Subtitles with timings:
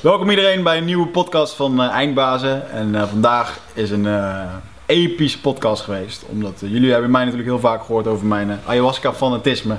[0.00, 2.70] Welkom iedereen bij een nieuwe podcast van uh, Eindbazen.
[2.70, 4.40] En uh, vandaag is een uh,
[4.86, 6.24] epische podcast geweest.
[6.28, 9.76] Omdat jullie hebben mij natuurlijk heel vaak gehoord over mijn ayahuasca-fanatisme.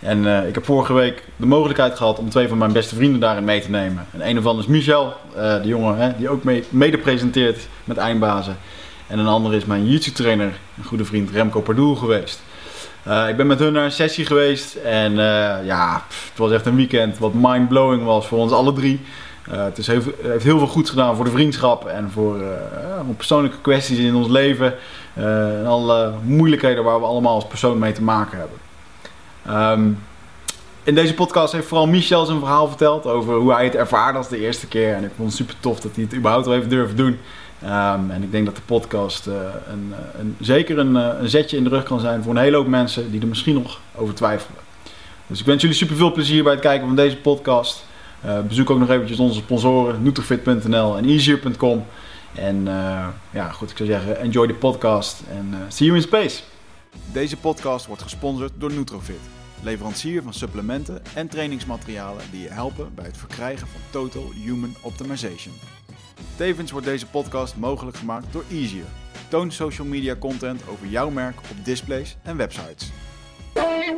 [0.00, 3.44] En ik heb vorige week de mogelijkheid gehad om twee van mijn beste vrienden daarin
[3.44, 4.06] mee te nemen.
[4.10, 8.56] En een van is Michel, de jongen hè, die ook mee, mede presenteert met Eindbazen.
[9.06, 12.40] En een ander is mijn jiu trainer, een goede vriend Remco Pardoel geweest.
[13.28, 15.14] Ik ben met hun naar een sessie geweest en
[15.64, 19.00] ja, het was echt een weekend wat mind-blowing was voor ons alle drie.
[19.52, 22.40] Uh, het is heeft heel veel goed gedaan voor de vriendschap en voor
[23.16, 24.74] persoonlijke kwesties in ons leven.
[25.14, 28.58] en alle moeilijkheden waar we allemaal als persoon mee te maken hebben.
[29.70, 29.98] Um,
[30.86, 34.28] in deze podcast heeft vooral Michel zijn verhaal verteld over hoe hij het ervaarde als
[34.28, 34.94] de eerste keer.
[34.94, 37.18] En ik vond het super tof dat hij het überhaupt wel heeft durven doen.
[37.64, 39.34] Um, en ik denk dat de podcast uh,
[39.70, 42.66] een, een, zeker een, een, zetje in de rug kan zijn voor een hele hoop
[42.66, 44.60] mensen die er misschien nog over twijfelen.
[45.26, 47.84] Dus ik wens jullie super veel plezier bij het kijken van deze podcast.
[48.26, 51.84] Uh, bezoek ook nog eventjes onze sponsoren nutrifit.nl en easier.com.
[52.34, 56.42] En uh, ja, goed, ik zou zeggen, enjoy de podcast en see you in space.
[57.12, 59.20] Deze podcast wordt gesponsord door Nutrofit,
[59.62, 65.54] leverancier van supplementen en trainingsmaterialen die je helpen bij het verkrijgen van Total Human Optimization.
[66.36, 68.84] Tevens wordt deze podcast mogelijk gemaakt door Easier.
[69.28, 72.92] Toon social media content over jouw merk op displays en websites.
[73.56, 73.96] Bye.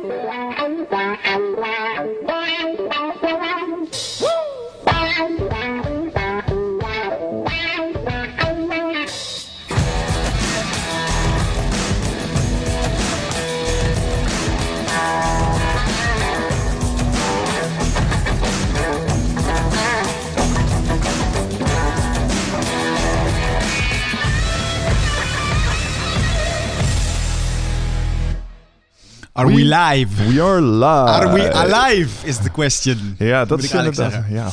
[29.39, 30.33] Are we, we live?
[30.33, 31.09] We are live.
[31.09, 33.15] Are we alive is the question.
[33.17, 34.25] Ja, dat is inderdaad.
[34.29, 34.51] Ja.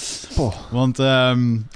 [0.70, 1.68] Want um,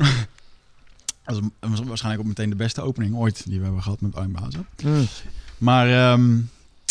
[1.25, 4.67] dat was waarschijnlijk ook meteen de beste opening ooit die we hebben gehad met Armbazen.
[4.83, 5.07] Mm.
[5.59, 6.51] Maar um,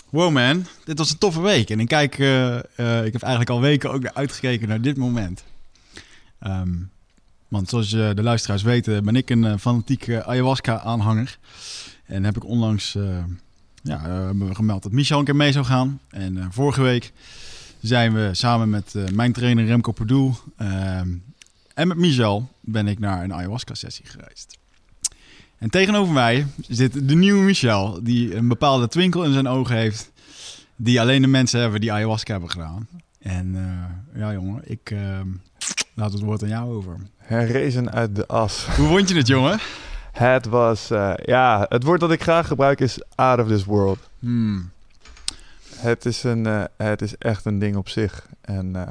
[0.09, 1.69] wow man, dit was een toffe week.
[1.69, 4.97] En ik kijk, uh, uh, ik heb eigenlijk al weken ook naar uitgekeken naar dit
[4.97, 5.44] moment.
[6.41, 6.90] Um,
[7.47, 11.38] want zoals uh, de luisteraars weten ben ik een fanatieke ayahuasca-aanhanger.
[12.06, 12.97] En heb ik onlangs
[13.84, 16.00] ja, we hebben gemeld dat Michel een keer mee zou gaan.
[16.09, 17.12] En uh, vorige week
[17.81, 21.00] zijn we samen met uh, mijn trainer Remco Perdoel uh,
[21.73, 24.57] en met Michel ben ik naar een ayahuasca-sessie gereisd.
[25.57, 30.12] En tegenover mij zit de nieuwe Michel, die een bepaalde twinkel in zijn ogen heeft,
[30.75, 32.88] die alleen de mensen hebben die ayahuasca hebben gedaan.
[33.19, 33.57] En
[34.16, 34.95] ja, jongen, ik
[35.94, 36.97] laat het woord aan jou over.
[37.18, 38.66] Herrezen uit de as.
[38.66, 39.59] Hoe vond je het, jongen?
[40.12, 44.09] Het was, uh, ja, het woord dat ik graag gebruik is out of this world.
[44.20, 44.72] Hmm.
[45.75, 48.28] Het, is een, uh, het is echt een ding op zich.
[48.42, 48.81] En uh,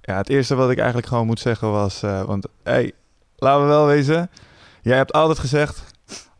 [0.00, 2.92] ja, het eerste wat ik eigenlijk gewoon moet zeggen was, want hey,
[3.36, 4.30] laten we wel wezen,
[4.82, 5.84] jij hebt altijd gezegd,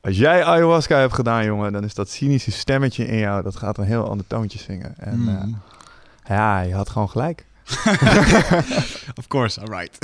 [0.00, 3.78] als jij ayahuasca hebt gedaan, jongen, dan is dat cynische stemmetje in jou, dat gaat
[3.78, 4.94] een heel ander toontje zingen.
[4.98, 5.60] En hmm.
[6.24, 7.46] ja, je had gewoon gelijk.
[9.20, 9.98] of course, alright.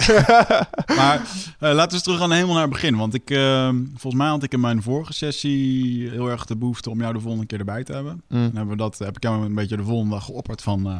[0.98, 1.22] maar uh,
[1.58, 2.96] laten we eens terug gaan helemaal naar het begin.
[2.96, 6.90] Want ik, uh, volgens mij had ik in mijn vorige sessie heel erg de behoefte
[6.90, 8.12] om jou de volgende keer erbij te hebben.
[8.12, 8.42] Mm.
[8.42, 10.90] Dan hebben we dat, heb ik jou een beetje de volgende dag geopperd van...
[10.90, 10.96] Uh,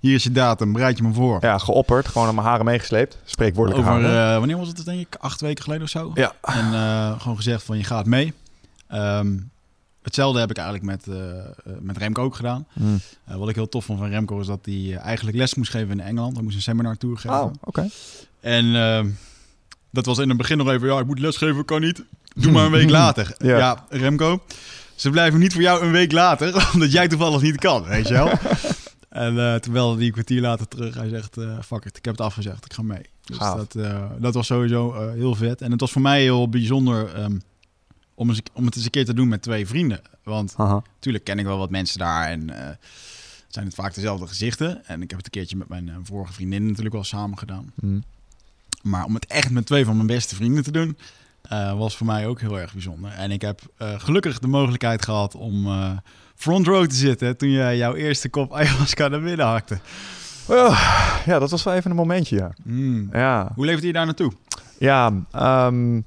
[0.00, 1.38] hier is je datum, bereid je me voor.
[1.40, 2.08] Ja, geopperd.
[2.08, 3.18] Gewoon aan mijn haren meegesleept.
[3.24, 4.38] Spreekwoordelijk Over, haren.
[4.38, 5.16] wanneer was het denk ik?
[5.18, 6.10] Acht weken geleden of zo?
[6.14, 6.32] Ja.
[6.42, 8.32] En gewoon gezegd van je gaat mee.
[8.92, 9.50] Um,
[10.06, 12.66] Hetzelfde heb ik eigenlijk met, uh, met Remco ook gedaan.
[12.72, 13.00] Mm.
[13.28, 15.90] Uh, wat ik heel tof vond van Remco is dat hij eigenlijk les moest geven
[15.90, 16.34] in Engeland.
[16.34, 17.40] Hij moest een seminar tour geven.
[17.40, 17.56] Oh, oké.
[17.60, 17.90] Okay.
[18.40, 19.16] En
[19.90, 22.04] dat was in het begin nog even, ja, ik moet lesgeven, kan niet.
[22.34, 23.34] Doe maar een week later.
[23.38, 23.58] ja.
[23.58, 24.42] ja, Remco,
[24.94, 28.14] ze blijven niet voor jou een week later, omdat jij toevallig niet kan, weet je
[28.14, 28.30] wel.
[29.24, 32.72] en terwijl die kwartier later terug, hij zegt, fuck it, ik heb het afgezegd, ik
[32.72, 33.06] ga mee.
[33.24, 33.76] Dus dat,
[34.18, 35.60] dat was sowieso heel vet.
[35.60, 37.22] En het was voor mij heel bijzonder...
[37.22, 37.42] Um,
[38.16, 40.00] om, eens, om het eens een keer te doen met twee vrienden.
[40.22, 42.56] Want natuurlijk ken ik wel wat mensen daar en uh,
[43.48, 44.86] zijn het vaak dezelfde gezichten.
[44.86, 47.72] En ik heb het een keertje met mijn uh, vorige vriendin natuurlijk wel samen gedaan.
[47.74, 48.02] Mm.
[48.82, 50.98] Maar om het echt met twee van mijn beste vrienden te doen,
[51.52, 53.10] uh, was voor mij ook heel erg bijzonder.
[53.10, 55.66] En ik heb gelukkig de mogelijkheid gehad om
[56.34, 59.78] front row te zitten toen jij jouw eerste kop ayahuasca naar binnen hakte.
[60.48, 60.80] Oh,
[61.26, 62.52] ja, dat was wel even een momentje, ja.
[62.62, 63.08] Mm.
[63.12, 63.52] ja.
[63.54, 64.32] Hoe leefde je daar naartoe?
[64.78, 65.12] Ja,
[65.66, 66.04] um,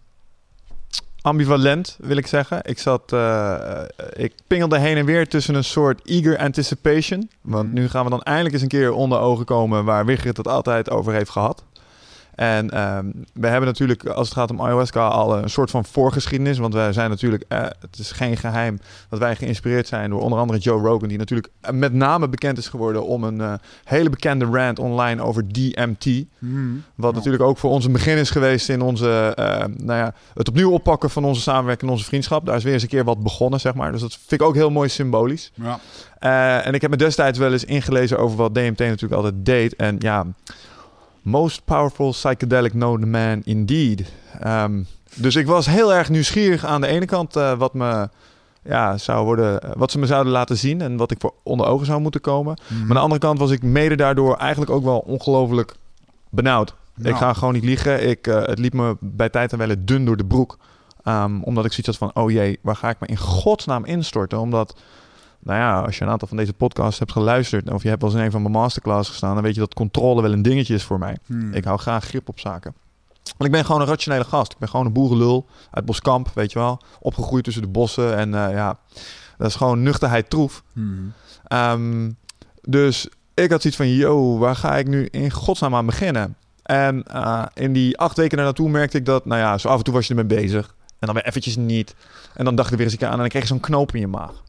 [1.22, 2.60] ambivalent, wil ik zeggen.
[2.64, 3.82] Ik zat, uh,
[4.14, 7.30] ik pingelde heen en weer tussen een soort eager anticipation.
[7.42, 10.48] Want nu gaan we dan eindelijk eens een keer onder ogen komen waar Wigert het
[10.48, 11.64] altijd over heeft gehad.
[12.40, 16.58] En ehm, we hebben natuurlijk, als het gaat om ayahuasca, al een soort van voorgeschiedenis.
[16.58, 20.40] Want wij zijn natuurlijk, eh, het is geen geheim dat wij geïnspireerd zijn door onder
[20.40, 23.54] andere Joe Rogan, die natuurlijk met name bekend is geworden om een eh,
[23.84, 26.26] hele bekende rant online over DMT.
[26.40, 26.84] Hmm.
[26.96, 30.50] Wat natuurlijk ook voor ons een begin is geweest in onze, eh, nou ja, het
[30.50, 32.46] opnieuw oppakken van onze samenwerking en onze vriendschap.
[32.46, 33.92] Daar is weer eens een keer wat begonnen, zeg maar.
[33.92, 35.52] Dus dat vind ik ook heel mooi symbolisch.
[35.54, 35.80] Ja.
[36.20, 39.76] Eh, en ik heb me destijds wel eens ingelezen over wat DMT natuurlijk altijd deed.
[39.76, 40.26] En ja,
[41.22, 44.12] most powerful psychedelic known man indeed.
[44.40, 44.84] Ehm,
[45.16, 48.10] dus ik was heel erg nieuwsgierig aan de ene kant eh, wat me
[48.64, 51.86] ja, zou worden, wat ze me zouden laten zien en wat ik voor onder ogen
[51.86, 52.60] zou moeten komen.
[52.68, 52.78] Hmm.
[52.78, 55.76] Maar aan de andere kant was ik mede daardoor eigenlijk ook wel ongelooflijk
[56.30, 56.76] benauwd.
[57.04, 58.10] Ik ga gewoon niet liegen.
[58.10, 60.58] Ik, eh, het liep me bij tijd en welle dun door de broek.
[61.04, 64.40] Ehm, omdat ik zoiets had van, oh jee, waar ga ik me in godsnaam instorten?
[64.40, 64.76] Omdat,
[65.40, 67.72] nou ja, als je een aantal van deze podcasts hebt geluisterd...
[67.72, 69.34] of je hebt wel eens in een van mijn masterclass gestaan...
[69.34, 71.18] dan weet je dat controle wel een dingetje is voor mij.
[71.26, 71.54] Hmm.
[71.54, 72.74] Ik hou graag grip op zaken.
[73.24, 74.52] Want ik ben gewoon een rationele gast.
[74.52, 76.82] Ik ben gewoon een boerenlul uit Boskamp, weet je wel.
[77.00, 78.80] Opgegroeid tussen de bossen en eh, ja...
[79.38, 80.64] Dat is gewoon nuchterheid troef.
[80.74, 81.14] Hmm.
[81.48, 82.12] Ehm,
[82.62, 86.36] dus ik had zoiets van, yo, waar ga ik nu in godsnaam aan beginnen?
[86.64, 89.84] En eh, in die acht weken daarnaartoe merkte ik dat, nou ja, zo af en
[89.84, 90.76] toe was je ermee bezig.
[91.00, 91.96] En dan weer eventjes niet.
[92.34, 93.94] En dan dacht ik weer eens een keer aan en dan kreeg je zo'n knoop
[93.94, 94.44] in je maag.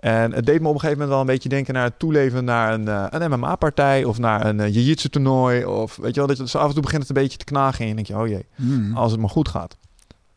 [0.00, 2.44] En het deed me op een gegeven moment wel een beetje denken naar het toeleven
[2.44, 5.64] naar een, eh, een MMA-partij of naar een uh, jiu-jitsu toernooi.
[5.64, 7.44] Of weet je wel, dat je, zo af en toe begint het een beetje te
[7.44, 8.96] knagen en je denkt je, oh jee, Hmm.
[8.96, 9.76] als het maar goed gaat.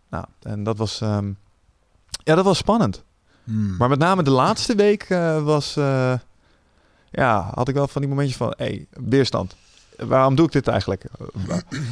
[0.09, 1.31] Nou, en dat was, ehm,
[2.23, 3.03] ja, dat was spannend.
[3.43, 3.75] Hmm.
[3.77, 5.73] Maar met name de laatste week eh, was,
[7.11, 9.55] ja, had ik wel van die momentjes van, hé, hey, weerstand.
[9.97, 11.05] Waarom doe ik dit eigenlijk?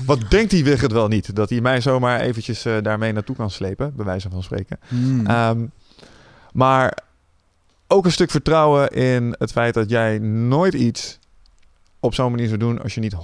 [0.06, 1.35] Wat denkt die Wigert wel niet?
[1.35, 4.79] Dat hij mij zomaar eventjes daarmee naartoe kan slepen, bij wijze van spreken.
[4.88, 5.25] Hmm.
[5.25, 5.65] Ehm,
[6.53, 6.97] maar
[7.92, 11.20] ook een stuk vertrouwen in het feit dat jij nooit iets
[12.00, 13.16] op zo'n manier zou doen als je niet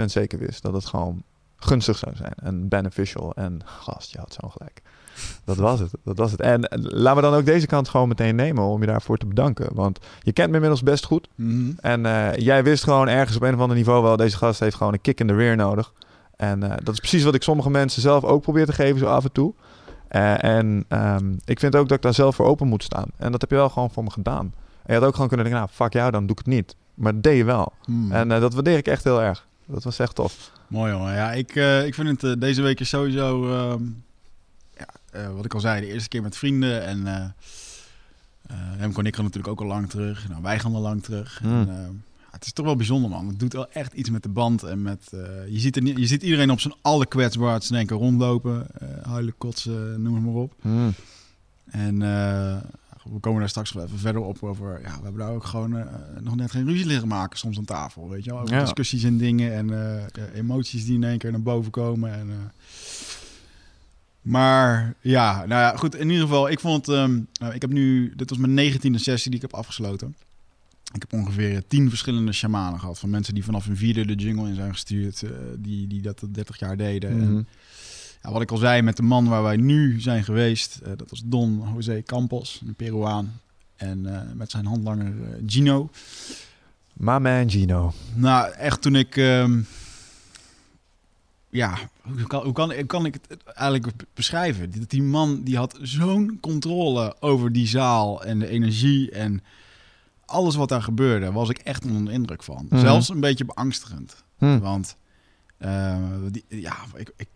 [0.00, 1.22] 100% zeker wist dat het gewoon
[1.56, 3.32] gunstig zou zijn en beneficial.
[3.34, 4.82] En gast, je had zo gelijk.
[5.44, 5.90] Dat was het.
[6.04, 6.40] Dat was het.
[6.40, 9.74] En laten we dan ook deze kant gewoon meteen nemen om je daarvoor te bedanken.
[9.74, 11.28] Want je kent me inmiddels best goed.
[11.34, 11.74] Hmm.
[11.80, 14.76] En eh, jij wist gewoon ergens op een of ander niveau wel, deze gast heeft
[14.76, 15.92] gewoon een kick in de rear nodig.
[16.36, 19.06] En eh, dat is precies wat ik sommige mensen zelf ook probeer te geven, zo
[19.06, 19.54] af en toe.
[20.12, 23.06] Eh, en ehm, ik vind ook dat ik daar zelf voor open moet staan.
[23.16, 24.54] En dat heb je wel gewoon voor me gedaan.
[24.82, 26.76] En je had ook gewoon kunnen denken, nou, fuck jou, dan doe ik het niet.
[26.94, 27.72] Maar dat deed je wel.
[27.84, 28.12] Hmm.
[28.12, 29.46] En eh, dat waardeer ik echt heel erg.
[29.66, 30.52] Dat was echt tof.
[30.66, 31.14] Mooi jongen.
[31.14, 33.82] Ja, ik, eh, ik vind het deze week is sowieso, ehm,
[34.76, 36.84] ja, wat ik al zei, de eerste keer met vrienden.
[36.84, 37.34] En
[38.78, 40.28] Remco en ik gaan natuurlijk ook al lang terug.
[40.28, 41.38] Nou, wij gaan al lang terug.
[41.38, 41.50] Hmm.
[41.50, 41.90] En, eh, ja,
[42.32, 43.26] het is toch wel bijzonder man.
[43.28, 44.62] Het doet wel echt iets met de band.
[44.62, 48.66] En met, eh, je, ziet er je ziet iedereen op zijn allerkwetsbaarste denken rondlopen.
[48.78, 50.54] eh huilen, kotsen, noem het maar op.
[50.60, 50.92] Hmm.
[51.70, 52.56] En eh,
[53.12, 54.80] we komen daar straks wel even verder op over.
[54.82, 55.86] Ja, we hebben daar ook gewoon
[56.20, 58.08] nog net geen ruzie liggen maken soms aan tafel.
[58.08, 58.40] Weet je wel?
[58.40, 58.60] Over Ja.
[58.60, 62.12] discussies en dingen en emoties die in één keer naar boven komen.
[62.12, 62.52] En,
[64.20, 65.94] maar ja, nou ja, goed.
[65.94, 66.86] In ieder geval, ik vond.
[66.86, 68.12] nou, ik heb nu.
[68.16, 70.14] Dit was mijn negentiende sessie die ik heb afgesloten.
[70.92, 72.98] Ik heb ongeveer tien verschillende shamanen gehad.
[72.98, 75.22] Van mensen die vanaf hun vierde de jungle in zijn gestuurd.
[75.22, 77.10] eh, die, die dat al 30 jaar deden.
[77.10, 77.42] En, Mhm.
[78.22, 81.10] ja, wat ik al zei met de man waar wij nu zijn geweest, eh, dat
[81.10, 83.40] was Don José Campos, een Peruaan.
[83.76, 85.12] En eh, met zijn handlanger
[85.46, 85.90] Gino.
[86.92, 87.92] My man Gino.
[88.14, 89.16] Nou, echt toen ik...
[89.16, 89.60] ehm,
[91.50, 94.70] ja, hoe kan, hoe, kan, kan ik het eigenlijk be- beschrijven?
[94.70, 99.42] Die, die man die had zo'n controle over die zaal en de energie en
[100.26, 102.66] alles wat daar gebeurde, was ik echt onder de indruk van.
[102.68, 102.80] Mhm.
[102.80, 104.24] Zelfs een beetje beangstigend.
[104.38, 104.60] Hmm.
[104.60, 104.96] Want
[105.58, 105.96] eh,
[106.30, 107.28] die, ja, ik, ik,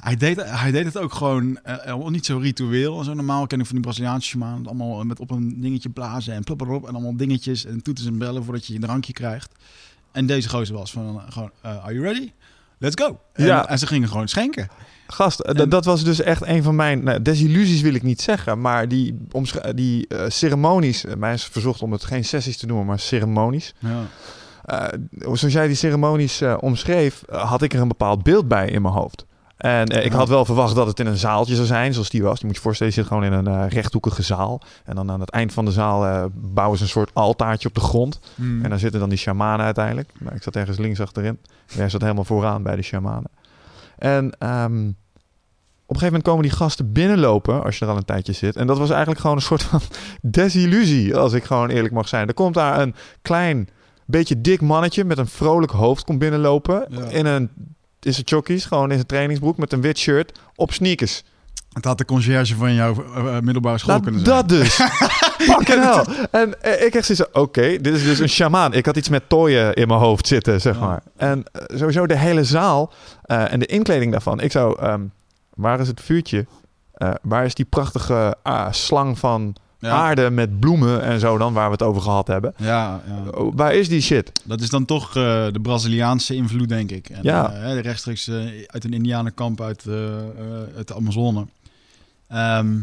[0.00, 3.04] hij, deed, hij deed het ook gewoon eh, eh, niet zo ritueel.
[3.04, 4.66] Zo normaal ken ik van die Braziliaanse shamanen.
[4.66, 6.88] Allemaal met op een dingetje blazen en plopperop.
[6.88, 9.52] En allemaal dingetjes en toeters en bellen voordat je je drankje krijgt.
[10.12, 12.32] En deze gozer was van gewoon, are you ready?
[12.78, 13.18] Let's go.
[13.32, 13.68] En, Ja.
[13.68, 14.68] en ze gingen gewoon schenken.
[15.06, 18.20] Gast, eh, En- dat was dus echt een van mijn nou, desillusies wil ik niet
[18.20, 19.18] zeggen, maar die,
[19.74, 23.74] die eh, ceremonies, eh, mij is verzocht om het geen sessies te noemen, maar ceremonies.
[23.78, 24.00] Ja.
[25.18, 29.24] Zoals jij die ceremonies omschreef, had ik er een bepaald beeld bij in mijn hoofd.
[29.58, 32.22] En eh, ik had wel verwacht dat het in een zaaltje zou zijn, zoals die
[32.22, 32.40] was.
[32.40, 34.60] Je moet je voorstellen, je zit gewoon in een eh, rechthoekige zaal.
[34.84, 37.74] En dan aan het eind van de zaal eh, bouwen ze een soort altaartje op
[37.74, 38.20] de grond.
[38.34, 38.64] Hmm.
[38.64, 40.10] En daar zitten dan die shamanen uiteindelijk.
[40.18, 41.38] Maar ik zat ergens links achterin.
[41.66, 43.30] Jij zat helemaal vooraan bij de shamanen.
[43.98, 44.88] En ehm,
[45.86, 48.56] op een gegeven moment komen die gasten binnenlopen als je er al een tijdje zit.
[48.56, 49.80] En dat was eigenlijk gewoon een soort van
[50.22, 52.28] desillusie, als ik gewoon eerlijk mag zijn.
[52.28, 53.68] Er komt daar een klein,
[54.06, 56.86] beetje dik mannetje met een vrolijk hoofd komt binnenlopen.
[56.88, 57.04] Ja.
[57.04, 57.50] In een,
[58.00, 61.22] is het chockies, gewoon in zijn trainingsbroek met een wit shirt op sneakers.
[61.72, 64.36] Het had de conciërge van jouw uh, middelbare school Nou, kunnen zijn.
[64.36, 64.74] dat dus.
[65.48, 66.04] Fucking hell.
[66.30, 68.72] En eh, ik echt zoiets van, oké, dit is dus een shamaan.
[68.72, 71.02] Ik had iets met tooien in mijn hoofd zitten, zeg maar.
[71.16, 74.40] En eh, sowieso de hele zaal eh, en de inkleding daarvan.
[74.40, 75.02] Ik zou, ehm,
[75.54, 76.46] waar is het vuurtje?
[76.92, 81.52] Eh, waar is die prachtige ah, slang van Ja, aarde met bloemen en zo dan,
[81.52, 82.54] waar we het over gehad hebben?
[82.56, 83.30] ja, ja.
[83.30, 84.32] Oh, waar is die shit?
[84.44, 85.12] dat is dan toch eh,
[85.52, 87.08] de Braziliaanse invloed, denk ik.
[87.08, 87.48] En, Ja.
[87.74, 89.84] de rechtstreeks eh, uit een indianenkamp uit,
[90.76, 91.46] uit de Amazone.
[92.28, 92.76] Ehm,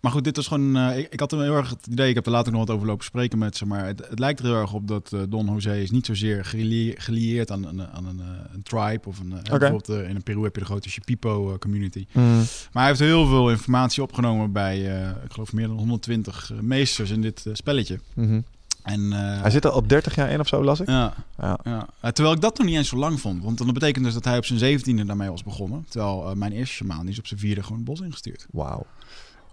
[0.00, 0.76] maar goed, dit was gewoon...
[0.76, 2.76] eh, ik, ik had er heel erg het idee, ik heb er later nog wat
[2.76, 5.20] over lopen spreken met ze, maar het, het lijkt er heel erg op dat eh,
[5.28, 9.18] Don José is niet zozeer gelie- gelieerd aan, een- aan een, eh, een tribe of
[9.18, 9.34] een...
[9.58, 12.06] Bijvoorbeeld in Peru heb je de grote Shipipo community.
[12.12, 12.36] Mm.
[12.36, 14.78] Maar hij heeft heel veel informatie opgenomen bij,
[15.24, 17.98] ik geloof, meer dan 120 meesters in dit spelletje.
[18.14, 18.40] Mhm.
[18.82, 20.88] En, Hij zit er al 30 jaar in of zo, las ik.
[20.88, 21.58] ja, Ja.
[21.64, 21.88] ja.
[22.12, 23.42] Terwijl ik dat nog niet eens zo lang vond.
[23.44, 25.84] Want dan betekent dus dat hij op zijn zeventiende daarmee was begonnen.
[25.88, 28.46] Terwijl mijn eerste shamaan, die is op zijn vierde gewoon het bos ingestuurd.
[28.50, 28.86] Wauw.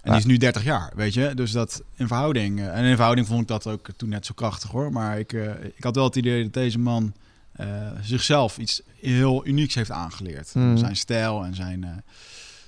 [0.07, 1.31] En die is nu 30 jaar, weet je.
[1.35, 2.59] Dus dat in verhouding...
[2.59, 4.91] eh, en in verhouding vond ik dat ook toen net zo krachtig, hoor.
[4.91, 7.13] Maar ik, eh, ik had wel het idee dat deze man
[7.51, 7.67] eh,
[8.01, 10.53] zichzelf iets heel unieks heeft aangeleerd.
[10.53, 10.77] Mhm.
[10.77, 12.03] Zijn stijl en zijn...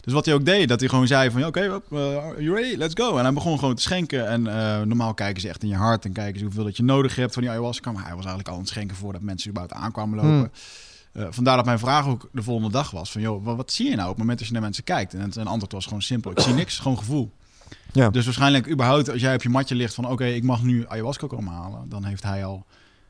[0.01, 1.41] dus wat hij ook deed, dat hij gewoon zei van...
[1.41, 2.75] ja, Oké, okay, you ready?
[2.75, 3.17] Let's go.
[3.17, 4.27] En hij begon gewoon te schenken.
[4.27, 4.41] En
[4.88, 6.05] normaal kijken ze echt in je hart...
[6.05, 7.91] en kijken ze hoeveel dat je nodig hebt van die ayahuasca.
[7.91, 10.31] Maar hij was eigenlijk al aan het schenken voordat mensen überhaupt aankwamen lopen.
[10.31, 10.51] Hmm.
[11.12, 13.96] Eh, vandaar dat mijn vraag ook de volgende dag was: van joh, wat, zie je
[13.96, 15.13] nou op het moment dat je naar mensen kijkt?
[15.13, 17.32] En het een antwoord was gewoon simpel: ik zie niks, gewoon gevoel.
[17.92, 18.10] Ja.
[18.10, 21.28] Dus waarschijnlijk überhaupt als jij op je matje ligt van oké, ik mag nu ayahuasca
[21.28, 22.66] komen halen, dan heeft hij al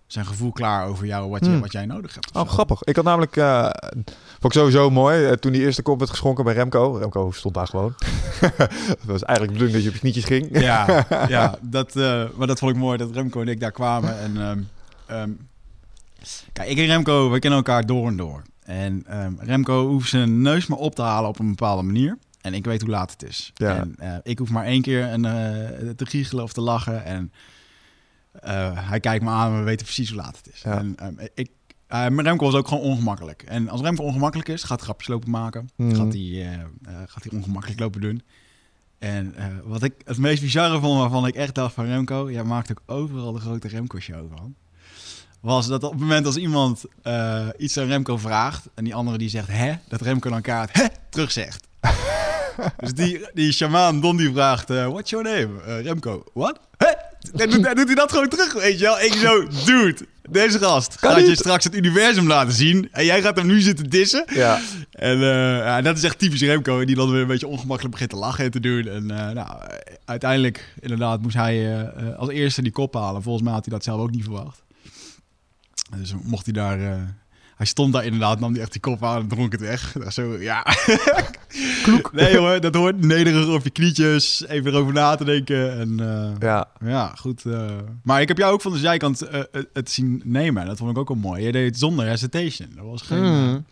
[0.07, 1.59] zijn gevoel klaar over jou wat, je, Hmm.
[1.59, 2.35] wat jij nodig hebt.
[2.35, 2.47] Oh, zo.
[2.47, 2.83] grappig.
[2.83, 3.69] Ik had namelijk, eh
[4.39, 6.95] vond ik sowieso mooi, eh, toen die eerste kop werd geschonken bij Remco.
[6.95, 7.93] Remco stond daar gewoon.
[8.39, 10.59] Het was eigenlijk de bedoeling dat je op je knietjes ging.
[10.59, 11.95] Ja, ja dat,
[12.35, 14.19] maar dat vond ik mooi dat Remco en ik daar kwamen.
[14.19, 14.59] En, ehm,
[15.05, 15.31] ehm,
[16.53, 18.43] kijk, ik en Remco, we kennen elkaar door en door.
[18.63, 22.17] En ehm, Remco hoeft zijn neus maar op te halen op een bepaalde manier.
[22.41, 23.51] En ik weet hoe laat het is.
[23.53, 23.75] Ja.
[23.75, 27.05] En eh, ik hoef maar één keer een, eh, te giechelen of te lachen.
[27.05, 27.31] En
[28.31, 30.61] eh, hij kijkt me aan en we weten precies hoe laat het is.
[30.61, 30.77] Ja.
[30.77, 31.49] En ehm, ik,
[31.87, 33.43] maar Remco was ook gewoon ongemakkelijk.
[33.43, 35.69] En als Remco ongemakkelijk is, gaat hij grapjes lopen maken.
[35.75, 35.95] Mhm.
[35.95, 36.65] Gaat, hij,
[37.05, 38.21] gaat hij ongemakkelijk lopen doen.
[38.99, 42.71] En wat ik het meest bizarre vond, waarvan ik echt dacht van Remco, jij maakt
[42.71, 44.55] ook overal de grote Remco-show van.
[45.41, 49.17] Was dat op het moment als iemand eh, iets aan Remco vraagt en die andere
[49.17, 51.67] die zegt hè, dat Remco dan kaart hè terug zegt.
[52.77, 55.61] dus die, die shamaan Don die vraagt, eh, what's your name?
[55.65, 56.59] Eh, Remco, what?
[56.77, 56.91] Hè?
[57.31, 58.99] Dan doet, dan doet hij dat gewoon terug, weet je wel?
[58.99, 59.97] Ik zo, dude,
[60.29, 63.89] deze gast gaat je straks het universum laten zien en jij gaat hem nu zitten
[63.89, 64.25] dissen.
[64.33, 64.59] Ja.
[64.91, 68.15] En ja, dat is echt typisch Remco, die dan weer een beetje ongemakkelijk begint te
[68.15, 68.87] lachen en te doen.
[68.87, 69.47] En nou,
[70.05, 73.23] uiteindelijk, inderdaad, moest hij als eerste die kop halen.
[73.23, 74.63] Volgens mij had hij dat zelf ook niet verwacht.
[75.97, 76.77] Dus mocht hij daar...
[77.59, 79.95] hij stond daar inderdaad, nam hij echt die kop aan en dronk het weg.
[80.09, 80.65] Zo, ja.
[81.83, 82.11] Kloek.
[82.13, 85.79] Nee jongen, dat hoort nederig op je knietjes, even erover na te denken.
[85.79, 86.67] En eh, Ja.
[86.85, 87.45] ja, goed.
[87.45, 87.69] eh.
[88.03, 89.39] Maar ik heb jou ook van de zijkant eh,
[89.73, 90.65] het- zien nemen.
[90.65, 91.43] Dat vond ik ook wel mooi.
[91.45, 92.69] Je deed het zonder hesitation.
[92.75, 93.23] Dat was geen...
[93.23, 93.65] Mm.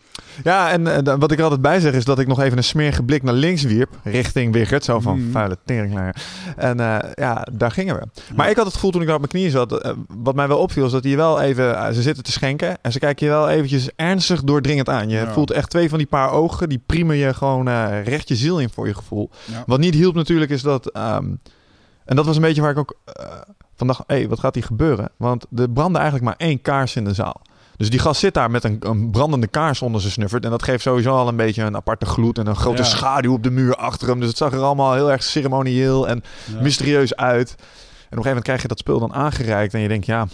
[0.44, 3.02] Ja, en wat ik er altijd bij zeg is dat ik nog even een smerige
[3.02, 3.98] blik naar links wierp.
[4.04, 4.84] Richting Wiggert.
[4.84, 5.30] Zo van Mm.
[5.32, 6.16] vuile teringlaar.
[6.56, 6.76] En
[7.14, 8.02] ja, daar gingen we.
[8.36, 9.94] Maar ik had het gevoel toen ik daar op mijn knieën zat.
[10.08, 11.94] wat mij wel opviel is dat je wel even...
[11.94, 12.82] ze zitten te schenken.
[12.82, 15.08] En ze kijken je wel eventjes ernstig doordringend aan.
[15.08, 15.32] Je Ja.
[15.32, 16.68] voelt echt twee van die paar ogen.
[16.68, 19.30] Die priemen je gewoon eh, recht je ziel in voor je gevoel.
[19.44, 19.62] Ja.
[19.66, 20.86] Wat niet hielp natuurlijk is dat...
[20.90, 21.24] ehm,
[22.04, 23.24] en dat was een beetje waar ik ook eh,
[23.74, 24.02] van dacht...
[24.06, 25.10] Hé, hey, wat gaat hier gebeuren?
[25.16, 27.40] Want er brandde eigenlijk maar één kaars in de zaal.
[27.76, 30.44] Dus die gast zit daar met een, een brandende kaars onder zijn snuffert.
[30.44, 32.88] En dat geeft sowieso al een beetje een aparte gloed en een grote Ja.
[32.88, 34.18] schaduw op de muur achter hem.
[34.20, 36.22] Dus het zag er allemaal heel erg ceremonieel en
[36.54, 36.60] Ja.
[36.62, 37.48] mysterieus uit.
[37.48, 39.74] En op een gegeven moment krijg je dat spul dan aangereikt.
[39.74, 40.26] En je denkt, ja,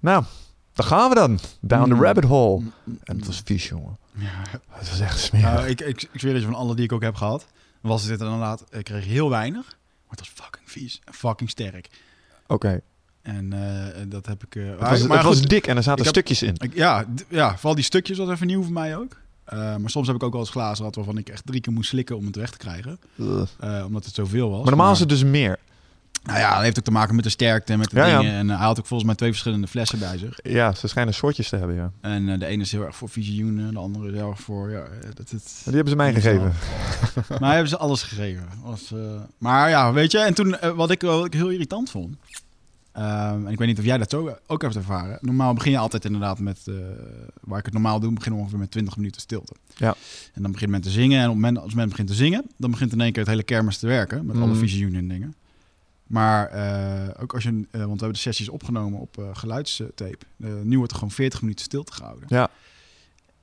[0.00, 0.24] nou,
[0.72, 1.38] daar gaan we dan.
[1.60, 2.02] Down the Mm.
[2.02, 2.60] rabbit hole.
[2.60, 3.96] Mm, mm, En het was vies, jongen.
[4.18, 4.26] Ja.
[4.68, 5.52] Het was echt smerig.
[5.52, 7.46] Nou, ik, ik, ik zweer dat je van alle die ik ook heb gehad,
[7.80, 11.88] was dit inderdaad, ik kreeg heel weinig, maar het was fucking vies en fucking sterk.
[12.46, 12.80] Oké.
[13.22, 14.54] En eh, dat heb ik...
[14.56, 16.54] eh, Het was, maar het was goed, dik en er zaten heb- stukjes in.
[16.58, 19.16] ik- ja, ja, vooral die stukjes was even nieuw voor mij ook.
[19.44, 21.72] Eh, maar soms heb ik ook wel eens glazen gehad waarvan ik echt drie keer
[21.72, 22.98] moest slikken om het weg te krijgen.
[23.86, 24.58] Omdat het zoveel was.
[24.60, 25.58] Maar normaal is het dus meer.
[26.22, 28.18] Nou ja, dat heeft ook te maken met de sterkte en met de Ja, ja.
[28.18, 28.32] dingen.
[28.34, 30.38] En eh, hij had ook volgens mij twee verschillende flessen bij zich.
[30.42, 31.92] Ja, ze schijnen soortjes te hebben, ja.
[32.00, 34.70] En eh, de ene is heel erg voor visioenen, de andere is heel erg voor...
[34.70, 36.52] Ja, eh, dat, het, Die hebben ze mij gegeven.
[37.40, 38.48] Maar hebben ze alles gegeven.
[38.62, 38.94] Was,
[39.38, 42.16] maar ja, weet je, en toen wat, ik, wat ik heel irritant vond.
[42.92, 45.18] ehm, en ik weet niet of jij dat zo ook hebt ervaren.
[45.20, 46.58] Normaal begin je altijd inderdaad met,
[47.40, 49.54] waar ik het normaal doe, begin ongeveer met 20 minuten stilte.
[49.76, 49.94] Ja.
[50.34, 51.18] En dan begint men te zingen.
[51.18, 53.30] En op het moment, als men begint te zingen, dan begint in één keer het
[53.30, 54.26] hele kermis te werken.
[54.26, 54.56] Met alle Mhm.
[54.58, 55.34] visioenen en dingen.
[56.12, 60.16] Maar eh, ook als je, eh, want we hebben de sessies opgenomen op eh, geluidstape.
[60.62, 62.24] Nu wordt er gewoon 40 minuten stilte gehouden.
[62.28, 62.48] Ja.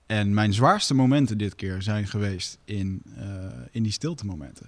[0.06, 3.02] En mijn zwaarste momenten dit keer zijn geweest in,
[3.72, 4.66] in die stilte momenten.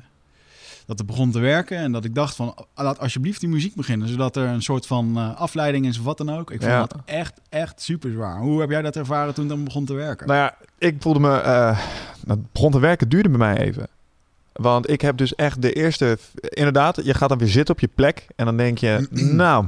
[0.86, 4.08] Dat het begon te werken en dat ik dacht van, laat alsjeblieft die muziek beginnen.
[4.08, 6.52] Zodat er een soort van afleiding is of wat dan ook.
[6.52, 6.80] Ik vond Ja.
[6.80, 8.40] dat echt, echt super zwaar.
[8.40, 10.28] Hoe heb jij dat ervaren toen het dan begon te werken?
[10.28, 11.30] Nou ja, ik voelde me...
[12.28, 13.88] het begon te werken, duurde bij mij even.
[14.54, 16.18] Want ik heb dus echt de eerste...
[16.42, 18.28] Inderdaad, je gaat dan weer zitten op je plek.
[18.36, 19.08] En dan denk je,
[19.42, 19.66] nou,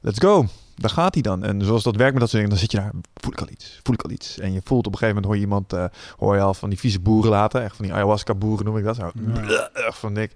[0.00, 0.46] let's go.
[0.74, 1.44] Daar gaat hij dan.
[1.44, 3.48] En zoals dat werkt met dat soort dingen, dan zit je daar, voel ik al
[3.50, 4.38] iets, voel ik al iets.
[4.38, 5.84] En je voelt op een gegeven moment, hoor je iemand, eh,
[6.18, 7.62] hoor je al van die vieze boeren laten.
[7.62, 9.10] Echt van die ayahuasca boeren noem ik dat zo.
[9.46, 9.70] Ja.
[9.72, 10.32] Echt van dik.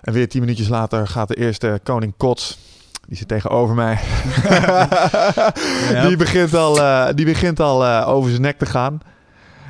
[0.00, 2.58] En weer tien minuutjes later gaat de eerste koning Kots.
[3.06, 3.98] Die zit tegenover mij.
[6.06, 9.00] Die begint al, eh, die begint al eh, over zijn nek te gaan.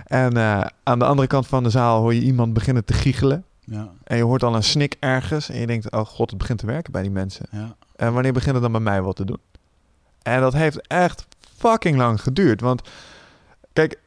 [0.09, 3.45] En eh, aan de andere kant van de zaal hoor je iemand beginnen te giechelen.
[3.61, 5.49] Ja, En je hoort al een snik ergens.
[5.49, 7.47] En je denkt, oh god, het begint te werken bij die mensen.
[7.51, 7.77] ja.
[7.97, 9.41] En wanneer begint het dan bij mij wat te doen?
[10.23, 12.61] En dat heeft echt fucking lang geduurd.
[12.61, 12.83] Want
[13.73, 14.01] kijk,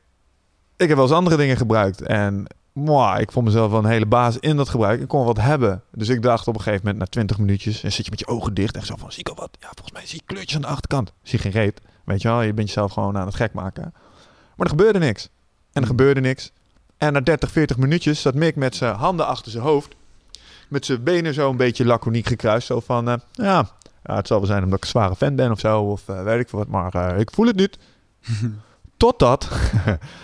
[0.78, 2.02] ik heb wel eens andere dingen gebruikt.
[2.02, 5.02] En mwah, ik vond mezelf wel een hele baas in dat gebruik.
[5.02, 5.84] Ik kon wat hebben.
[5.92, 8.28] Dus ik dacht op een gegeven moment, na 20 minuutjes, en zit je met je
[8.28, 8.76] ogen dicht.
[8.76, 9.58] En zo van, zie ik al wat?
[9.60, 11.14] Ja, volgens mij zie ik kleurtjes aan de achterkant.
[11.24, 11.82] Zie geen reet.
[12.06, 13.94] Weet je wel, je bent jezelf gewoon aan het gek maken.
[14.56, 15.30] Maar er gebeurde niks.
[15.74, 16.52] En er gebeurde niks.
[16.98, 19.96] En na 30, 40 minuutjes zat Mick met zijn handen achter zijn hoofd.
[20.70, 22.68] Met zijn benen zo een beetje laconiek gekruist.
[22.68, 23.70] Zo van, eh, ja,
[24.04, 25.82] ja, het zal wel zijn omdat ik een zware fan ben of zo.
[25.82, 26.68] Of eh, weet ik veel wat.
[26.68, 27.78] Maar eh, ik voel het niet.
[28.98, 29.50] Totdat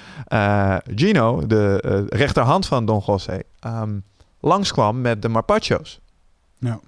[0.96, 4.00] Gino, de rechterhand van Don José, ehm,
[4.40, 6.00] langskwam met de Marpacho's.
[6.60, 6.80] Ja.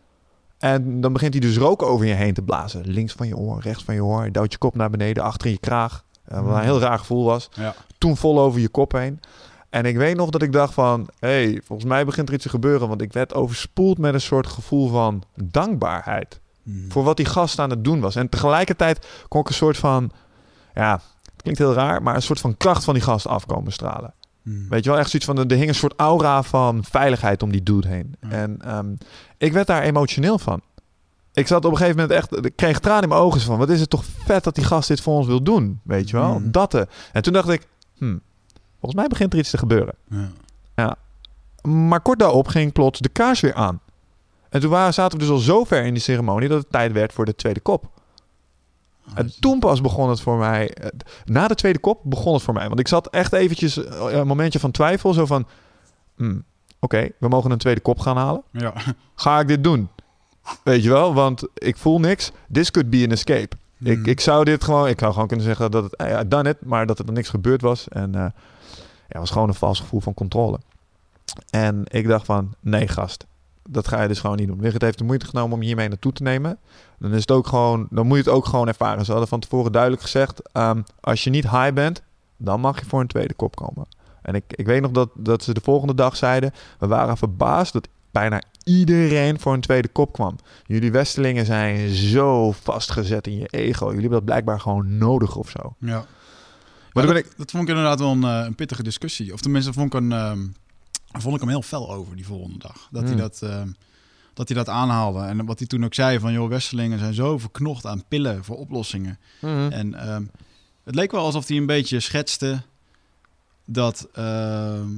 [0.57, 2.81] En dan begint hij dus rook over je heen te blazen.
[2.85, 4.25] Links van je oor, rechts van je oor.
[4.25, 6.03] Je duwt je kop naar beneden, achter in je kraag.
[6.25, 7.49] Wat een heel raar gevoel was.
[7.53, 7.75] Ja.
[7.99, 9.19] Toen vol over je kop heen.
[9.69, 11.07] En ik weet nog dat ik dacht van...
[11.19, 12.87] hé, hey, volgens mij begint er iets te gebeuren.
[12.87, 16.39] Want ik werd overspoeld met een soort gevoel van dankbaarheid.
[16.63, 16.91] Mm.
[16.91, 18.15] Voor wat die gast aan het doen was.
[18.15, 20.11] En tegelijkertijd kon ik een soort van...
[20.73, 24.13] Ja, het klinkt heel raar, maar een soort van kracht van die gast afkomen stralen.
[24.43, 24.69] Mm.
[24.69, 25.49] Weet je wel, echt zoiets van...
[25.49, 28.15] Er hing een soort aura van veiligheid om die dude heen.
[28.19, 28.93] En ehm,
[29.37, 30.61] ik werd daar emotioneel van.
[31.33, 32.45] Ik zat op een gegeven moment echt...
[32.45, 33.57] Ik kreeg tranen in mijn ogen van...
[33.57, 35.79] Wat is het toch vet dat die gast dit voor ons wil doen.
[35.83, 36.39] Weet je wel?
[36.39, 36.51] Mm.
[36.51, 36.85] Dat.
[37.11, 37.67] En toen dacht ik...
[37.99, 38.21] Hmm,
[38.69, 39.95] volgens mij begint er iets te gebeuren.
[40.75, 40.95] Ja.
[41.61, 43.79] Maar kort daarop ging plots de kaars weer aan.
[44.49, 46.49] En toen waren, zaten we dus al zo ver in die ceremonie...
[46.49, 47.89] dat het tijd werd voor de tweede kop.
[49.09, 50.73] Ah, En toen pas begon het voor mij.
[50.73, 50.87] eh,
[51.25, 52.67] Na de tweede kop begon het voor mij.
[52.67, 55.13] Want ik zat echt eventjes eh, een momentje van twijfel.
[55.13, 55.47] Zo van,
[56.15, 56.43] hmm,
[56.79, 58.43] oké, we mogen een tweede kop gaan halen.
[58.51, 58.73] Ja.
[59.15, 59.89] Ga ik dit doen?
[60.63, 62.31] Weet je wel, want ik voel niks.
[62.51, 63.55] This could be an escape.
[63.83, 64.05] Ik, Mm.
[64.05, 66.57] ik zou dit gewoon, ik zou gewoon kunnen zeggen dat het, eh, ja, done it,
[66.65, 67.87] maar dat er niks gebeurd was.
[67.87, 68.31] En eh ja,
[69.07, 70.59] het was gewoon een vals gevoel van controle.
[71.49, 73.25] En ik dacht van, nee gast,
[73.69, 74.59] dat ga je dus gewoon niet doen.
[74.59, 76.57] Wigert heeft de moeite genomen om je hiermee naartoe te nemen.
[76.99, 79.05] Dan is het ook gewoon, dan moet je het ook gewoon ervaren.
[79.05, 82.01] Ze hadden van tevoren duidelijk gezegd, ehm, als je niet high bent,
[82.37, 83.85] dan mag je voor een tweede kop komen.
[84.21, 87.73] En ik, ik weet nog dat, dat ze de volgende dag zeiden, we waren verbaasd
[87.73, 87.87] dat
[88.19, 90.35] bijna iedereen voor een tweede kop kwam.
[90.65, 93.85] Jullie Westelingen zijn zo vastgezet in je ego.
[93.85, 95.75] Jullie hebben dat blijkbaar gewoon nodig of zo.
[95.79, 96.05] Ja.
[96.93, 97.37] Maar dan dat, ben ik...
[97.37, 99.33] dat vond ik inderdaad wel een, eh, een pittige discussie.
[99.33, 100.39] Of tenminste, vond ik, een, ehm,
[101.11, 102.87] vond ik hem heel fel over die volgende dag.
[102.91, 103.17] Dat, hij, Mm.
[103.17, 103.67] dat, ehm,
[104.33, 105.19] dat hij dat aanhaalde.
[105.19, 106.33] En wat hij toen ook zei van...
[106.33, 109.19] joh, Westerlingen zijn zo verknocht aan pillen voor oplossingen.
[109.41, 109.71] Mhm.
[109.71, 110.23] En ehm,
[110.83, 112.61] het leek wel alsof hij een beetje schetste...
[113.65, 114.89] dat, ehm,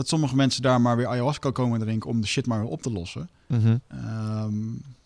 [0.00, 2.10] dat sommige mensen daar maar weer ayahuasca komen drinken...
[2.10, 3.28] om de shit maar weer op te lossen.
[3.46, 3.76] Mhm.
[3.88, 4.52] Ehm,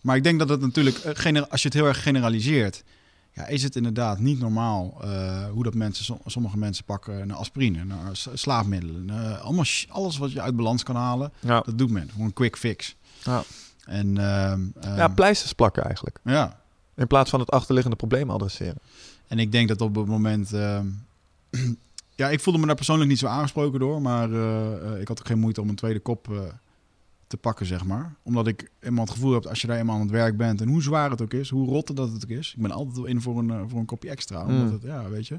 [0.00, 2.85] maar ik denk dat het natuurlijk, eh, als je het heel erg generaliseert,
[3.33, 7.37] ja, is het inderdaad niet normaal eh, hoe dat mensen, som- sommige mensen pakken naar
[7.37, 11.61] aspirine, naar slaapmiddelen, eh, allemaal alles wat je uit balans kan halen, Ja.
[11.61, 12.96] dat doet men, gewoon een quick fix.
[13.24, 13.42] Ja.
[13.85, 16.18] En ehm, ehm, ja, pleisters plakken eigenlijk.
[16.24, 16.62] ja.
[16.96, 18.78] In plaats van het achterliggende probleem adresseren.
[19.28, 20.50] En ik denk dat op het moment,
[22.14, 25.18] ja, ik voelde me daar persoonlijk niet zo aangesproken door, maar eh, eh, ik had
[25.20, 26.38] ook geen moeite om een tweede kop eh,
[27.27, 28.14] te pakken, zeg maar.
[28.22, 30.68] Omdat ik eenmaal het gevoel heb, als je daar eenmaal aan het werk bent en
[30.68, 32.55] hoe zwaar het ook is, hoe rot dat het ook is.
[32.57, 34.72] Ik ben altijd wel in voor een, voor een kopje extra, omdat Mm.
[34.72, 35.38] het, ja, weet je.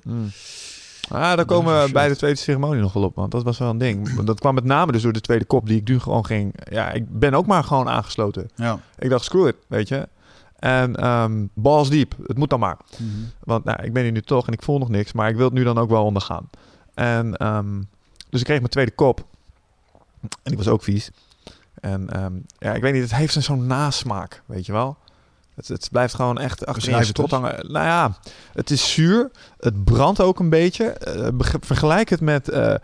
[1.10, 3.70] Ah, daar komen we bij de tweede ceremonie nog wel op, want dat was wel
[3.70, 4.22] een ding.
[4.24, 6.54] Dat kwam met name dus door de tweede kop die ik nu gewoon ging.
[6.70, 8.50] Ja, ik ben ook maar gewoon aangesloten.
[8.56, 8.80] Ja.
[9.00, 10.08] Ik dacht, screw it, weet je.
[10.66, 12.78] En ehm balls deep, het moet dan maar.
[12.98, 13.10] Mhm.
[13.40, 15.46] Want nou, ik ben hier nu toch en ik voel nog niks, maar ik wil
[15.46, 16.50] het nu dan ook wel ondergaan.
[16.94, 17.82] En ehm,
[18.30, 19.26] dus ik kreeg mijn tweede kop.
[20.22, 21.12] En die was ook vies.
[21.82, 24.98] En ehm, ja, ik weet niet, het heeft een zo'n nasmaak, weet je wel.
[25.56, 27.72] Het, het blijft gewoon echt achter je strot hangen.
[27.72, 28.18] Nou ja,
[28.54, 29.32] het is zuur.
[29.60, 30.86] Het brandt ook een beetje.
[30.86, 31.28] Eh,
[31.60, 32.76] vergelijk het met eh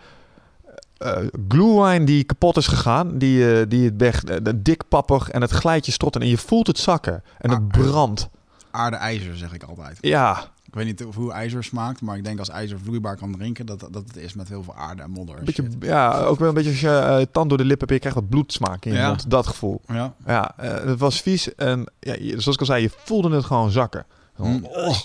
[1.01, 3.17] eh, glue wine die kapot is gegaan.
[3.17, 6.21] Die, eh, die het weg, eh, dik pappig en het glijdt je strot in.
[6.21, 7.23] En je voelt het zakken.
[7.37, 7.67] En het Ah.
[7.67, 8.29] brandt.
[8.71, 9.97] Aarde ijzer, zeg ik altijd.
[10.01, 13.31] Ja, Ik weet niet of hoe ijzer smaakt, maar ik denk als ijzer vloeibaar kan
[13.31, 15.37] drinken, dat, dat het is met heel veel aarde en modder.
[15.37, 17.99] en Beetje, ja, ook wel een beetje als je tand door de lip hebt, je
[17.99, 19.07] krijgt wat bloedsmaak in je Ja.
[19.07, 19.29] mond.
[19.29, 19.81] Dat gevoel.
[19.87, 20.13] Ja.
[20.25, 24.05] Ja, het was vies en ja, zoals ik al zei, je voelde het gewoon zakken.
[24.37, 24.65] Mm.
[24.65, 24.97] oh.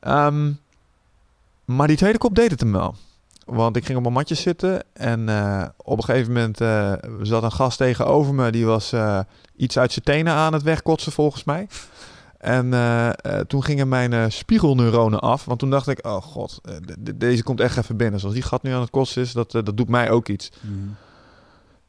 [0.00, 0.52] Ehm,
[1.64, 2.94] maar die tweede kop deed het hem wel.
[3.50, 7.42] Want ik ging op mijn matje zitten en eh, op een gegeven moment eh, zat
[7.42, 8.50] een gast tegenover me.
[8.50, 9.20] Die was eh,
[9.56, 11.68] iets uit zijn tenen aan het wegkotsen volgens mij.
[12.38, 12.70] En
[13.46, 15.44] toen gingen mijn spiegelneuronen af.
[15.44, 18.20] Want toen dacht ik, oh god, de- de- deze komt echt even binnen.
[18.20, 20.50] Zoals die gat nu aan het kotsen is, dat, dat doet mij ook iets.
[20.60, 20.74] Mhm.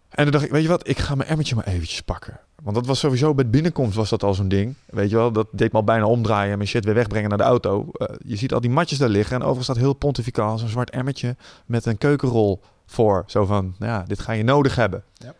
[0.09, 2.39] En toen dacht ik, weet je wat, ik ga mijn emmertje maar eventjes pakken.
[2.63, 4.75] Want dat was sowieso bij binnenkomst was dat al zo'n ding.
[4.85, 7.37] Weet je wel, dat deed me al bijna omdraaien en mijn shit weer wegbrengen naar
[7.37, 7.89] de auto.
[7.91, 10.89] Eh, je ziet al die matjes daar liggen en overigens staat heel pontificaal zo'n zwart
[10.89, 13.23] emmertje met een keukenrol voor.
[13.27, 15.03] Zo van, nou ja, dit ga je nodig hebben.
[15.13, 15.35] Yep.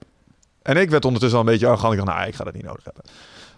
[0.62, 1.94] En ik werd ondertussen al een beetje arrogant.
[1.94, 3.04] Ik dacht, nou, ik ga dat niet nodig hebben.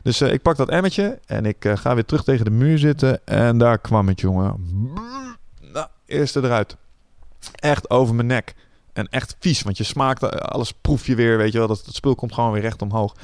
[0.03, 2.77] Dus eh, ik pak dat emmertje en ik eh, ga weer terug tegen de muur
[2.77, 3.25] zitten.
[3.25, 4.55] En daar kwam het, jongen.
[5.73, 6.75] Nou, eerste eruit.
[7.55, 8.55] Echt over mijn nek.
[8.93, 11.67] En echt vies, want je smaakt, alles proef je weer, weet je wel.
[11.67, 13.15] Dat, dat spul komt gewoon weer recht omhoog.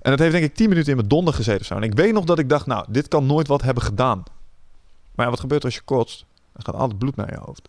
[0.00, 1.74] En dat heeft denk ik 10 minuten in mijn donder gezeten of zo.
[1.74, 4.22] En ik weet nog dat ik dacht, nou, dit kan nooit wat hebben gedaan.
[5.14, 6.24] Maar ja, wat gebeurt er als je kotst?
[6.52, 7.68] Dan gaat al het bloed naar je hoofd.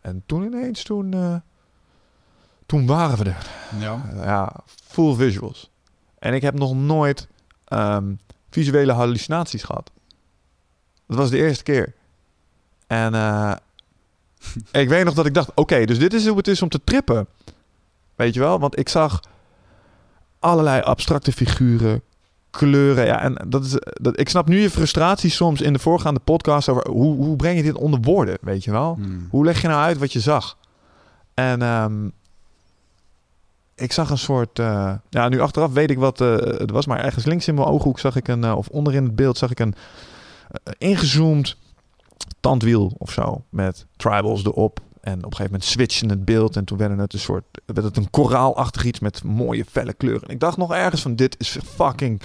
[0.00, 1.36] En toen ineens, toen, eh,
[2.66, 3.46] toen waren we er.
[3.78, 4.02] Ja.
[4.14, 5.70] Uh, ja, full visuals.
[6.18, 7.28] En ik heb nog nooit
[7.64, 8.14] ehm,
[8.50, 9.90] visuele hallucinaties gehad.
[11.06, 11.94] Dat was de eerste keer.
[12.86, 13.52] En eh,
[14.70, 16.80] ik weet nog dat ik dacht, oké, dus dit is hoe het is om te
[16.84, 17.26] trippen.
[18.16, 18.58] Weet je wel?
[18.58, 19.20] Want ik zag
[20.38, 22.02] allerlei abstracte figuren,
[22.50, 23.06] kleuren.
[23.06, 26.68] Ja, en dat is, dat, ik snap nu je frustratie soms in de voorgaande podcast
[26.68, 28.94] over hoe, hoe breng je dit onder woorden, weet je wel?
[28.98, 29.18] Mhm.
[29.30, 30.56] Hoe leg je nou uit wat je zag?
[31.34, 32.08] En ehm,
[33.74, 34.58] ik zag een soort.
[34.58, 37.66] eh, ja, nu achteraf weet ik wat eh, het was, maar ergens links in mijn
[37.66, 38.44] ooghoek zag ik een.
[38.44, 39.74] eh, of onderin het beeld zag ik een
[40.78, 41.56] ingezoomd
[42.40, 43.44] tandwiel of zo.
[43.48, 44.80] Met tribals erop.
[45.00, 46.56] En op een gegeven moment switchen het beeld.
[46.56, 47.44] En toen werd het een soort.
[47.66, 50.22] werd het een koraalachtig iets met mooie felle kleuren.
[50.22, 52.22] En ik dacht nog ergens van: dit is fucking.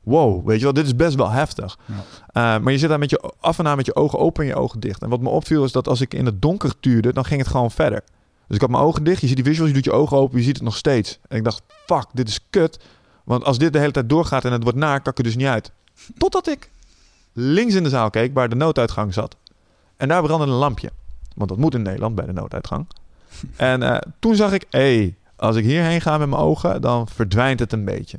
[0.00, 1.78] Wow, weet je wel, dit is best wel heftig.
[1.84, 1.94] Ja.
[2.56, 4.48] Uh, maar je zit daar met je af en aan met je ogen open en
[4.48, 5.02] je ogen dicht.
[5.02, 7.50] En wat me opviel is dat als ik in het donker tuurde, dan ging het
[7.50, 8.02] gewoon verder.
[8.46, 10.38] Dus ik had mijn ogen dicht, je ziet die visuals, je doet je ogen open,
[10.38, 11.18] je ziet het nog steeds.
[11.28, 12.80] En ik dacht, fuck, dit is kut.
[13.24, 15.36] Want als dit de hele tijd doorgaat en het wordt naar, kan ik er dus
[15.36, 15.72] niet uit.
[16.16, 16.70] Totdat ik
[17.40, 19.36] links in de zaal keek, waar de nooduitgang zat.
[19.96, 20.90] En daar brandde een lampje.
[21.34, 22.86] Want dat moet in Nederland bij de nooduitgang.
[23.56, 27.08] en uh, toen zag ik, hé, hey, als ik hierheen ga met mijn ogen, dan
[27.08, 28.18] verdwijnt het een beetje.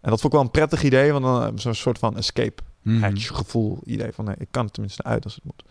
[0.00, 3.02] En dat vond ik wel een prettig idee, want dan zo'n soort van escape Mhm.
[3.02, 5.64] hatch gevoel, idee van nee, ik kan het tenminste uit als het moet.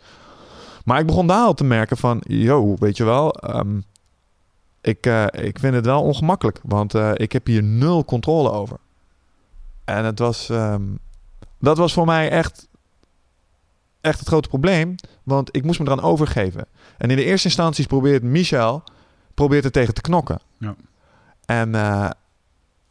[0.86, 3.80] Maar ik begon daar al te merken van, yo, weet je wel, ehm,
[4.82, 8.78] ik, uh, ik vind het wel ongemakkelijk, want uh, ik heb hier nul controle over.
[9.86, 11.00] En het was, um,
[11.60, 12.68] dat was voor mij echt,
[14.02, 16.66] echt het grote probleem, want ik moest me eraan overgeven.
[16.98, 18.84] En in de eerste instantie probeert Michel,
[19.34, 20.40] probeert er tegen te knokken.
[20.58, 20.76] Ja.
[21.46, 22.10] En uh,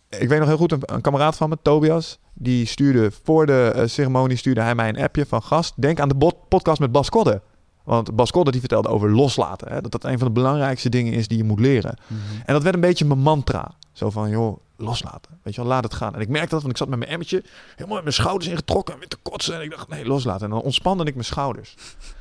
[0.09, 3.73] ik weet nog heel goed, een, een kameraad van me, Tobias, die stuurde voor de
[3.77, 5.73] uh, ceremonie stuurde hij mij een appje van gast.
[5.77, 7.43] Denk aan de bot- podcast met Bas Kodde.
[7.85, 9.73] Want Bas Kodde die vertelde over loslaten.
[9.73, 9.81] Hè?
[9.81, 11.99] Dat dat een van de belangrijkste dingen is die je moet leren.
[12.07, 12.21] Mhm.
[12.45, 13.75] En dat werd een beetje mijn mantra.
[13.93, 15.39] Zo van, joh, loslaten.
[15.43, 16.15] Weet je wel, laat het gaan.
[16.15, 18.95] En ik merkte dat, want ik zat met mijn emmertje helemaal met mijn schouders ingetrokken
[18.95, 19.55] en weer te kotsen.
[19.55, 20.45] En ik dacht, nee, loslaten.
[20.45, 21.75] En dan ontspande ik mijn schouders.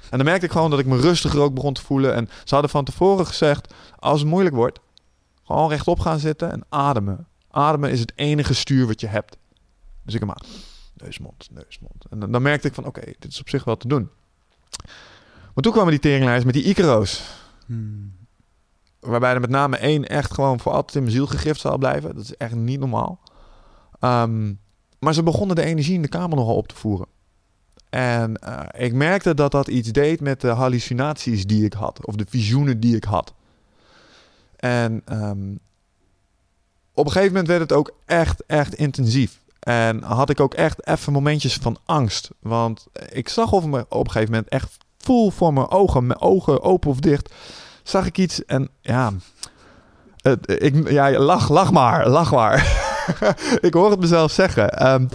[0.10, 2.16] En dan merkte ik gewoon dat ik me rustiger ook begon te voelen.
[2.16, 4.80] En ze hadden van tevoren gezegd, als het moeilijk wordt,
[5.44, 7.28] gewoon rechtop gaan zitten en ademen.
[7.52, 9.38] Ademen is het enige stuur wat je hebt.
[10.04, 10.46] Dus ik hem aan.
[10.94, 12.06] Neusmond, neusmond.
[12.10, 14.10] En dan, merkte ik van, oké, dit is op zich wel te doen.
[15.54, 17.22] Maar toen kwamen die teringlijst met die Icaro's.
[17.66, 18.19] Hmm.
[19.00, 22.16] Waarbij er met name één echt gewoon voor altijd in mijn ziel gegrift zal blijven.
[22.16, 23.20] Dat is echt niet normaal.
[24.00, 24.60] Um,
[25.00, 27.08] maar ze begonnen de energie in de kamer nogal op te voeren.
[27.90, 32.06] En uh, ik merkte dat dat iets deed met de hallucinaties die ik had.
[32.06, 33.34] Of de visioenen die ik had.
[34.56, 35.60] En um,
[36.94, 39.40] op een gegeven moment werd het ook echt, echt intensief.
[39.60, 42.30] En had ik ook echt even momentjes van angst.
[42.40, 46.22] Want ik zag of me op een gegeven moment echt vol voor mijn ogen, mijn
[46.22, 47.34] ogen open of dicht,
[47.90, 49.14] zag ik iets en ja,
[50.18, 52.88] het, ik, ja lach, lach maar, lach maar.
[53.62, 54.88] ik hoor het mezelf zeggen.
[54.92, 55.10] Um,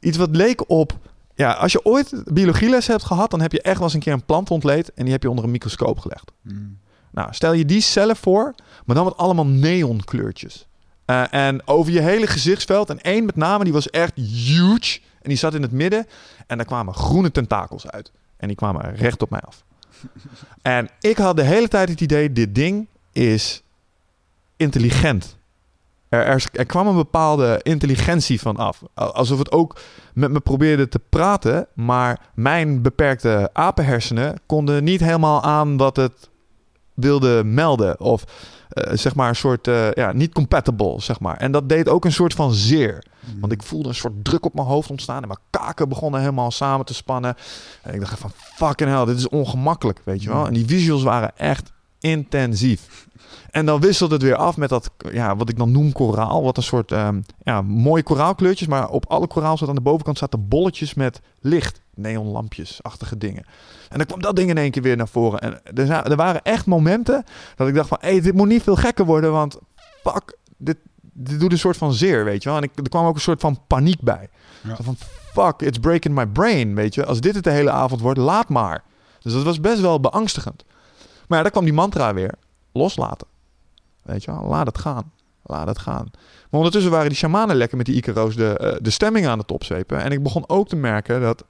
[0.00, 0.92] iets wat leek op,
[1.34, 4.12] ja, als je ooit biologieles hebt gehad, dan heb je echt wel eens een keer
[4.12, 6.32] een plant ontleed en die heb je onder een microscoop gelegd.
[6.42, 6.78] Hmm.
[7.10, 10.66] Nou, stel je die cellen voor, maar dan met allemaal neonkleurtjes.
[11.10, 12.90] Uh, en over je hele gezichtsveld.
[12.90, 15.00] En één met name, die was echt huge.
[15.22, 16.06] En die zat in het midden.
[16.46, 18.12] En daar kwamen groene tentakels uit.
[18.36, 19.64] En die kwamen recht op mij af.
[20.62, 23.62] en ik had de hele tijd het idee, dit ding is
[24.56, 25.36] intelligent.
[26.08, 28.82] er, er, er kwam een bepaalde intelligentie van af.
[28.94, 29.80] Al- Alsof het ook
[30.14, 36.30] met me probeerde te praten, maar mijn beperkte apenhersenen konden niet helemaal aan wat het
[36.94, 38.00] wilde melden.
[38.00, 38.24] Of
[38.68, 41.36] eh, zeg maar een soort, eh, ja, niet compatible, zeg maar.
[41.36, 43.04] En dat deed ook een soort van zeer.
[43.40, 45.22] Want ik voelde een soort druk op mijn hoofd ontstaan.
[45.22, 47.34] En mijn kaken begonnen helemaal samen te spannen.
[47.82, 50.46] En ik dacht van, fucking hell, dit is ongemakkelijk, weet je wel.
[50.46, 53.06] En die visuals waren echt intensief.
[53.50, 56.42] En dan wisselt het weer af met dat, ja, wat ik dan noem koraal.
[56.42, 58.68] Wat een soort, ehm, ja, mooie koraalkleurtjes.
[58.68, 61.80] Maar op alle koraal zat aan de bovenkant zaten bolletjes met licht.
[61.98, 63.44] Neonlampjes-achtige dingen.
[63.88, 65.40] En dan kwam dat ding in één keer weer naar voren.
[65.40, 67.24] En er, er waren echt momenten
[67.56, 67.98] dat ik dacht van...
[68.00, 69.58] Hé, dit moet niet veel gekker worden, want
[70.02, 70.76] fuck, dit,
[71.12, 72.58] dit doet een soort van zeer, weet je wel.
[72.58, 74.28] En ik, er kwam ook een soort van paniek bij.
[74.62, 74.76] Ja.
[74.80, 74.96] Van,
[75.32, 77.06] fuck, it's breaking my brain, weet je.
[77.06, 78.84] Als dit het de hele avond wordt, laat maar.
[79.20, 80.64] Dus dat was best wel beangstigend.
[81.26, 82.34] Maar ja, daar kwam die mantra weer.
[82.72, 83.26] Loslaten.
[84.02, 85.12] Weet je wel, laat het gaan.
[85.42, 86.10] Laat het gaan.
[86.50, 89.52] Maar ondertussen waren die shamanen lekker met die Icaro's de, eh, de stemming aan het
[89.52, 90.02] opzwepen.
[90.02, 91.44] En ik begon ook te merken dat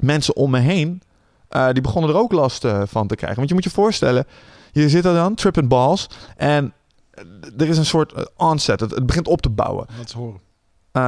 [0.00, 1.02] mensen om me heen...
[1.48, 3.36] eh, die begonnen er ook last eh, van te krijgen.
[3.36, 4.26] Want je moet je voorstellen,
[4.72, 6.08] je zit er dan, tripping balls...
[6.36, 6.72] en
[7.10, 7.24] eh,
[7.58, 8.80] er is een soort onset.
[8.80, 9.86] Het, het begint op te bouwen.
[9.88, 10.40] Laat eens horen.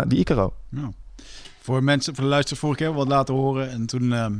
[0.09, 0.53] Die Icaro.
[0.69, 0.93] Nou,
[1.61, 3.71] voor mensen, voor de luisteraars, vorige keer hebben we wat laten horen.
[3.71, 4.35] En toen, ehm,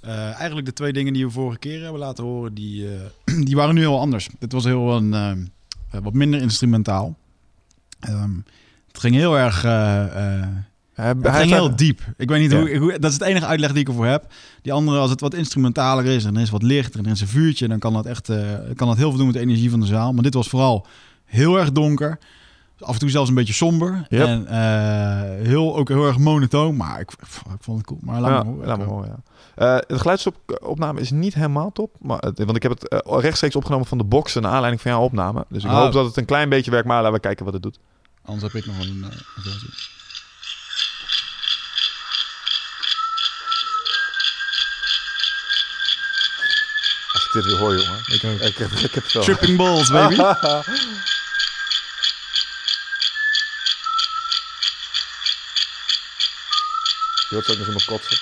[0.00, 2.88] eh, eigenlijk de twee dingen die we vorige keer hebben laten horen, die,
[3.46, 4.28] die waren nu heel anders.
[4.38, 5.44] Dit was heel een, ehm,
[5.90, 7.16] eh, wat minder instrumentaal.
[8.00, 8.36] Ehm,
[8.86, 9.62] het ging heel erg,
[10.98, 12.00] Hij, het hij ging heel diep.
[12.16, 12.58] Ik weet niet Ja.
[12.60, 14.26] hoe, hoe, dat is het enige uitleg die ik ervoor heb.
[14.62, 17.20] Die andere, als het wat instrumentaler is en er is wat licht en er is
[17.20, 18.38] een vuurtje, dan kan dat echt, eh,
[18.74, 20.12] kan dat heel veel doen met de energie van de zaal.
[20.12, 20.86] Maar dit was vooral
[21.24, 22.18] heel erg donker.
[22.80, 24.06] Af en toe zelfs een beetje somber.
[24.08, 24.26] Yep.
[24.26, 26.76] En eh, heel, ook heel erg monotoon.
[26.76, 27.98] Maar ik, pff, ik vond het cool.
[28.02, 28.66] Maar laat ja, maar horen.
[28.66, 29.74] laat maar horen, ja.
[29.76, 31.94] Eh, de geluidsopname is niet helemaal top.
[32.00, 34.34] Maar, het- want ik heb het rechtstreeks opgenomen van de box...
[34.34, 35.44] naar aanleiding van jouw opname.
[35.48, 35.76] Dus ik Ah.
[35.82, 36.86] hoop dat het een klein beetje werkt.
[36.86, 37.78] Maar laten we kijken wat het doet.
[38.24, 39.04] Anders heb ik nog een,
[47.28, 48.00] ik dit weer hoor, jongen.
[48.06, 48.40] Ik ook.
[48.40, 49.22] Ik heb, ik heb wel.
[49.22, 50.14] Tripping balls, baby.
[57.28, 58.18] Je hoort ook nog iemand kotsen.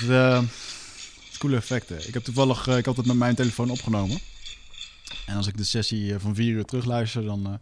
[0.00, 2.08] Het, eh, het is coole effecten.
[2.08, 4.18] Ik heb toevallig, eh, ik had het met mijn telefoon opgenomen.
[5.26, 7.52] En als ik de sessie eh, van vier uur terugluister, dan eh,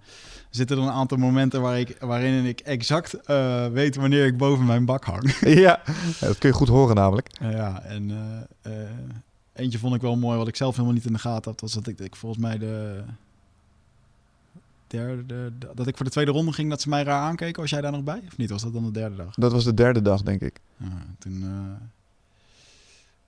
[0.50, 4.66] zitten er een aantal momenten waar ik, waarin ik exact eh, weet wanneer ik boven
[4.66, 5.36] mijn bak hang.
[5.64, 5.82] ja.
[6.20, 7.28] Dat kun je goed horen namelijk.
[7.40, 8.10] ja, en
[8.62, 8.88] eh, eh,
[9.52, 11.72] eentje vond ik wel mooi, wat ik zelf helemaal niet in de gaten had, was
[11.72, 13.02] dat ik, ik volgens mij de
[14.86, 15.24] derde,
[15.58, 17.60] de- dat ik voor de tweede ronde ging, dat ze mij raar aankeken.
[17.60, 18.22] Was jij daar nog bij?
[18.26, 18.50] Of niet?
[18.50, 19.34] Was dat dan de derde dag?
[19.34, 20.60] Dat was de derde dag, denk ik.
[20.76, 20.86] Ja,
[21.18, 21.86] toen, eh,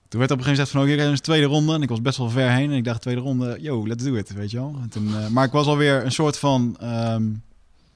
[0.07, 1.73] toen werd op een gegeven moment gezegd van, oké, okay, is de tweede ronde.
[1.73, 2.71] En ik was best wel ver heen.
[2.71, 4.75] En ik dacht, tweede ronde, yo, let's do it, weet je wel.
[4.81, 7.23] En toen, eh, maar ik was alweer een soort van, ehm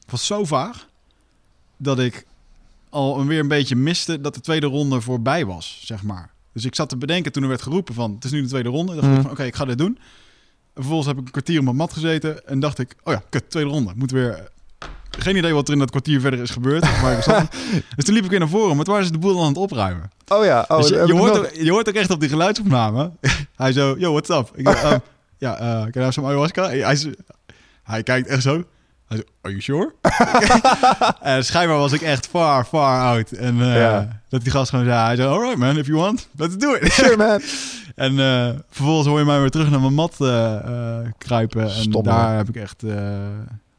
[0.10, 0.88] het was zo vaag,
[1.78, 2.26] dat ik
[2.90, 6.32] al weer een beetje miste dat de tweede ronde voorbij was, zeg maar.
[6.54, 8.70] Dus ik zat te bedenken toen er werd geroepen van, het is nu de tweede
[8.70, 8.94] ronde.
[8.96, 9.16] dacht Mhm.
[9.16, 9.98] ik van, oké, ik ga dit doen.
[10.74, 13.24] En vervolgens heb ik een kwartier op mijn mat gezeten en dacht ik, oh ja,
[13.30, 13.90] kut, tweede ronde.
[13.90, 14.50] Ik moet weer...
[15.10, 16.82] Geen idee wat er in dat kwartier verder is gebeurd.
[17.02, 17.26] Maar ik
[17.96, 19.58] dus toen liep ik weer naar voren, maar toen waren ze de boel aan het
[19.58, 20.10] opruimen.
[20.30, 20.66] Oh ja.
[20.68, 22.30] Oh, Dus je, heb je, ik hoort nog- ook, je hoort ook echt op die
[22.30, 23.12] geluidsopname.
[23.56, 24.52] hij zo, yo, what's up?
[24.56, 25.00] Ik dacht, um,
[25.38, 26.64] ja, eh can I have some ayahuasca?
[26.64, 27.10] Hij, hij, zo-
[27.84, 28.64] hij kijkt echt zo.
[29.08, 29.94] Hij zo, are you sure?
[31.36, 33.32] en schijnbaar was ik echt far, far out.
[33.32, 34.22] En eh, Ja.
[34.30, 36.92] dat die gast gewoon zei, hij zei, alright man, if you want, let's do it.
[36.92, 37.42] Sure, man.
[37.96, 40.56] en eh, vervolgens hoor je mij weer terug naar mijn mat eh,
[41.18, 41.72] kruipen.
[41.72, 42.84] En daar heb ik echt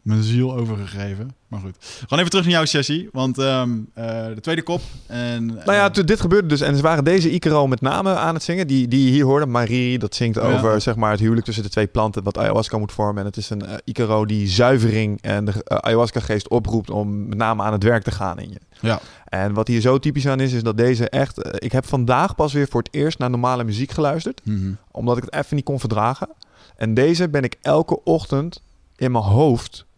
[0.02, 1.34] mijn ziel overgegeven.
[1.48, 3.08] Maar goed, gewoon even terug naar jouw sessie.
[3.12, 4.80] Want ehm, eh, de tweede kop.
[5.06, 8.34] En, Nou ja, toen dit gebeurde dus, en ze waren deze Icaro met name aan
[8.34, 9.46] het zingen, die, die je hier hoorde.
[9.46, 10.42] Marie, dat zingt ja.
[10.42, 13.20] over zeg maar, het huwelijk tussen de twee planten, wat ayahuasca moet vormen.
[13.20, 17.38] En het is een eh, Icaro die zuivering en de eh, ayahuasca-geest oproept om met
[17.38, 18.60] name aan het werk te gaan in je.
[18.80, 19.00] Ja.
[19.24, 21.42] En wat hier zo typisch aan is, is dat deze echt...
[21.42, 24.72] eh, ik heb vandaag pas weer voor het eerst naar normale muziek geluisterd, Mhm.
[24.90, 26.28] omdat ik het even niet kon verdragen.
[26.76, 28.62] En deze ben ik elke ochtend
[28.96, 29.88] in mijn hoofd...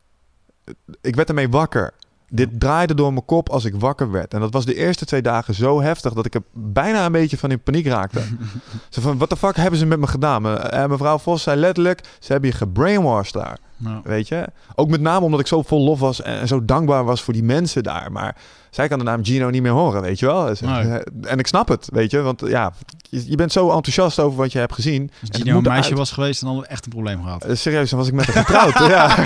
[1.00, 1.94] Ik werd ermee wakker.
[2.34, 4.34] Dit draaide door mijn kop als ik wakker werd.
[4.34, 7.38] En dat was de eerste twee dagen zo heftig dat ik er bijna een beetje
[7.38, 8.20] van in paniek raakte.
[8.88, 10.42] Zo van, wat de fuck hebben ze met me gedaan?
[10.42, 13.58] Me- eh, mevrouw Vos zei letterlijk, ze hebben je gebrainwashed daar.
[14.04, 14.44] Weet je?
[14.74, 17.32] Ook met name omdat ik zo vol lof was en, en zo dankbaar was voor
[17.32, 18.12] die mensen daar.
[18.12, 18.36] Maar
[18.70, 20.54] zij kan de naam Gino niet meer horen, weet je wel?
[20.56, 20.98] Ze- Nee.
[21.32, 22.20] En ik snap het, weet je?
[22.20, 25.02] Want ja, je, je bent zo enthousiast over wat je hebt gezien.
[25.02, 27.44] als het Gino een meisje was geweest, dan hadden we echt een probleem gehad.
[27.44, 28.78] Eh, Serieus, dan was ik met haar getrouwd.
[28.92, 29.16] ja.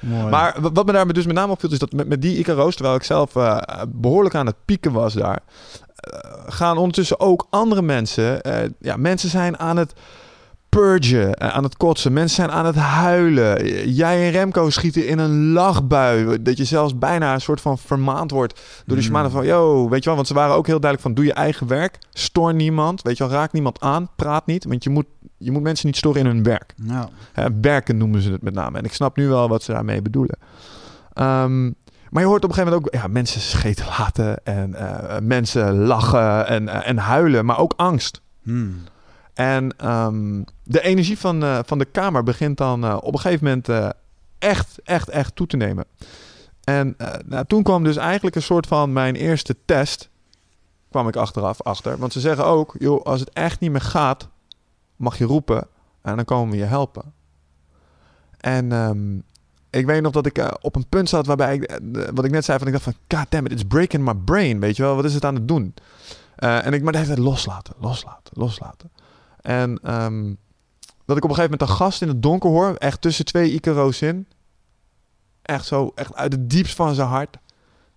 [0.00, 2.74] Maar wa- wat me daar dus met name opviel, is dat met, met die Icaro's,
[2.74, 3.58] terwijl ik zelf eh,
[3.88, 5.38] behoorlijk aan het pieken was daar,
[5.94, 9.92] eh, gaan ondertussen ook andere mensen, eh, ja, mensen zijn aan het
[10.70, 13.88] purgen, eh, aan het kotsen, mensen zijn aan het huilen.
[13.92, 18.30] Jij en Remco schieten in een lachbui, dat je zelfs bijna een soort van vermaand
[18.30, 18.54] wordt
[18.86, 19.08] door de Mm.
[19.08, 21.32] shamanen van, yo, weet je wel, want ze waren ook heel duidelijk van, doe je
[21.32, 25.06] eigen werk, stoor niemand, weet je wel, raak niemand aan, praat niet, want je moet,
[25.38, 26.74] je moet mensen niet storen in hun werk.
[26.76, 28.78] nou, Hè, werken noemen ze het met name.
[28.78, 30.38] En ik snap nu wel wat ze daarmee bedoelen.
[31.12, 31.64] Ehm,
[32.10, 35.76] maar je hoort op een gegeven moment ook ja, mensen scheten laten en eh, mensen
[35.78, 38.20] lachen en, eh, en huilen, maar ook angst.
[38.42, 38.76] hmm.
[39.34, 43.44] En ehm, de energie van, eh, van de kamer begint dan eh, op een gegeven
[43.44, 43.88] moment eh,
[44.38, 45.84] echt, echt, echt toe te nemen.
[46.64, 50.08] En nou, toen kwam dus eigenlijk een soort van mijn eerste test.
[50.90, 51.98] Kwam ik achteraf achter.
[51.98, 54.28] Want ze zeggen ook, joh, als het echt niet meer gaat,
[54.96, 55.66] mag je roepen
[56.02, 57.12] en dan komen we je helpen.
[58.36, 59.18] En ehm,
[59.70, 61.80] ik weet nog dat ik op een punt zat waarbij ik,
[62.14, 64.60] wat ik net zei, van ik dacht van, god damn it, it's breaking my brain,
[64.60, 65.74] weet je wel, wat is het aan het doen?
[66.36, 68.90] En ik maar de hele loslaten, loslaten, loslaten.
[69.42, 70.34] En ehm,
[71.04, 73.52] dat ik op een gegeven moment een gast in het donker hoor, echt tussen twee
[73.52, 74.26] Icaro's in.
[75.42, 77.36] Echt zo, echt uit het diepst van zijn hart.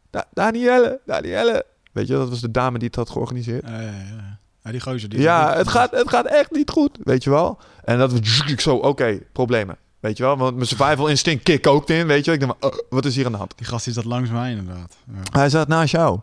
[0.09, 1.65] Da Danielle, Danielle.
[1.91, 3.67] Weet je, dat was de dame die het had georganiseerd.
[3.67, 4.39] Ja, ja, ja.
[4.63, 5.09] Ja, die gozer.
[5.09, 7.59] Die Ja, het gaat, het gaat echt niet goed, weet je wel.
[7.83, 9.77] En dat we ik zo, oké, problemen.
[9.99, 12.33] Weet je wel, want mijn survival instinct kick ook in, weet je wel.
[12.33, 13.53] Ik denk van, uh, wat is hier aan de hand?
[13.57, 14.95] Die gast is dat langs mij inderdaad.
[15.13, 15.39] Ja.
[15.39, 16.19] Hij zat naast jou.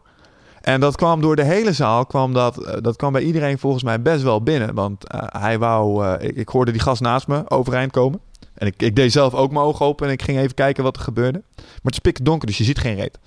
[0.60, 3.82] En dat kwam door de hele zaal, kwam dat, eh, dat kwam bij iedereen volgens
[3.82, 4.74] mij best wel binnen.
[4.74, 8.20] Want eh, hij wou, eh, ik, ik hoorde die gast naast me overeind komen.
[8.54, 10.96] En ik, ik deed zelf ook mijn ogen open en ik ging even kijken wat
[10.96, 11.42] er gebeurde.
[11.56, 13.18] Maar het is pikken donker, dus je ziet geen reet.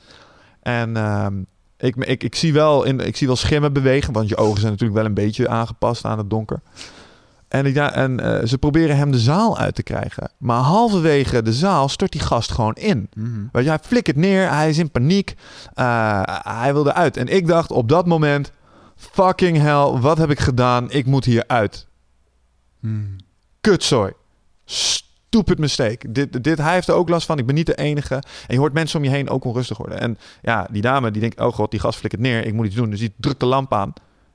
[0.61, 1.33] En ehm,
[1.77, 4.71] ik, ik, ik, zie wel in, ik zie wel schimmen bewegen, want je ogen zijn
[4.71, 6.61] natuurlijk wel een beetje aangepast aan het donker.
[7.53, 10.31] En, ik, ja, en eh, ze proberen hem de zaal uit te krijgen.
[10.37, 13.09] Maar halverwege de zaal stort die gast gewoon in.
[13.51, 15.35] Weet je, hij flikkert neer, hij is in paniek,
[15.73, 17.17] eh, hij wil eruit.
[17.17, 18.51] En ik dacht op dat moment,
[18.95, 20.91] fucking hell, wat heb ik gedaan?
[20.91, 21.87] Ik moet hier uit.
[22.79, 23.15] Hmm.
[23.61, 24.11] Kutzooi.
[24.65, 26.11] Stupid mistake.
[26.11, 28.15] Dit, dit, hij heeft er ook last van, ik ben niet de enige.
[28.15, 29.99] En je hoort mensen om je heen ook onrustig worden.
[29.99, 32.75] En ja, die dame die denkt, oh god, die gas flikkert neer, ik moet iets
[32.75, 32.89] doen.
[32.89, 33.93] Dus die drukt de lamp aan.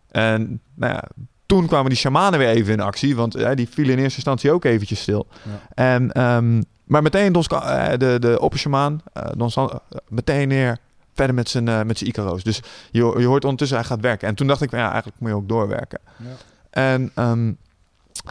[0.09, 1.05] En nou ja,
[1.49, 4.53] toen kwamen die shamanen weer even in actie, want eh, die vielen in eerste instantie
[4.53, 5.27] ook eventjes stil.
[5.43, 5.85] Ja.
[5.95, 10.79] En, ehm, maar meteen Don eh, de, de oppersjamaan, eh Don San- meteen neer,
[11.15, 12.43] verder met zijn, met zijn Icaro's.
[12.43, 14.29] Dus je, je hoort ondertussen, hij gaat werken.
[14.29, 16.01] En toen dacht ik, ja, eigenlijk moet je ook doorwerken.
[16.17, 16.25] Ja.
[16.71, 17.53] En, ehm,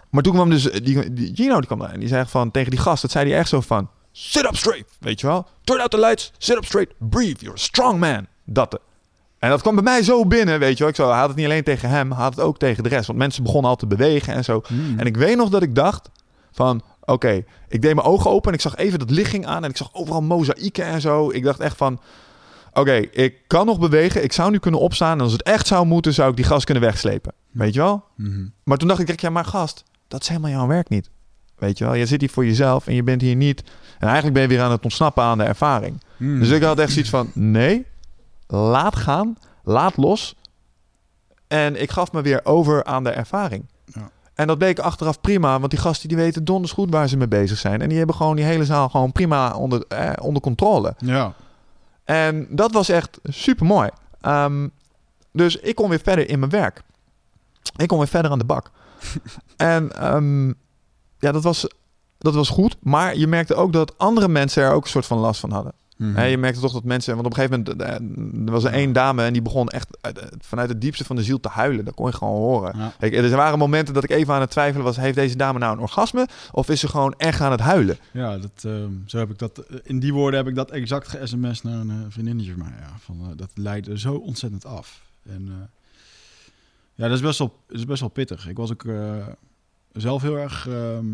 [0.10, 2.72] maar toen kwam dus, die, die Gino die kwam daar en die zei van, tegen
[2.72, 5.48] die gast, dat zei hij echt zo van, sit up straight, weet je wel.
[5.64, 8.28] Turn out the lights, sit up straight, breathe, you're a strong man.
[8.44, 8.80] Dat.
[9.40, 10.88] En dat kwam bij mij zo binnen, weet je wel.
[10.88, 13.08] Ik zo, hij had het niet alleen tegen hem, had het ook tegen de rest.
[13.08, 14.62] Want mensen begonnen al te bewegen en zo.
[14.68, 15.00] Hmm.
[15.00, 16.10] En ik weet nog dat ik dacht
[16.52, 19.64] van, oké, ik deed mijn ogen open en ik zag even dat licht ging aan
[19.64, 21.32] en ik zag overal mozaïeken en zo.
[21.32, 22.00] Ik dacht echt van,
[22.74, 25.86] oké, ik kan nog bewegen, ik zou nu kunnen opstaan en als het echt zou
[25.86, 27.34] moeten, zou ik die gast kunnen wegslepen.
[27.52, 28.04] Weet je wel?
[28.16, 28.46] Mhm.
[28.64, 31.10] Maar toen dacht ik, ja, maar gast, dat is helemaal jouw werk niet.
[31.58, 33.64] Weet je wel, je zit hier voor jezelf en je bent hier niet.
[34.00, 36.02] En eigenlijk ben je weer aan het ontsnappen aan de ervaring.
[36.18, 36.40] Hmm.
[36.40, 37.86] Dus ik had echt zoiets van: nee,
[38.48, 40.36] laat gaan, laat los.
[41.48, 43.66] En ik gaf me weer over aan de ervaring.
[43.86, 44.10] Ja.
[44.34, 47.28] En dat bleek achteraf prima, want die gasten die weten donders goed waar ze mee
[47.28, 47.82] bezig zijn.
[47.82, 50.94] En die hebben gewoon die hele zaal gewoon prima onder, eh, onder controle.
[50.98, 51.34] Ja.
[52.04, 53.90] En dat was echt super mooi.
[55.32, 56.82] dus ik kon weer verder in mijn werk.
[57.76, 58.72] Ik kon weer verder aan de bak.
[59.58, 60.48] en ehm,
[61.20, 61.68] ja, dat was,
[62.18, 62.78] dat was goed.
[62.80, 65.74] Maar je merkte ook dat andere mensen er ook een soort van last van hadden.
[65.98, 67.14] Hè, je merkte toch dat mensen...
[67.16, 67.82] Want op een gegeven moment...
[67.82, 71.16] eh, Er was er één dame en die begon echt uit- vanuit het diepste van
[71.16, 71.86] de ziel te huilen.
[71.86, 72.74] Dat kon je gewoon horen.
[72.78, 72.94] Ja.
[73.00, 74.98] Kijk, er waren momenten dat ik even aan het twijfelen was...
[74.98, 76.28] Heeft deze dame nou een orgasme?
[76.52, 77.98] Of is ze gewoon echt aan het huilen?
[78.12, 81.08] Ja, dat, ehm, zo heb ik dat, eh, in die woorden heb ik dat exact
[81.08, 82.74] ge-sms naar een eh, vriendinnetje van mij.
[82.80, 85.02] Ja, van, eh, dat leidt er zo ontzettend af.
[85.30, 85.54] En eh,
[86.96, 88.48] ja, dat is, best wel, dat is best wel pittig.
[88.48, 89.16] Ik was ook eh,
[89.94, 91.06] zelf heel erg ehm,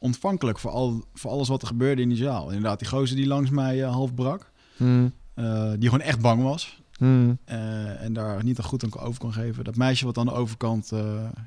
[0.00, 2.46] ontvankelijk voor, al, voor alles wat er gebeurde in die zaal.
[2.48, 4.50] Inderdaad, die gozer die langs mij eh, half brak.
[4.76, 5.12] Hmm.
[5.34, 6.76] eh, die gewoon echt bang was.
[6.98, 7.38] Hmm.
[7.44, 9.64] eh, en daar niet een goed aan over kon geven.
[9.64, 10.98] Dat meisje wat aan de overkant, eh,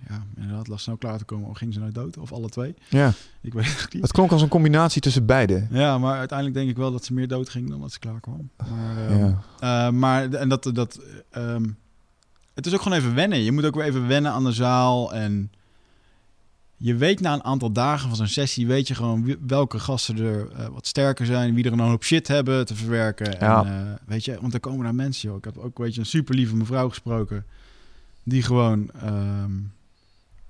[0.10, 1.50] ja, inderdaad, lag snel klaar te komen.
[1.50, 2.18] Of ging ze nou dood?
[2.18, 2.74] Of alle twee?
[2.90, 4.02] Ja, Ik weet het niet.
[4.02, 5.68] het klonk als een combinatie tussen beide.
[5.72, 8.20] Ja, maar uiteindelijk denk ik wel dat ze meer dood ging dan dat ze klaar
[8.20, 8.50] kwam.
[8.70, 9.92] Maar, ehm, Ja.
[9.92, 11.00] maar en dat, dat
[11.30, 11.66] ehm,
[12.54, 13.40] het is ook gewoon even wennen.
[13.44, 15.14] Je moet ook weer even wennen aan de zaal.
[15.14, 15.52] En
[16.84, 20.52] je weet na een aantal dagen van zo'n sessie, weet je gewoon welke gasten er
[20.52, 23.36] eh, wat sterker zijn, wie er een hoop shit hebben te verwerken.
[23.40, 23.66] Ja.
[23.66, 25.38] En, eh, weet je, want er komen daar mensen, joh.
[25.38, 27.46] Ik heb ook weet je, een super lieve mevrouw gesproken,
[28.24, 29.52] die gewoon ehm,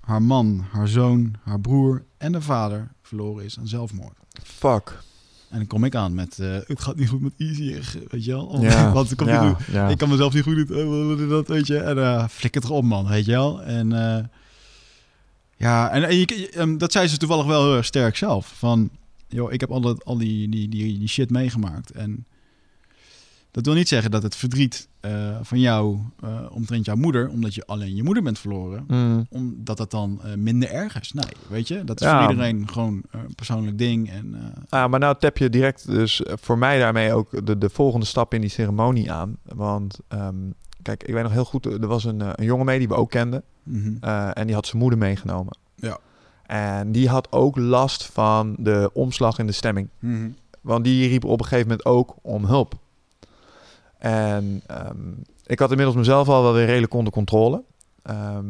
[0.00, 4.16] haar man, haar zoon, haar broer en de vader verloren is aan zelfmoord.
[4.42, 5.02] Fuck.
[5.50, 7.80] En dan kom ik aan met, eh, het gaat niet goed met Easy,
[8.10, 8.60] weet je wel.
[8.60, 9.74] Ja, Want het komt ja, niet goed.
[9.74, 9.88] ja.
[9.88, 11.78] Ik kan mezelf niet goed doen, dat weet je.
[11.78, 13.62] En flikker toch op, man, weet je wel.
[13.62, 13.92] En
[15.62, 18.46] ja, en, en je, ehm, dat zei ze toevallig wel heel erg sterk zelf.
[18.58, 18.90] Van,
[19.28, 21.90] joh, ik heb al, dat, al die, die, die, die shit meegemaakt.
[21.90, 22.26] En
[23.50, 27.54] dat wil niet zeggen dat het verdriet eh, van jou eh, omtrent jouw moeder, omdat
[27.54, 29.26] je alleen je moeder bent verloren, Hmm.
[29.30, 31.12] omdat dat dan eh, minder erg is.
[31.12, 32.22] Nee, weet je, dat is Ja.
[32.22, 34.10] voor iedereen gewoon een persoonlijk ding.
[34.10, 34.36] En,
[34.68, 38.34] Ah, maar nou tap je direct dus voor mij daarmee ook de, de volgende stap
[38.34, 39.36] in die ceremonie aan.
[39.44, 40.36] Want ehm,
[40.82, 43.10] kijk, ik weet nog heel goed, er was een, een jongen mee die we ook
[43.10, 43.42] kenden.
[43.62, 43.92] Mhm.
[44.00, 45.56] eh, en die had zijn moeder meegenomen.
[45.74, 45.98] Ja.
[46.46, 49.88] En die had ook last van de omslag in de stemming.
[49.98, 50.30] Mhm.
[50.60, 52.74] Want die riep op een gegeven moment ook om hulp.
[53.98, 55.10] En ehm,
[55.46, 57.62] ik had inmiddels mezelf al wel weer redelijk onder controle.
[58.02, 58.46] Ehm,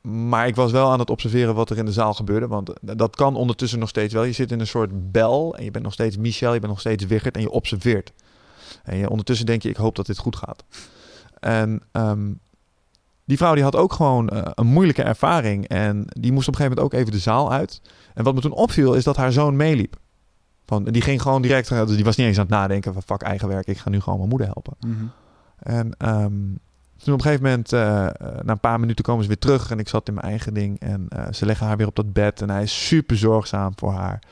[0.00, 2.46] maar ik was wel aan het observeren wat er in de zaal gebeurde.
[2.46, 4.24] Want dat kan ondertussen nog steeds wel.
[4.24, 6.80] Je zit in een soort bel en je bent nog steeds Michel, je bent nog
[6.80, 8.12] steeds Wiggert en je observeert.
[8.84, 10.64] En je, ondertussen denk je, ik hoop dat dit goed gaat.
[11.40, 12.32] En ehm,
[13.26, 15.68] die vrouw die had ook gewoon eh, een moeilijke ervaring.
[15.68, 17.80] En die moest op een gegeven moment ook even de zaal uit.
[18.14, 19.96] En wat me toen opviel is dat haar zoon meeliep.
[20.66, 23.22] Van, die ging gewoon direct, eh, die was niet eens aan het nadenken van fuck
[23.22, 24.76] eigen werk, ik ga nu gewoon mijn moeder helpen.
[24.80, 25.04] Mhm.
[25.58, 26.32] En ehm,
[26.96, 27.80] toen op een gegeven moment, eh,
[28.42, 30.80] na een paar minuten komen ze weer terug en ik zat in mijn eigen ding.
[30.80, 34.22] En ze leggen haar weer op dat bed en hij is super zorgzaam voor haar.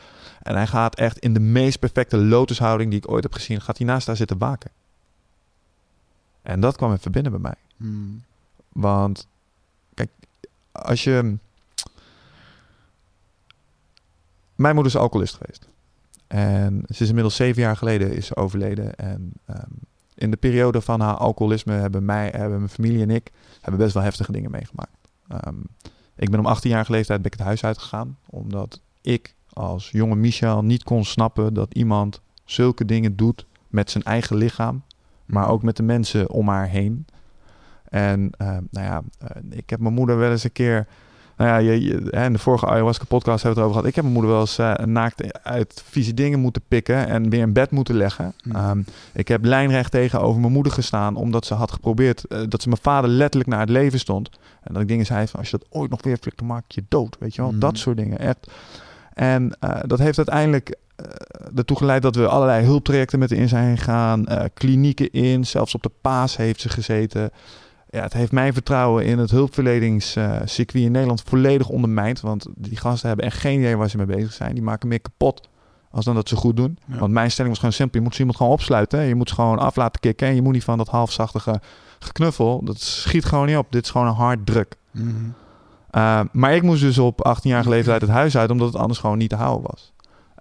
[0.42, 3.78] En hij gaat echt in de meest perfecte lotushouding die ik ooit heb gezien, gaat
[3.78, 4.70] hij naast haar zitten waken.
[6.42, 7.56] En dat kwam even binnen bij mij.
[7.76, 8.16] Mhm.
[8.74, 9.28] Want,
[9.94, 10.10] kijk,
[10.72, 11.36] als je...
[14.54, 15.68] Mijn moeder is alcoholist geweest.
[16.26, 18.94] En ze is inmiddels zeven jaar geleden is overleden.
[18.94, 19.70] En ehm,
[20.14, 23.94] in de periode van haar alcoholisme hebben, mij, hebben mijn familie en ik hebben best
[23.94, 24.96] wel heftige dingen meegemaakt.
[25.28, 25.56] Ehm,
[26.16, 28.18] ik ben om 18 jaar leeftijd ben ik het huis uitgegaan.
[28.26, 34.04] Omdat ik als jonge Michel niet kon snappen dat iemand zulke dingen doet met zijn
[34.04, 34.82] eigen lichaam.
[35.24, 37.06] Maar ook met de mensen om haar heen.
[37.94, 40.86] En eh, nou ja, eh, ik heb mijn moeder wel eens een keer.
[41.36, 43.88] Nou ja, je, in de vorige ayahuasca podcast hebben we het erover gehad.
[43.88, 47.40] Ik heb mijn moeder wel eens eh, naakt uit vieze dingen moeten pikken en weer
[47.40, 48.34] in bed moeten leggen.
[48.42, 48.54] Hmm.
[48.54, 48.82] Ehm,
[49.12, 52.80] ik heb lijnrecht tegenover mijn moeder gestaan omdat ze had geprobeerd eh, dat ze mijn
[52.82, 54.30] vader letterlijk naar het leven stond.
[54.62, 56.64] En dat ik dingen zei van als je dat ooit nog weer flikt, dan maak
[56.64, 57.16] ik je dood.
[57.18, 57.60] Weet je wel, Mhm.
[57.60, 58.18] dat soort dingen.
[58.18, 58.50] Echt.
[59.14, 60.76] En dat heeft uiteindelijk
[61.54, 64.24] ertoe geleid dat we allerlei hulptrajecten met haar in zijn gegaan,
[64.54, 67.30] klinieken in, zelfs op de paas heeft ze gezeten.
[67.94, 72.20] Ja, het heeft mijn vertrouwen in het hulpverleningscircuit in Nederland volledig ondermijnd.
[72.20, 74.54] Want die gasten hebben echt geen idee waar ze mee bezig zijn.
[74.54, 75.48] Die maken meer kapot
[75.90, 76.78] als dan dat ze goed doen.
[76.86, 76.98] Ja.
[76.98, 77.98] Want mijn stelling was gewoon simpel.
[77.98, 78.98] Je moet zo iemand gewoon opsluiten.
[78.98, 79.04] hè.
[79.04, 80.28] Je moet ze gewoon af laten kicken.
[80.28, 81.60] En je moet niet van dat halfzachtige
[81.98, 82.64] geknuffel.
[82.64, 83.66] Dat schiet gewoon niet op.
[83.70, 84.76] Dit is gewoon een hard druk.
[84.90, 85.08] Mhm.
[85.90, 89.18] Uh, maar ik moest dus op 18-jarige leeftijd het huis uit, omdat het anders gewoon
[89.18, 89.92] niet te houden was.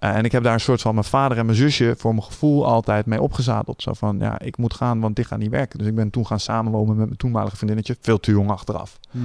[0.04, 2.26] Uh, en ik heb daar een soort van mijn vader en mijn zusje voor mijn
[2.26, 3.82] gevoel altijd mee opgezadeld.
[3.82, 5.78] Zo van, ja, ik moet gaan, want dit gaat niet werken.
[5.78, 7.96] Dus ik ben toen gaan samenwonen met mijn toenmalige vriendinnetje.
[8.00, 8.98] Veel te jong achteraf.
[9.10, 9.24] Mhm.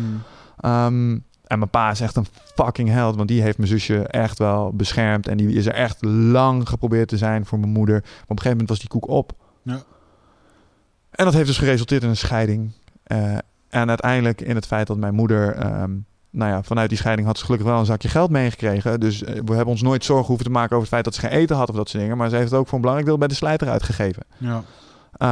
[0.65, 2.25] Um, en mijn pa is echt een
[2.55, 5.27] fucking held, want die heeft mijn zusje echt wel beschermd.
[5.27, 7.95] En die is er echt lang geprobeerd te zijn voor mijn moeder.
[7.95, 9.31] Maar op een gegeven moment was die koek op.
[9.61, 9.81] Ja.
[11.11, 12.71] En dat heeft dus geresulteerd in een scheiding.
[13.07, 13.37] Uh,
[13.69, 15.65] en uiteindelijk in het feit dat mijn moeder...
[15.81, 18.99] Um, nou ja, vanuit die scheiding had ze gelukkig wel een zakje geld meegekregen.
[18.99, 21.39] Dus we hebben ons nooit zorgen hoeven te maken over het feit dat ze geen
[21.39, 22.17] eten had of dat soort dingen.
[22.17, 24.23] Maar ze heeft het ook voor een belangrijk deel bij de slijter uitgegeven.
[24.37, 24.63] Ja.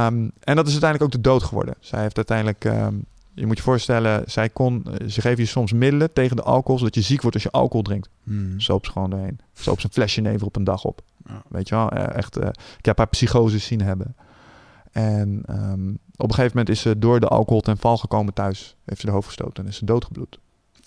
[0.06, 1.74] Um, en dat is uiteindelijk ook de dood geworden.
[1.80, 2.64] Zij heeft uiteindelijk...
[2.64, 6.78] Um, je moet je voorstellen, zij kon, ze geven je soms middelen tegen de alcohol,
[6.78, 8.08] zodat je ziek wordt als je alcohol drinkt.
[8.22, 8.60] Hmm.
[8.60, 9.38] Soop ze gewoon doorheen.
[9.54, 11.00] Soop ze een flesje never op een dag op.
[11.26, 11.42] Ja.
[11.48, 12.38] Weet je wel, echt.
[12.38, 14.16] Uh, ik heb haar psychoses zien hebben.
[14.92, 18.76] En um, op een gegeven moment is ze door de alcohol ten val gekomen thuis.
[18.84, 20.38] Heeft ze de hoofd gestoten en is ze doodgebloed.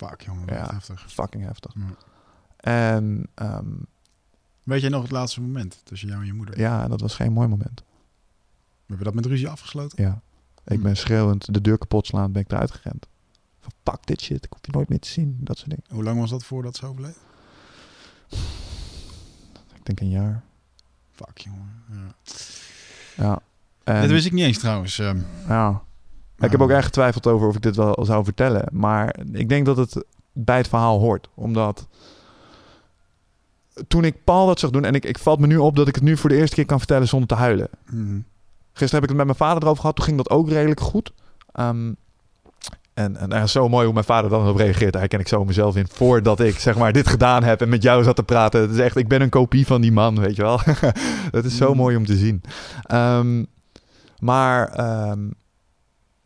[0.08, 1.12] Fuck, jongen, ja, heftig.
[1.12, 1.74] Fucking heftig.
[2.58, 3.86] En um,
[4.64, 6.60] weet jij nog het laatste moment tussen jou en je moeder?
[6.60, 7.84] Ja, dat was geen mooi moment.
[8.86, 10.04] We hebben dat met ruzie afgesloten?
[10.04, 10.22] Ja.
[10.66, 13.08] Ik ben schreeuwend de deur kapot slaan, ben ik eruit gerend.
[13.60, 15.38] Van pak dit shit, ik hoef je nooit meer te zien.
[15.40, 15.86] Dat soort dingen.
[15.90, 17.18] Hoe lang was dat voordat ze overleed?
[19.76, 20.44] Ik denk een jaar.
[21.12, 21.84] Fuck, jongen.
[21.90, 22.16] Ja.
[23.24, 23.42] Ja.
[23.84, 25.00] En, Dit wist ik niet eens trouwens.
[25.00, 25.20] ehm.
[25.48, 25.84] ja.
[26.42, 28.68] Ik heb ook echt getwijfeld over of ik dit wel zou vertellen.
[28.72, 31.30] Maar ik denk dat het bij het verhaal hoort.
[31.36, 31.88] Omdat
[33.88, 34.86] toen ik Paul dat zag doen...
[34.86, 36.66] en ik, ik valt me nu op dat ik het nu voor de eerste keer
[36.66, 37.70] kan vertellen zonder te huilen.
[37.90, 38.20] Mhm.
[38.74, 39.96] Gisteren heb ik het met mijn vader erover gehad.
[39.96, 41.14] Toen ging dat ook redelijk goed.
[41.52, 41.94] Ehm,
[42.94, 44.92] en, en is zo mooi hoe mijn vader dan op reageert.
[44.92, 45.88] Daar herken ik zo mezelf in.
[45.88, 48.62] Voordat ik zeg maar dit gedaan heb en met jou zat te praten.
[48.62, 50.60] Het is echt, ik ben een kopie van die man, weet je wel.
[51.32, 51.78] dat is zo Mm.
[51.78, 52.42] mooi om te zien.
[52.84, 53.44] Ehm,
[54.20, 55.20] maar ehm,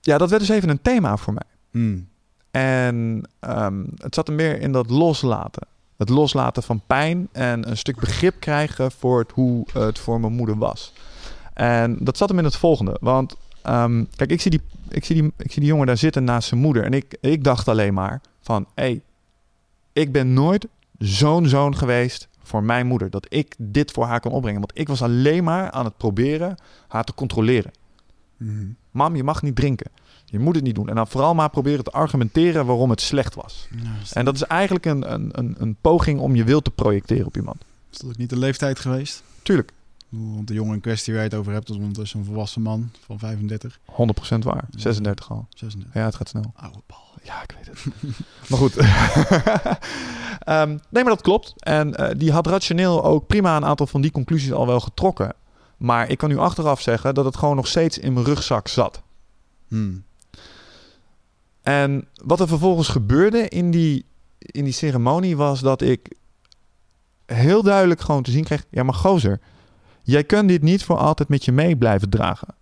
[0.05, 1.81] ja, dat werd dus even een thema voor mij.
[1.83, 1.99] Mhm.
[2.51, 5.67] En ehm, het zat er meer in dat loslaten.
[5.97, 10.33] Het loslaten van pijn en een stuk begrip krijgen voor het, hoe het voor mijn
[10.33, 10.93] moeder was.
[11.53, 12.97] En dat zat hem in het volgende.
[12.99, 16.23] Want ehm, kijk, ik zie, die, ik, zie die, ik zie die jongen daar zitten
[16.23, 16.83] naast zijn moeder.
[16.83, 18.65] En ik, ik dacht alleen maar van...
[18.75, 19.01] hé, hey,
[19.93, 23.09] ik ben nooit zo'n zoon geweest voor mijn moeder.
[23.09, 24.59] Dat ik dit voor haar kon opbrengen.
[24.59, 26.55] Want ik was alleen maar aan het proberen
[26.87, 27.71] haar te controleren.
[28.37, 28.65] Mhm.
[28.91, 29.91] Mam, je mag niet drinken.
[30.25, 30.89] Je moet het niet doen.
[30.89, 33.67] En dan vooral maar proberen te argumenteren waarom het slecht was.
[33.71, 36.61] Ja, is, dat, En dat is eigenlijk een, een, een, een poging om je wil
[36.61, 37.57] te projecteren op iemand.
[37.91, 39.23] is dat ook niet de leeftijd geweest?
[39.41, 39.71] Tuurlijk,
[40.09, 42.91] Want de jongen in kwestie waar je het over hebt, is ondertussen een volwassen man
[43.05, 43.93] van 35, 100%
[44.39, 44.65] waar.
[44.69, 45.47] 36 al.
[45.49, 45.93] 36.
[46.01, 46.51] Ja, het gaat snel.
[46.55, 46.97] Oude bal.
[47.23, 47.85] Ja, ik weet het.
[48.49, 48.75] maar goed.
[50.39, 51.53] Ehm, nee, maar dat klopt.
[51.57, 55.33] En eh, die had rationeel ook prima een aantal van die conclusies al wel getrokken.
[55.77, 59.01] Maar ik kan nu achteraf zeggen dat het gewoon nog steeds in mijn rugzak zat.
[59.67, 59.97] Mhm.
[61.61, 64.05] En wat er vervolgens gebeurde in die,
[64.37, 66.15] in die ceremonie was dat ik
[67.25, 69.39] heel duidelijk gewoon te zien kreeg: ja, maar gozer,
[70.03, 72.55] jij kunt dit niet voor altijd met je mee blijven dragen.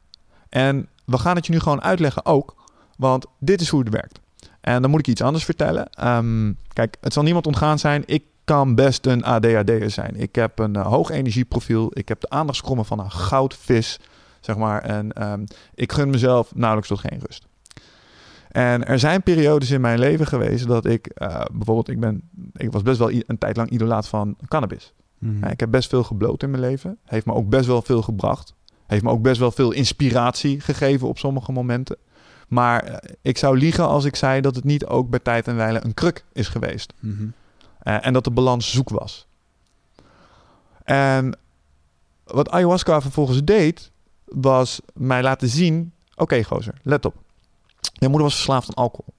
[0.49, 2.55] En we gaan het je nu gewoon uitleggen ook,
[2.97, 4.19] want dit is hoe het werkt.
[4.61, 5.89] En dan moet ik iets anders vertellen.
[5.89, 8.03] Ehm, kijk, het zal niemand ontgaan zijn.
[8.05, 10.15] Ik kan best een ADHD'er zijn.
[10.15, 11.91] Ik heb een eh, hoog energieprofiel.
[11.93, 13.99] Ik heb de aandachtskrommen van een goudvis,
[14.39, 14.81] zeg maar.
[14.81, 15.43] En ehm,
[15.75, 17.47] ik gun mezelf nauwelijks tot geen rust.
[18.51, 22.71] En er zijn periodes in mijn leven geweest dat ik eh, bijvoorbeeld, ik, ben, ik
[22.71, 24.93] was best wel een tijd lang idolaat van cannabis.
[25.17, 25.45] Mhm.
[25.45, 26.97] Ik heb best veel gebloot in mijn leven.
[27.05, 28.53] Heeft me ook best wel veel gebracht.
[28.87, 31.97] Heeft me ook best wel veel inspiratie gegeven op sommige momenten.
[32.47, 35.55] Maar eh, ik zou liegen als ik zei dat het niet ook bij tijd en
[35.55, 36.93] wijle een kruk is geweest.
[36.99, 37.25] Mhm.
[37.83, 39.27] Eh, en dat de balans zoek was.
[40.83, 41.37] En
[42.23, 43.91] wat ayahuasca vervolgens deed,
[44.25, 47.15] was mij laten zien: oké, gozer, let op.
[47.99, 49.13] Mijn moeder was verslaafd aan alcohol.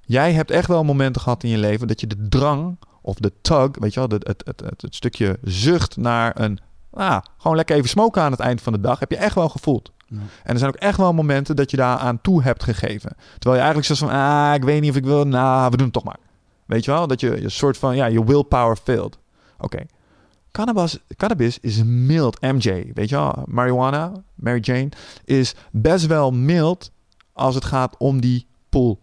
[0.00, 3.32] Jij hebt echt wel momenten gehad in je leven dat je de drang of de
[3.40, 6.58] tug, weet je wel, het, het, het, stukje zucht naar een,
[6.92, 9.48] ah, gewoon lekker even smoken aan het eind van de dag, heb je echt wel
[9.48, 9.92] gevoeld.
[10.06, 10.16] Ja.
[10.16, 13.16] En er zijn ook echt wel momenten dat je daar aan toe hebt gegeven.
[13.38, 15.84] Terwijl je eigenlijk zegt van, ah, ik weet niet of ik wil, nou, we doen
[15.84, 16.18] het toch maar.
[16.66, 19.18] Weet je wel, dat je een soort van, ja, je willpower failed.
[19.58, 19.78] Oké.
[20.52, 23.42] Cannabis, cannabis is mild, MJ, weet je wel.
[23.46, 24.88] Marijuana, Mary Jane,
[25.24, 26.90] is best wel mild
[27.32, 28.98] als het gaat om die pool.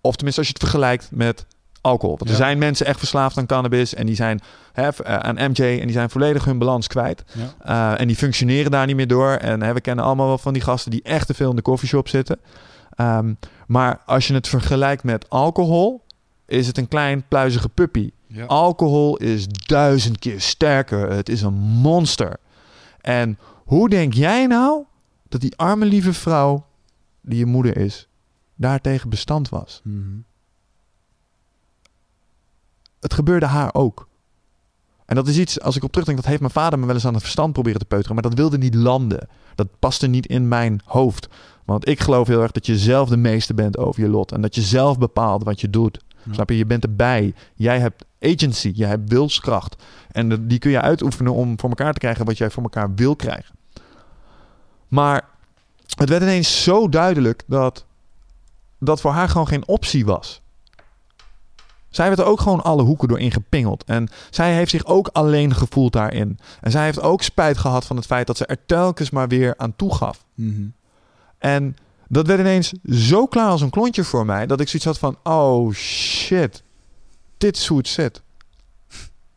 [0.00, 1.46] Of tenminste als je het vergelijkt met
[1.80, 2.16] alcohol.
[2.18, 4.40] Want er zijn mensen echt verslaafd aan cannabis en die zijn
[4.72, 7.24] hè, eh, aan MJ en die zijn volledig hun balans kwijt.
[7.32, 7.92] Ja.
[7.94, 9.30] Uh, en die functioneren daar niet meer door.
[9.30, 11.62] En hè, we kennen allemaal wel van die gasten die echt te veel in de
[11.62, 12.38] coffeeshop zitten.
[13.00, 16.04] Um, maar als je het vergelijkt met alcohol,
[16.46, 18.10] is het een klein pluizige puppy.
[18.26, 18.44] Ja.
[18.44, 21.10] Alcohol is duizend keer sterker.
[21.10, 22.36] Het is een monster.
[23.00, 24.84] En hoe denk jij nou
[25.28, 26.66] dat die arme lieve vrouw,
[27.20, 28.08] die je moeder is,
[28.54, 29.80] daartegen bestand was?
[29.84, 30.18] Mhm.
[33.00, 34.08] Het gebeurde haar ook.
[35.06, 37.06] En dat is iets, als ik op terugdenk, dat heeft mijn vader me wel eens
[37.06, 38.14] aan het verstand proberen te peuteren.
[38.14, 39.28] Maar dat wilde niet landen.
[39.54, 41.28] Dat paste niet in mijn hoofd.
[41.64, 44.32] Want ik geloof heel erg dat je zelf de meeste bent over je lot.
[44.32, 46.04] En dat je zelf bepaalt wat je doet.
[46.26, 46.32] Ja.
[46.32, 46.56] Snap je?
[46.56, 47.34] Je bent erbij.
[47.54, 48.72] Jij hebt agency.
[48.74, 49.82] Je hebt wilskracht.
[50.10, 53.16] En die kun je uitoefenen om voor elkaar te krijgen wat jij voor elkaar wil
[53.16, 53.54] krijgen.
[54.88, 55.24] Maar
[55.96, 57.84] het werd ineens zo duidelijk dat
[58.78, 60.40] dat voor haar gewoon geen optie was.
[61.88, 63.84] Zij werd er ook gewoon alle hoeken door ingepingeld.
[63.84, 66.38] En zij heeft zich ook alleen gevoeld daarin.
[66.60, 69.54] En zij heeft ook spijt gehad van het feit dat ze er telkens maar weer
[69.56, 70.24] aan toegaf.
[70.34, 70.66] Mhm.
[71.38, 71.76] En
[72.08, 74.46] dat werd ineens zo klaar als een klontje voor mij...
[74.46, 75.18] dat ik zoiets had van...
[75.22, 76.62] oh shit,
[77.38, 78.22] dit is hoe het zit.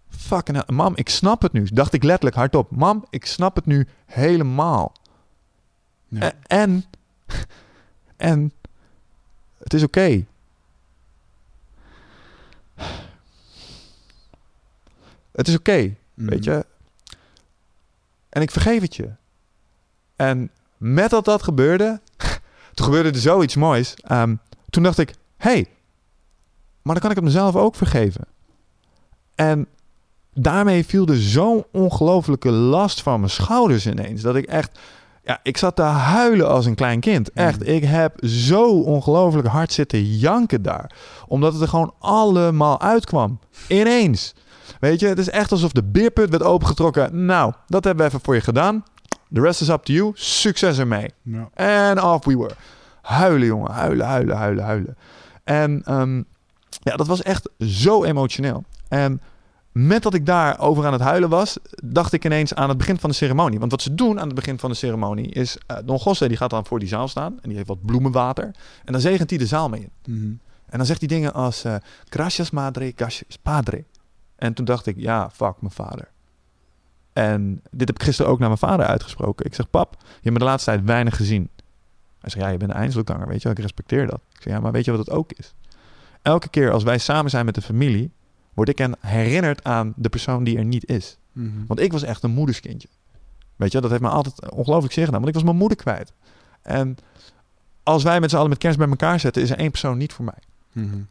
[0.10, 0.76] Fucking hell.
[0.76, 1.68] Mam, ik snap het nu.
[1.74, 2.72] Dacht ik letterlijk hardop.
[2.72, 4.94] Mam, ik snap het nu helemaal.
[6.08, 6.32] Ja.
[6.48, 6.86] En...
[8.18, 8.52] En...
[9.58, 10.26] Het is oké.
[15.32, 15.96] Het is oké.
[16.14, 16.30] Mhm.
[16.30, 16.66] Weet je?
[18.30, 19.10] En ik vergeef het je.
[20.16, 22.02] En met dat dat gebeurde,
[22.80, 23.94] toen gebeurde er zoiets moois.
[23.96, 24.36] Ehm,
[24.70, 25.66] toen dacht ik, hey,
[26.82, 28.26] maar dan kan ik het mezelf ook vergeven.
[29.36, 29.68] En
[30.34, 34.22] daarmee viel er zo'n ongelofelijke last van mijn schouders ineens.
[34.22, 34.80] Dat ik echt
[35.24, 37.32] Ja, ik zat te huilen als een klein kind.
[37.32, 40.92] Echt, ik heb zo ongelooflijk hard zitten janken daar.
[41.28, 43.40] Omdat het er gewoon allemaal uitkwam.
[43.68, 44.36] Ineens.
[44.80, 47.26] Weet je, het is echt alsof de beerput werd opengetrokken.
[47.26, 48.84] Nou, dat hebben we even voor je gedaan.
[49.34, 50.12] The rest is up to you.
[50.16, 51.10] Succes ermee.
[51.22, 51.50] Ja.
[51.54, 52.56] En off we were.
[53.02, 53.72] Huilen, jongen.
[53.72, 54.98] Huilen, huilen, huilen, huilen.
[55.44, 56.18] En ehm,
[56.70, 58.64] ja, dat was echt zo emotioneel.
[58.88, 59.22] En
[59.72, 63.00] met dat ik daar over aan het huilen was, dacht ik ineens aan het begin
[63.00, 63.60] van de ceremonie.
[63.60, 65.58] Want wat ze doen aan het begin van de ceremonie is...
[65.68, 68.44] eh, Don José die gaat dan voor die zaal staan en die heeft wat bloemenwater.
[68.86, 70.16] En dan zegent hij de zaal mee in.
[70.16, 70.32] Mhm.
[70.70, 71.64] En dan zegt hij dingen als...
[71.64, 71.76] eh,
[72.10, 73.84] gracias madre, gracias padre.
[74.36, 76.08] En toen dacht ik, ja, fuck mijn vader.
[77.20, 79.46] En dit heb ik gisteren ook naar mijn vader uitgesproken.
[79.46, 81.50] Ik zeg, pap, je hebt me de laatste tijd weinig gezien.
[82.20, 83.52] Hij zegt, ja, je bent een eindselganger, weet je wel.
[83.52, 84.20] Ik respecteer dat.
[84.34, 85.54] Ik zeg, ja, maar weet je wat het ook is?
[86.22, 88.12] Elke keer als wij samen zijn met de familie...
[88.54, 91.18] word ik herinnerd aan de persoon die er niet is.
[91.32, 91.66] Mhm.
[91.68, 92.88] Want ik was echt een moederskindje.
[93.56, 95.22] Weet je, dat heeft me altijd ongelooflijk zeer gedaan.
[95.22, 96.14] Want ik was mijn moeder kwijt.
[96.62, 96.98] En
[97.84, 99.42] als wij met z'n allen met kerst bij elkaar zetten...
[99.42, 100.42] is er één persoon niet voor mij.
[100.72, 101.02] Mhm.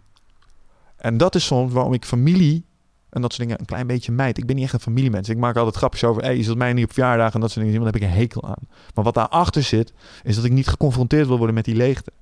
[0.97, 2.65] En dat is soms waarom ik familie
[3.11, 4.39] en dat soort dingen een klein beetje mijd.
[4.39, 5.29] Ik ben niet echt een familiemens.
[5.29, 7.65] Ik maak altijd grapjes over, hey, je zult mij niet op verjaardagen en dat soort
[7.67, 8.69] dingen zien, want daar heb ik een hekel aan.
[8.95, 9.93] Maar wat daarachter zit,
[10.23, 12.13] is dat ik niet geconfronteerd wil worden met die leegte.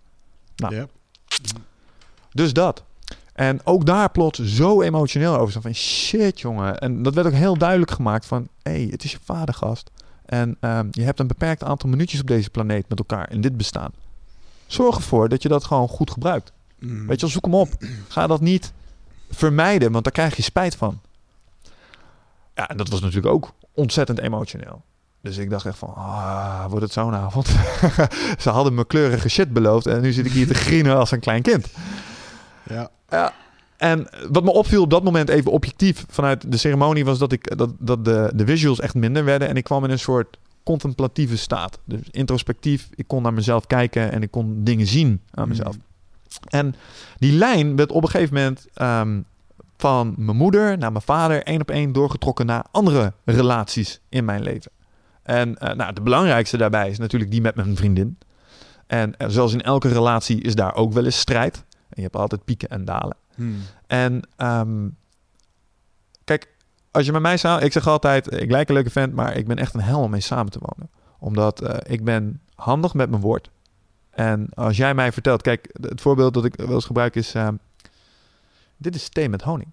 [0.56, 0.74] Nou.
[0.74, 0.86] Ja.
[2.32, 2.84] Dus dat.
[3.32, 5.52] En ook daar plots zo emotioneel over.
[5.52, 6.78] Zo van shit, jongen.
[6.78, 8.48] En dat werd ook heel duidelijk gemaakt van...
[8.62, 9.90] hé, hey, het is je vadergast.
[10.26, 13.56] En ehm, je hebt een beperkt aantal minuutjes op deze planeet met elkaar in dit
[13.56, 13.90] bestaan.
[14.66, 16.52] Zorg ervoor dat je dat gewoon goed gebruikt.
[16.78, 17.06] Mhm.
[17.06, 17.68] Weet je zoek hem op.
[18.08, 18.72] Ga dat niet
[19.30, 21.00] vermijden, want daar krijg je spijt van.
[22.54, 24.82] Ja, en dat was natuurlijk ook ontzettend emotioneel.
[25.20, 27.46] Dus ik dacht echt van, ah, wordt het zo'n avond?
[28.42, 31.20] Ze hadden me kleurige shit beloofd en nu zit ik hier te grienen als een
[31.20, 31.66] klein kind.
[32.62, 32.90] Ja.
[33.08, 33.32] Ja.
[33.76, 37.56] En wat me opviel op dat moment even objectief vanuit de ceremonie was dat, ik,
[37.56, 39.48] dat, dat de, de visuals echt minder werden.
[39.48, 41.78] En ik kwam in een soort contemplatieve staat.
[41.84, 42.88] Dus introspectief.
[42.94, 45.74] Ik kon naar mezelf kijken en ik kon dingen zien aan mezelf.
[45.76, 45.84] Mhm.
[46.48, 46.74] En
[47.16, 49.20] die lijn werd op een gegeven moment ehm,
[49.76, 54.42] van mijn moeder naar mijn vader één op één doorgetrokken naar andere relaties in mijn
[54.42, 54.70] leven.
[55.22, 58.18] En eh, nou, de belangrijkste daarbij is natuurlijk die met mijn vriendin.
[58.86, 61.64] En eh, zoals in elke relatie is daar ook wel eens strijd.
[61.70, 63.16] En je hebt altijd pieken en dalen.
[63.34, 63.50] Mhm.
[63.86, 64.88] En ehm,
[66.24, 66.48] kijk,
[66.90, 67.64] als je met mij samen...
[67.64, 70.10] Ik zeg altijd, ik lijk een leuke vent, maar ik ben echt een hel om
[70.10, 70.90] mee samen te wonen.
[71.18, 73.50] Omdat eh, ik ben handig met mijn woord.
[74.16, 75.42] En als jij mij vertelt...
[75.42, 77.34] Kijk, het voorbeeld dat ik wel eens gebruik is...
[77.34, 77.54] ehm,
[78.76, 79.70] dit is thee met honing.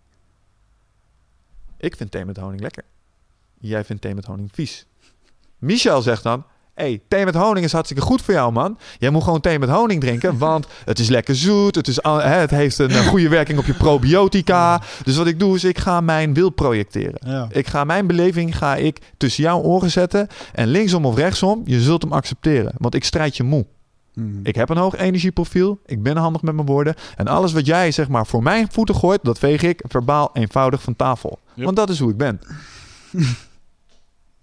[1.77, 2.83] Ik vind thee met honing lekker.
[3.59, 4.85] Jij vindt thee met honing vies.
[5.57, 6.43] Michel zegt dan...
[6.73, 8.77] hey, thee met honing is hartstikke goed voor jou, man.
[8.99, 11.75] Jij moet gewoon thee met honing drinken, want het is lekker zoet.
[11.75, 14.81] Het, is, het heeft een eh, goede werking op je probiotica.
[15.03, 17.19] Dus wat ik doe, is ik ga mijn wil projecteren.
[17.25, 17.47] Ja.
[17.51, 20.27] Ik ga mijn beleving ga ik tussen jouw oren zetten.
[20.53, 22.73] En linksom of rechtsom, je zult hem accepteren.
[22.77, 23.65] Want ik strijd je moe.
[24.13, 24.39] Mhm.
[24.43, 25.79] Ik heb een hoog energieprofiel.
[25.85, 26.95] Ik ben handig met mijn woorden.
[27.15, 30.81] En alles wat jij zeg maar voor mijn voeten gooit, dat veeg ik verbaal eenvoudig
[30.81, 31.39] van tafel.
[31.53, 31.65] Yep.
[31.65, 32.39] Want dat is hoe ik ben.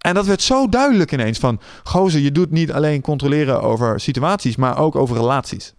[0.08, 1.60] en dat werd zo duidelijk ineens van...
[1.84, 5.74] Gozer, je doet niet alleen controleren over situaties, maar ook over relaties.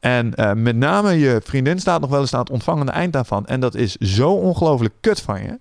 [0.00, 3.46] En eh, met name je vriendin staat nog wel eens aan het ontvangende eind daarvan.
[3.46, 5.58] En dat is zo ongelooflijk kut van je.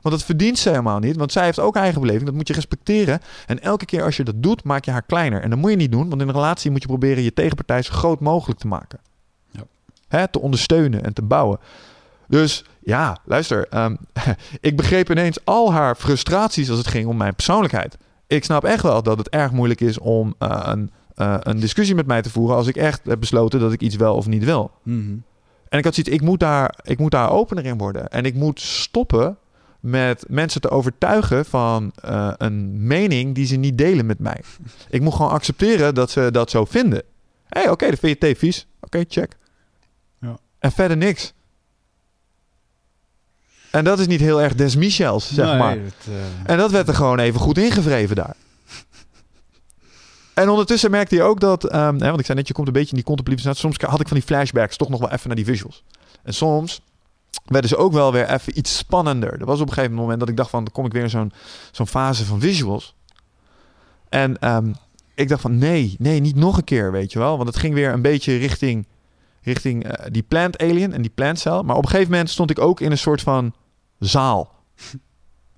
[0.00, 1.16] Want dat verdient ze helemaal niet.
[1.16, 2.24] Want zij heeft ook eigen beleving.
[2.24, 3.20] Dat moet je respecteren.
[3.46, 5.42] En elke keer als je dat doet, maak je haar kleiner.
[5.42, 6.08] En dat moet je niet doen.
[6.08, 8.98] Want in een relatie moet je proberen je tegenpartij zo groot mogelijk te maken.
[9.50, 9.62] Ja.
[10.08, 11.58] Hè, te ondersteunen en te bouwen.
[12.28, 13.66] Dus ja, luister.
[13.68, 13.96] ehm,
[14.60, 17.96] ik begreep ineens al haar frustraties als het ging om mijn persoonlijkheid.
[18.26, 21.94] Ik snap echt wel dat het erg moeilijk is om eh, een, eh, een discussie
[21.94, 22.56] met mij te voeren...
[22.56, 24.70] als ik echt heb besloten dat ik iets wel of niet wil.
[24.82, 25.16] Mhm.
[25.68, 28.08] En ik had zoiets, ik moet, daar, ik moet daar opener in worden.
[28.08, 29.36] En ik moet stoppen
[29.80, 34.40] met mensen te overtuigen van eh, een mening die ze niet delen met mij.
[34.88, 37.02] Ik moet gewoon accepteren dat ze dat zo vinden.
[37.48, 38.66] Hé, hey, oké, dan vind je thee vies.
[38.80, 39.36] Oké, check.
[40.20, 40.38] Ja.
[40.58, 41.32] En verder niks.
[43.70, 45.76] En dat is niet heel erg des Michels, zeg Nee, maar.
[45.82, 48.34] dat, eh, En dat werd er gewoon even goed ingevreven daar.
[50.34, 52.72] En ondertussen merkte je ook dat, ehm, hè, want ik zei net, je komt een
[52.72, 53.62] beetje in die contemplatieve staat.
[53.62, 55.84] Soms had ik van die flashbacks toch nog wel even naar die visuals.
[56.22, 56.80] En soms
[57.44, 59.40] werden ze ook wel weer even iets spannender.
[59.40, 61.10] Er was op een gegeven moment dat ik dacht van, dan kom ik weer in
[61.10, 61.32] zo'n
[61.70, 62.94] zo'n fase van visuals.
[64.08, 64.72] En ehm,
[65.14, 67.36] ik dacht van, nee, nee, niet nog een keer, weet je wel.
[67.36, 68.86] Want het ging weer een beetje richting,
[69.42, 71.62] richting eh, die plant alien en die plant cell.
[71.62, 73.54] Maar op een gegeven moment stond ik ook in een soort van
[73.98, 74.54] zaal.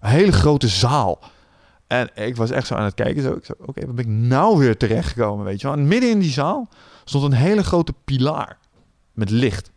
[0.01, 1.18] Een hele grote zaal.
[1.87, 3.23] En ik was echt zo aan het kijken.
[3.23, 5.77] Zo, ik oké, waar ben ik nou weer terechtgekomen, weet je wel.
[5.77, 6.68] En midden in die zaal
[7.05, 8.59] stond een hele grote pilaar
[9.12, 9.72] met licht.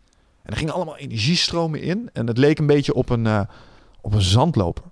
[0.46, 2.10] En er gingen allemaal energiestromen in.
[2.12, 3.40] En het leek een beetje op een, eh,
[4.00, 4.84] op een zandloper.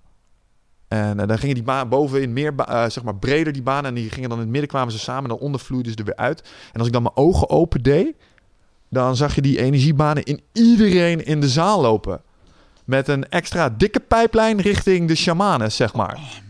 [0.89, 3.85] En eh, dan gingen die baan bovenin meer, eh, zeg maar breder die banen.
[3.85, 5.23] En die gingen dan in het midden kwamen ze samen.
[5.23, 6.41] En dan onder vloeiden ze er weer uit.
[6.73, 8.15] En als ik dan mijn ogen open deed,
[8.89, 12.21] dan zag je die energiebanen in iedereen in de zaal lopen.
[12.85, 16.43] Met een extra dikke pijplijn richting de shamanen, zeg maar.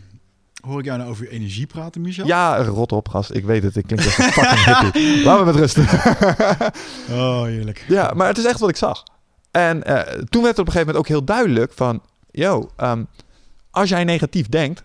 [0.64, 2.26] Hoor ik jou nou over je energie praten, Michel?
[2.26, 3.34] Ja, rot op, gast.
[3.34, 3.76] Ik weet het.
[3.76, 5.22] Ik klink echt een fucking hippie.
[5.24, 5.78] Laten we met rust.
[7.10, 7.84] Oh, heerlijk.
[7.88, 9.02] Ja, maar het is echt wat ik zag.
[9.50, 12.02] En eh, toen werd het op een gegeven moment ook heel duidelijk van...
[12.30, 13.04] Yo, ehm,
[13.70, 14.84] als jij negatief denkt,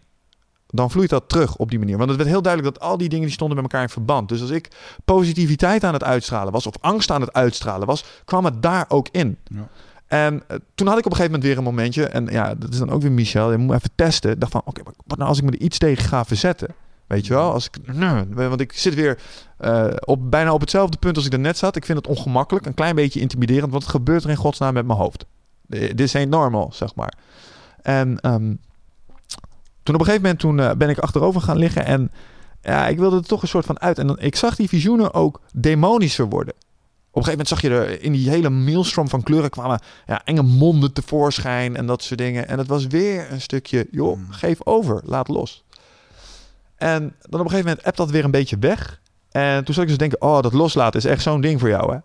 [0.67, 1.97] dan vloeit dat terug op die manier.
[1.97, 4.29] Want het werd heel duidelijk dat al die dingen die stonden met elkaar in verband.
[4.29, 4.67] Dus als ik
[5.05, 6.67] positiviteit aan het uitstralen was...
[6.67, 9.37] of angst aan het uitstralen was, kwam het daar ook in.
[9.43, 9.67] Ja.
[10.09, 12.05] En eh, toen had ik op een gegeven moment weer een momentje...
[12.05, 13.51] en ja, dat is dan ook weer Michel.
[13.51, 14.31] Je moet even testen.
[14.31, 16.67] Ik dacht van, oké, maar wat nou als ik me er iets tegen ga verzetten?
[17.07, 17.51] Weet je wel?
[17.51, 17.93] Als ik,
[18.33, 19.19] want ik zit weer
[19.57, 21.75] eh, op, bijna op hetzelfde punt als ik er net zat.
[21.75, 24.99] Ik vind het ongemakkelijk, een klein beetje intimiderend, het gebeurt er in godsnaam met mijn
[24.99, 25.25] hoofd.
[25.69, 27.13] Eh, Dit is ain't normal, zeg maar.
[27.81, 28.55] En ehm,
[29.83, 32.11] toen op een gegeven moment toen, ben ik achterover gaan liggen en
[32.61, 33.97] ja, ik wilde er toch een soort van uit.
[33.97, 36.53] En dan, ik zag die visioenen ook demonischer worden.
[37.19, 40.21] Op een gegeven moment zag je er in die hele maelstrom van kleuren kwamen ja,
[40.25, 42.47] enge monden tevoorschijn en dat soort dingen.
[42.47, 44.31] En het was weer een stukje, joh, Mm.
[44.31, 45.63] geef over, laat los.
[46.75, 49.01] En dan op een gegeven moment appt dat weer een beetje weg.
[49.31, 51.93] En toen zat ik dus denken, oh, dat loslaten is echt zo'n ding voor jou,
[51.93, 51.99] hè?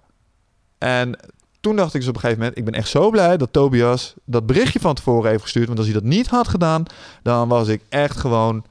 [0.79, 1.19] En
[1.61, 4.15] toen dacht ik dus op een gegeven moment, ik ben echt zo blij dat Tobias
[4.25, 5.67] dat berichtje van tevoren heeft gestuurd.
[5.67, 6.85] Want als hij dat niet had gedaan,
[7.23, 8.65] dan was ik echt gewoon,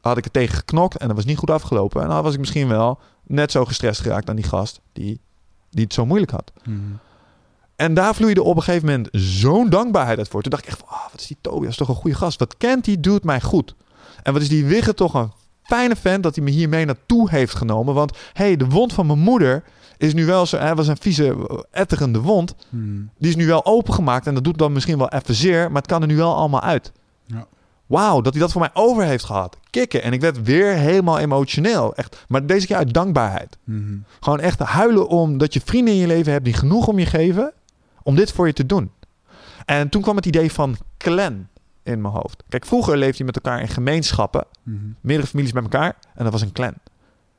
[0.00, 2.02] had ik het tegen geknokt en dat was niet goed afgelopen.
[2.02, 5.20] En dan was ik misschien wel net zo gestrest geraakt aan die gast die,
[5.74, 6.52] die het zo moeilijk had.
[6.64, 6.78] Mhm.
[7.76, 10.42] En daar vloeide op een gegeven moment zo'n dankbaarheid uit voor.
[10.42, 12.38] Toen dacht ik echt van, ah, wat is die Tobias toch een goede gast.
[12.38, 13.74] Wat kent die doet mij goed.
[14.22, 17.54] En wat is die Wigge toch een fijne vent dat hij me hiermee naartoe heeft
[17.54, 17.94] genomen.
[17.94, 19.62] Want hey, de wond van mijn moeder
[19.98, 20.56] is nu wel zo...
[20.56, 22.54] Hij was een vieze, etterende wond.
[22.68, 23.02] Mhm.
[23.18, 25.66] Die is nu wel opengemaakt en dat doet dan misschien wel even zeer.
[25.66, 26.92] Maar het kan er nu wel allemaal uit.
[27.86, 29.56] Wauw, dat hij dat voor mij over heeft gehad.
[29.70, 30.02] Kikken.
[30.02, 31.94] En ik werd weer helemaal emotioneel.
[31.94, 32.24] Echt.
[32.28, 33.56] Maar deze keer uit dankbaarheid.
[33.64, 33.96] Mhm.
[34.20, 37.06] Gewoon echt huilen om dat je vrienden in je leven hebt die genoeg om je
[37.06, 37.52] geven
[38.02, 38.90] om dit voor je te doen.
[39.64, 41.46] En toen kwam het idee van clan
[41.82, 42.42] in mijn hoofd.
[42.48, 44.76] Kijk, vroeger leefde je met elkaar in gemeenschappen, Mhm.
[45.00, 46.74] meerdere families bij elkaar, en dat was een clan.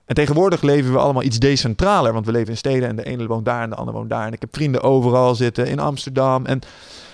[0.06, 3.28] En tegenwoordig leven we allemaal iets decentraler, want we leven in steden en de ene
[3.28, 4.28] woont daar en de ander woont daar.
[4.28, 6.45] En ik heb vrienden overal zitten, in Amsterdam.
[6.45, 6.60] En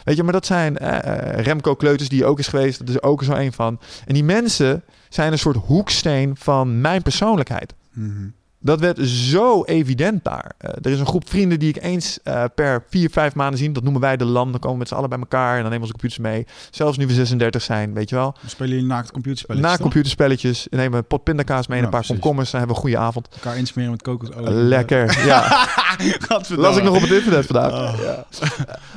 [0.03, 3.01] weet je, maar dat zijn eh, eh, Remco Kleuters, die ook is geweest, dat is
[3.01, 3.79] ook zo een van.
[4.05, 7.73] En die mensen zijn een soort hoeksteen van mijn persoonlijkheid.
[7.93, 8.27] Mhm.
[8.63, 10.51] Dat werd zo evident daar.
[10.57, 13.71] Eh, er is een groep vrienden die ik eens eh, per vier, vijf maanden zie.
[13.71, 14.51] Dat noemen wij de land.
[14.51, 16.45] Dan komen we met z'n allen bij elkaar en dan nemen we onze computers mee.
[16.71, 18.35] Zelfs nu we 36 zijn, weet je wel.
[18.41, 21.83] We spelen jullie naakt computerspelletjes, Na computerspelletjes nemen we een pot pindakaas mee en Ja,
[21.85, 22.19] een paar precies.
[22.21, 22.51] komkommers.
[22.51, 23.27] Dan hebben we een goede avond.
[23.33, 24.49] Elkaar insmeren met kokosolie.
[24.51, 25.41] Lekker, ja.
[26.27, 26.57] Gadverdamme.
[26.57, 27.71] Las ik nog op het internet vandaag.
[27.71, 27.99] Oh.
[28.03, 28.25] Ja.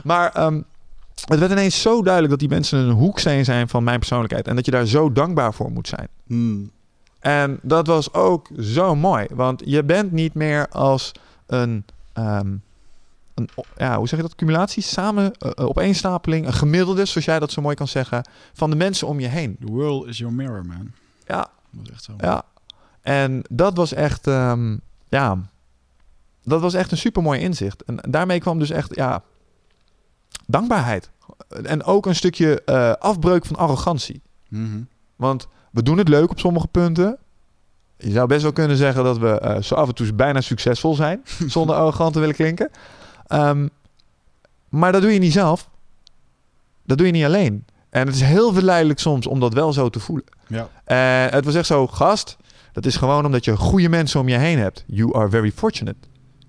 [0.04, 0.60] Maar ehm,
[1.24, 4.48] het werd ineens zo duidelijk dat die mensen een hoeksteen zijn van mijn persoonlijkheid.
[4.48, 6.08] En dat je daar zo dankbaar voor moet zijn.
[6.26, 6.62] Mhm.
[7.24, 9.26] En dat was ook zo mooi.
[9.30, 11.12] Want je bent niet meer als
[11.46, 11.84] een...
[12.12, 12.54] ehm,
[13.34, 14.34] een ja, hoe zeg je dat?
[14.34, 14.82] Cumulatie?
[14.82, 19.06] Samen, eh, opeenstapeling, een gemiddelde, zoals jij dat zo mooi kan zeggen, van de mensen
[19.08, 19.56] om je heen.
[19.64, 20.92] The world is your mirror, man.
[21.26, 22.12] Ja, Dat is echt zo.
[22.18, 22.44] ja.
[23.02, 24.76] En dat was echt, ehm,
[25.08, 25.38] ja,
[26.42, 27.82] dat was echt een supermooi inzicht.
[27.84, 29.22] En daarmee kwam dus echt, ja,
[30.46, 31.10] dankbaarheid.
[31.48, 34.22] En ook een stukje eh, afbreuk van arrogantie.
[34.48, 34.80] Mhm.
[35.16, 37.18] Want we doen het leuk op sommige punten.
[37.96, 40.94] Je zou best wel kunnen zeggen dat we eh, zo af en toe bijna succesvol
[40.94, 41.22] zijn.
[41.46, 42.70] zonder arrogant te willen klinken.
[43.26, 43.68] Ehm,
[44.68, 45.68] maar dat doe je niet zelf.
[46.84, 47.64] Dat doe je niet alleen.
[47.90, 50.26] En het is heel verleidelijk soms om dat wel zo te voelen.
[50.46, 50.68] Ja.
[50.84, 52.36] En het was echt zo, gast.
[52.72, 54.84] Dat is gewoon omdat je goede mensen om je heen hebt.
[54.86, 55.98] You are very fortunate.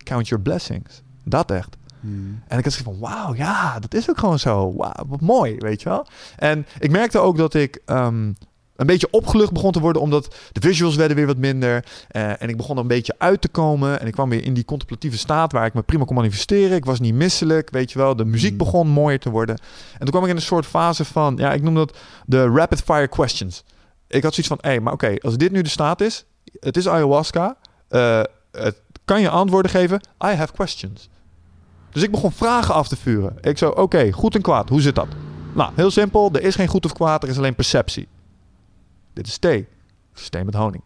[0.03, 1.01] Count your blessings.
[1.23, 1.77] Dat echt.
[1.99, 2.13] Mhm.
[2.47, 4.73] En ik had zoiets van, wauw, ja, dat is ook gewoon zo.
[4.75, 6.07] Wauw, wat mooi, weet je wel.
[6.35, 8.31] En ik merkte ook dat ik ehm,
[8.75, 11.85] een beetje opgelucht begon te worden, omdat de visuals werden weer wat minder.
[12.07, 13.99] Eh, en ik begon er een beetje uit te komen.
[13.99, 16.77] En ik kwam weer in die contemplatieve staat waar ik me prima kon manifesteren.
[16.77, 18.15] Ik was niet misselijk, weet je wel.
[18.15, 18.57] De muziek Mm.
[18.57, 19.55] begon mooier te worden.
[19.93, 22.81] En toen kwam ik in een soort fase van, ja, ik noem dat de rapid
[22.81, 23.63] fire questions.
[24.07, 26.25] Ik had zoiets van, hé, maar oké, als dit nu de staat is,
[26.59, 27.57] het is ayahuasca,
[27.87, 28.21] eh,
[28.51, 29.99] het kan je antwoorden geven.
[30.25, 31.09] I have questions.
[31.91, 33.37] Dus ik begon vragen af te vuren.
[33.41, 35.07] Ik zo, oké, goed en kwaad, hoe zit dat?
[35.53, 38.07] Nou, heel simpel, er is geen goed of kwaad, er is alleen perceptie.
[39.15, 39.67] Dit is thee.
[40.11, 40.83] Het is thee met honing.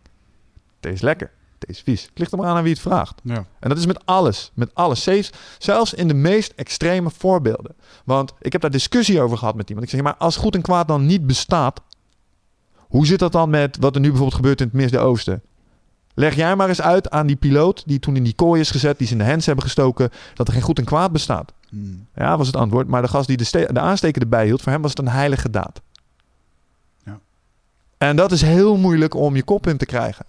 [0.79, 2.01] Thee is lekker, thee is vies.
[2.01, 3.21] Het ligt er maar aan aan wie het vraagt.
[3.23, 3.45] Ja.
[3.59, 5.03] En dat is met alles, met alles.
[5.03, 7.75] Zelfs, zelfs in de meest extreme voorbeelden.
[8.05, 9.87] Want ik heb daar discussie over gehad met iemand.
[9.87, 11.81] Ik zeg, maar als goed en kwaad dan niet bestaat,
[12.77, 15.41] hoe zit dat dan met wat er nu bijvoorbeeld gebeurt in het Midden-Oosten?
[16.13, 18.97] Leg jij maar eens uit aan die piloot die toen in die kooi is gezet,
[18.97, 21.53] die ze in de hands hebben gestoken, dat er geen goed en kwaad bestaat.
[21.69, 21.85] Mhm.
[22.15, 22.87] Ja, was het antwoord.
[22.87, 25.49] Maar de gast die de, de aansteker erbij hield, voor hem was het een heilige
[25.49, 25.81] daad.
[27.99, 30.25] En dat is heel moeilijk om je kop in te krijgen.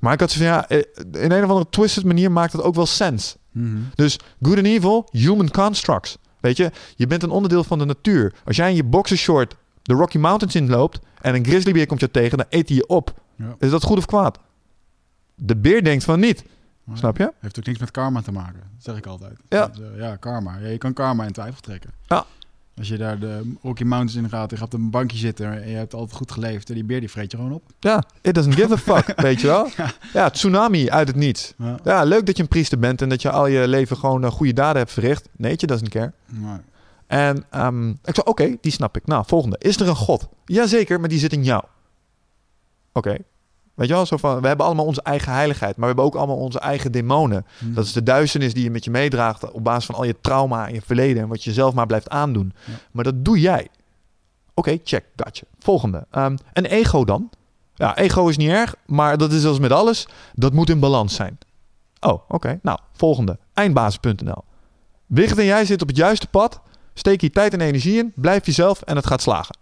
[0.00, 0.78] Maar ik had zo van ja, eh,
[1.22, 3.36] in een of andere twisted manier maakt het ook wel sens.
[3.50, 3.76] Mhm.
[3.94, 6.18] Dus good and evil, human constructs.
[6.40, 8.34] Weet je, je bent een onderdeel van de natuur.
[8.44, 12.38] Als jij in je boxershort de Rocky Mountains inloopt en een grizzlybeer komt je tegen,
[12.38, 13.20] dan eet hij je op.
[13.36, 13.56] Ja.
[13.58, 14.38] Is dat goed of kwaad?
[15.34, 16.44] De beer denkt van niet.
[16.84, 17.32] Maar Snap je?
[17.38, 18.60] Heeft ook niks met karma te maken.
[18.60, 19.38] Dat zeg ik altijd.
[19.48, 19.66] Ja.
[19.66, 20.58] Dat, eh, ja, karma.
[20.58, 21.90] Ja, je kan karma in twijfel trekken.
[22.06, 22.26] Ja.
[22.78, 25.68] Als je daar de Rocky Mountains in gaat, je gaat op een bankje zitten en
[25.68, 26.68] je hebt altijd goed geleefd.
[26.68, 27.62] En die beer die vreet je gewoon op.
[27.80, 29.68] Ja, it doesn't give a fuck, weet je wel?
[30.12, 31.54] Ja, tsunami uit het niets.
[31.58, 31.78] Ja.
[31.84, 34.30] Ja, leuk dat je een priester bent en dat je al je leven gewoon eh,
[34.30, 35.28] goede daden hebt verricht.
[35.36, 36.12] Nee, je doesn't care.
[36.26, 36.62] Maar,
[37.06, 39.06] En ehm, ik zei, oké, die snap ik.
[39.06, 39.56] Nou, volgende.
[39.58, 40.28] Is er een God?
[40.44, 41.64] Jazeker, maar die zit in jou.
[42.92, 43.16] Oké.
[43.76, 46.14] Weet je wel, zo van, we hebben allemaal onze eigen heiligheid, maar we hebben ook
[46.14, 47.46] allemaal onze eigen demonen.
[47.58, 47.74] hm.
[47.74, 50.66] Dat is de duisternis die je met je meedraagt op basis van al je trauma
[50.68, 52.52] en je verleden en wat je zelf maar blijft aandoen.
[52.64, 52.72] Ja.
[52.90, 53.68] Maar dat doe jij.
[54.54, 55.44] Oké, check, gotcha.
[55.58, 56.06] Volgende.
[56.10, 57.30] Ehm, een ego dan?
[57.74, 60.08] Ja, ego is niet erg, maar dat is als met alles.
[60.34, 61.38] Dat moet in balans zijn.
[62.00, 62.58] Oh, oké.
[62.62, 63.38] Nou, volgende.
[63.54, 64.44] Eindbasis.nl.
[65.06, 66.60] Wigert en jij zitten op het juiste pad.
[66.94, 68.12] Steek je tijd en energie in.
[68.14, 69.56] Blijf jezelf en het gaat slagen.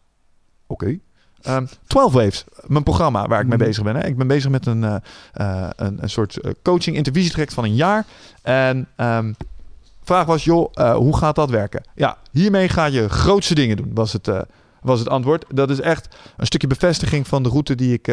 [0.66, 0.98] Oké.
[1.45, 3.66] Ehm 12 Waves, mijn programma waar ik mee Mhm.
[3.66, 3.97] bezig ben.
[3.97, 4.07] Hè.
[4.07, 4.95] Ik ben bezig met een, eh,
[5.32, 8.05] eh, een, een soort eh, coaching intervisietraject van een jaar.
[8.42, 9.32] En ehm
[10.05, 11.84] vraag was, joh, hoe gaat dat werken?
[11.95, 14.30] Ja, hiermee ga je grootste dingen doen, was het,
[14.80, 15.45] was het antwoord.
[15.49, 18.12] Dat is echt een stukje bevestiging van de route die ik,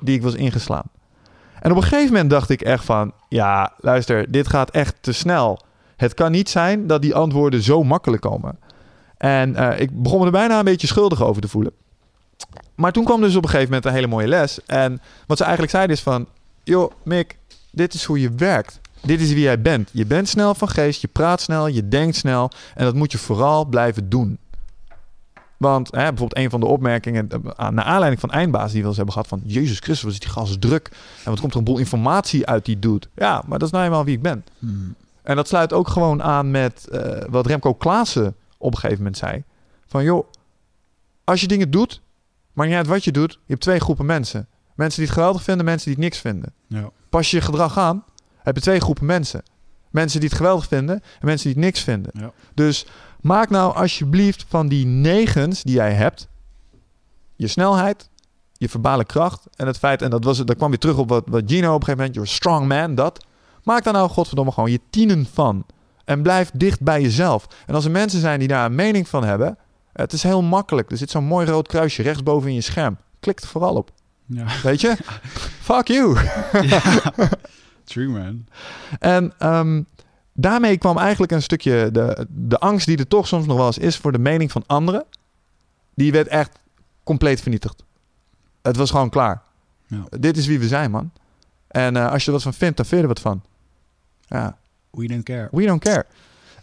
[0.00, 0.82] die ik was ingeslaan.
[1.60, 5.12] En op een gegeven moment dacht ik echt van, ja, luister, dit gaat echt te
[5.12, 5.60] snel.
[5.96, 8.58] Het kan niet zijn dat die antwoorden zo makkelijk komen.
[9.16, 11.72] En ik begon me er bijna een beetje schuldig over te voelen.
[12.74, 14.64] Maar toen kwam dus op een gegeven moment een hele mooie les.
[14.66, 16.26] En wat ze eigenlijk zeiden is van...
[16.64, 17.38] joh, Mick,
[17.70, 18.80] dit is hoe je werkt.
[19.02, 19.90] Dit is wie jij bent.
[19.92, 22.50] Je bent snel van geest, je praat snel, je denkt snel.
[22.74, 24.38] En dat moet je vooral blijven doen.
[25.56, 27.28] Want hè, bijvoorbeeld een van de opmerkingen...
[27.30, 29.28] eh, aan- naar aanleiding van eindbaas die we eens hebben gehad...
[29.28, 30.88] van Jezus Christus, wat is die gast druk.
[31.24, 33.08] En wat komt er een boel informatie uit die doet.
[33.14, 34.44] Ja, maar dat is nou eenmaal wie ik ben.
[34.58, 34.66] hm.
[35.22, 39.16] En dat sluit ook gewoon aan met eh, wat Remco Klaassen op een gegeven moment
[39.16, 39.42] zei.
[39.86, 40.26] Van joh,
[41.24, 42.00] als je dingen doet,
[42.54, 44.48] maar niet uit wat je doet, je hebt twee groepen mensen.
[44.74, 46.52] Mensen die het geweldig vinden, mensen die het niks vinden.
[46.66, 46.90] Ja.
[47.08, 48.04] Pas je je gedrag aan,
[48.42, 49.42] heb je twee groepen mensen.
[49.90, 52.10] Mensen die het geweldig vinden en mensen die het niks vinden.
[52.14, 52.32] Ja.
[52.54, 52.86] Dus
[53.20, 56.28] maak nou alsjeblieft van die negens die jij hebt,
[57.36, 58.10] je snelheid,
[58.52, 61.24] je verbale kracht en het feit, en dat, was, dat kwam weer terug op wat,
[61.26, 63.26] wat Gino op een gegeven moment, you're a strong man, dat.
[63.62, 65.66] Maak daar nou godverdomme gewoon je tienen van.
[66.04, 67.46] En blijf dicht bij jezelf.
[67.66, 69.58] En als er mensen zijn die daar een mening van hebben,
[69.94, 70.90] het is heel makkelijk.
[70.90, 72.96] Er zit zo'n mooi rood kruisje rechtsboven in je scherm.
[73.20, 73.90] Klik er vooral op.
[74.26, 74.46] Ja.
[74.62, 74.96] Weet je?
[75.68, 76.16] Fuck you.
[77.84, 78.46] True, man.
[78.98, 79.82] En ehm,
[80.32, 83.78] daarmee kwam eigenlijk een stukje de, de angst die er toch soms nog wel eens
[83.78, 85.04] is voor de mening van anderen.
[85.94, 86.58] Die werd echt
[87.04, 87.84] compleet vernietigd.
[88.62, 89.42] Het was gewoon klaar.
[89.86, 90.04] Ja.
[90.18, 91.10] Dit is wie we zijn, man.
[91.68, 93.42] En eh, als je er wat van vindt, dan vind je er wat van.
[94.26, 94.56] Ja,
[94.90, 95.48] We don't care.
[95.50, 96.06] we don't care.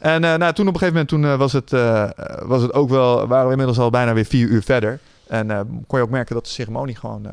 [0.01, 2.09] En eh, nou, toen op een gegeven moment toen, eh, was, het, eh,
[2.43, 3.27] was het ook wel...
[3.27, 4.99] waren we inmiddels al bijna weer vier uur verder.
[5.27, 5.47] En
[5.87, 7.27] kon je ook merken dat de ceremonie gewoon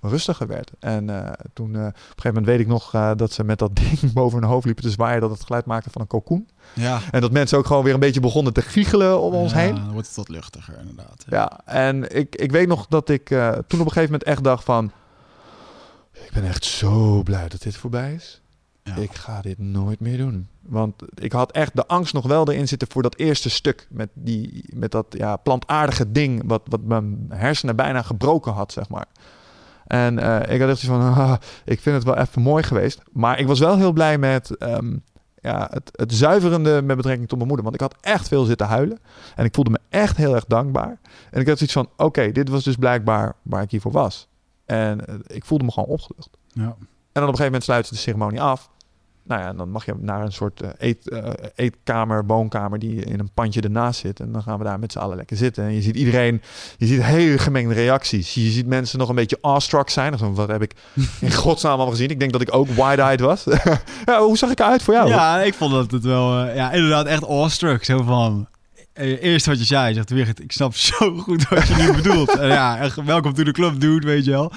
[0.00, 0.70] rustiger werd.
[0.78, 1.06] En
[1.52, 4.48] toen op een gegeven moment weet ik nog dat ze met dat ding boven hun
[4.48, 5.20] hoofd liepen te zwaaien...
[5.20, 6.48] dat het geluid maakte van een kalkoen.
[6.72, 7.00] Ja.
[7.10, 9.74] En dat mensen ook gewoon weer een beetje begonnen te giechelen om ons Ja, heen.
[9.74, 11.24] Dan wordt het wat luchtiger, inderdaad.
[11.28, 14.64] Ja, en ik, ik weet nog dat ik toen op een gegeven moment echt dacht
[14.64, 14.92] van...
[16.12, 18.40] Ik ben echt zo blij dat dit voorbij is.
[18.82, 18.94] Ja.
[18.94, 20.48] Ik ga dit nooit meer doen.
[20.68, 23.86] Want ik had echt de angst nog wel erin zitten voor dat eerste stuk.
[23.90, 28.88] Met, die, met dat ja, plantaardige ding wat, wat mijn hersenen bijna gebroken had, zeg
[28.88, 29.06] maar.
[29.86, 33.02] En eh, ik had echt zoiets van, ah, ik vind het wel even mooi geweest.
[33.12, 34.96] Maar ik was wel heel blij met ehm,
[35.40, 37.64] ja, het, het zuiverende met betrekking tot mijn moeder.
[37.64, 38.98] Want ik had echt veel zitten huilen.
[39.36, 41.00] En ik voelde me echt heel erg dankbaar.
[41.30, 44.28] En ik had zoiets van, oké, dit was dus blijkbaar waar ik hiervoor was.
[44.66, 46.30] En eh, ik voelde me gewoon opgelucht.
[46.52, 46.62] Ja.
[46.62, 48.70] En dan op een gegeven moment sluiten ze de ceremonie af.
[49.28, 53.18] Nou ja, dan mag je naar een soort eh, eet, eh, eetkamer, woonkamer die in
[53.18, 54.20] een pandje ernaast zit.
[54.20, 55.64] En dan gaan we daar met z'n allen lekker zitten.
[55.64, 56.42] En je ziet iedereen,
[56.76, 58.34] je ziet hele gemengde reacties.
[58.34, 60.12] Je ziet mensen nog een beetje awestruck zijn.
[60.12, 60.72] Of zo, wat heb ik
[61.20, 62.10] in godsnaam allemaal gezien?
[62.10, 63.44] Ik denk dat ik ook wide-eyed was.
[64.06, 65.08] ja, hoe zag ik eruit voor jou?
[65.08, 67.84] Ja, ik vond dat het wel, eh, ja, inderdaad echt awestruck.
[67.84, 68.48] Zo van,
[68.94, 72.36] eerst wat je zei, je zegt Wigert, ik snap zo goed wat je nu bedoelt.
[72.36, 74.52] En ja, welkom to the club, dude, weet je wel.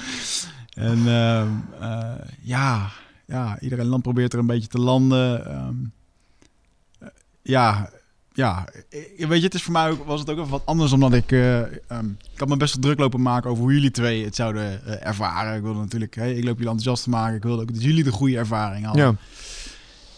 [0.73, 1.47] En ehm,
[1.79, 2.01] eh,
[2.41, 2.89] ja,
[3.31, 5.45] ja, iedereen land probeert er een beetje te landen.
[5.45, 7.07] Eh,
[7.41, 7.89] ja,
[8.33, 10.91] ja, eh, weet je, het is voor mij ook, was het ook even wat anders,
[10.91, 14.25] omdat ik, ehm, ik had me best wel druk lopen maken over hoe jullie twee
[14.25, 15.55] het zouden ervaren.
[15.55, 17.35] Ik wilde natuurlijk, hey, ik loop jullie enthousiast te maken.
[17.35, 19.17] Ik wilde ook dat jullie de goede ervaring hadden.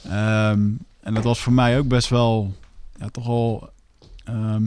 [0.04, 0.52] Ja.
[0.52, 2.54] Ehm, en dat was voor mij ook best wel,
[3.00, 3.70] ja, toch
[4.24, 4.64] ehm,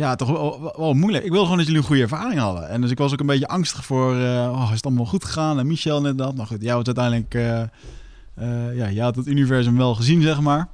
[0.00, 1.24] ja, toch wel, wel, moeilijk.
[1.24, 2.68] Ik wilde gewoon dat jullie een goede ervaring hadden.
[2.68, 5.24] En dus ik was ook een beetje angstig voor, uh, oh, is het allemaal goed
[5.24, 5.58] gegaan?
[5.58, 6.34] En Michel net dat.
[6.34, 10.68] Nou goed, jij had uiteindelijk, uh, ja, jij had het universum wel gezien, zeg maar.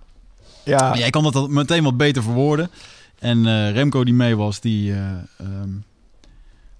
[0.64, 0.88] Ja.
[0.88, 2.70] Maar jij kan dat meteen wat beter verwoorden.
[3.18, 4.92] En Remco die mee was, die,
[5.40, 5.84] um,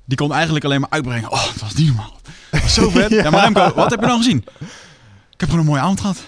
[0.04, 1.30] die kon eigenlijk alleen maar uitbrengen.
[1.30, 2.20] Oh, het was niet normaal.
[2.50, 3.10] Was zo vet.
[3.10, 3.22] ja.
[3.22, 4.44] ja, maar Remco, wat heb je nou gezien?
[5.30, 6.24] Ik heb gewoon een mooie avond gehad.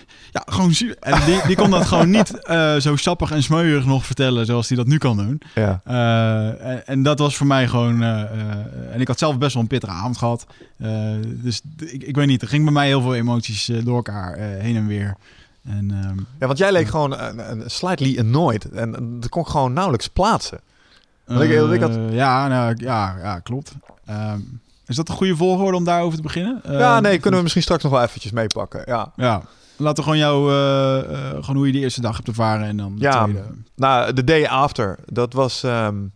[0.47, 4.07] Ja, gewoon En die, die kon dat gewoon niet uh, zo sappig en smeuig nog
[4.07, 5.41] vertellen zoals hij dat nu kan doen.
[5.55, 5.81] Ja.
[5.89, 8.03] Uh, en, dat was voor mij gewoon...
[8.03, 8.21] Uh,
[8.93, 10.47] en ik had zelf best wel een pittige avond gehad.
[11.27, 14.77] dus ik, ik weet niet, er ging bij mij heel veel emoties door elkaar heen
[14.77, 15.17] en weer.
[15.65, 17.17] En, um, ja, want jij leek gewoon
[17.67, 18.71] slightly annoyed.
[18.71, 20.61] En dat kon ik gewoon nauwelijks plaatsen.
[21.29, 21.99] Ik, ik had...
[22.11, 23.73] ja, nou, ja, ja, klopt.
[24.11, 26.61] Um, is dat een goede volgorde om daarover te beginnen?
[26.69, 28.83] Ja, nee, kunnen we misschien straks nog wel eventjes meepakken.
[28.87, 29.13] Ja.
[29.17, 29.43] ja.
[29.79, 32.77] Laten we gewoon jou, uh, uh, gewoon hoe je die eerste dag hebt ervaren en
[32.77, 33.45] dan de ja, tweede.
[33.75, 36.13] Nou, de day after, dat was, um,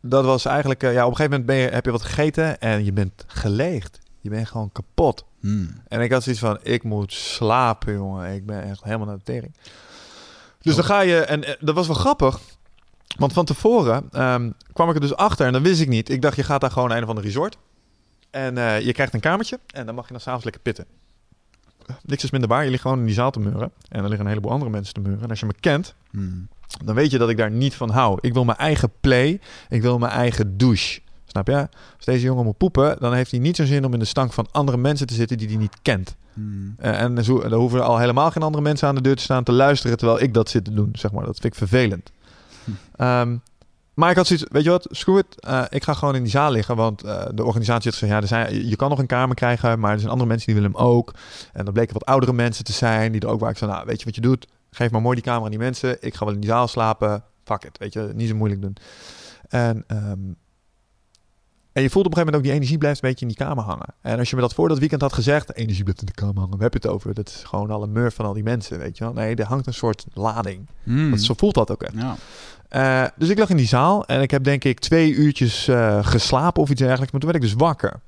[0.00, 2.60] dat was eigenlijk, uh, ja, op een gegeven moment ben je, heb je wat gegeten
[2.60, 3.98] en je bent geleegd.
[4.20, 5.24] Je bent gewoon kapot.
[5.40, 5.82] Hmm.
[5.88, 8.34] En ik had zoiets van, ik moet slapen, jongen.
[8.34, 9.56] Ik ben echt helemaal naar de tering.
[10.60, 12.40] Dus dan ga je, en dat was wel grappig.
[13.16, 16.08] Want van tevoren um, kwam ik er dus achter en dan wist ik niet.
[16.10, 17.56] Ik dacht, je gaat daar gewoon naar een van de resort.
[18.30, 18.54] En
[18.84, 20.86] je krijgt een kamertje en dan mag je dan s'avonds lekker pitten
[22.02, 22.64] niks is minder waar.
[22.64, 23.70] Je ligt gewoon in die zaal te muren.
[23.88, 25.22] En er liggen een heleboel andere mensen te muren.
[25.22, 26.48] En als je me kent, hmm.
[26.84, 28.18] dan weet je dat ik daar niet van hou.
[28.20, 29.40] Ik wil mijn eigen play.
[29.68, 31.00] Ik wil mijn eigen douche.
[31.26, 31.68] Snap je?
[31.96, 34.32] Als deze jongen moet poepen, dan heeft hij niet zo'n zin om in de stank
[34.32, 36.16] van andere mensen te zitten die hij niet kent.
[36.32, 36.74] Hmm.
[36.82, 39.22] Uh, en zo, dan hoeven er al helemaal geen andere mensen aan de deur te
[39.22, 40.88] staan te luisteren terwijl ik dat zit te doen.
[40.92, 41.24] Zeg maar.
[41.24, 42.10] Dat vind ik vervelend.
[42.96, 43.36] Hm.
[43.94, 45.46] Maar ik had zoiets, weet je wat, screw it.
[45.48, 48.20] Uh, ik ga gewoon in die zaal liggen, want uh, de organisatie had gezegd, ja,
[48.20, 50.76] er zijn, je kan nog een kamer krijgen, maar er zijn andere mensen die willen
[50.76, 51.14] hem ook.
[51.52, 53.86] En dan bleken wat oudere mensen te zijn, die er ook waar ik zei, nou,
[53.86, 54.46] weet je wat je doet?
[54.70, 55.96] Geef maar mooi die kamer aan die mensen.
[56.00, 57.24] Ik ga wel in die zaal slapen.
[57.44, 58.76] Fuck it, weet je, niet zo moeilijk doen.
[59.48, 60.36] En, um,
[61.72, 63.46] en je voelt op een gegeven moment ook die energie blijft een beetje in die
[63.46, 63.94] kamer hangen.
[64.00, 66.38] En als je me dat voor dat weekend had gezegd, energie blijft in de kamer
[66.38, 67.14] hangen, we heb je het over?
[67.14, 69.12] Dat is gewoon alle murf van al die mensen, weet je wel?
[69.12, 70.68] Nee, er hangt een soort lading.
[70.82, 71.10] Mm.
[71.10, 71.94] Dat, zo voelt dat ook echt.
[71.94, 72.16] Ja.
[72.76, 75.98] Uh, dus ik lag in die zaal en ik heb denk ik twee uurtjes uh,
[76.02, 77.12] geslapen of iets dergelijks.
[77.12, 78.00] Maar toen werd ik dus wakker.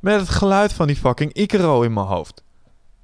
[0.00, 2.42] Met het geluid van die fucking Icaro in mijn hoofd.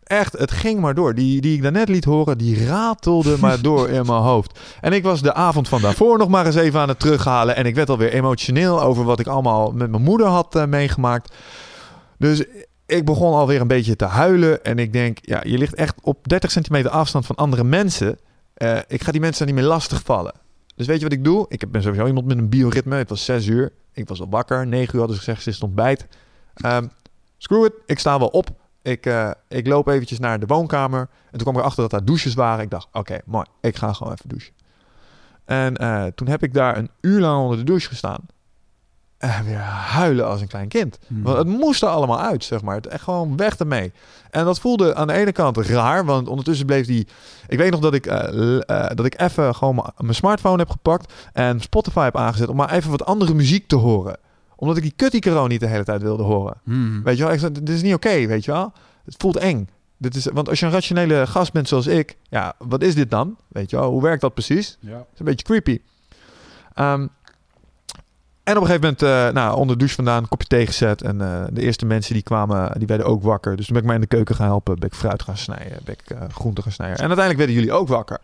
[0.03, 1.15] Echt, het ging maar door.
[1.15, 4.59] Die, die ik daarnet liet horen, die ratelde maar door in mijn hoofd.
[4.81, 7.57] En ik was de avond van daarvoor nog maar eens even aan het terughalen.
[7.57, 11.35] En ik werd alweer emotioneel over wat ik allemaal met mijn moeder had uh, meegemaakt.
[12.19, 12.45] Dus
[12.87, 14.65] ik begon alweer een beetje te huilen.
[14.65, 18.19] En ik denk, ja, je ligt echt op 30 centimeter afstand van andere mensen.
[18.63, 20.35] Uh, ik ga die mensen niet meer lastig vallen.
[20.77, 21.47] Dus weet je wat ik doe?
[21.49, 22.97] Ik ben sowieso iemand met een bioritme.
[22.97, 23.73] Het was 6 uur.
[23.93, 24.67] Ik was al wakker.
[24.67, 26.07] 9 uur hadden ze gezegd, ze is ontbijt.
[26.65, 26.91] Um,
[27.39, 27.73] screw it.
[27.87, 28.49] Ik sta wel op.
[28.83, 31.01] Ik, uh, ik loop eventjes naar de woonkamer.
[31.01, 32.65] En toen kwam ik erachter dat daar douches waren.
[32.65, 33.47] Ik dacht, oké, mooi.
[33.61, 34.53] Ik ga gewoon even douchen.
[35.45, 38.21] En uh, toen heb ik daar een uur lang onder de douche gestaan.
[39.21, 40.99] En weer huilen als een klein kind.
[41.07, 41.23] Hmm.
[41.23, 42.75] Want het moest er allemaal uit, zeg maar.
[42.75, 43.93] Het echt gewoon weg ermee.
[44.31, 47.07] En dat voelde aan de ene kant raar, want ondertussen bleef die...
[47.47, 48.61] Ik weet nog dat ik, uh, uh,
[48.95, 52.91] dat ik even gewoon mijn smartphone heb gepakt en Spotify heb aangezet om maar even
[52.91, 54.17] wat andere muziek te horen.
[54.57, 56.61] Omdat ik die kutty niet de hele tijd wilde horen.
[56.65, 57.03] Hmm.
[57.03, 58.73] Weet je wel, ik zei, dit is niet oké, weet je wel.
[59.05, 59.69] Het voelt eng.
[59.97, 63.11] Dit is, want als je een rationele gast bent zoals ik, ja, wat is dit
[63.11, 63.37] dan?
[63.49, 64.79] Weet je wel, hoe werkt dat precies?
[64.81, 64.97] Ja.
[64.97, 65.81] Het is een beetje creepy.
[66.79, 67.11] Um,
[68.51, 71.03] en op een gegeven moment, uh, nou, onder de douche vandaan, een kopje thee gezet.
[71.03, 73.57] En uh, de eerste mensen die kwamen, die werden ook wakker.
[73.57, 74.79] Dus toen ben ik mij in de keuken gaan helpen.
[74.79, 76.97] Ben ik fruit gaan snijden, ben ik uh, groenten gaan snijden.
[76.97, 78.19] En uiteindelijk werden jullie ook wakker.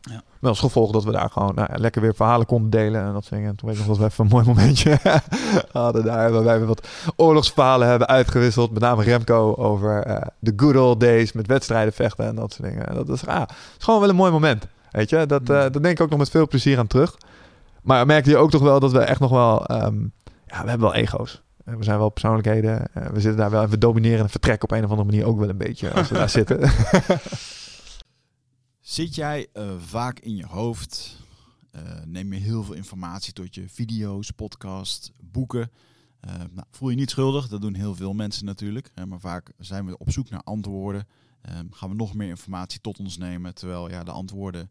[0.00, 0.22] Ja.
[0.38, 3.24] Met als gevolg dat we daar gewoon nou, lekker weer verhalen konden delen en dat
[3.24, 4.98] soort En toen weet ik nog dat we even een mooi momentje
[5.72, 6.32] hadden daar.
[6.32, 8.72] Waarbij we wat oorlogsverhalen hebben uitgewisseld.
[8.72, 12.88] Met name Remco over de good old days met wedstrijden vechten en dat soort dingen.
[12.88, 13.42] En dat is, ah,
[13.78, 14.66] is gewoon wel een mooi moment.
[14.90, 17.16] Weet je, dat, dat denk ik ook nog met veel plezier aan terug.
[17.82, 19.70] Maar merkte je ook toch wel dat we echt nog wel...
[19.70, 20.12] Um,
[20.46, 21.42] ja, we hebben wel ego's.
[21.64, 22.88] Eh, we zijn wel persoonlijkheden.
[22.96, 25.26] Uh, we zitten daar wel en we domineren en vertrekken op een of andere manier
[25.26, 26.70] ook wel een beetje als we daar zitten.
[28.80, 31.20] Zit jij uh, vaak in je hoofd?
[32.04, 35.70] neem je heel veel informatie tot je video's, podcast, boeken?
[36.20, 38.90] Nou, voel je niet schuldig, dat doen heel veel mensen natuurlijk.
[39.08, 41.06] maar vaak zijn we op zoek naar antwoorden.
[41.42, 44.70] Ehm, gaan we nog meer informatie tot ons nemen, terwijl ja, de antwoorden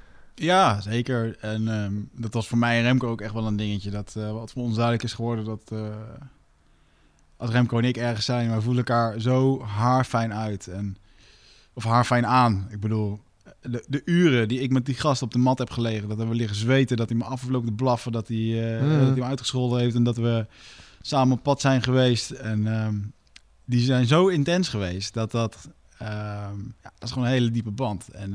[0.35, 1.37] Ja, zeker.
[1.39, 3.89] En um, dat was voor mij en Remco ook echt wel een dingetje.
[3.89, 5.95] Dat, uh, wat voor ons duidelijk is geworden, dat uh,
[7.37, 10.67] als Remco en ik ergens zijn, wij voelen elkaar zo haarfijn uit.
[10.67, 10.97] En,
[11.73, 12.67] of haarfijn aan.
[12.69, 13.19] Ik bedoel,
[13.61, 16.35] de, de, uren die ik met die gast op de mat heb gelegen, dat we
[16.35, 18.89] liggen zweten, dat hij me afloopt te blaffen, dat hij, uh, mm.
[18.89, 20.45] dat hij me uitgescholden heeft en dat we
[21.01, 22.31] samen op pad zijn geweest.
[22.31, 23.13] En um,
[23.65, 25.69] die zijn zo intens geweest dat dat,
[26.01, 28.09] um, ja, dat is gewoon een hele diepe band.
[28.09, 28.33] En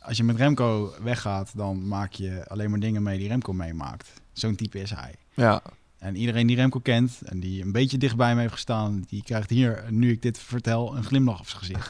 [0.00, 4.12] als je met Remco weggaat, dan maak je alleen maar dingen mee die Remco meemaakt.
[4.32, 5.14] Zo'n type is hij.
[5.34, 5.62] Ja.
[5.98, 9.50] En iedereen die Remco kent en die een beetje dichtbij me heeft gestaan, die krijgt
[9.50, 11.88] hier, nu ik dit vertel, een glimlach op zijn gezicht.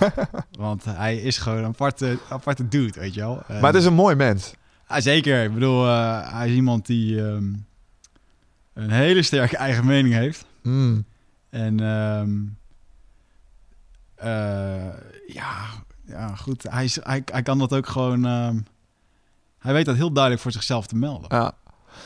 [0.58, 3.42] Want hij is gewoon een aparte, aparte dude, weet je wel.
[3.48, 4.54] Maar het is een mooi mens.
[4.88, 5.44] Ja, zeker.
[5.44, 7.66] Ik bedoel, uh, hij is iemand die um,
[8.72, 10.46] een hele sterke eigen mening heeft.
[10.62, 11.04] Mm.
[11.50, 12.56] En um,
[14.24, 14.94] uh,
[15.26, 15.66] ja,
[16.04, 16.62] ja, goed.
[16.62, 18.24] Hij, hij, hij kan dat ook gewoon.
[18.24, 18.66] Um,
[19.58, 21.38] hij weet dat heel duidelijk voor zichzelf te melden.
[21.38, 21.54] Ja.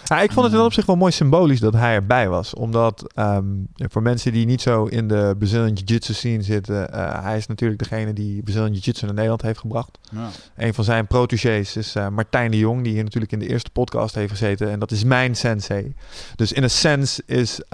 [0.08, 2.54] Ja, ik vond het wel op zich wel mooi symbolisch dat hij erbij was.
[2.54, 6.88] Omdat um, voor mensen die niet zo in de Brazilian Jiu-Jitsu scene zitten...
[6.94, 9.98] Uh, hij is natuurlijk degene die Brazilian Jiu-Jitsu naar Nederland heeft gebracht.
[10.10, 10.28] Ja.
[10.56, 12.82] Een van zijn protégés is uh, Martijn de Jong...
[12.82, 14.70] die hier natuurlijk in de eerste podcast heeft gezeten.
[14.70, 15.94] En dat is mijn sensei.
[16.36, 17.68] Dus in een sense is uh,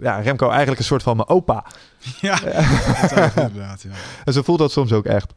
[0.00, 1.64] ja, Remco eigenlijk een soort van mijn opa.
[2.20, 2.40] Ja,
[3.14, 3.90] dat inderdaad, ja.
[4.24, 5.32] En zo voelt dat soms ook echt.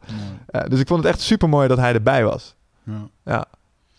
[0.68, 2.54] dus ik vond het echt super mooi dat hij erbij was.
[3.24, 3.44] Ja.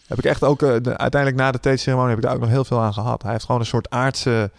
[0.07, 2.49] Heb ik echt ook, uh, de, uiteindelijk na de theeceremonie heb ik daar ook nog
[2.49, 3.21] heel veel aan gehad.
[3.21, 4.51] Hij heeft gewoon een soort aardse,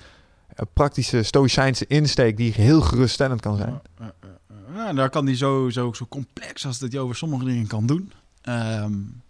[0.50, 3.80] uh, praktische, stoïcijnse insteek die heel geruststellend kan zijn.
[3.98, 4.12] Ja,
[4.74, 7.86] ja, daar kan hij zo, zo, zo complex als dat hij over sommige dingen kan
[7.86, 8.12] doen.
[8.48, 9.22] Um,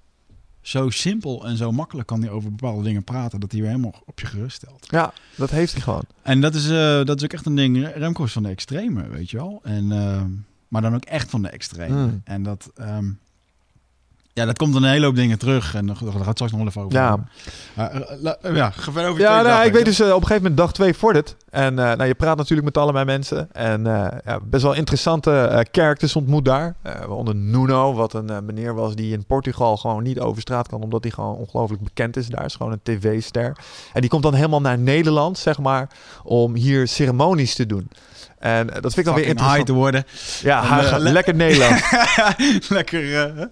[0.61, 4.03] zo simpel en zo makkelijk kan hij over bepaalde dingen praten dat hij weer helemaal
[4.05, 4.87] op je gerust stelt.
[4.91, 6.05] Ja, dat heeft hij gewoon.
[6.23, 7.93] En dat is, uh, dat is ook echt een ding.
[7.95, 9.61] Remco is van de extreme, weet je wel.
[9.63, 10.23] En, uh,
[10.69, 12.07] maar dan ook echt van de extreme.
[12.07, 12.21] Mm.
[12.25, 13.19] En dat, um,
[14.37, 15.75] ja, dat komt een hele hoop dingen terug.
[15.75, 16.93] En daar gaat straks nog wel even over.
[16.93, 17.19] Ja,
[18.45, 20.43] uh, ja ga verder over Ja, nou, dag, ik weet dus uh, op een gegeven
[20.43, 21.37] moment dag twee vordert.
[21.51, 23.53] En uh, nou, je praat natuurlijk met allebei mensen.
[23.53, 23.85] En
[24.25, 26.75] ja, best wel interessante characters ontmoet daar.
[27.09, 30.83] onder Nuno, wat een meneer was die in Portugal gewoon niet over straat kan.
[30.83, 32.27] Omdat hij gewoon ongelooflijk bekend is.
[32.27, 33.57] Daar is gewoon een tv-ster.
[33.93, 35.89] En die komt dan helemaal naar Nederland, zeg maar,
[36.25, 37.91] om hier ceremonies te doen.
[38.39, 39.57] En dat vind ik dan weer interessant.
[39.57, 40.05] high te worden.
[40.43, 41.83] Ja, en, lekker Nederland.
[42.69, 43.51] lekker...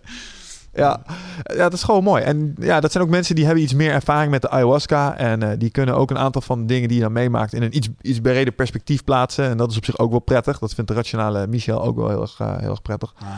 [0.74, 1.02] Ja,
[1.42, 2.22] ja, dat is gewoon mooi.
[2.22, 5.16] En ja, dat zijn ook mensen die hebben iets meer ervaring met de ayahuasca.
[5.16, 7.62] En uh, die kunnen ook een aantal van de dingen die je dan meemaakt in
[7.62, 9.44] een iets, iets breder perspectief plaatsen.
[9.44, 10.58] En dat is op zich ook wel prettig.
[10.58, 13.14] Dat vindt de rationale Michel ook wel heel erg, uh, heel erg prettig.
[13.18, 13.28] Ah.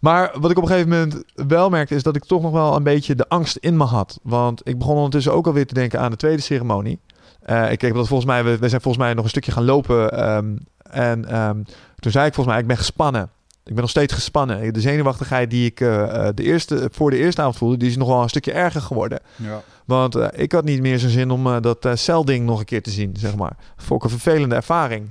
[0.00, 2.76] Maar wat ik op een gegeven moment wel merkte, is dat ik toch nog wel
[2.76, 4.18] een beetje de angst in me had.
[4.22, 7.00] Want ik begon ondertussen ook alweer te denken aan de tweede ceremonie.
[7.46, 9.64] Uh, ik heb dat volgens mij, we, we, zijn volgens mij nog een stukje gaan
[9.64, 10.28] lopen.
[10.36, 10.58] Um,
[10.90, 11.64] en um,
[11.96, 13.30] toen zei ik volgens mij, ik ben gespannen.
[13.64, 14.72] Ik ben nog steeds gespannen.
[14.72, 18.08] De zenuwachtigheid die ik uh, de eerste, voor de eerste avond voelde, die is nog
[18.08, 19.20] wel een stukje erger geworden.
[19.36, 19.62] Ja.
[19.84, 22.82] Want uh, ik had niet meer zo'n zin om uh, dat celding nog een keer
[22.82, 23.56] te zien, zeg maar.
[23.76, 25.10] Vond ik een vervelende ervaring.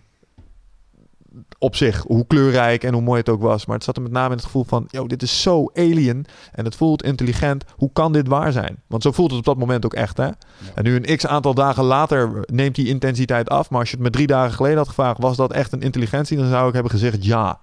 [1.57, 3.65] Op zich, hoe kleurrijk en hoe mooi het ook was.
[3.65, 6.25] Maar het zat er met name in het gevoel van, yo, dit is zo alien
[6.51, 7.63] en het voelt intelligent.
[7.75, 8.81] Hoe kan dit waar zijn?
[8.87, 10.25] Want zo voelt het op dat moment ook echt, hè?
[10.25, 10.33] Ja.
[10.75, 13.69] En nu een x aantal dagen later neemt die intensiteit af.
[13.69, 16.37] Maar als je het me drie dagen geleden had gevraagd, was dat echt een intelligentie?
[16.37, 17.59] Dan zou ik hebben gezegd ja.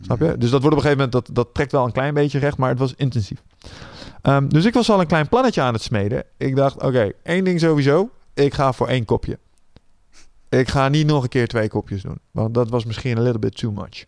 [0.00, 0.38] Snap je?
[0.38, 2.56] Dus dat wordt op een gegeven moment, dat, dat trekt wel een klein beetje recht,
[2.56, 3.42] maar het was intensief.
[4.22, 6.24] Um, dus ik was al een klein plannetje aan het smeden.
[6.36, 8.10] Ik dacht, oké, één ding sowieso.
[8.34, 9.38] Ik ga voor één kopje.
[10.48, 12.18] Ik ga niet nog een keer twee kopjes doen.
[12.30, 14.04] Want dat was misschien een little bit too much.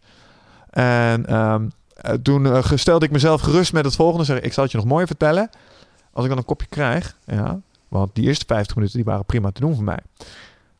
[0.70, 1.70] En um,
[2.22, 4.24] toen uh, stelde ik mezelf gerust met het volgende.
[4.24, 5.50] Zeg, ik zal het je nog mooi vertellen.
[6.12, 9.50] Als ik dan een kopje krijg, ja, want die eerste 50 minuten die waren prima
[9.50, 10.00] te doen voor mij.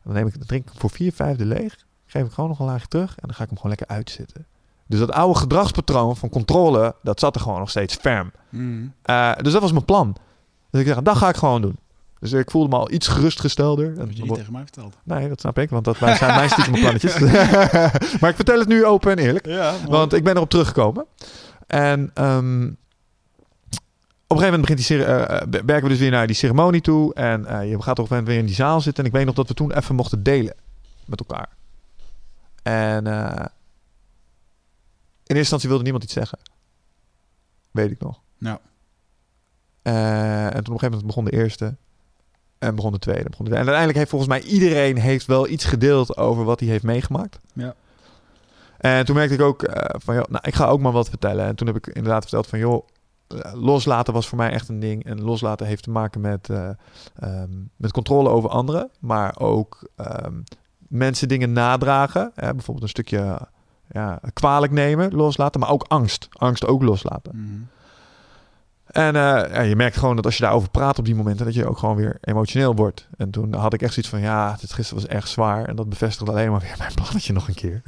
[0.03, 1.85] Dan neem ik, dan drink ik voor vier vijfde leeg.
[2.05, 3.09] Geef ik gewoon nog een laagje terug.
[3.09, 4.45] En dan ga ik hem gewoon lekker uitzitten.
[4.93, 8.31] Dus dat oude gedragspatroon van controle, dat zat er gewoon nog steeds ferm.
[8.49, 8.93] Mm.
[9.05, 10.15] Uh, dus dat was mijn plan.
[10.69, 11.77] Dus ik zeg, dat ga ik gewoon doen.
[12.19, 13.89] Dus ik voelde me al iets gerustgestelder.
[13.89, 14.95] Dat heb je niet tegen mij verteld.
[15.03, 17.19] Nee, dat snap ik, want dat zijn mijn stiekem plannetjes.
[18.19, 19.45] maar ik vertel het nu open en eerlijk.
[19.45, 21.05] Ja, Want ik ben erop teruggekomen.
[21.67, 22.63] En ehm,
[24.27, 26.81] op een gegeven moment begint die eh, eh, werken we dus weer naar die ceremonie
[26.81, 27.13] toe.
[27.13, 29.03] En eh, je gaat op een gegeven moment weer in die zaal zitten.
[29.03, 30.55] En ik weet nog dat we toen even mochten delen
[31.05, 31.49] met elkaar.
[32.63, 33.45] En eh,
[35.35, 36.39] eerste instantie wilde niemand iets zeggen.
[37.71, 38.21] Weet ik nog.
[38.37, 38.59] Ja.
[39.81, 41.75] Eh, en toen op een gegeven moment begon de eerste.
[42.57, 43.29] En begon de tweede.
[43.29, 43.69] Begon de derde.
[43.69, 47.39] En uiteindelijk heeft volgens mij iedereen heeft wel iets gedeeld over wat hij heeft meegemaakt.
[47.53, 47.75] Ja.
[48.77, 51.45] En toen merkte ik ook eh, van, joh, nou, ik ga ook maar wat vertellen.
[51.45, 52.87] En toen heb ik inderdaad verteld van, joh,
[53.27, 55.05] eh, loslaten was voor mij echt een ding.
[55.05, 56.69] En loslaten heeft te maken met, eh,
[57.15, 58.89] ehm, met controle over anderen.
[58.99, 60.41] Maar ook ehm,
[60.77, 62.31] mensen dingen nadragen.
[62.35, 63.47] Hè, bijvoorbeeld een stukje
[63.93, 65.59] ja, kwalijk nemen, loslaten.
[65.59, 66.27] Maar ook angst.
[66.31, 67.31] Angst ook loslaten.
[67.35, 67.61] Mhm.
[68.85, 71.53] En eh, ja, je merkt gewoon dat als je daarover praat op die momenten, dat
[71.53, 73.07] je ook gewoon weer emotioneel wordt.
[73.17, 75.65] En toen had ik echt zoiets van, ja, dit gisteren was echt zwaar.
[75.65, 77.81] En dat bevestigde alleen maar weer mijn plannetje nog een keer.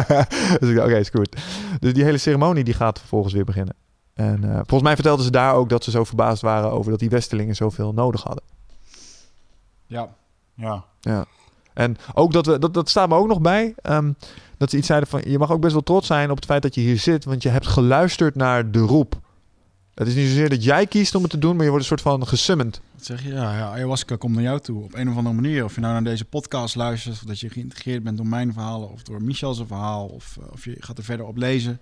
[0.60, 1.36] dus ik dacht, oké, is goed.
[1.80, 3.74] Dus die hele ceremonie die gaat vervolgens weer beginnen.
[4.14, 7.00] En eh, volgens mij vertelden ze daar ook dat ze zo verbaasd waren over dat
[7.00, 8.44] die Westelingen zoveel nodig hadden.
[9.86, 10.08] Ja.
[10.54, 10.84] Ja.
[11.00, 11.24] Ja.
[11.74, 14.12] En ook dat we, dat, dat staat me ook nog bij, ehm,
[14.56, 16.62] dat ze iets zeiden van, je mag ook best wel trots zijn op het feit
[16.62, 19.20] dat je hier zit, want je hebt geluisterd naar de roep.
[19.94, 21.98] Het is niet zozeer dat jij kiest om het te doen, maar je wordt een
[21.98, 22.80] soort van gesummend.
[22.94, 23.28] Wat zeg je?
[23.28, 25.64] Ja, ja, ayahuasca komt naar jou toe op een of andere manier.
[25.64, 28.90] Of je nou naar deze podcast luistert, of dat je geïntegreerd bent door mijn verhalen
[28.90, 31.80] of door Michel's verhaal, of, eh, of je gaat er verder op lezen.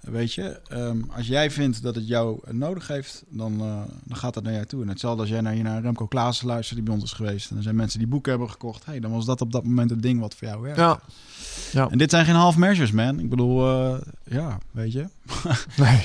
[0.00, 4.16] Eh, Weet je, ehm, als jij vindt dat het jou nodig heeft, dan, eh, dan
[4.16, 4.82] gaat dat naar jou toe.
[4.82, 7.50] En hetzelfde als jij naar, naar Remco Klaassen luistert, die bij ons is geweest.
[7.50, 8.84] En er zijn mensen die boeken hebben gekocht.
[8.84, 10.78] Hey, dan was dat op dat moment het ding wat voor jou werkt.
[10.78, 11.00] Ja.
[11.72, 11.88] Ja.
[11.90, 13.18] En dit zijn geen half measures, man.
[13.20, 15.06] Ik bedoel, eh, ja, weet je.
[15.76, 16.02] Nee,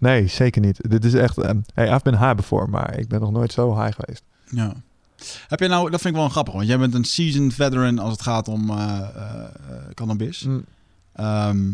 [0.00, 0.90] nee, zeker niet.
[0.90, 3.80] Dit is echt, um, hey, I've been high before, maar ik ben nog nooit zo
[3.82, 4.22] high geweest.
[4.46, 4.72] Ja.
[5.48, 8.12] Heb je nou, dat vind ik wel grappig, want jij bent een seasoned veteran als
[8.12, 9.08] het gaat om eh,
[9.94, 10.42] cannabis.
[10.42, 10.64] Mm.
[11.12, 11.70] Ehm,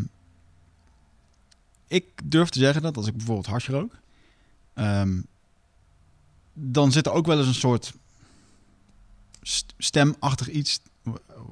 [1.89, 3.93] ik durf te zeggen dat als ik bijvoorbeeld hash rook,
[4.75, 5.21] ehm,
[6.53, 7.93] dan zit er ook wel eens een soort
[9.43, 10.81] st- stemachtig iets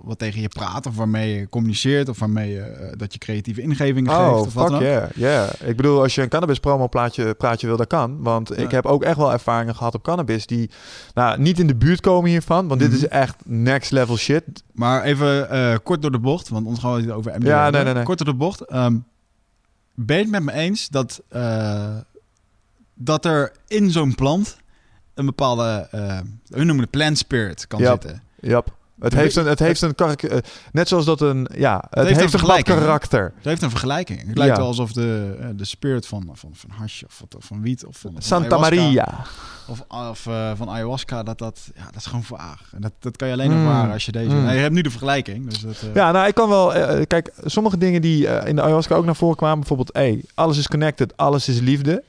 [0.06, 3.60] wat tegen je praat of waarmee je communiceert of waarmee je eh, dat je creatieve
[3.60, 4.80] ingevingen geeft Oh, of wat dan ook.
[4.82, 5.48] yeah, yeah.
[5.64, 8.22] Ik bedoel, als je een cannabis promo plaatje, praatje wil, dat kan.
[8.22, 8.76] Want ik Ja.
[8.76, 10.70] heb ook echt wel ervaringen gehad op cannabis die
[11.14, 12.68] nou, niet in de buurt komen hiervan.
[12.68, 12.98] Want dit Mhm.
[12.98, 14.42] is echt next level shit.
[14.72, 17.70] Maar even eh, kort door de bocht, want ons gaan we het over MDMA Ja,
[17.70, 18.02] nee, nee, nee.
[18.02, 18.60] Kort door de bocht.
[18.60, 18.96] ehm,
[19.94, 21.96] ben je het met me eens dat, eh,
[22.94, 24.56] dat er in zo'n plant
[25.14, 26.18] een bepaalde, eh
[26.48, 27.90] hun noemen het plant spirit, kan Ja.
[27.90, 28.22] zitten?
[28.40, 28.74] Yep.
[29.00, 29.94] Het heeft een, het heeft een
[30.72, 33.32] net zoals dat een, ja, het, heeft heeft, een een karakter.
[33.36, 34.18] Het heeft een vergelijking.
[34.26, 34.58] Het lijkt Ja.
[34.58, 37.96] wel alsof de, eh, de spirit van, van, van hash of wat- van wiet of
[37.96, 39.24] van, van Santa Maria.
[39.68, 42.70] of, of eh, van ayahuasca, dat, dat, ja, dat is gewoon vaag.
[42.74, 43.66] En dat, dat kan je alleen Mm.
[43.66, 44.30] ervaren als je deze...
[44.34, 44.42] Mm.
[44.42, 45.48] Nou, je hebt nu de vergelijking.
[45.48, 46.72] Dus dat, eh, Ja, nou, ik kan wel.
[47.06, 50.68] kijk, sommige dingen die in de ayahuasca ook naar voren kwamen, bijvoorbeeld, hey, alles is
[50.68, 52.02] connected, alles is liefde.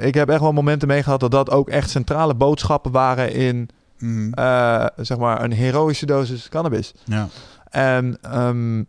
[0.00, 3.68] Ik heb echt wel momenten meegehad dat dat ook echt centrale boodschappen waren in,
[3.98, 4.32] mhm.
[4.32, 6.92] eh, zeg maar, een heroïsche dosis cannabis.
[7.04, 7.28] ja.
[7.70, 8.82] En ehm,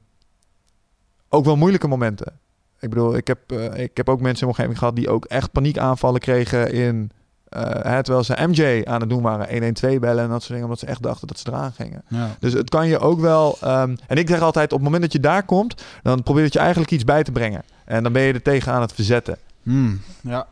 [1.29, 2.39] ook wel moeilijke momenten.
[2.79, 5.25] Ik bedoel, ik heb, eh, ik heb ook mensen in mijn omgeving gehad die ook
[5.25, 7.11] echt paniekaanvallen kregen in.
[7.49, 10.63] eh, hè, terwijl ze MJ aan het doen waren, 112 bellen en dat soort dingen,
[10.63, 12.01] omdat ze echt dachten dat ze eraan gingen.
[12.07, 12.35] Ja.
[12.39, 13.57] Dus het kan je ook wel.
[13.61, 16.59] ehm, en ik zeg altijd: op het moment dat je daar komt, dan probeer je
[16.59, 17.63] eigenlijk iets bij te brengen.
[17.85, 19.37] En dan ben je er tegen aan het verzetten.
[19.63, 20.01] Hmm.
[20.21, 20.47] ja.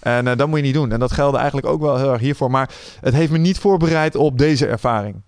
[0.00, 0.92] En eh, dat moet je niet doen.
[0.92, 2.50] En dat geldt eigenlijk ook wel heel erg hiervoor.
[2.50, 2.70] Maar
[3.00, 5.22] het heeft me niet voorbereid op deze ervaring.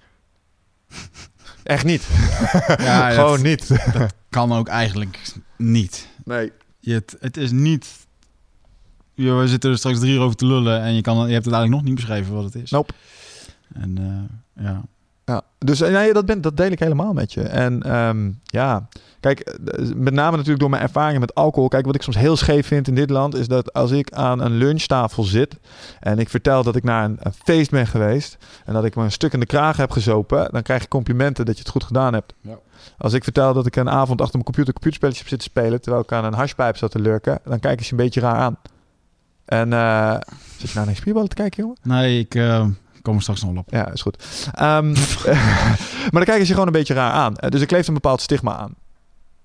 [1.62, 2.06] Echt niet.
[2.78, 3.70] Ja, dat- Gewoon niet.
[4.30, 5.20] kan ook eigenlijk
[5.56, 6.08] niet.
[6.24, 6.52] Nee.
[6.80, 7.86] Je, het, het is niet...
[9.14, 11.54] We zitten er straks drie uur over te lullen en je, kan, je hebt het
[11.54, 12.70] eigenlijk nog niet beschreven wat het is.
[12.70, 12.92] Nope.
[13.74, 13.98] En
[14.56, 14.82] eh, ja.
[15.30, 17.42] Ja, dus eh, nee, dat, ben, dat deel ik helemaal met je.
[17.42, 18.88] En ehm, ja,
[19.20, 21.68] kijk, eh, met name natuurlijk door mijn ervaringen met alcohol.
[21.68, 24.40] Kijk, wat ik soms heel scheef vind in dit land is dat als ik aan
[24.40, 25.58] een lunchtafel zit
[26.00, 29.04] en ik vertel dat ik naar een, een feest ben geweest en dat ik me
[29.04, 31.84] een stuk in de kraag heb gezopen, dan krijg je complimenten dat je het goed
[31.84, 32.34] gedaan hebt.
[32.40, 32.58] Ja.
[32.98, 36.02] Als ik vertel dat ik een avond achter mijn computer computerspelletjes heb zitten spelen terwijl
[36.02, 38.56] ik aan een hashpijp zat te lurken, dan kijken ze een beetje raar aan.
[39.44, 40.16] En eh
[40.56, 41.78] zit je nou naar spierballen te kijken, jongen?
[41.82, 42.66] Nee, ik eh,
[43.02, 43.70] kom er straks nog op.
[43.70, 44.24] Ja, is goed.
[44.54, 44.92] Ehm,
[46.10, 47.36] maar dan kijken ze gewoon een beetje raar aan.
[47.36, 48.74] Eh, Dus ik leef een bepaald stigma aan.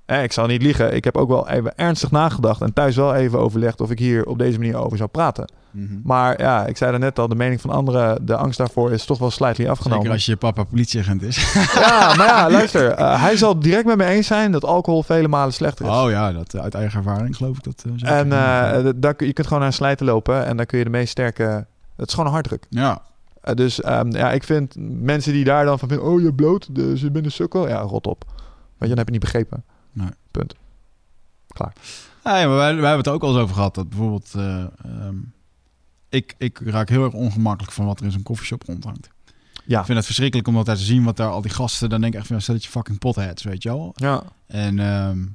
[0.06, 0.96] Eh, ik zal niet liegen.
[0.96, 2.62] Ik heb ook wel even ernstig nagedacht.
[2.62, 5.52] En thuis wel even overlegd of ik hier op deze manier over zou praten.
[5.72, 5.94] Mhm.
[6.04, 9.06] Maar ja, ik zei er net al, de mening van anderen, de angst daarvoor is
[9.06, 9.98] toch wel slightly afgenomen.
[10.02, 11.54] Zeker als je papa politieagent is.
[11.76, 12.92] Ja, maar ja, luister.
[12.92, 15.92] eh, hij zal direct met me eens zijn dat alcohol vele malen slechter is.
[15.92, 17.84] Oh ja, dat, uit eigen ervaring geloof ik dat.
[17.98, 18.08] zeker.
[18.16, 20.90] En d- daar, je kunt gewoon naar een slijten lopen en dan kun je de
[20.90, 21.66] meest sterke
[21.96, 22.66] Het is gewoon een harddruk.
[22.70, 23.02] Ja.
[23.46, 26.08] Eh, dus ehm, ja, ik vind mensen die daar dan van vinden...
[26.08, 27.68] oh, je bloot, dus je bent een sukkel.
[27.68, 28.24] Ja, rot op.
[28.28, 28.36] Weet
[28.78, 29.64] je, dan heb je niet begrepen.
[29.92, 30.10] Nee.
[30.32, 30.56] Punt.
[32.24, 33.76] Ja, ja, maar wij, wij hebben het ook al eens over gehad.
[33.76, 35.16] Dat bijvoorbeeld, eh, ehm,
[36.10, 39.10] ik, ik raak heel erg ongemakkelijk van wat er in zo'n koffieshop rondhangt.
[39.66, 39.80] Ja.
[39.80, 42.02] Ik vind het verschrikkelijk om dat daar te zien, wat daar al die gasten, dan
[42.02, 43.92] denk ik echt van, stel dat je fucking potheads, weet je wel.
[43.96, 44.24] Ja.
[44.48, 45.26] En ehm,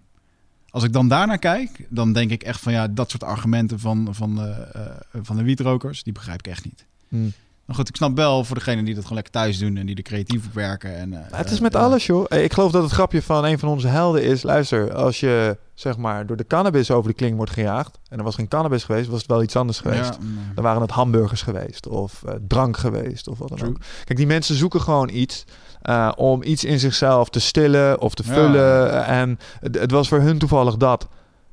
[0.70, 4.08] als ik dan daarnaar kijk, dan denk ik echt van, ja, dat soort argumenten van,
[4.10, 6.86] van, de, eh, van de wietrokers, die begrijp ik echt niet.
[7.08, 7.28] Hm.
[7.70, 9.96] Maar goed, ik snap wel voor degenen die dat gewoon lekker thuis doen en die
[9.96, 10.96] er creatief op werken.
[10.96, 11.78] En, eh, het is eh, met ja.
[11.78, 12.24] alles, joh.
[12.28, 14.42] Eh, Ik geloof dat het grapje van een van onze helden is...
[14.42, 17.98] luister, als je zeg maar door de cannabis over de kling wordt gejaagd...
[18.08, 20.14] en er was geen cannabis geweest, was het wel iets anders geweest.
[20.14, 20.38] Ja, mm.
[20.54, 23.70] Dan waren het hamburgers geweest of eh, drank geweest of wat dan True.
[23.70, 23.78] ook.
[24.04, 25.44] Kijk, die mensen zoeken gewoon iets
[25.82, 28.92] eh, om iets in zichzelf te stillen of te vullen.
[28.92, 31.08] Eh, En het, het was voor hun toevallig dat.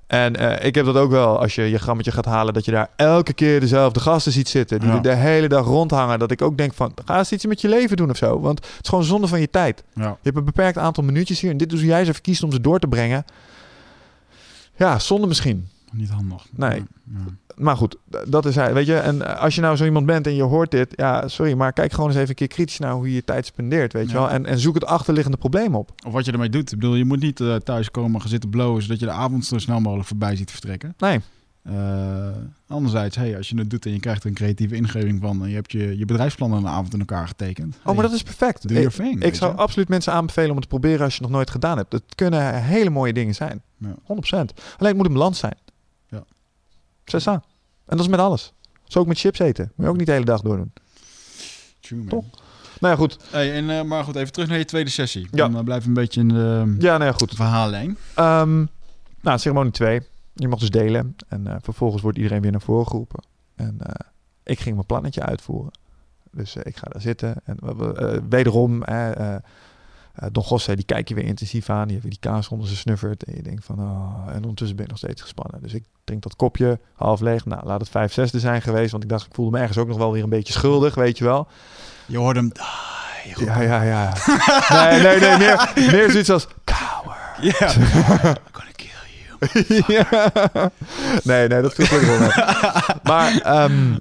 [0.07, 2.71] En eh, ik heb dat ook wel als je je grammetje gaat halen, dat je
[2.71, 4.99] daar elke keer dezelfde gasten ziet zitten, die Ja.
[4.99, 6.19] de hele dag rondhangen.
[6.19, 8.39] Dat ik ook denk van, ga eens iets met je leven doen of zo.
[8.39, 9.83] Want het is gewoon zonde van je tijd.
[9.93, 10.03] ja.
[10.03, 12.51] Je hebt een beperkt aantal minuutjes hier en dit is hoe jij ze verkiest om
[12.51, 13.25] ze door te brengen.
[14.75, 15.67] Ja, zonde misschien.
[15.91, 16.45] Niet handig.
[16.55, 16.83] Nee.
[17.13, 17.46] Ja.
[17.57, 17.95] Maar goed,
[18.27, 18.73] dat is hij.
[18.73, 21.27] Weet je, en eh, als je nou zo iemand bent en je hoort dit, ja,
[21.27, 23.93] sorry, maar kijk gewoon eens even een keer kritisch naar hoe je je tijd spendeert,
[23.93, 24.29] weet je wel.
[24.29, 25.91] En, en zoek het achterliggende probleem op.
[26.05, 26.71] Of wat je ermee doet.
[26.71, 29.45] Ik bedoel, je moet niet eh, thuis komen gaan zitten blowen, zodat je de avond
[29.45, 30.93] zo snel mogelijk voorbij ziet vertrekken.
[30.97, 31.19] Nee,
[31.63, 32.27] Eh,
[32.67, 35.49] anderzijds, hey, als je het doet en je krijgt er een creatieve ingeving van, en
[35.49, 37.77] je hebt je, je bedrijfsplan aan de avond in elkaar getekend.
[37.83, 38.67] oh, maar dat is perfect.
[38.67, 39.23] Doe your thing.
[39.23, 39.57] ik zou je.
[39.57, 41.91] absoluut mensen aanbevelen om het te proberen als je het nog nooit gedaan hebt.
[41.91, 43.61] Het kunnen hele mooie dingen zijn.
[43.77, 43.95] Ja.
[43.95, 43.95] 100%.
[44.31, 45.55] Alleen het moet een balans zijn.
[47.09, 47.43] Zes aan.
[47.85, 48.53] En dat is met alles.
[48.83, 49.71] Zo ook met chips eten.
[49.75, 50.73] Moet je ook niet de hele dag doordoen.
[51.79, 52.07] True, man.
[52.07, 52.25] Top.
[52.79, 53.17] Nou ja, goed.
[53.31, 55.21] Hey, en, eh, maar goed, even terug naar je tweede sessie.
[55.31, 55.37] Ja.
[55.37, 57.33] Dan uh, blijf een beetje in de Ja, nou ja, goed.
[57.35, 57.97] verhaallijn.
[58.15, 58.65] Ehm,
[59.21, 60.01] nou, ceremonie 2.
[60.33, 61.15] Je mag dus delen.
[61.27, 63.23] En eh, vervolgens wordt iedereen weer naar voren geroepen.
[63.55, 63.93] En eh,
[64.43, 65.71] ik ging mijn plannetje uitvoeren.
[66.31, 67.35] Dus eh, ik ga daar zitten.
[67.43, 68.83] En we- we- eh, wederom,
[70.17, 71.83] eh, Don José, die kijk je weer intensief aan.
[71.83, 73.23] Die heeft weer die kaas onder zijn snuffert.
[73.23, 74.27] En je denkt van, oh.
[74.33, 75.61] En ondertussen ben ik nog steeds gespannen.
[75.61, 77.45] Dus ik drink dat kopje half leeg.
[77.45, 78.91] Nou, laat het vijf zesde zijn geweest.
[78.91, 81.17] Want ik dacht, ik voelde me ergens ook nog wel weer een beetje schuldig, weet
[81.17, 81.47] je wel.
[82.05, 82.51] Je hoorde hem.
[82.59, 84.13] Ah, Ja, ja, ja.
[84.89, 85.37] nee, nee, nee.
[85.37, 87.19] Meer, meer zoiets als, coward.
[87.41, 87.73] Ja.
[89.97, 90.31] ja.
[91.23, 92.29] Nee, nee, dat viel goed wel.
[93.03, 93.93] Maar ehm,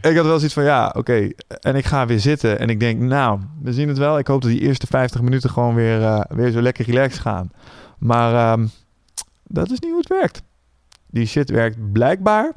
[0.00, 1.30] ik had wel zoiets van, ja, oké.
[1.60, 4.18] En ik ga weer zitten en ik denk, nou, we zien het wel.
[4.18, 7.50] Ik hoop dat die eerste 50 minuten gewoon weer, eh, weer zo lekker relaxed gaan.
[7.98, 8.66] Maar ehm,
[9.44, 10.42] dat is niet hoe het werkt.
[11.10, 12.52] Die shit werkt blijkbaar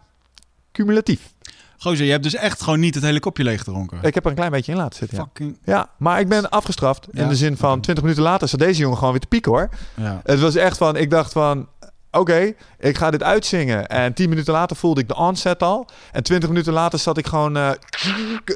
[0.71, 1.33] cumulatief.
[1.77, 3.97] Gozer, je hebt dus echt gewoon niet het hele kopje leeg gedronken.
[4.01, 5.23] Ik heb er een klein beetje in laten zitten, ja.
[5.23, 5.57] Fucking.
[5.63, 7.07] Ja, maar ik ben afgestraft.
[7.11, 9.69] In de zin van 20 minuten later zat deze jongen gewoon weer te pieken, hoor.
[9.95, 10.21] Ja.
[10.23, 11.67] Het was echt van, ik dacht van,
[12.11, 13.87] oké, ik ga dit uitzingen.
[13.87, 15.87] En 10 minuten later voelde ik de onset al.
[16.11, 17.69] En 20 minuten later zat ik gewoon, eh,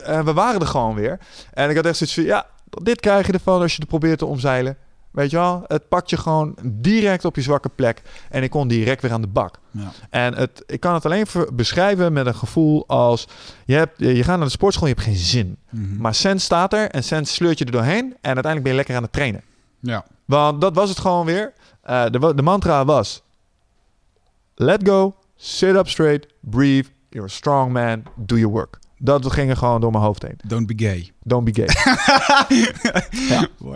[0.04, 1.20] en we waren er gewoon weer.
[1.54, 4.20] En ik had echt zoiets van, ja, dit krijg je ervan als je het probeert
[4.20, 4.78] te omzeilen.
[5.14, 8.02] Weet je wel, het pakt je gewoon direct op je zwakke plek.
[8.30, 9.60] En ik kon direct weer aan de bak.
[9.72, 9.92] Ja.
[10.10, 13.28] En het, ik kan het alleen beschrijven met een gevoel als...
[13.66, 15.58] Je, hebt, je gaat naar de sportschool, je hebt geen zin.
[15.70, 15.98] Mhm.
[15.98, 18.04] Maar Sens staat er en Sens sleurt je er doorheen.
[18.04, 19.42] En uiteindelijk ben je lekker aan het trainen.
[19.80, 20.06] ja.
[20.26, 21.54] Want dat was het gewoon weer.
[21.82, 23.24] Eh, de, de mantra was...
[24.64, 28.80] Let go, sit up straight, breathe, you're a strong man, do your work.
[28.98, 30.38] Dat ging er gewoon door mijn hoofd heen.
[30.48, 31.12] Don't be gay.
[31.24, 31.68] Don't be gay.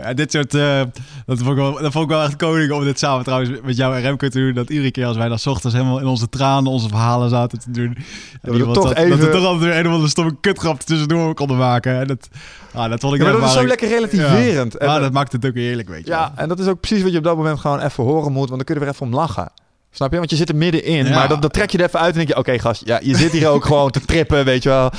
[0.01, 0.81] Ja, dit soort, eh,
[1.25, 3.75] dat, vond ik wel, dat vond ik wel echt koning om dit samen trouwens met
[3.77, 4.53] jou en Remco te doen.
[4.53, 7.59] Dat iedere keer als wij dan 's ochtends helemaal in onze tranen onze verhalen zaten
[7.59, 7.97] te doen.
[8.41, 10.79] we en iemand toch dat, dat we toch altijd weer een of andere stomme kutgrap
[10.79, 11.99] tussendoor konden maken.
[11.99, 12.29] En dat,
[12.73, 14.73] ah, dat vond ik Ja, maar dat is zo ik- lekker relativerend.
[14.73, 14.79] Ja.
[14.79, 16.43] En Maar dat- dat maakt het ook eerlijk, weet je ja, wel.
[16.43, 18.49] en dat is ook precies wat je op dat moment gewoon even horen moet.
[18.49, 19.51] Want dan kun je er weer even om lachen.
[19.91, 20.17] Snap je?
[20.17, 21.05] Want je zit er middenin.
[21.05, 21.13] Ja.
[21.15, 22.37] Maar dat, dat trek je er even uit en denk je...
[22.37, 24.91] Oké gast, ja, je zit hier ook gewoon te trippen, weet je wel.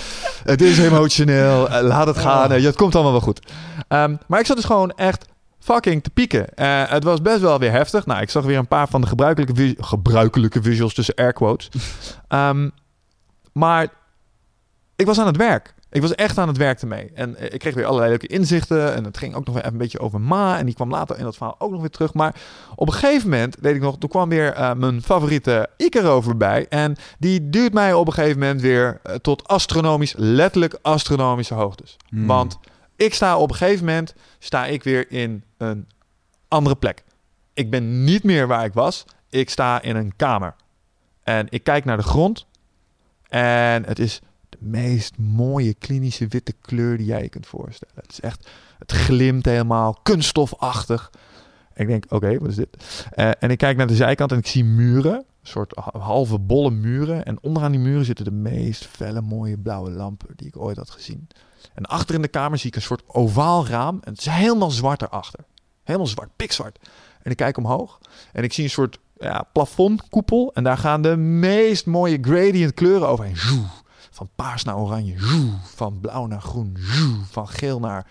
[0.45, 1.69] Het is emotioneel.
[1.69, 2.53] eh, laat het gaan.
[2.53, 3.53] eh, het komt allemaal wel goed.
[3.89, 5.27] Ehm, maar ik zat dus gewoon echt
[5.59, 6.55] fucking te pieken.
[6.55, 8.07] Eh, het was best wel weer heftig.
[8.07, 11.69] Nou, ik zag weer een paar van de gebruikelijke, vis- gebruikelijke visuals tussen air quotes.
[12.29, 12.69] Ehm,
[13.53, 13.87] maar
[14.97, 15.75] ik was aan het werk.
[15.91, 17.11] Ik was echt aan het werk ermee.
[17.15, 18.95] En eh, ik kreeg weer allerlei leuke inzichten.
[18.95, 20.59] En het ging ook nog even een beetje over Ma.
[20.59, 22.15] En die kwam later in dat verhaal ook nog weer terug.
[22.15, 22.35] Maar
[22.75, 26.67] op een gegeven moment, weet ik nog, toen kwam weer eh, mijn favoriete Icaro voorbij.
[26.69, 31.97] En die duwt mij op een gegeven moment weer eh, tot astronomisch, letterlijk astronomische hoogtes.
[32.09, 32.27] Hmm.
[32.27, 32.59] Want
[32.97, 35.89] ik sta op een gegeven moment, sta ik weer in een
[36.49, 37.05] andere plek.
[37.55, 39.05] Ik ben niet meer waar ik was.
[39.31, 40.55] Ik sta in een kamer.
[41.23, 42.47] En ik kijk naar de grond.
[43.29, 44.21] En het is
[44.61, 47.95] meest mooie klinische witte kleur die jij je kunt voorstellen.
[47.97, 48.49] Het is echt,
[48.79, 51.11] het glimt helemaal kunststofachtig.
[51.75, 53.07] Ik denk, oké, wat is dit?
[53.11, 55.25] Eh, en ik kijk naar de zijkant en ik zie muren.
[55.43, 57.25] soort ha- halve bolle muren.
[57.25, 60.91] En onderaan die muren zitten de meest felle, mooie blauwe lampen die ik ooit had
[60.91, 61.29] gezien.
[61.75, 63.99] En achter in de kamer zie ik een soort ovaal raam.
[64.03, 65.45] En het is helemaal zwart erachter.
[65.85, 66.79] Helemaal zwart, pikzwart.
[67.23, 67.99] En ik kijk omhoog
[68.33, 70.51] en ik zie een soort ja, plafondkoepel.
[70.55, 73.37] En daar gaan de meest mooie gradient kleuren overheen.
[74.19, 75.15] Van paars naar oranje.
[75.75, 76.77] Van blauw naar groen.
[77.31, 78.07] Van geel naar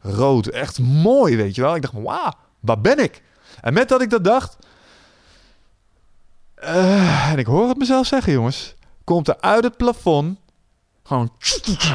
[0.00, 0.46] rood.
[0.46, 1.74] Echt mooi, weet je wel.
[1.74, 3.22] Ik dacht, wauw, waar ben ik?
[3.60, 4.56] En met dat ik dat dacht...
[6.54, 8.74] eh, en ik hoor het mezelf zeggen, jongens.
[9.04, 10.38] Komt er uit het plafond...
[11.02, 11.30] Gewoon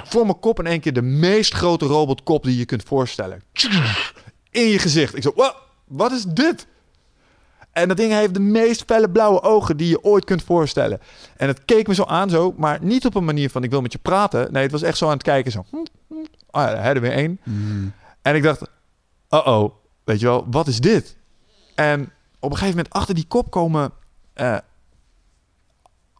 [0.03, 3.43] voor mijn kop in één keer de meest grote robotkop die je kunt voorstellen.
[4.51, 5.15] In je gezicht.
[5.15, 5.55] Ik zo, "Wa-
[5.85, 6.67] wat is dit?
[7.71, 10.99] En dat ding heeft de meest felle blauwe ogen die je ooit kunt voorstellen.
[11.37, 13.81] En het keek me zo aan, zo, maar niet op een manier van ik wil
[13.81, 14.51] met je praten.
[14.51, 15.65] Nee, het was echt zo aan het kijken, zo.
[15.69, 15.77] hm,
[16.07, 16.15] hm.
[16.49, 17.39] Ah ja, daar hebben we weer één.
[17.43, 17.93] Mm.
[18.21, 18.61] En ik dacht,
[19.29, 19.73] uh-oh,
[20.03, 21.17] weet je wel, wat is dit?
[21.75, 22.01] En
[22.39, 23.91] op een gegeven moment achter die kop komen
[24.33, 24.57] eh,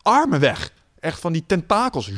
[0.01, 0.73] armen weg.
[0.99, 2.07] Echt van die tentakels.
[2.07, 2.15] En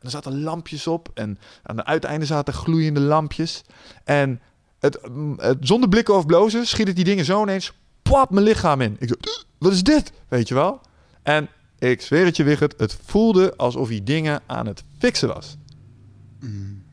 [0.00, 3.62] er zaten lampjes op en aan de uiteinden zaten gloeiende lampjes.
[4.04, 4.40] En
[4.78, 7.72] het, mm, het, zonder blikken of blozen schiet het die dingen zo ineens
[8.10, 8.96] pap mijn lichaam in.
[8.98, 9.14] Ik zo,
[9.58, 10.12] wat is dit?
[10.28, 10.80] Weet je wel?
[11.22, 15.56] En ik zweer het je, Wigert, het voelde alsof hij dingen aan het fixen was.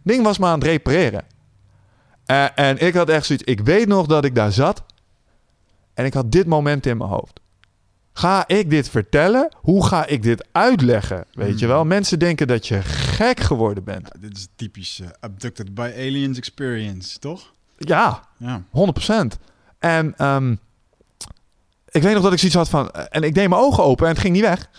[0.03, 1.23] Ding was maar aan het repareren.
[2.25, 3.45] Eh, en ik had echt zoiets.
[3.45, 4.83] Ik weet nog dat ik daar zat.
[5.93, 7.39] En ik had dit moment in mijn hoofd.
[8.13, 9.55] Ga ik dit vertellen?
[9.57, 11.25] Hoe ga ik dit uitleggen?
[11.31, 11.85] Weet je wel?
[11.85, 14.09] Mensen denken dat je gek geworden bent.
[14.13, 17.53] Ja, dit is typisch eh, abducted by aliens experience, toch?
[17.77, 18.63] Ja, Ja.
[18.69, 19.39] 100%.
[19.79, 20.55] En ehm,
[21.93, 22.91] ik weet nog dat ik zoiets had van...
[22.91, 24.69] En ik deed mijn ogen open en het ging niet weg.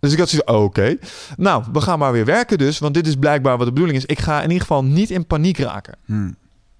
[0.00, 0.96] Dus ik had zoiets oké.
[1.36, 2.78] Nou, we gaan maar weer werken dus.
[2.78, 4.06] Want dit is blijkbaar wat de bedoeling is.
[4.06, 5.96] Ik ga in ieder geval niet in paniek raken.
[6.04, 6.30] Hm.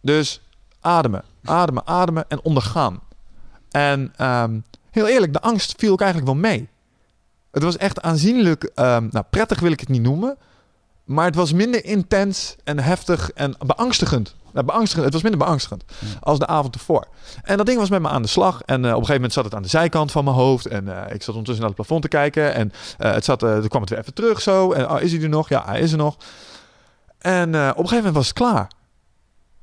[0.03, 0.41] Dus
[0.81, 3.01] ademen, ademen, ademen en ondergaan.
[3.70, 4.59] En ehm,
[4.91, 6.69] heel eerlijk, de angst viel ook eigenlijk wel mee.
[7.51, 10.37] Het was echt aanzienlijk, ehm, nou prettig wil ik het niet noemen,
[11.05, 14.35] maar het was minder intens en heftig en beangstigend.
[14.52, 15.85] Nou, beangstigend het was minder beangstigend
[16.20, 17.06] als de avond ervoor.
[17.43, 18.62] En dat ding was met me aan de slag.
[18.62, 20.66] En eh, op een gegeven moment zat het aan de zijkant van mijn hoofd.
[20.66, 22.55] En eh, ik zat ondertussen naar het plafond te kijken.
[22.55, 24.72] En eh, het zat, toen kwam het weer even terug zo.
[24.72, 25.48] En oh, is hij er nog?
[25.48, 26.16] Ja, hij is er nog.
[27.18, 28.70] En op een gegeven moment was het klaar.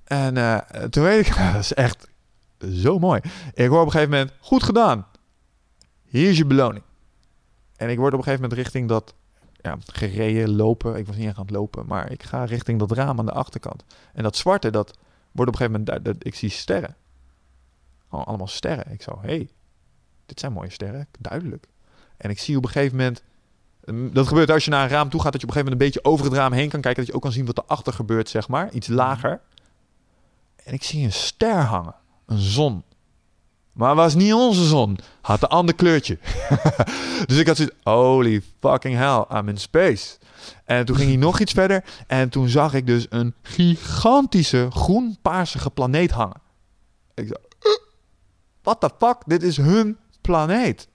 [0.03, 2.07] En toen weet ik, dat is echt
[2.73, 3.21] zo mooi.
[3.53, 5.05] Ik hoor op een gegeven moment, goed gedaan.
[6.05, 6.83] Hier is je beloning.
[7.75, 9.13] En ik word op een gegeven moment richting dat,
[9.85, 10.95] gereden, lopen.
[10.95, 13.31] Ik was niet echt aan het lopen, maar ik ga richting dat raam aan de
[13.31, 13.83] achterkant.
[14.13, 14.97] En dat zwarte, dat
[15.31, 16.95] wordt op een gegeven moment, dat, ik zie sterren.
[18.09, 18.91] Gewoon allemaal sterren.
[18.91, 19.49] Ik zo, hey,
[20.25, 21.67] dit zijn mooie sterren, duidelijk.
[22.17, 23.23] En ik zie op een gegeven moment,
[23.85, 25.79] mm, dat gebeurt als je naar een raam toe gaat, dat je op een gegeven
[25.79, 27.57] moment een beetje over het raam heen kan kijken, dat je ook kan zien wat
[27.57, 28.71] erachter gebeurt, zeg maar.
[28.71, 29.41] Iets lager.
[30.63, 31.95] En ik zie een ster hangen.
[32.25, 32.83] Een zon.
[33.77, 34.97] Maar was niet onze zon.
[35.21, 36.17] Had een ander kleurtje.
[37.27, 40.17] dus ik had zoiets, holy fucking hell, I'm in space.
[40.65, 41.83] En toen ging hij nog iets verder.
[42.07, 46.41] En toen zag ik dus een gigantische groen-paarsige planeet hangen.
[47.13, 47.41] Ik dacht,
[48.61, 49.17] what the fuck?
[49.25, 50.87] Dit is hun planeet.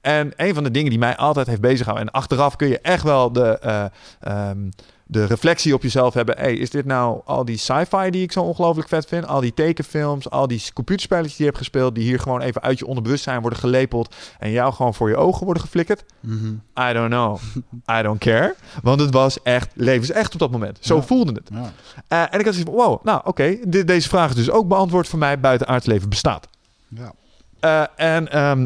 [0.00, 2.06] En een van de dingen die mij altijd heeft bezighouden...
[2.06, 3.84] en achteraf kun je echt wel de, eh,
[4.20, 4.68] ehm,
[5.10, 6.38] de reflectie op jezelf hebben...
[6.38, 9.26] hey, is dit nou al die sci-fi die ik zo ongelooflijk vet vind?
[9.26, 11.94] Al die tekenfilms, al die computerspelletjes die je hebt gespeeld...
[11.94, 14.14] die hier gewoon even uit je onderbewustzijn worden gelepeld...
[14.38, 16.04] en jou gewoon voor je ogen worden geflikkerd?
[16.20, 16.46] Mhm.
[16.88, 17.38] I don't know.
[17.98, 18.54] I don't care.
[18.82, 20.78] Want het was echt levensecht op dat moment.
[20.80, 21.02] Zo Ja.
[21.02, 21.48] voelde het.
[21.52, 21.72] Ja.
[22.08, 24.68] Eh, en ik had zoiets van, wow, nou oké, de- deze vraag is dus ook
[24.68, 25.40] beantwoord voor mij.
[25.40, 26.48] Buiten aardsleven bestaat.
[26.88, 27.12] Ja.
[27.60, 27.84] Eh,
[28.14, 28.62] en ehm,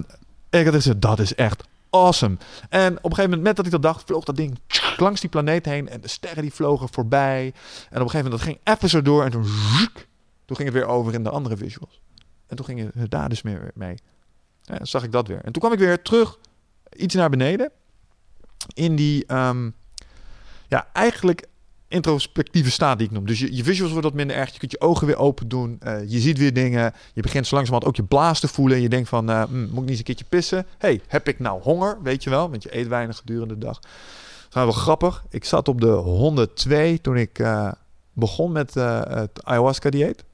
[0.51, 1.65] ik had gezegd, dat is echt
[1.95, 2.37] awesome.
[2.69, 4.59] En op een gegeven moment, met dat ik dat dacht, vloog dat ding
[4.97, 5.89] langs die planeet heen.
[5.89, 7.45] En de sterren die vlogen voorbij.
[7.45, 7.55] En op
[7.93, 9.25] een gegeven moment, dat ging even zo door.
[9.25, 9.43] En toen,
[10.45, 12.01] toen ging het weer over in de andere visuals.
[12.47, 13.99] En toen ging het daar dus meer mee.
[14.63, 15.41] Dan zag ik dat weer.
[15.45, 16.39] En toen kwam ik weer terug,
[16.97, 17.71] iets naar beneden.
[18.75, 19.71] In die, ehm,
[20.69, 21.47] ja, eigenlijk
[21.89, 23.27] introspectieve staat die ik noem.
[23.27, 24.53] Dus je, visuals worden wat minder erg.
[24.53, 25.77] Je kunt je ogen weer open doen.
[25.81, 26.93] eh, je ziet weer dingen.
[27.13, 28.77] Je begint zo langzamerhand ook je blaas te voelen.
[28.77, 30.67] En je denkt van, eh, hm, moet ik niet eens een keertje pissen?
[30.79, 31.99] hey, heb ik nou honger?
[32.03, 33.81] Weet je wel, want je eet weinig gedurende de dag.
[33.81, 35.25] Dat is wel grappig.
[35.31, 37.73] Ik zat op de 102 toen ik eh,
[38.13, 40.25] begon met het ayahuasca-dieet.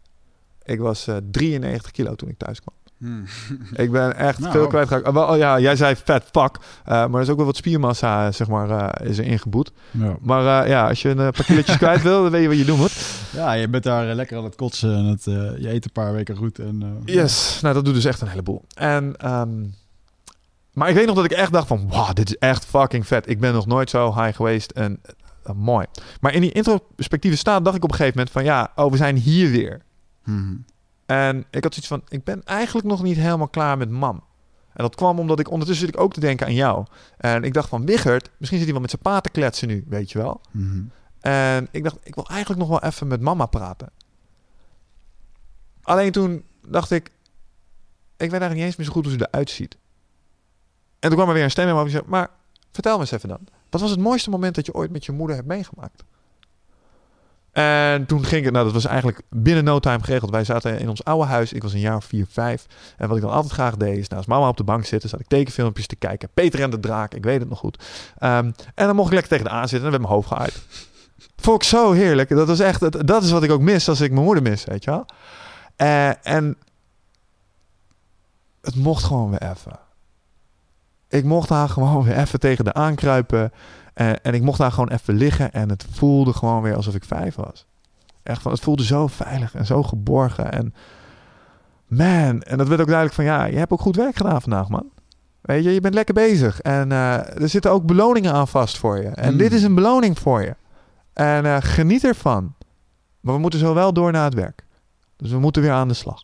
[0.71, 2.75] Ik was eh, 93 kilo toen ik thuis kwam.
[3.73, 4.53] Ik ben echt Nou.
[4.53, 5.13] veel kwijtgeraakt.
[5.13, 6.57] Wel, oh ja, jij zei vet fuck.
[6.85, 9.73] Eh, maar er is ook wel wat spiermassa, zeg maar, eh, is er ingeboet.
[9.91, 10.17] Ja.
[10.21, 12.65] Maar eh, ja, als je een paar kilootjes kwijt wil, dan weet je wat je
[12.65, 12.93] doen moet.
[13.33, 15.25] ja, je bent daar lekker aan het kotsen en het,
[15.61, 16.59] je eet een paar weken goed.
[16.59, 18.65] En, Yes, nou dat doet dus echt een heleboel.
[18.75, 19.61] En, ehm,
[20.73, 23.29] maar ik weet nog dat ik echt dacht van, wow, dit is echt fucking vet.
[23.29, 25.01] Ik ben nog nooit zo high geweest en
[25.55, 25.87] mooi.
[26.21, 28.97] Maar in die introspectieve staat dacht ik op een gegeven moment van, ja, oh, we
[28.97, 29.81] zijn hier weer.
[30.25, 30.55] Mhm.
[31.11, 34.23] En ik had zoiets van, ik ben eigenlijk nog niet helemaal klaar met mam.
[34.73, 36.87] En dat kwam omdat ik ondertussen zit ik ook te denken aan jou.
[37.16, 39.85] En ik dacht van, Wichert, misschien zit hij wel met zijn pa te kletsen nu,
[39.89, 40.41] weet je wel.
[40.51, 40.82] Mhm.
[41.20, 43.91] En ik dacht, ik wil eigenlijk nog wel even met mama praten.
[45.82, 47.11] Alleen toen dacht ik, ik
[48.31, 49.77] weet eigenlijk niet eens meer zo goed hoe ze eruit ziet.
[50.99, 52.31] En toen kwam er weer een stem in me die zei, maar
[52.73, 53.47] vertel me eens even dan.
[53.70, 56.05] Wat was het mooiste moment dat je ooit met je moeder hebt meegemaakt?
[57.53, 60.31] En toen ging het, nou dat was eigenlijk binnen no time geregeld.
[60.31, 62.67] Wij zaten in ons oude huis, ik was een jaar of vier, vijf.
[62.97, 65.21] En wat ik dan altijd graag deed, is naast mama op de bank zitten, zat
[65.21, 66.29] ik tekenfilmpjes te kijken.
[66.35, 67.85] Peter en de Draak, ik weet het nog goed.
[68.19, 70.63] Ehm, en dan mocht ik lekker tegen de aan zitten en werd mijn hoofd gehaaid.
[71.37, 72.29] Vond ik zo heerlijk.
[72.29, 74.85] Dat was echt, dat is wat ik ook mis als ik mijn moeder mis, weet
[74.85, 75.07] je wel.
[75.77, 76.57] Eh, en
[78.61, 79.79] het mocht gewoon weer even.
[81.09, 83.53] Ik mocht haar gewoon weer even tegen de aankruipen.
[83.95, 85.53] En, en ik mocht daar gewoon even liggen.
[85.53, 87.67] En het voelde gewoon weer alsof ik vijf was.
[88.23, 90.53] Echt van, het voelde zo veilig en zo geborgen.
[90.53, 90.75] En
[91.87, 94.69] man, en dat werd ook duidelijk van, ja, je hebt ook goed werk gedaan vandaag,
[94.69, 94.87] man.
[95.41, 96.61] Weet je, je bent lekker bezig.
[96.61, 99.09] En eh, er zitten ook beloningen aan vast voor je.
[99.09, 99.39] En Mm.
[99.39, 100.55] dit is een beloning voor je.
[101.12, 102.55] En eh, geniet ervan.
[103.21, 104.65] Maar we moeten zo wel door naar het werk.
[105.17, 106.23] Dus we moeten weer aan de slag.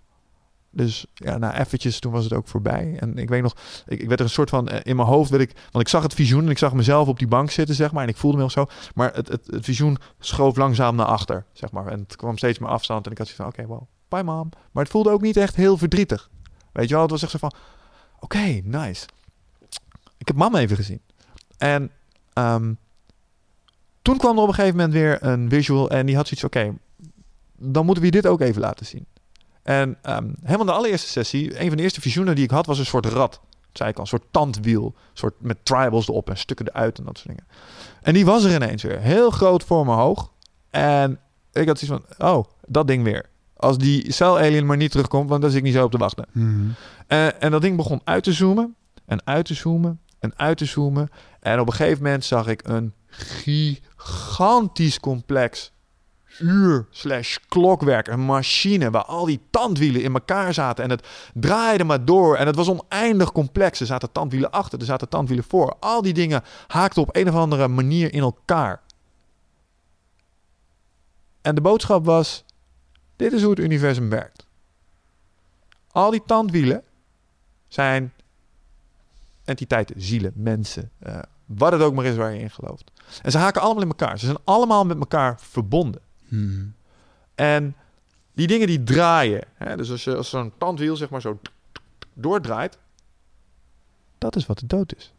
[0.77, 2.97] Dus ja, na eventjes, toen was het ook voorbij.
[2.99, 5.33] En ik weet nog, ik, ik werd er een soort van, eh, in mijn hoofd
[5.33, 7.93] ik, want ik zag het visioen en ik zag mezelf op die bank zitten, zeg
[7.93, 8.03] maar.
[8.03, 8.67] En ik voelde me ook zo.
[8.95, 11.87] Maar het, het, visioen schoof langzaam naar achter, zeg maar.
[11.87, 13.07] En het kwam steeds meer afstand.
[13.07, 14.49] En ik had zoiets van, oké, wow, bye mom.
[14.73, 16.31] Maar het voelde ook niet echt heel verdrietig.
[16.73, 17.53] Weet je wel, het was echt zo van,
[18.21, 19.07] oké, nice.
[20.19, 21.01] Ik heb mama even gezien.
[21.59, 21.91] En
[22.33, 22.73] ehm,
[24.03, 26.75] toen kwam er op een gegeven moment weer een visual en die had zoiets oké,
[27.59, 29.07] dan moeten we dit ook even laten zien.
[29.67, 32.79] En ehm, helemaal de allereerste sessie, een van de eerste visioenen die ik had, was
[32.79, 33.41] een soort rad.
[33.51, 34.85] Dat zei ik al, een soort tandwiel.
[34.85, 37.47] Een soort met tribals erop en stukken eruit en dat soort dingen.
[38.03, 39.01] En die was er ineens weer.
[39.01, 40.33] Heel groot voor me hoog.
[40.71, 41.21] En
[41.53, 43.27] ik had zoiets van, oh, dat ding weer.
[43.57, 45.99] Als die cel alien maar niet terugkomt, want daar zit ik niet zo op te
[45.99, 46.27] wachten.
[47.07, 48.75] En, en dat ding begon uit te zoomen
[49.07, 51.09] en uit te zoomen en uit te zoomen.
[51.41, 55.73] En op een gegeven moment zag ik een gigantisch complex
[56.39, 61.85] uur slash klokwerk, een machine waar al die tandwielen in elkaar zaten en het draaide
[61.85, 63.81] maar door en het was oneindig complex.
[63.81, 65.77] Er zaten tandwielen achter, er zaten tandwielen voor.
[65.81, 68.81] Al die dingen haakten op een of andere manier in elkaar.
[71.43, 72.45] En de boodschap was:
[73.17, 74.47] dit is hoe het universum werkt.
[75.91, 76.83] Al die tandwielen
[77.69, 78.13] zijn
[79.45, 82.91] entiteiten, zielen, mensen, eh, wat het ook maar is waar je in gelooft.
[83.23, 84.19] En ze haken allemaal in elkaar.
[84.19, 86.01] Ze zijn allemaal met elkaar verbonden.
[86.29, 86.65] Mhm.
[87.35, 87.75] En
[88.33, 91.39] die dingen die draaien, hè, dus als, je, als zo'n tandwiel zeg maar zo
[92.15, 92.79] doordraait,
[94.19, 95.13] dat is wat de dood is.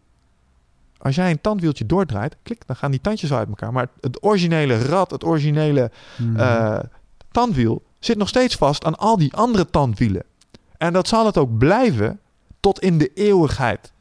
[0.98, 3.74] Als jij een tandwieltje doordraait, klik, dan gaan die tandjes uit elkaar.
[3.74, 6.40] Maar het, originele rad, het originele Mhm.
[6.40, 6.80] eh,
[7.32, 10.24] tandwiel zit nog steeds vast aan al die andere tandwielen.
[10.78, 12.20] En dat zal het ook blijven
[12.60, 13.92] tot in de eeuwigheid.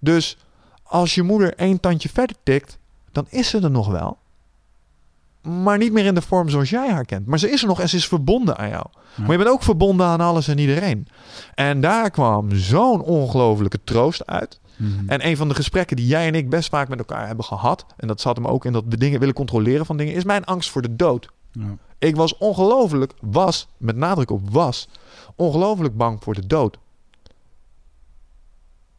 [0.00, 0.36] Dus
[0.82, 2.78] als je moeder één tandje verder tikt,
[3.12, 4.18] dan is ze er nog wel.
[5.44, 7.26] Maar niet meer in de vorm zoals jij haar kent.
[7.26, 8.86] Maar ze is er nog en ze is verbonden aan jou.
[9.14, 9.22] Ja.
[9.22, 11.06] Maar je bent ook verbonden aan alles en iedereen.
[11.54, 14.60] En daar kwam zo'n ongelofelijke troost uit.
[14.76, 15.08] Mhm.
[15.08, 17.86] En een van de gesprekken die jij en ik best vaak met elkaar hebben gehad,
[17.96, 20.44] en dat zat hem ook in dat we dingen willen controleren van dingen, is mijn
[20.44, 21.28] angst voor de dood.
[21.52, 21.76] Ja.
[21.98, 24.88] Ik was ongelooflijk, was, met nadruk op was,
[25.36, 26.78] ongelooflijk bang voor de dood.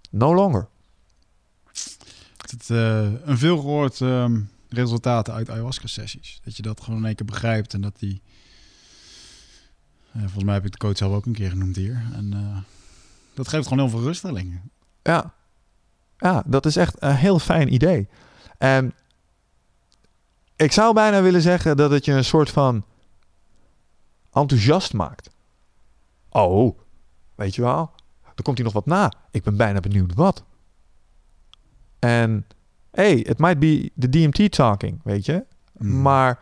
[0.09, 0.67] No longer.
[2.38, 4.39] Het, eh, een veel gehoord ehm,
[4.76, 6.39] resultaten uit ayahuasca-sessies.
[6.43, 8.22] Dat je dat gewoon in één keer begrijpt en dat die...
[10.11, 12.06] eh, volgens mij heb ik de coach zelf ook een keer genoemd hier.
[12.14, 12.57] En eh,
[13.34, 14.61] dat geeft gewoon heel veel ruststelling.
[15.03, 15.34] Ja.
[16.18, 18.07] Ja, dat is echt een heel fijn idee.
[18.57, 18.93] En
[20.56, 22.85] ik zou bijna willen zeggen dat het je een soort van
[24.31, 25.30] enthousiast maakt.
[26.30, 26.80] Oh,
[27.35, 27.91] weet je wel?
[28.35, 29.14] Er komt hier nog wat na.
[29.31, 30.43] Ik ben bijna benieuwd wat.
[31.99, 32.45] En
[32.95, 35.45] hey, it might be the DMT talking, weet je?
[35.77, 36.01] Mm.
[36.01, 36.39] Maar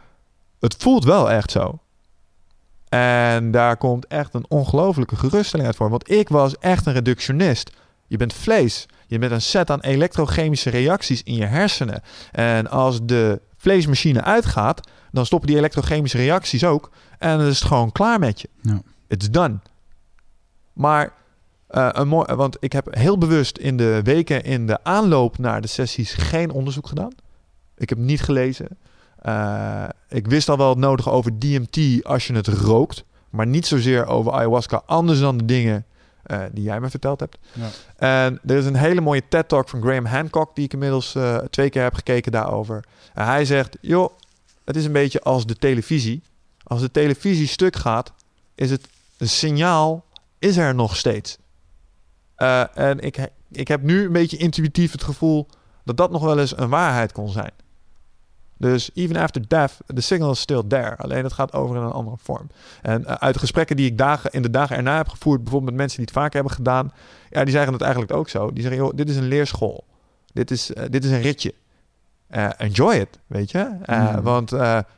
[0.59, 1.79] het voelt wel echt zo.
[2.89, 5.89] En daar komt echt een ongelofelijke geruststelling uit voor.
[5.89, 7.71] Want ik was echt een reductionist.
[8.07, 8.85] Je bent vlees.
[9.07, 12.01] Je bent een set aan elektrochemische reacties in je hersenen.
[12.31, 16.91] En als de vleesmachine uitgaat, dan stoppen die elektrochemische reacties ook.
[17.19, 18.49] En dan is het gewoon klaar met je.
[18.61, 18.81] Ja.
[19.07, 19.59] It's done.
[20.73, 21.13] Maar
[21.73, 25.61] eh, een mooi, want ik heb heel bewust in de weken in de aanloop naar
[25.61, 27.11] de sessies geen onderzoek gedaan.
[27.77, 28.67] Ik heb niet gelezen.
[29.19, 33.03] Eh, ik wist al wel het nodige over DMT als je het rookt.
[33.29, 34.81] Maar niet zozeer over ayahuasca.
[34.85, 35.85] Anders dan de dingen
[36.23, 37.37] eh, die jij me verteld hebt.
[37.51, 37.69] Ja.
[37.95, 40.55] En er is een hele mooie TED-talk van Graham Hancock...
[40.55, 41.17] die ik inmiddels
[41.49, 42.83] twee keer heb gekeken daarover.
[43.13, 44.09] En hij zegt, joh,
[44.65, 46.23] het is een beetje als de televisie.
[46.63, 48.13] Als de televisie stuk gaat,
[48.55, 48.87] is het
[49.17, 50.05] een signaal...
[50.39, 51.37] is er nog steeds.
[52.43, 55.47] Eh, en ik, ik heb nu een beetje intuïtief het gevoel
[55.83, 57.51] dat dat nog wel eens een waarheid kon zijn.
[58.57, 60.95] Dus even after death, the signal is still there.
[60.95, 62.49] Alleen het gaat over in een andere vorm.
[62.81, 65.71] En eh, uit de gesprekken die ik dagen, in de dagen erna heb gevoerd, bijvoorbeeld
[65.71, 66.91] met mensen die het vaker hebben gedaan,
[67.29, 68.51] ja, die zeggen het eigenlijk ook zo.
[68.51, 69.85] Die zeggen, joh, dit is een leerschool.
[70.33, 71.53] Dit is, eh, dit is een ritje.
[72.57, 73.77] Enjoy it, weet je?
[73.85, 74.21] Mm.
[74.21, 74.51] Want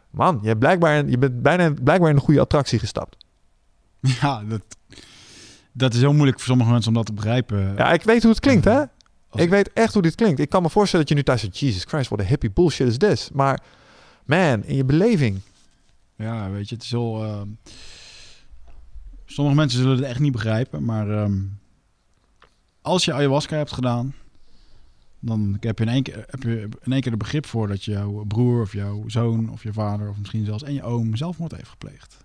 [0.09, 3.17] man, je, blijkbaar, je bent bijna blijkbaar in een goede attractie gestapt.
[4.21, 4.61] Ja, dat,
[5.77, 7.75] dat is heel moeilijk voor sommige mensen om dat te begrijpen.
[7.75, 8.79] Ja, ik weet hoe het klinkt, hè?
[9.29, 10.39] Als- Ik weet echt hoe dit klinkt.
[10.39, 11.57] Ik kan me voorstellen dat je nu thuis zegt...
[11.59, 13.29] Jesus Christ, what a hippie bullshit is this?
[13.33, 13.61] Maar
[14.25, 15.39] man, in je beleving...
[16.15, 17.23] Ja, weet je, het is heel...
[17.23, 17.47] ehm,
[19.25, 21.37] sommige mensen zullen het echt niet begrijpen, maar ehm,
[22.81, 24.13] als je ayahuasca hebt gedaan,
[25.19, 27.83] dan heb je, in één keer, heb je in één keer er begrip voor dat
[27.83, 31.51] jouw broer of jouw zoon of je vader of misschien zelfs en je oom zelfmoord
[31.55, 32.24] heeft gepleegd.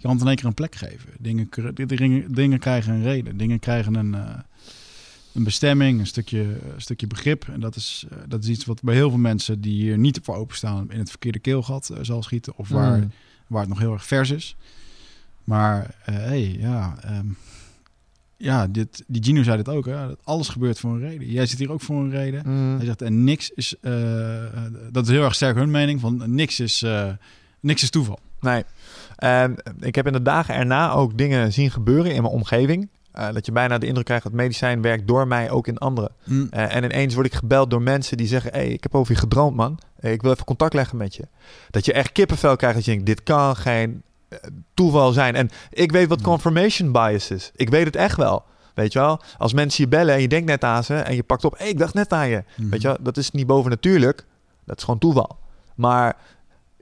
[0.00, 1.10] Je kan het in één keer een plek geven.
[1.18, 3.36] Dingen, dingen, dingen krijgen een reden.
[3.36, 4.38] Dingen krijgen een, eh,
[5.32, 7.48] een bestemming, een stukje, een stukje begrip.
[7.48, 10.20] En dat is, eh, dat is iets wat bij heel veel mensen die hier niet
[10.22, 12.52] voor openstaan in het verkeerde keelgat eh, zal schieten.
[12.56, 13.10] Of waar, Mm.
[13.46, 14.56] waar het nog heel erg vers is.
[15.44, 17.26] Maar eh hey, ja, ehm,
[18.36, 19.86] ja dit, die Gino zei dit ook.
[19.86, 20.06] Hè?
[20.06, 21.30] Dat alles gebeurt voor een reden.
[21.30, 22.42] Jij zit hier ook voor een reden.
[22.46, 22.76] Mm.
[22.76, 26.34] Hij zegt, en niks is, eh, eh, dat is heel erg sterk hun mening, van
[26.34, 27.10] niks is, eh,
[27.60, 28.18] niks is toeval.
[28.40, 28.64] Nee.
[29.20, 32.88] En ik heb in de dagen erna ook dingen zien gebeuren in mijn omgeving.
[33.12, 36.12] Eh, dat je bijna de indruk krijgt dat medicijn werkt door mij ook in anderen.
[36.50, 38.52] Eh, en ineens word ik gebeld door mensen die zeggen...
[38.52, 39.78] hey, ik heb over je gedroomd, man.
[40.00, 41.28] Hey, ik wil even contact leggen met je.
[41.70, 42.76] Dat je echt kippenvel krijgt.
[42.76, 44.38] Dat je denkt, dit kan geen eh,
[44.74, 45.34] toeval zijn.
[45.34, 46.26] En ik weet wat Hmm.
[46.26, 47.50] confirmation bias is.
[47.54, 48.44] Ik weet het echt wel.
[48.74, 49.20] Weet je wel?
[49.38, 50.94] Als mensen je bellen en je denkt net aan ze...
[50.94, 52.44] en je pakt op, hey, ik dacht net aan je.
[52.56, 52.68] Mhm.
[52.68, 52.96] Weet je wel?
[53.00, 54.24] Dat is niet bovennatuurlijk.
[54.64, 55.38] Dat is gewoon toeval.
[55.74, 56.16] Maar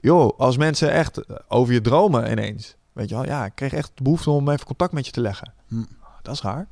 [0.01, 2.75] joh, als mensen echt eh, over je dromen ineens...
[2.93, 3.25] weet je wel?
[3.25, 5.53] Ja, ik kreeg echt de behoefte om even contact met je te leggen.
[5.67, 5.83] Hm.
[6.21, 6.67] Dat is raar.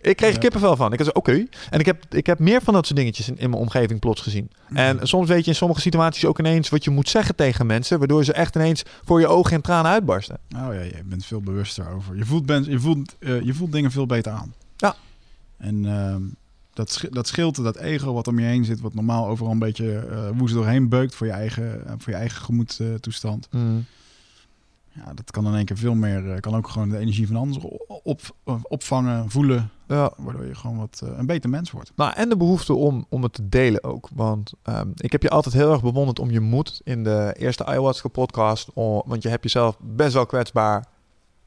[0.00, 0.38] Ik kreeg Ja.
[0.38, 0.92] kippenvel van.
[0.92, 1.44] Ik zei, oké.
[1.70, 4.20] En ik heb, ik heb meer van dat soort dingetjes in, in mijn omgeving plots
[4.20, 4.50] gezien.
[4.66, 4.76] Hm.
[4.76, 7.98] En soms weet je in sommige situaties ook ineens wat je moet zeggen tegen mensen,
[7.98, 10.38] waardoor ze echt ineens voor je ogen in tranen uitbarsten.
[10.56, 12.16] Oh ja, je bent veel bewuster over.
[12.16, 14.54] Je voelt, ben, je voelt, eh, je voelt dingen veel beter aan.
[14.76, 14.94] Ja.
[15.58, 16.22] En ehm,
[16.76, 19.98] dat, dat scheelt dat ego wat om je heen zit, wat normaal overal een beetje
[19.98, 23.48] eh woest doorheen beukt voor je eigen, eh, voor je eigen gemoedstoestand.
[24.92, 27.36] ja, dat kan in één keer veel meer, eh, kan ook gewoon de energie van
[27.36, 30.12] anderen op, op- opvangen, voelen, Ja.
[30.16, 31.92] waardoor je gewoon wat een beter mens wordt.
[31.96, 34.08] Nou, en de behoefte om, om het te delen ook.
[34.14, 37.64] Want ehm, ik heb je altijd heel erg bewonderd om je moed in de eerste
[37.66, 38.70] ayahuasca podcast.
[38.74, 40.86] om- want je hebt jezelf best wel kwetsbaar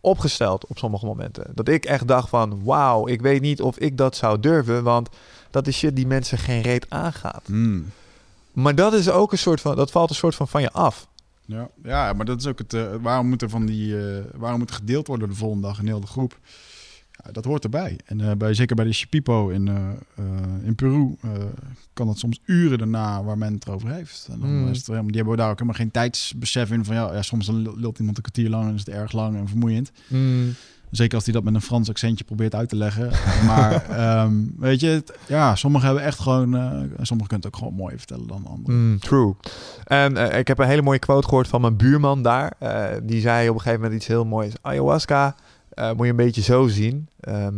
[0.02, 1.52] opgesteld op sommige momenten.
[1.56, 4.84] Dat ik echt dacht van, wauw, ik weet niet of ik dat zou durven.
[4.84, 5.10] Want
[5.52, 7.42] dat is shit die mensen geen reet aangaat.
[8.54, 11.08] Maar dat is ook een soort van, dat valt een soort van van je af.
[11.46, 12.74] Ja, ja, maar dat is ook het.
[12.74, 13.98] eh, waarom moet er van die.
[14.18, 16.38] eh, waarom moet er gedeeld worden de volgende dag in heel de groep?
[17.26, 18.00] Ja, dat hoort erbij.
[18.06, 19.76] En eh, bij, zeker bij de Shipipo in, eh,
[20.16, 20.24] eh,
[20.64, 21.16] in Peru
[21.94, 24.28] kan het soms uren daarna waar men het erover heeft.
[24.32, 24.68] En dan Mm.
[24.70, 27.48] is het helemaal, die hebben daar ook helemaal geen tijdsbesef in van ja, ja soms
[27.52, 29.92] lult iemand een kwartier lang en is het erg lang en vermoeiend.
[30.92, 33.10] Zeker als hij dat met een Frans accentje probeert uit te leggen.
[33.48, 37.56] Maar ehm, weet je, het- ja, sommigen hebben echt gewoon, eh, sommigen kunnen het ook
[37.56, 38.90] gewoon mooi vertellen dan anderen.
[38.90, 39.34] Mm, true.
[39.84, 42.54] En ik heb een hele mooie quote gehoord van mijn buurman daar.
[43.04, 44.54] Die zei op een gegeven moment iets heel moois.
[44.62, 45.36] Ayahuasca
[45.80, 47.10] eh, moet je een beetje zo zien.
[47.20, 47.56] Ehm,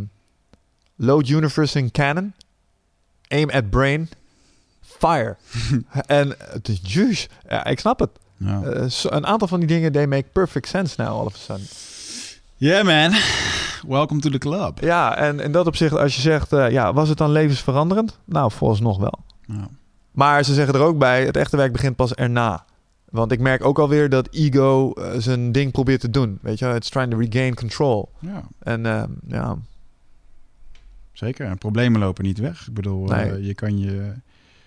[0.96, 2.32] load universe in cannon.
[3.28, 4.08] Aim at brain.
[4.80, 5.36] Fire.
[6.06, 7.28] en het is juice.
[7.48, 8.10] Ja, ik snap het.
[8.36, 8.62] Ja.
[8.62, 11.66] Eh, een aantal van die dingen, they make perfect sense now all of a sudden.
[12.56, 13.20] Yeah man,
[13.88, 14.80] welcome to the club.
[14.80, 18.18] Ja, en in dat opzicht, als je zegt, eh, ja, was het dan levensveranderend?
[18.24, 19.18] Nou, volgens nog wel.
[19.46, 19.68] Ja.
[20.10, 22.64] Maar ze zeggen er ook bij, het echte werk begint pas erna.
[23.12, 26.38] Want ik merk ook alweer dat ego eh, zijn ding probeert te doen.
[26.42, 28.10] Weet je, it's trying to regain control.
[28.18, 29.56] Ja, En eh, ja,
[31.12, 31.46] zeker.
[31.46, 32.66] En problemen lopen niet weg.
[32.66, 34.14] Ik bedoel, eh, je kan je,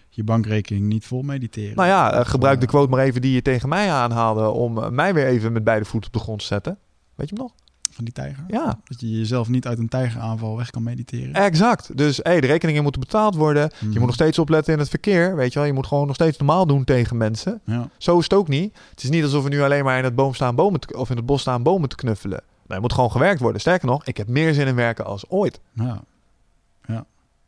[0.09, 1.75] je bankrekening niet vol mediteren.
[1.75, 4.49] nou ja, gebruik de quote maar even die je tegen mij aanhaalde...
[4.49, 6.77] om mij weer even met beide voeten op de grond te zetten.
[7.15, 7.53] Weet je hem nog?
[7.95, 8.43] Van die tijger.
[8.47, 8.79] Ja.
[8.83, 11.33] Dat je jezelf niet uit een tijgeraanval weg kan mediteren.
[11.33, 11.97] Exact.
[11.97, 13.71] Dus hey, de rekeningen moeten betaald worden.
[13.79, 13.91] Mhm.
[13.91, 15.35] Je moet nog steeds opletten in het verkeer.
[15.35, 17.61] Weet je wel, je moet gewoon nog steeds normaal doen tegen mensen.
[17.65, 17.89] Ja.
[17.97, 18.77] Zo is het ook niet.
[18.89, 21.09] Het is niet alsof we nu alleen maar in het, boom staan bomen te- of
[21.09, 22.41] in het bos staan bomen te knuffelen.
[22.67, 23.61] Nee, er moet gewoon gewerkt worden.
[23.61, 25.59] Sterker nog, ik heb meer zin in werken als ooit.
[25.73, 26.03] ja.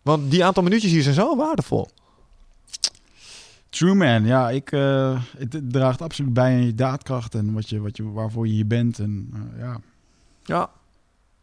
[0.01, 1.87] Want die aantal minuutjes hier zijn zo waardevol.
[3.69, 7.79] True man, ja, ik, eh, het draagt absoluut bij aan je daadkracht en wat je,
[7.79, 8.99] wat je, waarvoor je hier bent.
[8.99, 9.79] En, eh, ja.
[10.47, 10.69] Ja.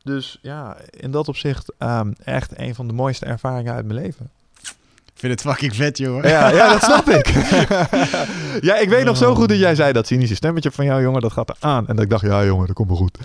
[0.02, 4.30] Dus ja, in dat opzicht ehm, echt een van de mooiste ervaringen uit mijn leven.
[5.04, 6.24] Ik vind het fucking vet, joh.
[6.24, 7.26] Ja, ja dat snap ik.
[8.68, 11.20] ja, ik weet nog zo goed dat jij zei dat cynische stemmetje van jou, jongen,
[11.20, 11.88] dat gaat er aan.
[11.88, 13.18] En dat ik dacht, ja jongen, dat komt wel goed.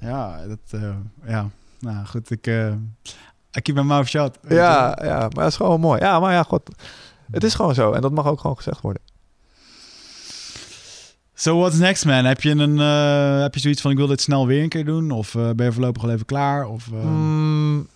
[0.00, 0.90] Ja, dat, eh,
[1.26, 1.48] ja.
[1.78, 2.72] Nou goed, ik, eh,
[3.56, 4.38] I keep my mouth shut.
[4.48, 6.00] Ja, ja, maar dat is gewoon mooi.
[6.00, 6.70] Ja, maar ja, god.
[7.30, 7.92] Het is gewoon zo.
[7.92, 9.02] En dat mag ook gewoon gezegd worden.
[11.40, 12.24] So what's next, man?
[12.24, 14.84] Heb je, een, eh, heb je zoiets van ik wil dit snel weer een keer
[14.84, 15.10] doen?
[15.10, 16.66] Of eh, ben je voorlopig al even klaar?
[16.66, 17.88] Of, eh, Mm,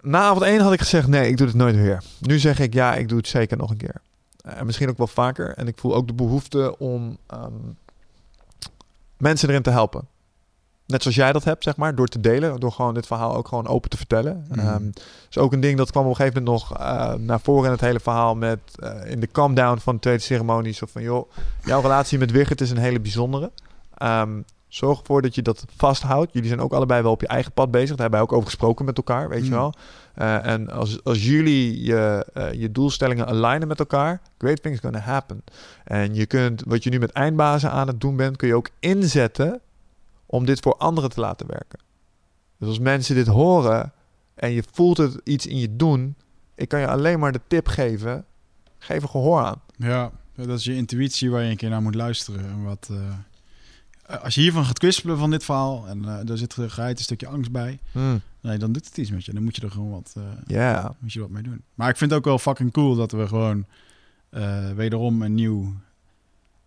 [0.00, 2.02] Na avond 1 had ik gezegd, nee, ik doe het nooit weer.
[2.20, 4.00] Nu zeg ik, ja, ik doe het zeker nog een keer.
[4.42, 5.54] En misschien ook wel vaker.
[5.54, 7.52] En ik voel ook de behoefte om ehm,
[9.16, 10.08] mensen erin te helpen.
[10.86, 12.60] Net zoals jij dat hebt, zeg maar, door te delen.
[12.60, 14.46] Door gewoon dit verhaal ook gewoon open te vertellen.
[14.48, 14.60] Mhm.
[14.60, 14.90] Ehm,
[15.30, 17.70] is ook een ding dat kwam op een gegeven moment nog eh, naar voren in
[17.70, 20.72] het hele verhaal met eh, in de calm down van de tweede ceremonie.
[20.72, 21.30] Zo van, joh,
[21.64, 23.50] jouw relatie met Wigert is een hele bijzondere.
[23.96, 26.32] Ehm, zorg ervoor dat je dat vasthoudt.
[26.32, 27.88] Jullie zijn ook allebei wel op je eigen pad bezig.
[27.88, 29.56] Daar hebben wij ook over gesproken met elkaar, weet je Mm.
[29.56, 29.74] wel.
[30.14, 35.44] Eh, en als, als jullie je, je doelstellingen alignen met elkaar, great things gonna happen.
[35.84, 38.68] En je kunt, wat je nu met eindbazen aan het doen bent, kun je ook
[38.80, 39.60] inzetten
[40.26, 41.78] om dit voor anderen te laten werken.
[42.58, 43.92] Dus als mensen dit horen
[44.34, 46.16] en je voelt het iets in je doen,
[46.54, 48.24] ik kan je alleen maar de tip geven,
[48.78, 49.60] geef er gehoor aan.
[49.76, 52.44] Ja, dat is je intuïtie waar je een keer naar moet luisteren.
[52.44, 56.54] En wat, eh, als je hiervan gaat kwispelen van dit verhaal en eh daar zit
[56.54, 57.78] geheid een stukje angst bij,
[58.40, 59.32] nee, dan doet het iets met je.
[59.32, 60.16] Dan moet je er gewoon wat,
[60.46, 61.62] Ja, moet je wat mee doen.
[61.74, 63.66] Maar ik vind het ook wel fucking cool dat we gewoon
[64.74, 65.74] wederom een nieuw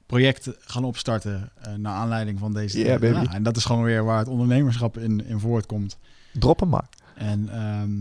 [0.10, 2.80] project gaan opstarten eh, naar aanleiding van deze.
[2.80, 3.20] Yeah, baby.
[3.26, 5.98] Ja, en dat is gewoon weer waar het ondernemerschap in, in voortkomt.
[6.34, 6.90] drop hem maar.
[7.16, 7.92] En ehm,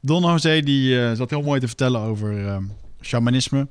[0.00, 2.64] Don José die eh, zat heel mooi te vertellen over ehm,
[3.00, 3.68] shamanisme.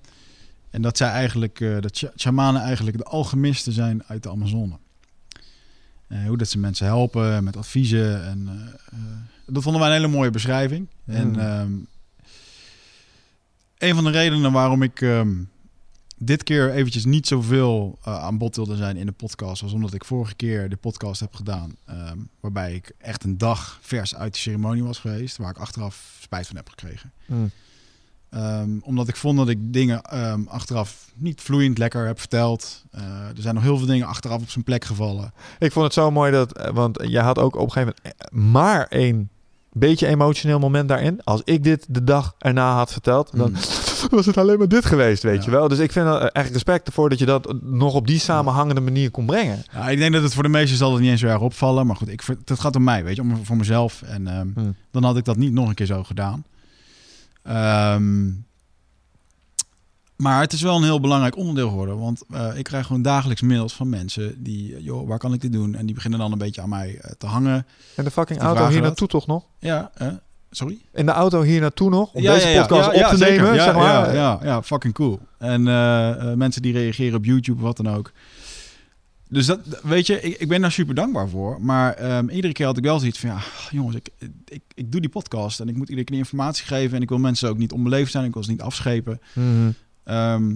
[0.70, 4.78] En dat zij eigenlijk, eh, dat sha- shamanen eigenlijk de alchemisten zijn uit de Amazone.
[6.28, 8.26] Hoe dat ze mensen helpen met adviezen.
[8.26, 8.50] En,
[9.46, 10.88] dat vonden wij een hele mooie beschrijving.
[11.06, 11.40] En Mm.
[11.40, 11.72] ehm,
[13.78, 15.02] een van de redenen waarom ik
[16.26, 19.62] dit keer eventjes niet zoveel eh, aan bod wilde zijn in de podcast...
[19.62, 21.76] was omdat ik vorige keer de podcast heb gedaan...
[21.86, 25.38] ehm, waarbij ik echt een dag vers uit de ceremonie was geweest...
[25.38, 27.12] waar ik achteraf spijt van heb gekregen.
[28.30, 32.84] Ehm, omdat ik vond dat ik dingen ehm, achteraf niet vloeiend lekker heb verteld.
[32.92, 35.34] Eh, er zijn nog heel veel dingen achteraf op zijn plek gevallen.
[35.60, 38.54] Ik vond het zo mooi dat, eh, want jij had ook op een gegeven moment
[38.54, 39.30] maar één
[39.72, 41.24] beetje emotioneel moment daarin.
[41.24, 43.93] Als ik dit de dag erna had verteld, dan Mm.
[44.12, 45.46] was het alleen maar dit geweest, weet Ja.
[45.46, 45.68] je wel.
[45.68, 49.12] Dus ik vind er echt respect ervoor dat je dat nog op die samenhangende manier
[49.12, 49.64] kon brengen.
[49.72, 51.88] Ja, ik denk dat het voor de meesten zal het niet eens zo erg opvallen.
[51.88, 54.02] Maar goed, ik, het gaat om mij, weet je, om, voor mezelf.
[54.02, 54.76] En ehm, Hmm.
[54.92, 56.44] dan had ik dat niet nog een keer zo gedaan.
[57.44, 58.30] Ehm,
[60.16, 62.00] maar het is wel een heel belangrijk onderdeel geworden.
[62.00, 65.42] Want eh, ik krijg gewoon dagelijks mails van mensen die, eh, joh, waar kan ik
[65.42, 65.76] dit doen?
[65.76, 67.66] En die beginnen dan een beetje aan mij eh, te hangen.
[67.96, 69.46] En de fucking Die auto hier naartoe toch nog?
[69.60, 70.08] Ja, eh,
[70.56, 70.78] sorry?
[70.94, 72.14] In de auto hier naartoe nog?
[72.14, 73.84] Om Ja, deze ja, podcast Ja, op te nemen, Ja, zeg maar.
[73.84, 75.20] Ja, ja, ja, fucking cool.
[75.38, 78.12] En eh, eh, mensen die reageren op YouTube wat dan ook.
[79.30, 81.62] Dus dat, weet je, ik, ik ben daar super dankbaar voor.
[81.62, 84.10] Maar ehm, iedere keer had ik wel zoiets van, ja, jongens, ik,
[84.48, 86.96] ik, ik doe die podcast en ik moet iedere keer informatie geven.
[86.96, 89.22] En ik wil mensen ook niet onbeleefd zijn, ik wil ze niet afschepen.
[89.34, 89.72] Mhm.
[90.04, 90.52] Ehm,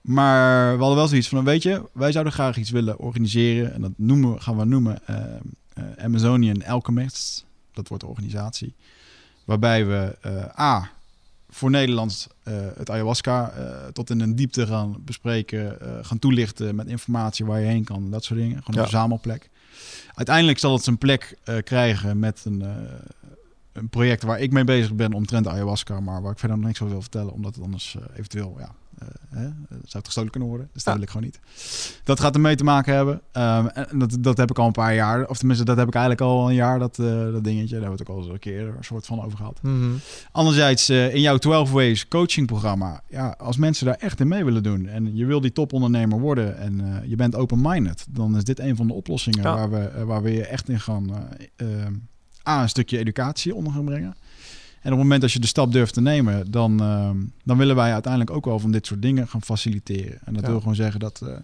[0.00, 3.74] maar we hadden wel zoiets van, weet je, wij zouden graag iets willen organiseren.
[3.74, 5.40] En dat noemen we, gaan we noemen ehm,
[5.74, 7.44] eh, Amazonian Alchemists.
[7.72, 8.74] Dat wordt de organisatie.
[9.44, 10.90] Waarbij we eh, A,
[11.50, 15.78] voor Nederlands eh, het ayahuasca eh, tot in een diepte gaan bespreken.
[16.02, 18.10] gaan toelichten met informatie waar je heen kan.
[18.10, 18.56] Dat soort dingen.
[18.56, 18.88] Gewoon een Ja.
[18.88, 19.50] verzamelplek.
[20.14, 22.64] Uiteindelijk zal het zijn plek krijgen met een,
[23.72, 26.00] een project waar ik mee bezig ben omtrent ayahuasca.
[26.00, 27.32] Maar waar ik verder nog niks over wil vertellen.
[27.32, 28.74] Omdat het anders eventueel, ja,
[29.28, 30.68] hè, eh, zou het gestolen kunnen worden.
[30.72, 31.40] Dus dat wil ik gewoon niet.
[32.04, 33.20] Dat gaat ermee te maken hebben.
[33.32, 35.28] Ehm, en dat, dat heb ik al een paar jaar.
[35.28, 37.78] Of tenminste, dat heb ik eigenlijk al een jaar, dat, eh, dat dingetje.
[37.78, 39.58] Daar hebben we het ook al eens een keer een soort van over gehad.
[39.62, 39.90] Mhm.
[40.32, 43.02] Anderzijds, eh, in jouw 12 Ways coaching programma.
[43.08, 44.86] Ja, als mensen daar echt in mee willen doen.
[44.86, 46.58] En je wil die topondernemer worden.
[46.58, 48.06] En je bent open-minded.
[48.10, 49.54] Dan is dit een van de oplossingen Ja.
[49.54, 51.10] waar, we, waar we je echt in gaan...
[52.48, 54.14] A, een stukje educatie onder gaan brengen.
[54.82, 57.76] En op het moment dat je de stap durft te nemen, dan, ehm, dan willen
[57.76, 60.18] wij uiteindelijk ook wel van dit soort dingen gaan faciliteren.
[60.24, 60.48] En dat Ja.
[60.48, 61.36] wil gewoon zeggen dat, eh,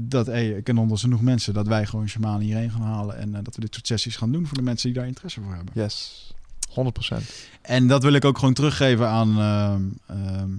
[0.00, 3.16] dat hey, ik ken onder genoeg mensen, dat wij gewoon shamanen hierheen gaan halen.
[3.18, 5.40] En eh, dat we dit soort sessies gaan doen voor de mensen die daar interesse
[5.40, 5.72] voor hebben.
[5.74, 6.26] Yes,
[6.70, 7.30] 100%.
[7.62, 9.38] En dat wil ik ook gewoon teruggeven aan.
[9.38, 10.50] ehm, ehm,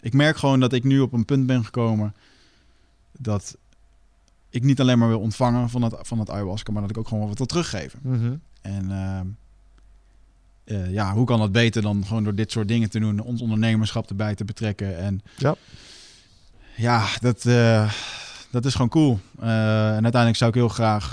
[0.00, 2.14] ik merk gewoon dat ik nu op een punt ben gekomen
[3.18, 3.56] dat
[4.50, 7.08] ik niet alleen maar wil ontvangen van het, van het ayahuasca, maar dat ik ook
[7.08, 7.98] gewoon wat wil teruggeven.
[8.02, 8.34] Mhm.
[8.60, 8.90] En
[10.64, 13.40] eh, ja, hoe kan dat beter dan gewoon door dit soort dingen te doen, ons
[13.42, 14.98] ondernemerschap erbij te betrekken.
[14.98, 15.54] En Ja.
[16.76, 17.92] ja, dat, eh,
[18.50, 19.18] dat is gewoon cool.
[19.40, 19.46] Eh,
[19.96, 21.08] en uiteindelijk zou ik heel graag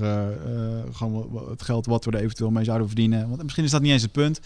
[0.92, 3.30] gewoon het geld wat we er eventueel mee zouden verdienen.
[3.30, 4.40] Want misschien is dat niet eens het punt.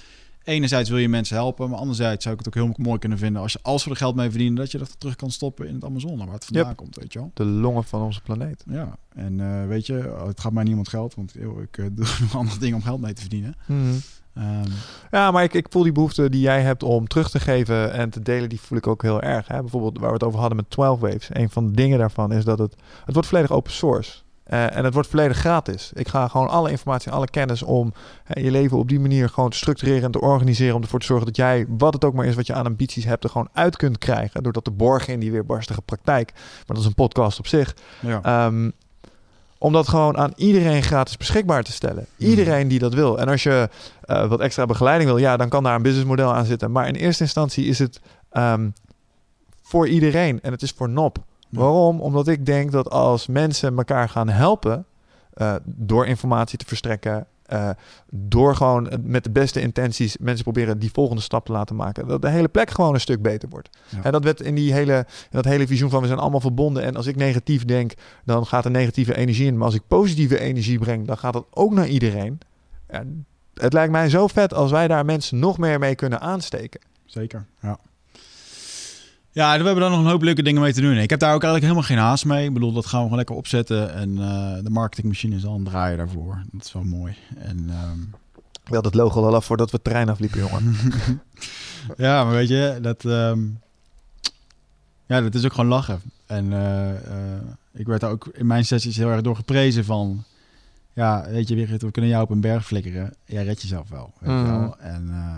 [0.43, 3.41] enerzijds wil je mensen helpen, maar anderzijds zou ik het ook heel mooi kunnen vinden
[3.41, 5.73] als je als we er geld mee verdienen, dat je dat terug kan stoppen in
[5.75, 6.75] het Amazone, waar het vandaan Yep.
[6.77, 7.31] komt, weet je wel.
[7.34, 8.63] De longen van onze planeet.
[8.69, 12.59] Ja, en weet je, het gaat mij niemand geld, want eeuw, ik doe nog andere
[12.59, 13.55] dingen om geld mee te verdienen.
[14.35, 14.69] Ehm,
[15.11, 18.10] Ja, maar ik, ik voel die behoefte die jij hebt om terug te geven en
[18.10, 19.47] te delen, die voel ik ook heel erg.
[19.47, 19.60] Hè?
[19.61, 21.30] Bijvoorbeeld waar we het over hadden met 12 Waves.
[21.31, 24.22] Een van de dingen daarvan is dat het, het wordt volledig open source.
[24.43, 25.91] Eh, en het wordt volledig gratis.
[25.93, 27.93] Ik ga gewoon alle informatie alle kennis om
[28.34, 30.76] je leven op die manier gewoon te structureren en te organiseren.
[30.76, 33.05] Om ervoor te zorgen dat jij, wat het ook maar is wat je aan ambities
[33.05, 34.43] hebt, er gewoon uit kunt krijgen.
[34.43, 36.31] Doordat te borgen in die weerbarstige praktijk.
[36.34, 37.76] Maar dat is een podcast op zich.
[37.99, 38.22] ja.
[38.22, 38.69] Ehm,
[39.64, 42.06] om dat gewoon aan iedereen gratis beschikbaar te stellen.
[42.18, 42.30] Mhm.
[42.30, 43.19] Iedereen die dat wil.
[43.19, 43.69] En als je
[44.02, 46.72] eh, wat extra begeleiding wil, ja, dan kan daar een businessmodel aan zitten.
[46.72, 47.99] Maar in eerste instantie is het
[48.31, 48.69] ehm,
[49.61, 51.18] voor iedereen en het is voor NOP.
[51.49, 51.60] Ja.
[51.60, 52.02] Waarom?
[52.02, 54.85] Omdat ik denk dat als mensen elkaar gaan helpen
[55.34, 57.70] eh, door informatie te verstrekken, eh,
[58.10, 62.22] door gewoon met de beste intenties mensen proberen die volgende stap te laten maken, dat
[62.22, 63.70] de hele plek gewoon een stuk beter wordt.
[63.90, 64.03] Ja.
[64.03, 66.84] En dat werd in die hele, in dat hele visioen van we zijn allemaal verbonden.
[66.84, 67.94] En als ik negatief denk,
[68.26, 69.57] dan gaat er negatieve energie in.
[69.57, 72.40] Maar als ik positieve energie breng, dan gaat dat ook naar iedereen.
[72.90, 73.03] Ja,
[73.53, 76.82] het lijkt mij zo vet als wij daar mensen nog meer mee kunnen aansteken.
[77.06, 77.80] Zeker, ja.
[79.34, 80.97] Ja, we hebben daar nog een hoop leuke dingen mee te doen.
[80.97, 82.45] Ik heb daar ook eigenlijk helemaal geen haast mee.
[82.47, 83.93] Ik bedoel, dat gaan we gewoon lekker opzetten.
[83.93, 86.43] En eh, de marketingmachine is al aan het draaien daarvoor.
[86.51, 87.15] Dat is wel mooi.
[87.38, 88.01] En ehm,
[88.65, 90.76] Ik had het logo al af voordat we het terrein afliepen, jongen.
[91.97, 93.39] ja, maar weet je, dat, ehm,
[95.05, 96.01] ja, dat is ook gewoon lachen.
[96.26, 97.41] En eh, eh,
[97.73, 100.23] ik werd daar ook in mijn sessies heel erg door geprezen van...
[100.93, 103.14] Ja, weet je, we kunnen jou op een berg flikkeren.
[103.26, 104.45] Jij redt jezelf wel, weet Mhm.
[104.60, 104.77] wel.
[104.80, 105.35] En eh,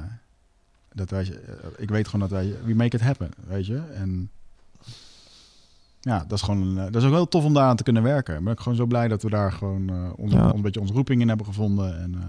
[0.96, 2.56] dat wij, eh, ik weet gewoon dat wij...
[2.64, 3.78] We make it happen, weet je.
[3.94, 4.30] En
[6.00, 6.78] ja, dat is gewoon...
[6.78, 8.38] eh, dat is ook heel tof om daar aan te kunnen werken.
[8.38, 9.86] Ik ben gewoon zo blij dat we daar gewoon
[10.28, 10.54] Ja.
[10.54, 12.00] een beetje onze roeping in hebben gevonden.
[12.00, 12.22] En eh,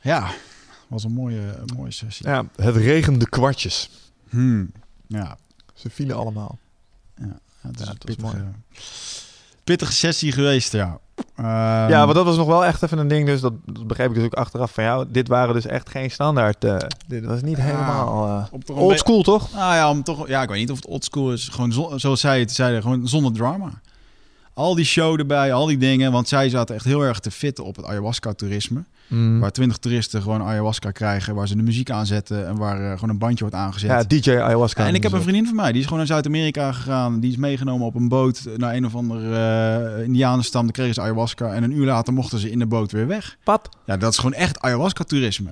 [0.00, 0.30] ja,
[0.88, 2.26] was een mooie, een mooie sessie.
[2.28, 3.90] Ja, het regende kwartjes.
[4.28, 4.72] Hmm.
[5.06, 5.36] Ja,
[5.74, 6.58] Ze vielen allemaal.
[7.16, 8.36] Ja, het is, Ja, mooi.
[8.36, 8.54] een
[9.64, 10.98] pittige sessie geweest, ja.
[11.36, 11.46] Ehm,
[11.88, 13.26] ja, maar dat was nog wel echt even een ding.
[13.26, 15.06] Dus dat, dat begreep ik dus ook achteraf van jou.
[15.08, 16.64] Dit waren dus echt geen standaard.
[16.64, 16.76] eh,
[17.06, 17.62] dit was niet Ja.
[17.62, 19.52] helemaal eh, op toch een old be- school, toch?
[19.54, 21.48] Nou ja, om toch, ja, ik weet niet of het oldschool is.
[21.48, 23.68] Gewoon zo- zoals zij het zeiden, gewoon zonder drama.
[24.54, 26.12] Al die show erbij, al die dingen.
[26.12, 28.84] Want zij zaten echt heel erg te fitten op het ayahuasca-toerisme.
[29.08, 29.40] Mm.
[29.40, 31.34] Waar twintig toeristen gewoon ayahuasca krijgen.
[31.34, 33.90] Waar ze de muziek aanzetten en waar eh, gewoon een bandje wordt aangezet.
[33.90, 34.86] Ja, DJ ayahuasca.
[34.86, 37.20] en ik heb een vriendin van mij, die is gewoon naar Zuid-Amerika gegaan.
[37.20, 39.36] Die is meegenomen op een boot naar een of andere
[39.98, 40.62] eh indianenstam.
[40.62, 43.36] Dan kregen ze ayahuasca en een uur later mochten ze in de boot weer weg.
[43.44, 43.68] Pad.
[43.86, 45.50] Ja, dat is gewoon echt ayahuasca-toerisme.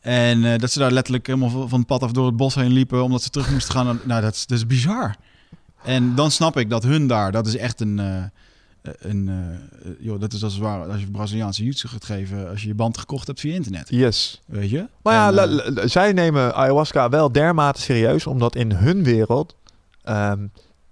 [0.00, 2.54] En eh, dat ze daar letterlijk helemaal van van het pad af door het bos
[2.54, 3.02] heen liepen...
[3.02, 3.86] omdat ze terug moesten gaan.
[3.86, 5.14] naar- Nou, dat is, dat is bizar.
[5.84, 7.32] En dan snap ik dat hun daar...
[7.32, 7.98] dat is echt een...
[7.98, 8.24] eh,
[8.82, 12.48] een eh, joh, dat is als het ware als je Braziliaanse jiu gaat geven...
[12.48, 13.88] als je je band gekocht hebt via internet.
[13.88, 14.40] Yes.
[14.46, 14.86] Weet je?
[15.02, 19.56] Maar ja, En, eh, zij nemen ayahuasca wel dermate serieus, omdat in hun wereld
[20.02, 20.46] ehm,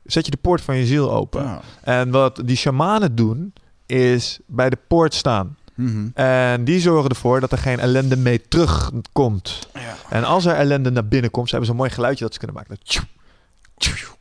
[0.04, 1.42] zet je de poort van je ziel open.
[1.42, 1.60] ja.
[1.80, 3.52] En wat die shamanen doen,
[3.86, 5.56] is bij de poort staan.
[5.74, 6.08] Mhm.
[6.14, 9.68] En die zorgen ervoor dat er geen ellende mee terugkomt.
[9.74, 9.96] Ja.
[10.10, 12.56] En als er ellende naar binnen komt, ze hebben zo'n mooi geluidje dat ze kunnen
[12.56, 12.76] maken.
[12.84, 13.04] Dat.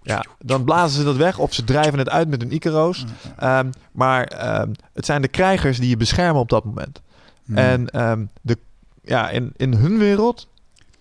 [0.02, 3.06] Ja, dan blazen ze dat weg of ze drijven het uit met een Icaro's.
[3.38, 7.02] Ehm, maar ehm, het zijn de krijgers die je beschermen op dat moment.
[7.46, 7.58] Mhm.
[7.58, 8.58] En ehm, de,
[9.04, 10.48] ja, in, in hun wereld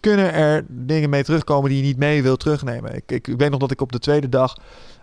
[0.01, 2.95] kunnen er dingen mee terugkomen die je niet mee wil terugnemen.
[2.95, 4.57] Ik, ik, ik weet nog dat ik op de tweede dag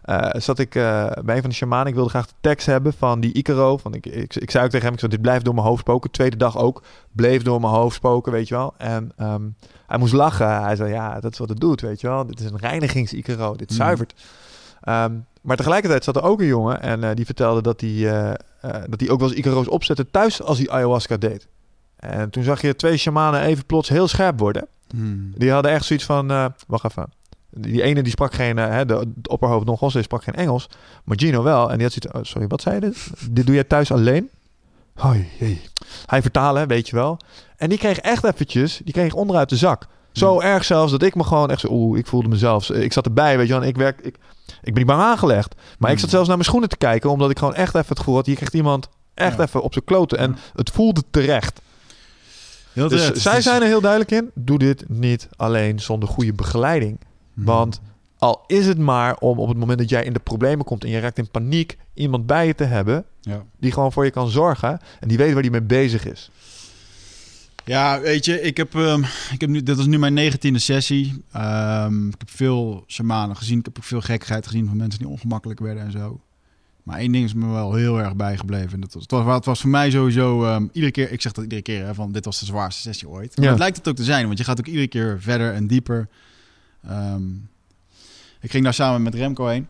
[0.05, 1.87] eh, zat ik eh, bij een van de shamanen.
[1.87, 3.77] Ik wilde graag de tekst hebben van die Icaro.
[3.77, 5.79] Van ik, ik, ik zei ook tegen hem, ik zei, dit blijft door mijn hoofd
[5.79, 6.11] spoken.
[6.11, 8.73] Tweede dag ook, bleef door mijn hoofd spoken, weet je wel.
[8.77, 9.41] En ehm,
[9.87, 10.61] hij moest lachen.
[10.63, 12.25] Hij zei, ja, dat is wat het doet, weet je wel.
[12.25, 13.75] Dit is een reinigings-Icaro, dit Mm.
[13.75, 14.13] zuivert.
[14.81, 18.37] Ehm, maar tegelijkertijd zat er ook een jongen en eh, die vertelde dat hij,
[18.87, 21.47] dat hij ook wel eens Icaro's opzette thuis als hij ayahuasca deed.
[21.95, 24.67] En toen zag je twee shamanen even plots heel scherp worden.
[24.95, 25.15] Mhm.
[25.35, 26.27] Die hadden echt zoiets van,
[26.67, 27.09] wacht even.
[27.57, 30.69] Die ene die sprak geen, eh, hè, de, de opperhoofd Don José sprak geen Engels,
[31.03, 31.69] maar Gino wel.
[31.71, 32.81] En die had zoiets, oh, sorry, wat zei je?
[32.81, 33.09] dit?
[33.31, 34.29] Dit doe jij thuis alleen?
[34.95, 35.27] Hoi.
[36.05, 37.17] Hij vertalen, weet je wel.
[37.57, 39.87] En die kreeg echt eventjes, die kreeg onderuit de zak.
[40.11, 42.69] Zo erg zelfs dat ik me gewoon echt zo, oeh, ik voelde mezelf.
[42.69, 43.61] Ik zat erbij, weet je wel.
[43.61, 44.15] En ik werk, ik,
[44.45, 45.55] ik ben niet bang aangelegd.
[45.79, 47.97] Maar ik zat zelfs naar mijn schoenen te kijken, omdat ik gewoon echt even het
[47.99, 49.43] gevoel had, hier krijgt iemand echt Ja.
[49.43, 50.17] even op zijn kloten.
[50.17, 51.61] En het voelde terecht.
[52.73, 54.31] Heel Dus zij Het is- zijn er heel duidelijk in.
[54.33, 56.99] Doe dit niet alleen zonder goede begeleiding.
[57.35, 57.45] Mhm.
[57.45, 57.81] Want
[58.17, 60.89] al is het maar om op het moment dat jij in de problemen komt en
[60.89, 63.43] je raakt in paniek, iemand bij je te hebben Ja.
[63.59, 66.31] die gewoon voor je kan zorgen en die weet waar die mee bezig is.
[67.65, 69.03] Ja, weet je, ik heb, ehm,
[69.33, 71.23] ik heb nu, dit is nu mijn negentiende sessie.
[71.31, 73.59] Ehm, ik heb veel shamanen gezien.
[73.59, 76.19] Ik heb ook veel gekkigheid gezien van mensen die ongemakkelijk werden en zo.
[76.83, 78.71] Maar één ding is me wel heel erg bijgebleven.
[78.73, 81.31] En dat was, het, was, het was voor mij sowieso ehm, iedere keer, ik zeg
[81.31, 83.31] dat iedere keer, hè, van dit was de zwaarste sessie ooit.
[83.35, 83.41] Ja.
[83.41, 85.67] Maar het lijkt het ook te zijn, want je gaat ook iedere keer verder en
[85.67, 86.07] dieper.
[86.87, 87.23] Ehm,
[88.41, 89.67] ik ging daar samen met Remco heen.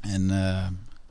[0.00, 0.66] En eh,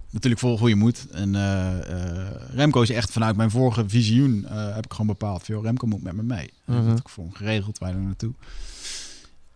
[0.09, 1.07] natuurlijk vol goede moed.
[1.11, 5.63] En eh, eh, Remco is echt vanuit mijn vorige visioen, heb ik gewoon bepaald, veel
[5.63, 6.49] Remco moet met me mee.
[6.65, 6.77] Mhm.
[6.77, 8.33] Dat heb ik voor hem geregeld, wij er naartoe.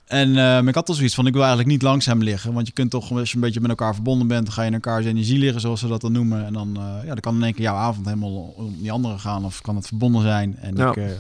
[0.06, 2.54] En eh, maar ik had al zoiets van, ik wil eigenlijk niet langzaam liggen.
[2.54, 4.46] Want je kunt toch, als je een beetje met elkaar verbonden bent...
[4.46, 6.46] dan ga je in elkaars energie liggen, zoals ze dat dan noemen.
[6.46, 9.46] En dan, ja, dan kan in één keer jouw avond helemaal om die andere gaan.
[9.46, 10.58] Of kan het verbonden zijn.
[10.58, 10.96] En Ja.
[10.96, 11.16] ik...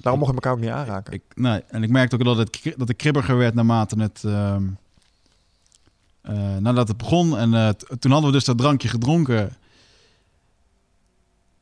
[0.00, 1.12] Daarom mocht ik elkaar ook niet aanraken.
[1.12, 4.24] ik, nee, en ik merkte ook dat, het, dat ik kribbiger werd naarmate het...
[4.24, 4.62] ehm,
[6.22, 7.38] eh, nadat het begon.
[7.38, 9.56] En eh, toen hadden we dus dat drankje gedronken.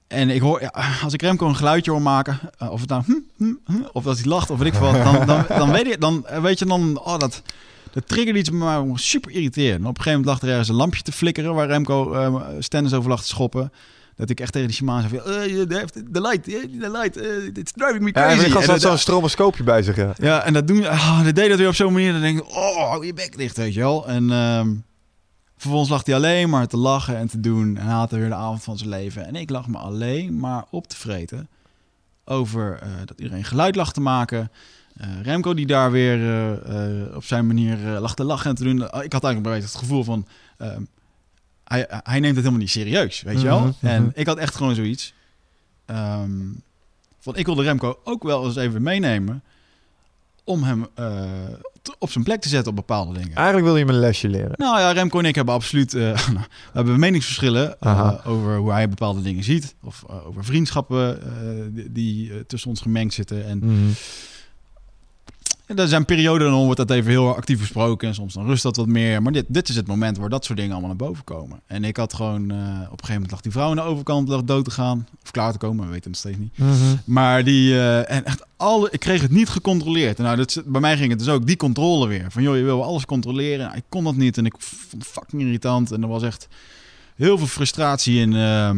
[0.06, 0.72] En ik hoor, ja,
[1.02, 4.04] als ik Remco een geluidje hoor maken, eh, of het nou, hm, hm, hm, of
[4.04, 6.58] dat hij lacht, of weet ik wat, dan, dan, dan weet je, dan eh, weet
[6.58, 7.42] je dan, oh, dat,
[7.92, 9.80] dat triggerde iets om super irriterend.
[9.80, 12.44] En op een gegeven moment lag er ergens een lampje te flikkeren waar Remco uh,
[12.58, 13.72] Stennis over lag te schoppen.
[14.18, 15.66] Dat ik echt tegen die shaman zei van, eh,
[16.10, 18.44] de light, de light, eh, it's driving me Ja, crazy.
[18.44, 19.96] en gast En had zo'n stromoscoopje bij zich.
[19.96, 20.14] Ja.
[20.16, 20.80] ja, en dat doen,
[21.24, 22.12] dat deed dat weer op zo'n manier.
[22.12, 24.08] Dan denk ik, oh, hou je bek dicht, weet je wel.
[24.08, 24.74] En ehm,
[25.56, 27.76] vervolgens lag hij alleen maar te lachen en te doen.
[27.76, 29.26] En had er weer de avond van zijn leven.
[29.26, 31.48] En ik lag me alleen maar op te vreten
[32.24, 34.50] over eh, dat iedereen geluid lag te maken.
[35.22, 36.18] Remco die daar weer
[37.14, 38.82] op zijn manier lag te lachen en te doen.
[38.82, 40.26] Ik had eigenlijk het gevoel van...
[41.68, 43.60] hij, hij neemt het helemaal niet serieus, weet je wel.
[43.60, 43.86] Mhm, mhm.
[43.86, 45.14] En ik had echt gewoon zoiets...
[45.86, 46.30] ehm,
[47.20, 49.42] van ik wilde Remco ook wel eens even meenemen
[50.44, 51.22] om hem eh,
[51.98, 53.34] op zijn plek te zetten op bepaalde dingen.
[53.34, 54.52] Eigenlijk wil je hem een lesje leren.
[54.56, 58.20] Nou ja, Remco en ik hebben absoluut uh, we hebben meningsverschillen uh, Aha.
[58.24, 59.74] over hoe hij bepaalde dingen ziet.
[59.82, 61.20] Of over vriendschappen
[61.74, 63.46] die, die tussen ons gemengd zitten.
[63.46, 63.60] En
[65.68, 65.78] Mhm.
[65.78, 68.08] er zijn perioden, dan wordt dat even heel actief besproken.
[68.08, 69.22] En soms dan rust dat wat meer.
[69.22, 71.60] Maar dit, dit is het moment waar dat soort dingen allemaal naar boven komen.
[71.66, 72.50] En ik had gewoon...
[72.50, 75.06] eh, op een gegeven moment lag die vrouw aan de overkant lag dood te gaan.
[75.24, 76.58] Of klaar te komen, we weten het nog steeds niet.
[76.58, 76.96] Mhm.
[77.04, 77.74] Maar die...
[77.74, 80.18] eh, en echt alle, ik kreeg het niet gecontroleerd.
[80.18, 82.26] En nou, dat, bij mij ging het dus ook die controle weer.
[82.28, 83.64] Van joh, je wil alles controleren.
[83.66, 84.38] Nou, ik kon dat niet.
[84.38, 85.92] En ik vond het fucking irritant.
[85.92, 86.48] En er was echt
[87.16, 88.70] heel veel frustratie in, eh,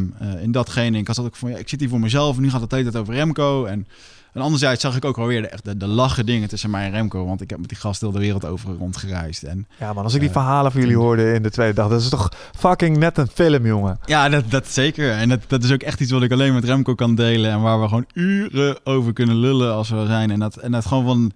[0.43, 0.99] in datgene.
[0.99, 2.37] Ik had ook van, ja, ik zit hier voor mezelf.
[2.37, 3.65] En nu gaat het de hele tijd over Remco.
[3.65, 3.87] En,
[4.33, 6.91] en anderzijds zag ik ook alweer de, echt de, de lachen dingen tussen mij en
[6.93, 7.27] Remco.
[7.27, 9.43] Want ik heb met die gast heel de wereld over rondgereisd.
[9.43, 11.89] En Ja, man, als ik die Eh, verhalen van jullie hoorde in de tweede dag,
[11.89, 12.29] dat is toch
[12.59, 13.99] fucking net een film, jongen.
[14.05, 15.13] Ja, dat, dat zeker.
[15.13, 17.51] En dat, dat is ook echt iets wat ik alleen met Remco kan delen.
[17.51, 20.31] En waar we gewoon uren over kunnen lullen als we er zijn.
[20.31, 21.33] En dat, en dat gewoon van...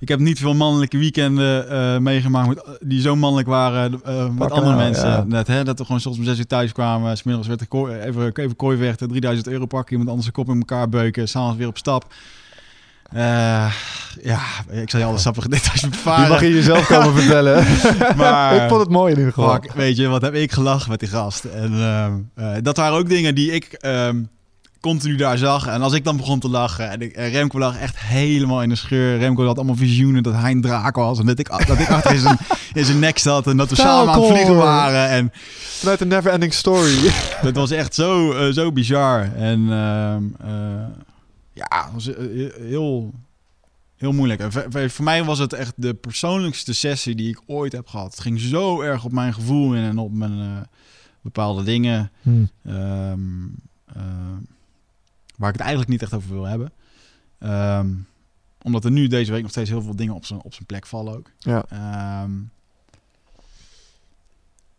[0.00, 4.50] Ik heb niet veel mannelijke weekenden eh, meegemaakt met, die zo mannelijk waren eh, met
[4.50, 5.08] andere mensen.
[5.08, 5.24] ja.
[5.28, 7.16] Dat, hè, dat we gewoon soms om zes uur thuis kwamen.
[7.16, 10.54] Smiddags werd er kooi, even, even kooi weg, 3000 euro pakken, iemand anders zijn kop
[10.54, 11.28] in elkaar beuken.
[11.28, 12.12] S'avonds weer op stap.
[13.12, 13.72] Eh,
[14.22, 16.28] ja, ik zal je alle sappige details Die bevaren.
[16.28, 17.64] mag je jezelf komen vertellen.
[18.16, 19.52] Maar- ik vond het mooi in ieder geval.
[19.52, 21.44] Fuck, weet je, wat heb ik gelachen met die gast.
[21.44, 24.22] En ehm, eh, dat waren ook dingen die ik ehm,
[24.80, 25.66] continu daar zag.
[25.66, 28.68] En als ik dan begon te lachen en, ik, en Remco lag echt helemaal in
[28.68, 29.18] de scheur.
[29.18, 31.18] Remco had allemaal visioenen dat hij een draak was.
[31.18, 32.38] En dat ik, dat ik achter in zijn,
[32.72, 33.46] in zijn nek zat.
[33.46, 35.08] En dat we samen aan het vliegen waren.
[35.08, 35.30] En
[35.78, 36.96] Vanuit een never ending story.
[37.42, 39.34] dat was echt zo, eh, zo bizar.
[39.34, 40.86] En ehm, eh,
[41.52, 42.16] ja, het was eh,
[42.60, 43.12] heel,
[43.96, 44.40] heel moeilijk.
[44.40, 44.52] En
[44.90, 48.10] voor- mij was het echt de persoonlijkste sessie die ik ooit heb gehad.
[48.10, 50.46] Het ging zo erg op mijn gevoel in en op mijn eh,
[51.22, 52.10] bepaalde dingen.
[52.64, 53.18] ehm,
[53.86, 54.02] eh,
[55.38, 56.72] waar ik het eigenlijk niet echt over wil hebben.
[57.38, 57.90] Ehm,
[58.62, 60.86] omdat er nu deze week nog steeds heel veel dingen op zijn, op zijn plek
[60.86, 61.30] vallen ook.
[61.38, 61.64] Ja.
[61.68, 62.30] Ehm,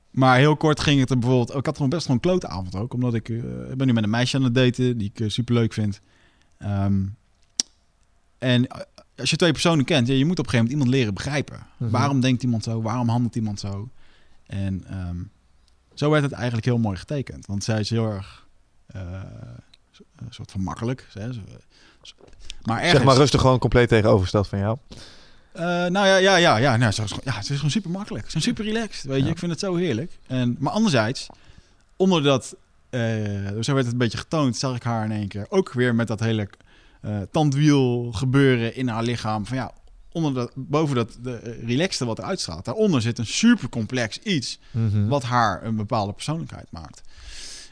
[0.09, 1.57] maar heel kort ging het er bijvoorbeeld...
[1.57, 2.93] Ik had gewoon best wel een klote avond ook.
[2.93, 3.29] Omdat ik...
[3.29, 3.35] eh,
[3.71, 6.01] ik ben nu met een meisje aan het daten die ik super leuk vind.
[6.57, 7.05] Ehm,
[8.37, 8.81] en eh,
[9.17, 10.07] als je twee personen kent...
[10.07, 11.67] Ja, je moet op een gegeven moment iemand leren begrijpen.
[11.77, 11.89] Mhm.
[11.91, 12.81] Waarom denkt iemand zo?
[12.81, 13.89] Waarom handelt iemand zo?
[14.45, 14.85] En
[15.93, 17.45] zo werd het eigenlijk heel mooi getekend.
[17.45, 18.47] Want zij is heel erg...
[18.85, 19.01] eh,
[20.15, 21.07] een soort van makkelijk.
[21.13, 21.33] Hè?
[21.33, 21.39] Zo-
[22.63, 22.95] Maar ergens...
[22.97, 24.77] Zeg maar rustig gewoon compleet tegenovergesteld van jou.
[25.51, 26.77] Eh, nou ja, ja, ja, ja.
[26.77, 28.23] Nou, ze is, gewoon- ja, het is gewoon super makkelijk.
[28.25, 29.25] Ze zijn super relaxed, weet je.
[29.25, 29.31] Ja.
[29.31, 30.19] Ik vind het zo heerlijk.
[30.27, 31.27] En, maar anderzijds,
[31.97, 32.55] omdat
[32.89, 33.01] eh,
[33.59, 36.07] zo werd het een beetje getoond, zag ik haar in één keer ook weer met
[36.07, 36.49] dat hele
[37.01, 39.45] eh, tandwiel gebeuren in haar lichaam.
[39.45, 39.71] Van ja,
[40.11, 44.19] onder dat, boven dat de eh, relaxte wat eruit straalt, daaronder zit een super complex
[44.19, 45.07] iets Mhm.
[45.07, 47.01] wat haar een bepaalde persoonlijkheid maakt.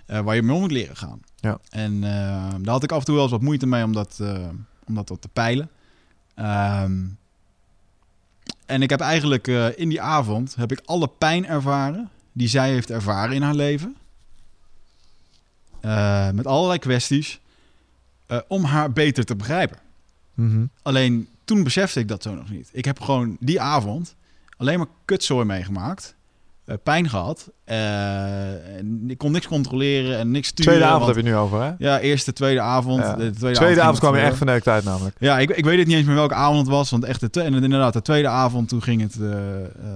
[0.07, 1.19] Eh, waar je mee om moet leren gaan.
[1.35, 1.59] Ja.
[1.69, 4.17] En eh, daar had ik af en toe wel eens wat moeite mee om dat,
[4.21, 4.47] eh,
[4.85, 5.69] om dat wat te peilen.
[6.35, 7.05] Ehm,
[8.65, 12.89] en ik heb eigenlijk in die avond heb ik alle pijn ervaren die zij heeft
[12.89, 13.95] ervaren in haar leven.
[16.33, 17.39] Met allerlei kwesties.
[18.47, 19.77] om haar beter te begrijpen.
[20.33, 20.65] Mhm.
[20.81, 22.69] Alleen toen besefte ik dat zo nog niet.
[22.71, 24.15] Ik heb gewoon die avond
[24.57, 26.15] alleen maar kutzooi meegemaakt.
[26.67, 27.51] Eh, pijn gehad.
[27.63, 28.77] Eh,
[29.07, 30.71] ik kon niks controleren en niks sturen.
[30.71, 31.71] Tweede avond want- heb je nu over, hè?
[31.77, 32.99] Ja, eerste, tweede avond.
[33.03, 33.15] Ja.
[33.15, 35.15] De tweede, Tweede, avond kwam je echt verneukt uit namelijk.
[35.19, 36.89] Ja, ik, ik weet het niet eens meer welke avond het was.
[36.89, 39.15] Want echt, de, twe- en inderdaad, de tweede avond, toen ging het...
[39.21, 39.29] eh,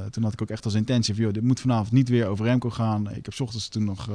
[0.09, 1.23] toen had ik ook echt als intentie van...
[1.23, 3.09] Joh, dit moet vanavond niet weer over Remco gaan.
[3.09, 4.09] Ik heb 's ochtends toen nog...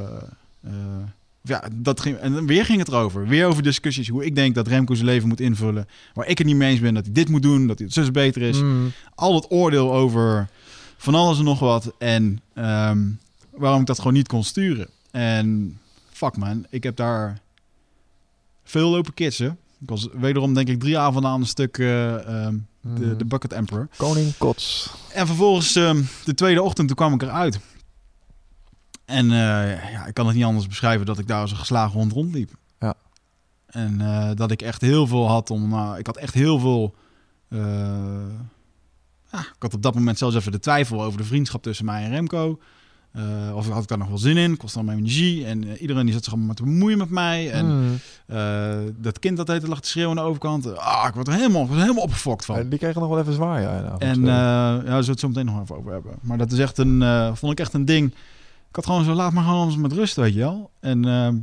[1.42, 3.26] ja, dat ging, en weer ging het erover.
[3.26, 4.08] Weer over discussies.
[4.08, 5.86] Hoe ik denk dat Remco zijn leven moet invullen.
[6.14, 7.66] Waar ik het niet mee eens ben dat hij dit moet doen.
[7.66, 8.60] Dat hij het zus beter is.
[8.60, 8.92] Mm.
[9.14, 10.48] Al het oordeel over
[10.96, 11.92] van alles en nog wat.
[11.98, 13.06] En ehm,
[13.50, 14.88] waarom ik dat gewoon niet kon sturen.
[15.10, 15.78] En
[16.12, 17.40] fuck man, ik heb daar
[18.64, 19.58] veel lopen kitsen.
[19.80, 22.14] Ik was wederom denk ik drie avonden aan een stuk eh,
[22.44, 23.16] ehm, de, Mhm.
[23.16, 23.88] de Bucket Emperor.
[23.96, 24.90] Koning Kots.
[25.12, 27.60] En vervolgens ehm, de tweede ochtend, toen kwam ik eruit.
[29.04, 31.92] En eh, ja, ik kan het niet anders beschrijven dat ik daar als een geslagen
[31.98, 32.50] hond rondliep.
[32.80, 32.94] Ja.
[33.66, 35.68] En eh, dat ik echt heel veel had om...
[35.68, 36.94] nou, ik had echt heel veel...
[39.36, 42.04] ja, ik had op dat moment zelfs even de twijfel over de vriendschap tussen mij
[42.04, 42.58] en Remco.
[43.12, 43.22] Eh,
[43.54, 44.56] of had ik daar nog wel zin in?
[44.56, 45.46] Kost dan mijn energie.
[45.46, 47.50] En eh, iedereen die zat zich allemaal te bemoeien met mij.
[47.50, 47.98] En Mm.
[48.26, 50.76] eh, dat kind dat heette lag te schreeuwen aan de overkant.
[50.78, 52.56] Ah, ik word er helemaal, ik er helemaal opgefokt van.
[52.56, 53.96] Ja, die kregen nog wel even zwaar, ja.
[53.98, 56.12] En ja, zullen het zo meteen nog even over hebben.
[56.20, 57.02] Maar dat is echt een,
[57.36, 58.06] vond ik echt een ding.
[58.68, 60.70] Ik had gewoon zo, laat maar gewoon met rust, weet je wel.
[60.80, 61.34] En ehm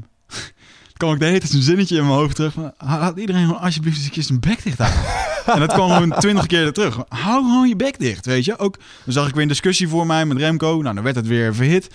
[0.93, 3.45] dan kwam ik de hele tijd zo'n zinnetje in mijn hoofd terug van, laat iedereen
[3.45, 5.01] gewoon alsjeblieft eens een keer zijn bek dicht houden.
[5.45, 6.97] en dat kwam gewoon twintig keer er terug.
[7.07, 8.57] Hou gewoon je bek dicht, weet je.
[8.57, 10.81] Ook, dan zag ik weer een discussie voor mij met Remco.
[10.81, 11.87] Nou, dan werd het weer verhit.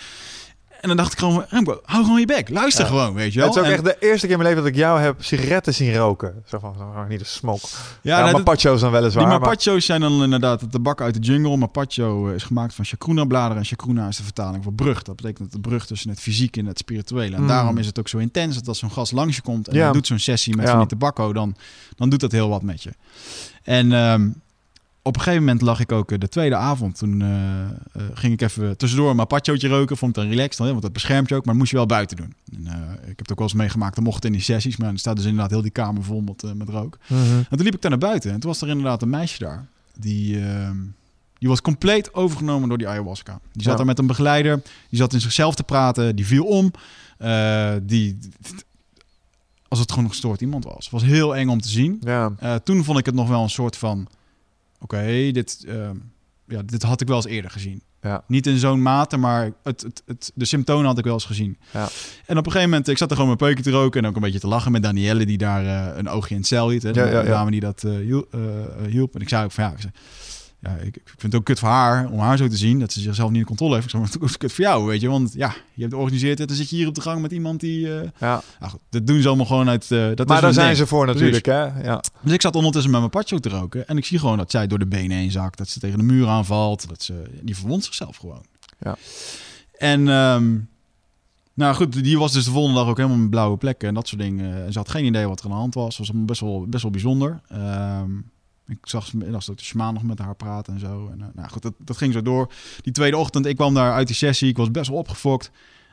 [0.80, 2.48] En dan dacht ik gewoon, Remco, hou gewoon je bek.
[2.48, 2.90] Luister Ja.
[2.90, 3.48] gewoon, weet je wel.
[3.48, 5.24] Het is ook En- echt de eerste keer in mijn leven dat ik jou heb
[5.24, 6.42] sigaretten zien roken.
[6.46, 7.60] Zo van, zo, niet een smoke.
[7.66, 7.68] Ja,
[8.02, 9.22] ja, nou, maar dat- pacho's dan weliswaar.
[9.24, 11.56] Die maar- mapacho's zijn dan inderdaad het tabak uit de jungle.
[11.56, 13.56] Mapacho eh, is gemaakt van chacruna bladeren.
[13.56, 15.02] En chacruna is de vertaling voor brug.
[15.02, 17.36] Dat betekent de brug tussen het fysieke en het spirituele.
[17.36, 17.48] En Mm.
[17.48, 19.92] daarom is het ook zo intens dat als zo'n gast langs je komt en Ja.
[19.92, 21.56] doet zo'n sessie met van die tabakco, dan,
[21.96, 22.90] dan doet dat heel wat met je.
[23.62, 24.28] En ehm,
[25.09, 26.98] op een gegeven moment lag ik ook eh, de tweede avond.
[26.98, 27.68] Toen eh, eh,
[28.14, 29.97] ging ik even tussendoor een mapachootje roken.
[29.97, 31.44] Vond ik dan relaxed, want dat beschermt je ook.
[31.44, 32.35] Maar dat moest je wel buiten doen.
[32.52, 32.66] En,
[33.01, 33.94] ik heb het ook wel eens meegemaakt.
[33.94, 34.76] Dan mocht het in die sessies.
[34.76, 36.98] Maar dan staat dus inderdaad heel die kamer vol met, met rook.
[37.06, 37.20] Mhm.
[37.22, 39.66] En toen liep ik daar naar buiten en toen was er inderdaad een meisje daar.
[39.98, 40.76] Die, ehm,
[41.39, 43.40] die was compleet overgenomen door die ayahuasca.
[43.52, 43.76] Die zat Ja.
[43.76, 44.62] daar met een begeleider.
[44.89, 46.16] Die zat in zichzelf te praten.
[46.16, 46.70] Die viel om.
[47.82, 48.18] Die,
[49.68, 50.85] als het gewoon een gestoord iemand was.
[50.85, 52.01] Het was heel eng om te zien.
[52.05, 52.32] Ja.
[52.64, 54.09] Toen vond ik het nog wel een soort van...
[54.80, 55.96] Oké, dit, ehm,
[56.46, 57.82] ja, dit had ik wel eens eerder gezien.
[58.02, 58.24] Ja.
[58.26, 61.59] Niet in zo'n mate, maar het, het, het, de symptomen had ik wel eens gezien.
[61.72, 61.88] Ja.
[62.26, 64.02] En op een gegeven moment, ik zat er gewoon mijn peukje te roken...
[64.02, 65.26] en ook een beetje te lachen met Danielle...
[65.26, 66.82] die daar eh, een oogje in het cel hield.
[66.82, 68.20] Hè, de Ja, dame die dat eh, eh,
[68.88, 69.14] hielp.
[69.14, 69.72] En ik zei ook van ja...
[69.72, 69.92] Ik zei,
[70.60, 72.93] ja, ik, ik vind het ook kut voor haar om haar zo te zien dat
[72.93, 73.85] ze zichzelf niet in controle heeft.
[73.85, 76.39] Ik zei, maar het is kut voor jou, weet je, want ja, je hebt georganiseerd
[76.39, 77.94] het, dan zit je hier op de gang met iemand die.
[78.01, 78.43] eh ja.
[78.60, 79.90] nou goed, dat doen ze allemaal gewoon uit.
[79.90, 80.78] eh, dat Maar is daar zijn ding.
[80.78, 81.82] ze voor natuurlijk, hè?
[81.82, 82.02] Ja.
[82.22, 83.89] Dus ik zat ondertussen met mijn patcho te roken.
[83.89, 85.59] En ik zie gewoon dat zij door de benen heen zakt.
[85.59, 86.89] Dat ze tegen de muur aanvalt.
[86.89, 88.44] Dat ze, die verwondt zichzelf gewoon.
[88.80, 88.97] Ja.
[89.78, 90.56] En ehm,
[91.55, 94.09] nou goed, die was dus de volgende dag ook helemaal met blauwe plekken en dat
[94.09, 94.64] soort dingen.
[94.64, 95.98] En ze had geen idee wat er aan de hand was.
[95.98, 97.40] Was best wel, best wel bijzonder.
[97.48, 98.10] Ehm,
[98.69, 101.09] ik zag middags ook de shamaan nog met haar praten en zo.
[101.12, 102.53] En, eh, nou goed, dat, dat ging zo door.
[102.82, 104.49] Die tweede ochtend, ik kwam daar uit die sessie.
[104.49, 105.51] Ik was best wel opgefokt.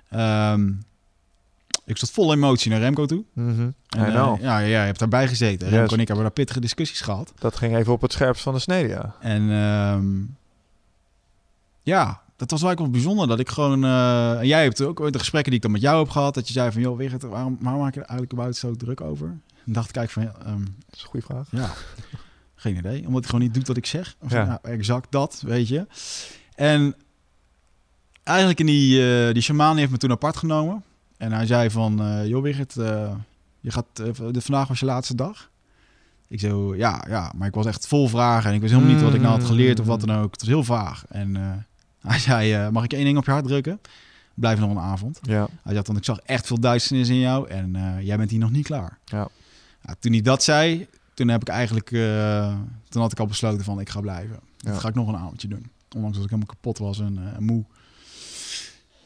[0.10, 0.72] Ehm,
[1.86, 3.24] ik zat vol emotie naar Remco toe.
[3.34, 3.70] Mhm.
[3.90, 5.68] En, eh, ja, ja, je hebt daarbij gezeten.
[5.68, 5.76] Yes.
[5.76, 7.34] Remco en ik hebben daar pittige discussies gehad.
[7.40, 9.16] Dat ging even op het scherpst van de snede, ja.
[9.20, 10.24] En ehm,
[11.82, 13.28] ja, dat was eigenlijk wel bijzonder.
[13.28, 13.84] Dat ik gewoon...
[13.84, 16.34] eh, en jij hebt ook ooit de gesprekken die ik dan met jou heb gehad.
[16.34, 19.02] Dat je zei van, joh, Wigert, waarom, waarom maak je er eigenlijk überhaupt zo druk
[19.02, 19.28] over?
[19.66, 21.48] En dacht ik eigenlijk van, ja, ehm, Dat is een goede vraag.
[21.52, 21.70] ja,
[22.66, 23.08] geen idee.
[23.08, 24.16] Omdat hij gewoon niet doet wat ik zeg.
[24.20, 24.44] Of, Ja.
[24.44, 24.60] ja.
[24.62, 25.88] exact dat, weet je.
[26.56, 26.96] En
[28.24, 30.84] eigenlijk in die, eh die shaman heeft me toen apart genomen.
[31.18, 33.12] En hij zei van, eh joh Wigert, eh,
[33.60, 33.86] je gaat,
[34.32, 35.50] dit vandaag was je laatste dag.
[36.28, 39.04] Ik zo, ja, ja, maar ik was echt vol vragen en ik wist helemaal niet
[39.04, 40.32] wat ik nou had geleerd of wat dan ook.
[40.32, 41.06] Het was heel vaag.
[41.10, 41.36] En
[42.08, 43.80] hij zei, mag ik één ding op je hart drukken?
[44.34, 45.20] Blijf nog een avond.
[45.22, 45.48] Ja.
[45.64, 48.52] Hij zei, want ik zag echt veel duisternis in jou en jij bent hier nog
[48.52, 48.98] niet klaar.
[49.06, 49.28] Ja.
[49.82, 52.54] Ja, toen hij dat zei, toen heb ik eigenlijk, eh,
[52.90, 54.40] toen had ik al besloten van ik ga blijven.
[54.58, 54.80] Dat Ja.
[54.80, 55.72] ga ik nog een avondje doen.
[55.96, 57.64] Ondanks dat ik helemaal kapot was en eh, moe.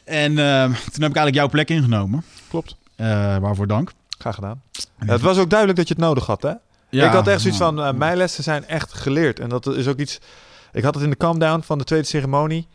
[0.03, 2.23] En eh, toen heb ik eigenlijk jouw plek ingenomen.
[2.49, 2.76] Klopt.
[2.95, 3.91] Waarvoor dank.
[4.18, 4.61] Graag gedaan.
[4.99, 6.53] Ja, het was ook duidelijk dat je het nodig had, hè?
[6.90, 9.40] Ja, ik had echt zoiets nou, van, mijn lessen zijn echt geleerd.
[9.40, 10.19] En dat is ook iets...
[10.72, 12.68] Ik had het in de calm down van de tweede ceremonie.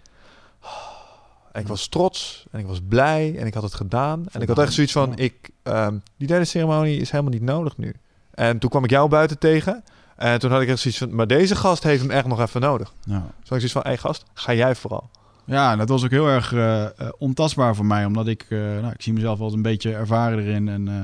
[1.53, 4.27] En ik was trots en ik was blij en ik had het gedaan.
[4.33, 7.77] En ik had echt zoiets van, ik, ehm, die derde ceremonie is helemaal niet nodig
[7.77, 7.95] nu.
[8.35, 9.85] En toen kwam ik jou buiten tegen.
[10.17, 12.61] En toen had ik echt zoiets van, maar deze gast heeft hem echt nog even
[12.61, 12.93] nodig.
[13.05, 13.13] Ja.
[13.19, 15.11] Toen had ik zoiets van, hé gast, ga jij vooral.
[15.47, 18.05] Ja, en dat was ook heel erg eh, eh, ontastbaar voor mij.
[18.05, 20.69] Omdat ik, eh, nou, ik zie mezelf eens een beetje ervaren erin.
[20.69, 20.95] En eh,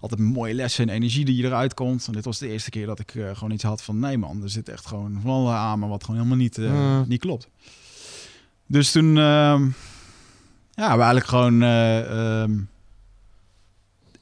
[0.00, 2.06] altijd mooie lessen en energie die eruit komt.
[2.06, 3.98] En dit was de eerste keer dat ik eh, gewoon iets had van...
[3.98, 7.04] Nee man, er zit echt gewoon van alle aan, maar wat gewoon helemaal niet, Mm.
[7.08, 7.48] niet klopt.
[8.66, 9.62] Dus toen, ehm,
[10.70, 12.52] ja, we eigenlijk gewoon eh, ehm,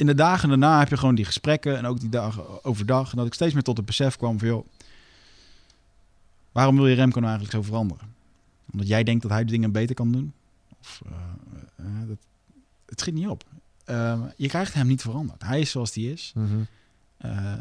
[0.01, 3.11] in de dagen daarna heb je gewoon die gesprekken en ook die dagen overdag.
[3.11, 4.67] En dat ik steeds meer tot het besef kwam van, joh,
[6.53, 8.15] waarom wil je Remco nou eigenlijk zo veranderen?
[8.73, 10.33] Omdat jij denkt dat hij de dingen beter kan doen?
[10.81, 11.13] Of, eh,
[11.77, 12.17] eh, dat,
[12.87, 13.45] het schiet niet op.
[13.85, 15.43] Ehm, je krijgt hem niet veranderd.
[15.43, 16.33] Hij is zoals hij is.
[16.35, 16.61] Mhm.
[17.19, 17.55] Eh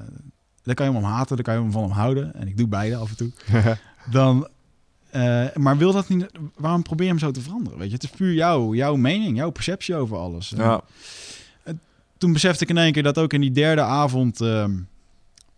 [0.64, 2.34] dan kan je hem om haten, dan kan je hem van hem houden.
[2.34, 3.32] En ik doe beide af en toe.
[4.12, 4.48] Dan,
[5.56, 6.26] maar wil dat niet?
[6.56, 7.80] Waarom probeer je hem zo te veranderen?
[7.80, 10.50] Weet je, het is puur jouw, jouw mening, jouw perceptie over alles.
[10.50, 10.82] Ja.
[12.20, 14.78] Toen besefte ik in één keer dat ook in die derde avond, ehm,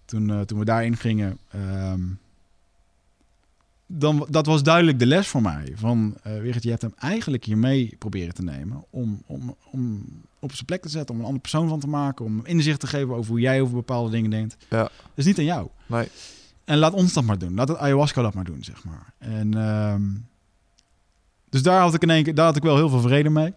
[0.05, 2.01] toen, eh, toen we daarin gingen, ehm,
[3.87, 5.73] dan, dat was duidelijk de les voor mij.
[5.75, 10.05] Van, eh Wigert, je hebt hem eigenlijk hier mee proberen te nemen om, om, om
[10.39, 12.87] op zijn plek te zetten, om een andere persoon van te maken, om inzicht te
[12.87, 14.57] geven over hoe jij over bepaalde dingen denkt.
[14.69, 14.81] Ja.
[14.81, 15.67] Dat is niet aan jou.
[15.85, 16.07] Nee.
[16.65, 17.53] En laat ons dat maar doen.
[17.53, 19.13] Laat het ayahuasca dat maar doen, zeg maar.
[19.17, 20.03] En ehm,
[21.49, 23.53] dus daar had ik in één keer, daar had ik wel heel veel vrede mee.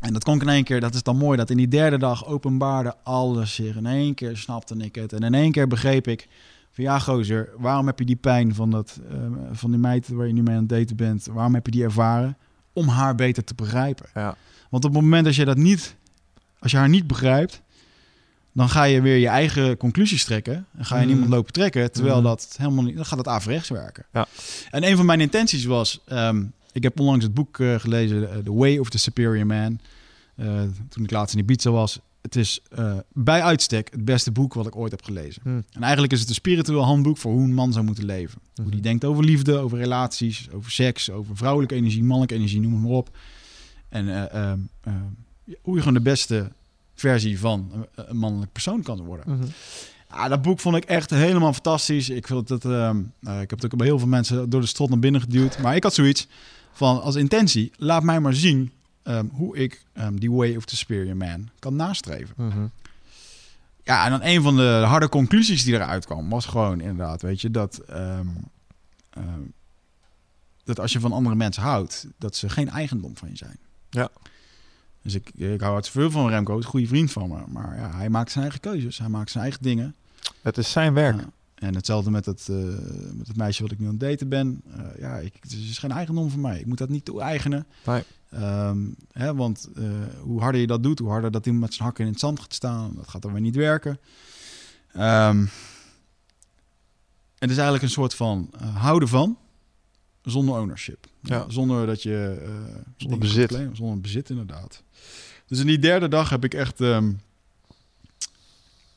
[0.00, 1.98] En dat kon ik in één keer, dat is dan mooi, dat in die derde
[1.98, 3.76] dag openbaarde alles zich.
[3.76, 5.12] In één keer snapte ik het.
[5.12, 6.28] En in één keer begreep ik
[6.72, 10.26] van ja, gozer, waarom heb je die pijn van, dat, ehm, van die meid waar
[10.26, 11.26] je nu mee aan het daten bent?
[11.32, 12.36] Waarom heb je die ervaren?
[12.72, 14.06] Om haar beter te begrijpen.
[14.14, 14.36] Ja.
[14.70, 15.94] Want op het moment dat je dat niet,
[16.58, 17.60] als je haar niet begrijpt,
[18.52, 20.66] dan ga je weer je eigen conclusies trekken.
[20.78, 21.10] En ga je Mhm.
[21.10, 22.24] niemand lopen trekken, terwijl Mhm.
[22.24, 24.04] dat helemaal niet, dan gaat het averechts werken.
[24.12, 24.26] Ja.
[24.70, 26.44] En een van mijn intenties was, ehm,
[26.76, 29.80] ik heb onlangs het boek eh, gelezen, eh, The Way of the Superior Man.
[30.34, 32.00] Eh, toen ik laatst in Ibiza was.
[32.22, 32.60] Het is
[33.12, 35.42] bij uitstek het beste boek wat ik ooit heb gelezen.
[35.42, 35.48] Hm.
[35.48, 38.40] En eigenlijk is het een spiritueel handboek voor hoe een man zou moeten leven.
[38.54, 38.82] Hoe die Mhm.
[38.82, 42.90] denkt over liefde, over relaties, over seks, over vrouwelijke energie, mannelijke energie, noem het maar
[42.90, 43.16] op.
[43.88, 44.96] En eh, ehm, ehm,
[45.62, 46.52] hoe je gewoon de beste
[46.94, 49.24] versie van een, mannelijk persoon kan worden.
[49.28, 49.46] Mhm.
[50.08, 52.10] Ah, dat boek vond ik echt helemaal fantastisch.
[52.10, 54.66] Ik, vind dat, ehm, eh, ik heb het ook bij heel veel mensen door de
[54.66, 55.58] strot naar binnen geduwd.
[55.58, 56.26] Maar ik had zoiets
[56.76, 58.72] van als intentie, laat mij maar zien
[59.02, 62.34] ehm, hoe ik ehm, die way of the superior man kan nastreven.
[62.36, 62.66] Mhm.
[63.84, 67.40] Ja, en dan een van de harde conclusies die eruit kwam, was gewoon inderdaad, weet
[67.40, 68.26] je, dat, ehm,
[70.64, 73.58] dat als je van andere mensen houdt, dat ze geen eigendom van je zijn.
[73.90, 74.08] Ja.
[75.02, 77.42] Dus ik, ik hou het veel van Remco, het is een goede vriend van me.
[77.46, 79.94] Maar ja, hij maakt zijn eigen keuzes, hij maakt zijn eigen dingen.
[80.42, 81.20] Het is zijn werk.
[81.20, 81.28] Ja.
[81.56, 82.56] En hetzelfde met het, eh,
[83.12, 84.62] met het meisje wat ik nu aan het daten ben.
[84.76, 86.58] Eh, ja, ik, het is geen eigendom van mij.
[86.58, 87.66] Ik moet dat niet toe-eigenen.
[87.86, 88.02] Nee.
[88.30, 88.78] Ehm,
[89.12, 89.84] hè, want eh,
[90.20, 92.40] hoe harder je dat doet, hoe harder dat iemand met zijn hakken in het zand
[92.40, 92.94] gaat staan.
[92.94, 93.98] Dat gaat dan weer niet werken.
[94.92, 95.46] Ehm,
[97.38, 99.38] het is eigenlijk een soort van houden van,
[100.22, 101.06] zonder ownership.
[101.20, 101.44] Ja.
[101.48, 102.46] Zonder dat je...
[102.96, 103.48] dingen bezit.
[103.48, 103.76] claimen.
[103.76, 104.82] Zonder bezit, inderdaad.
[105.46, 106.80] Dus in die derde dag heb ik echt...
[106.80, 107.12] ehm,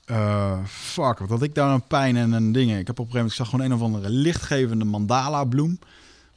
[0.10, 2.80] eh, fuck, wat had ik daar een pijn en een dingen.
[2.80, 5.80] Ik heb op een gegeven moment, ik zag gewoon een of andere lichtgevende mandala bloem.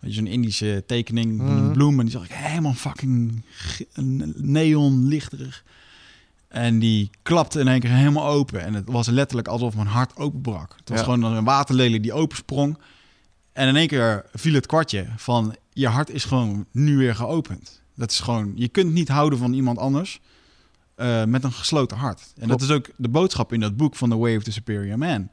[0.01, 1.73] Zo'n Indische tekening van een Mhm.
[1.73, 1.99] bloem.
[1.99, 3.43] En die zag ik helemaal fucking
[4.36, 5.65] neon lichterig.
[6.49, 8.61] En die klapte in één keer helemaal open.
[8.65, 10.74] En het was letterlijk alsof mijn hart openbrak.
[10.77, 11.05] Het was Ja.
[11.05, 12.78] gewoon een waterlelie die opensprong.
[13.53, 17.81] En in één keer viel het kwartje van je hart is gewoon nu weer geopend.
[17.97, 20.20] Dat is gewoon, je kunt niet houden van iemand anders
[21.03, 22.33] eh, met een gesloten hart.
[22.39, 24.99] En dat is ook de boodschap in dat boek van The Way of the Superior
[24.99, 25.29] Man.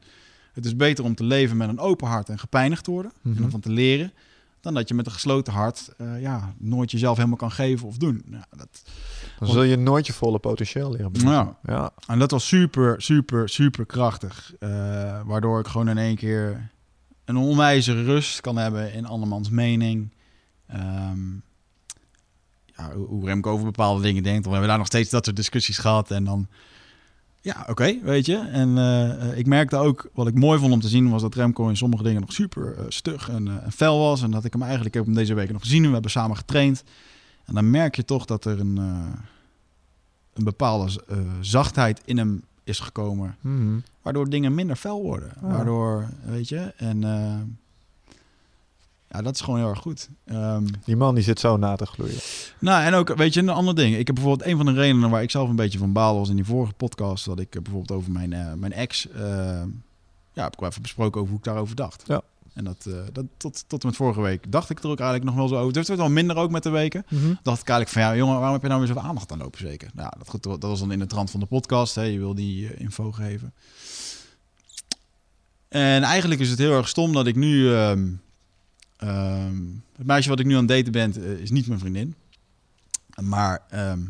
[0.52, 3.36] Het is beter om te leven met een open hart en gepijnigd te worden Mhm.
[3.36, 4.12] en ervan te leren,
[4.60, 7.96] dan dat je met een gesloten hart eh, ja, nooit jezelf helemaal kan geven of
[7.96, 8.22] doen.
[8.26, 8.82] Nou, dat,
[9.38, 11.34] Dan zul je nooit je volle potentieel leren benutten.
[11.62, 11.72] ja.
[11.74, 11.90] Ja.
[12.06, 14.52] En dat was super, super, super krachtig.
[14.58, 14.68] Eh,
[15.24, 16.70] waardoor ik gewoon in één keer
[17.24, 20.12] een onwijze rust kan hebben in andermans mening.
[20.66, 21.18] Ehm,
[22.80, 24.44] ja, hoe- Remco over bepaalde dingen denkt.
[24.44, 26.10] We hebben daar nog steeds dat soort discussies gehad.
[26.10, 26.46] En dan,
[27.40, 28.36] ja, oké, weet je.
[28.36, 31.68] En eh, ik merkte ook, wat ik mooi vond om te zien, was dat Remco
[31.68, 34.22] in sommige dingen nog super eh, stug en, en fel was.
[34.22, 35.80] En dat ik hem eigenlijk, ik heb hem deze week nog gezien.
[35.82, 36.84] en We hebben samen getraind.
[37.44, 38.76] En dan merk je toch dat er een,
[40.32, 40.90] een bepaalde
[41.40, 43.36] zachtheid in hem is gekomen.
[43.40, 43.78] Mhm.
[44.02, 45.32] Waardoor dingen minder fel worden.
[45.42, 45.46] Ja.
[45.48, 47.00] Waardoor, weet je, en
[49.10, 50.08] ja, dat is gewoon heel erg goed.
[50.24, 52.18] Ehm, Die man die zit zo na te gloeien.
[52.58, 53.96] nou, en ook, weet je, een ander ding.
[53.96, 56.28] Ik heb bijvoorbeeld een van de redenen waar ik zelf een beetje van baal was
[56.28, 59.20] in die vorige podcast, dat ik eh, bijvoorbeeld over mijn, eh, mijn ex, eh,
[60.32, 62.02] ja, heb ik wel even besproken over hoe ik daarover dacht.
[62.06, 62.20] Ja.
[62.54, 65.38] En dat, dat tot, tot en met vorige week dacht ik er ook eigenlijk nog
[65.38, 65.76] wel zo over.
[65.78, 67.04] Het werd wel minder ook met de weken.
[67.42, 69.58] dacht ik eigenlijk van ja, jongen, waarom heb je nou weer zoveel aandacht aan lopen
[69.58, 69.90] zeker?
[69.94, 71.94] Nou, dat, goed, dat was dan in de trant van de podcast.
[71.94, 72.02] Hè?
[72.02, 73.52] Je wil die info geven.
[75.68, 77.74] En eigenlijk is het heel erg stom dat ik nu...
[77.74, 78.08] ehm,
[79.00, 79.56] ehm,
[79.96, 82.14] het meisje wat ik nu aan het daten ben, eh, is niet mijn vriendin.
[83.20, 84.00] Maar ehm,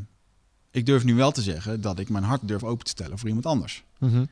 [0.71, 3.29] ik durf nu wel te zeggen dat ik mijn hart durf open te stellen voor
[3.29, 3.85] iemand anders.
[3.99, 4.25] Mhm.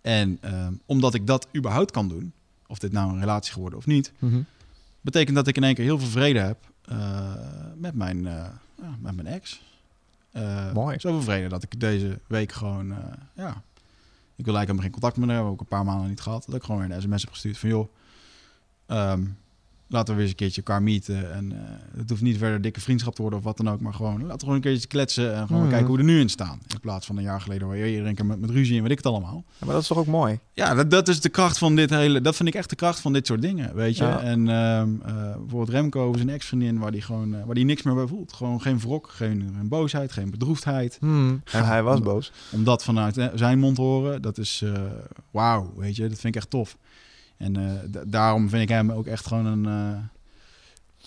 [0.00, 2.32] En ehm, omdat ik dat überhaupt kan doen,
[2.66, 4.40] of dit nou een relatie geworden of niet, Mhm.
[5.00, 7.32] betekent dat ik in één keer heel veel vrede heb eh,
[7.76, 8.32] met, mijn, eh,
[8.82, 9.62] ja, met mijn ex.
[10.74, 10.98] Mooi.
[10.98, 12.94] Zo tevreden dat ik deze week gewoon,
[13.34, 13.62] ja...
[14.38, 15.52] Ik wil eigenlijk helemaal geen contact meer hebben.
[15.52, 16.44] Ook een paar maanden niet gehad.
[16.46, 17.68] Dat ik gewoon weer een sms heb gestuurd van...
[17.68, 17.88] joh,
[19.88, 21.32] laten we weer eens een keertje elkaar meeten.
[21.34, 21.58] En eh,
[21.98, 23.80] het hoeft niet verder dikke vriendschap te worden of wat dan ook.
[23.80, 25.70] Maar gewoon, laten we gewoon een keertje kletsen en gewoon Mhm.
[25.70, 26.58] kijken hoe we er nu in staan.
[26.66, 28.96] In plaats van een jaar geleden waar iedereen keer met, met ruzie en weet ik
[28.96, 29.44] het allemaal.
[29.46, 30.38] Ja, maar dat is toch ook mooi?
[30.52, 32.20] Ja, dat, dat is de kracht van dit hele...
[32.20, 34.04] Dat vind ik echt de kracht van dit soort dingen, weet je.
[34.04, 34.20] Ja.
[34.20, 37.94] En ehm eh, bijvoorbeeld Remco, zijn ex-vriendin, waar die gewoon eh, waar die niks meer
[37.94, 38.32] bij voelt.
[38.32, 40.96] Gewoon geen wrok, geen, geen boosheid, geen bedroefdheid.
[41.00, 41.42] Hmm.
[41.52, 42.32] En hij was boos.
[42.52, 44.64] Om dat vanuit zijn mond te horen, dat is
[45.30, 46.02] wauw, weet je.
[46.08, 46.76] Dat vind ik echt tof.
[47.36, 49.66] En eh, da- daarom vind ik hem ook echt gewoon een...
[49.66, 49.98] eh,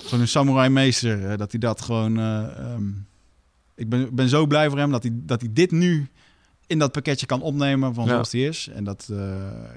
[0.06, 1.30] gewoon een samurai meester.
[1.31, 2.18] eh, dat hij dat gewoon...
[2.19, 2.88] eh, ehm,
[3.76, 6.07] ik ben, ben zo blij voor hem dat hij, dat hij dit nu
[6.68, 8.10] in dat pakketje kan opnemen van Ja.
[8.10, 8.68] zoals hij is.
[8.68, 9.10] En dat,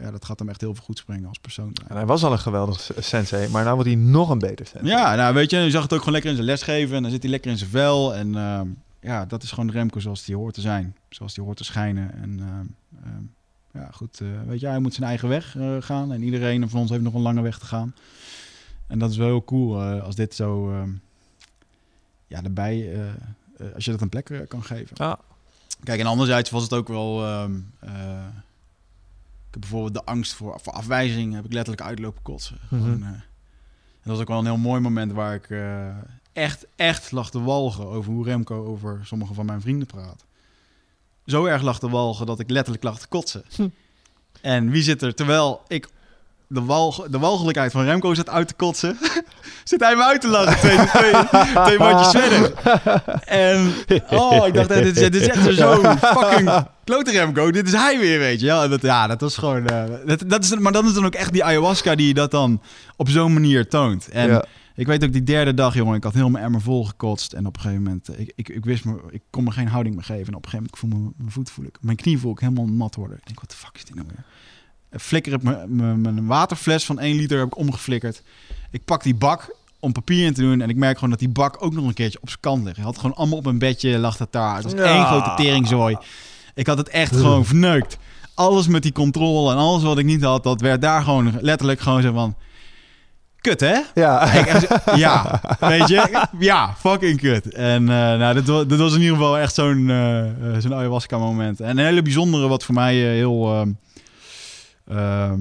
[0.02, 1.72] ja, dat gaat hem echt heel veel goed brengen als persoon.
[1.88, 4.90] En hij was al een geweldig sensei, maar nu wordt hij nog een beter sensei.
[4.96, 6.96] Ja, nou weet je, je zag het ook gewoon lekker in zijn lesgeven.
[6.96, 8.14] En dan zit hij lekker in zijn vel.
[8.14, 8.66] En ehm,
[9.00, 10.96] ja, dat is gewoon Remco zoals hij hoort te zijn.
[11.08, 12.14] Zoals hij hoort te schijnen.
[12.22, 13.22] En ehm,
[13.72, 16.12] ja, goed, eh, weet je, hij moet zijn eigen weg eh, gaan.
[16.12, 17.94] En iedereen van ons heeft nog een lange weg te gaan.
[18.86, 20.90] En dat is wel heel cool eh, als dit zo, ehm,
[22.26, 23.00] ja, erbij,
[23.74, 24.96] als je dat een plek kan geven.
[24.96, 25.18] Ja.
[25.82, 27.24] Kijk, en anderzijds was het ook wel...
[27.24, 28.26] ehm, eh,
[29.46, 32.58] ik heb bijvoorbeeld de angst voor, voor afwijzing heb ik letterlijk uitlopen kotsen.
[32.62, 32.82] Mhm.
[32.82, 33.24] Gewoon, en
[34.02, 35.48] dat was ook wel een heel mooi moment waar ik
[36.32, 40.24] echt, echt lag te walgen over hoe Remco over sommige van mijn vrienden praat.
[41.26, 43.44] Zo erg lag te walgen dat ik letterlijk lag te kotsen.
[43.56, 43.68] Hm.
[44.40, 45.88] En wie zit er, terwijl ik
[46.46, 48.98] de, walg, de walgelijkheid van Remco zat uit te kotsen,
[49.64, 50.58] zit hij me uit te lachen.
[50.58, 51.12] Twee, twee,
[51.64, 52.52] twee woordjes verder.
[53.24, 53.72] En
[54.10, 57.50] oh, ik dacht, dit is, dit is echt zo fucking klote Remco.
[57.50, 58.46] Dit is hij weer, weet je.
[58.46, 59.66] Ja, dat, ja, dat was gewoon...
[59.66, 62.62] eh, dat, dat is, maar dan is dan ook echt die ayahuasca die dat dan
[62.96, 64.08] op zo'n manier toont.
[64.08, 64.44] En Ja.
[64.74, 67.32] Ik weet ook die derde dag, jongen, ik had heel mijn emmer vol gekotst.
[67.32, 69.68] En op een gegeven moment, eh, ik, ik, ik wist me, ik kon me geen
[69.68, 70.26] houding meer geven.
[70.26, 72.32] En op een gegeven moment, ik voel me, mijn voet voel ik, mijn knie voel
[72.32, 73.16] ik helemaal mat worden.
[73.16, 74.24] Ik denk, wat de fuck is dit nou weer?
[74.90, 78.22] Ik Flikker heb mijn- waterfles van 1 liter heb ik omgeflikkerd.
[78.70, 80.60] Ik pak die bak om papier in te doen.
[80.60, 82.76] En ik merk gewoon dat die bak ook nog een keertje op zijn kant ligt.
[82.76, 84.54] Hij had gewoon allemaal op een bedje, lag dat daar.
[84.54, 84.78] Het was Ja.
[84.96, 85.96] één grote teringzooi.
[86.54, 87.98] Ik had het echt gewoon verneukt.
[88.34, 91.80] Alles met die controle en alles wat ik niet had, dat werd daar gewoon letterlijk
[91.80, 92.36] gewoon zo van...
[93.42, 93.80] Kut, hè?
[93.94, 94.32] Ja.
[94.96, 96.26] Ja, weet je?
[96.38, 97.54] Ja, fucking kut.
[97.54, 100.74] En eh, nou, dit, wa- dit was in ieder geval echt zo'n eh, eh, zo'n
[100.74, 101.60] ayahuasca moment.
[101.60, 103.54] En een hele bijzondere wat voor mij heel...
[103.54, 103.72] ehm,
[104.98, 105.40] ehm,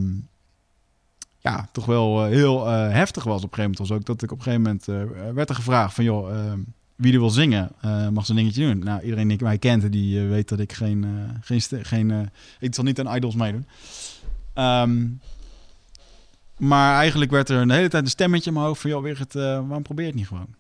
[1.40, 3.78] ja, toch wel heel heftig was op een gegeven moment.
[3.90, 6.04] Was ook dat ik op een gegeven moment werd er gevraagd van...
[6.04, 6.60] joh, ehm,
[6.96, 7.72] wie er wil zingen,
[8.12, 8.80] mag zijn dingetje doen.
[8.80, 11.06] Nou, iedereen die mij kent, die weet dat ik geen...
[11.42, 12.30] geen, geen
[12.60, 13.66] ik zal niet aan Idols meedoen.
[16.62, 18.90] Maar eigenlijk werd er een hele tijd een stemmetje in mijn hoofd van...
[18.90, 20.56] joh, Wigert, eh waarom probeer je het niet gewoon?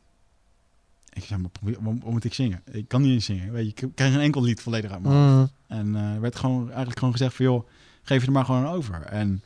[1.14, 2.62] Ik zei, maar probeer, waarom, moet ik zingen?
[2.72, 3.52] Ik kan niet eens zingen.
[3.52, 5.54] Weet je, ik krijg geen enkel lied volledig uit mijn hoofd.
[5.68, 5.78] Mm.
[5.78, 7.46] En er werd gewoon, eigenlijk gewoon gezegd van...
[7.46, 7.68] joh,
[8.04, 9.02] geef je er maar gewoon over.
[9.02, 9.44] En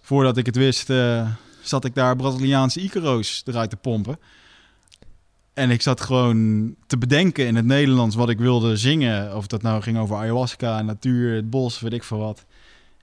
[0.00, 1.30] voordat ik het wist, eh,
[1.62, 4.18] zat ik daar Braziliaanse Icaro's eruit te pompen.
[5.54, 9.36] En ik zat gewoon te bedenken in het Nederlands wat ik wilde zingen.
[9.36, 12.44] Of dat nou ging over ayahuasca, natuur, het bos, weet ik veel wat.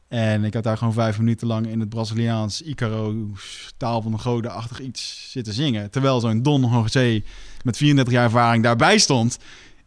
[0.10, 4.18] En ik had daar gewoon vijf minuten lang in het Braziliaans Icaro's taal van de
[4.18, 5.90] goden-achtig iets zitten zingen.
[5.92, 7.22] Terwijl zo'n Don José
[7.64, 9.38] met 34 jaar ervaring daarbij stond.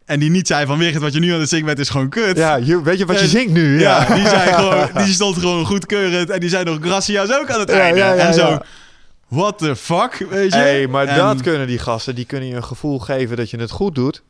[0.05, 2.09] En die niet zei van, Wigert, wat je nu aan het zingen bent is gewoon
[2.09, 2.37] kut.
[2.37, 3.79] Ja, je, weet je wat je zingt nu?
[3.79, 6.29] Ja, Ja, die, zei gewoon, die stond gewoon goedkeurend.
[6.29, 7.99] En die zei nog gracias ook aan het Ja, einde.
[7.99, 8.57] ja, en zo,
[9.27, 10.57] what the fuck, weet je?
[10.59, 12.15] Hey, maar En- dat kunnen die gasten.
[12.15, 14.23] Die kunnen je een gevoel geven dat je het goed doet.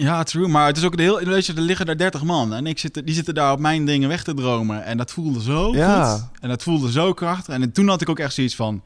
[0.00, 0.48] Ja, true.
[0.48, 2.54] Maar het is ook de heel, weet je, er liggen daar 30 man.
[2.54, 4.84] En ik zit, die zitten daar op mijn dingen weg te dromen.
[4.84, 6.14] En dat voelde zo Ja.
[6.16, 6.28] goed.
[6.40, 7.54] En dat voelde zo krachtig.
[7.54, 8.82] En toen had ik ook echt zoiets van...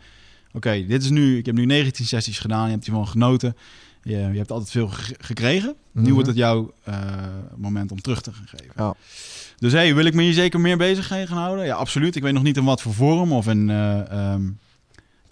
[0.52, 1.38] Oké, dit is nu...
[1.38, 2.64] Ik heb nu 19 sessies gedaan.
[2.66, 3.56] Je hebt hiervan genoten.
[4.02, 5.74] Je, je hebt altijd veel ge- gekregen.
[5.92, 6.12] Nu Mhm.
[6.12, 6.96] wordt het jouw eh,
[7.56, 8.72] moment om terug te gaan geven.
[8.76, 8.94] Ja.
[9.58, 11.64] Dus hey, wil ik me hier zeker meer bezig gaan houden?
[11.66, 12.16] Ja, absoluut.
[12.16, 13.70] Ik weet nog niet in wat voor vorm of in...
[13.70, 14.42] eh, ehm,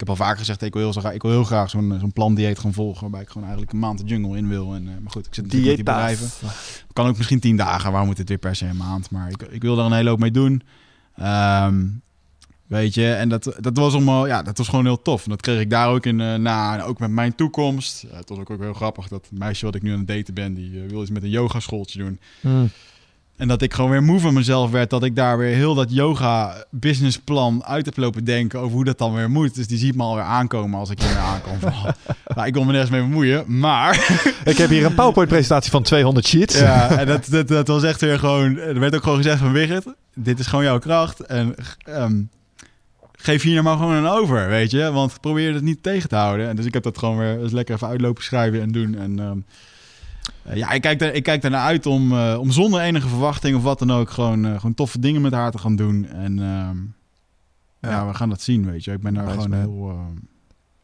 [0.07, 2.59] heb al vaker gezegd, ik wil heel, graag- ik wil heel graag zo'n zo'n plantdieet
[2.59, 3.01] gaan volgen...
[3.01, 4.73] waarbij ik gewoon eigenlijk een maand de jungle in wil.
[4.73, 6.29] En, eh, maar goed, ik zit natuurlijk met die bedrijven.
[6.93, 7.89] Kan ook misschien tien dagen.
[7.89, 9.11] Waarom moet het weer per se een maand?
[9.11, 10.61] Maar ik, ik wil er een hele hoop mee doen.
[11.15, 11.85] Ehm,
[12.67, 15.23] weet je, en dat, dat was allemaal, ja, dat was gewoon heel tof.
[15.23, 16.73] En dat kreeg ik daar ook in eh, na.
[16.73, 18.05] En ook met mijn toekomst.
[18.11, 19.07] Ja, het was ook, ook heel grappig.
[19.07, 21.29] Dat meisje wat ik nu aan het daten ben, die eh, wil iets met een
[21.29, 22.19] yogaschooltje doen.
[22.41, 22.69] Mm.
[23.43, 24.89] En dat ik gewoon weer moe van mezelf werd.
[24.89, 28.97] Dat ik daar weer heel dat yoga businessplan uit heb lopen denken over hoe dat
[28.97, 29.55] dan weer moet.
[29.55, 31.59] Dus die ziet me alweer aankomen als ik hier aankom.
[31.59, 31.73] Van,
[32.35, 33.43] nou, ik wil me nergens mee bemoeien.
[33.59, 33.95] Maar
[34.45, 36.59] Ik heb hier een PowerPoint-presentatie van 200 sheets.
[36.59, 38.57] ja, en dat, dat, dat was echt weer gewoon...
[38.57, 41.19] Er werd ook gewoon gezegd van Wigert, dit is gewoon jouw kracht.
[41.19, 42.21] En ehm,
[43.11, 44.91] geef hier nou maar gewoon een over, weet je.
[44.91, 46.49] Want probeer het niet tegen te houden.
[46.49, 48.95] En dus ik heb dat gewoon weer eens lekker even uitlopen schrijven en doen.
[48.97, 49.35] En ehm, eh,
[50.53, 53.63] ja, ik kijk, er, ik kijk ernaar uit om, eh, om zonder enige verwachting of
[53.63, 54.09] wat dan ook...
[54.09, 56.05] gewoon, eh, gewoon toffe dingen met haar te gaan doen.
[56.05, 56.77] En ehm,
[57.79, 57.89] ja.
[57.89, 58.07] Ja.
[58.07, 58.91] we gaan dat zien, weet je.
[58.91, 60.15] Ik ben daar gewoon heel, ehm,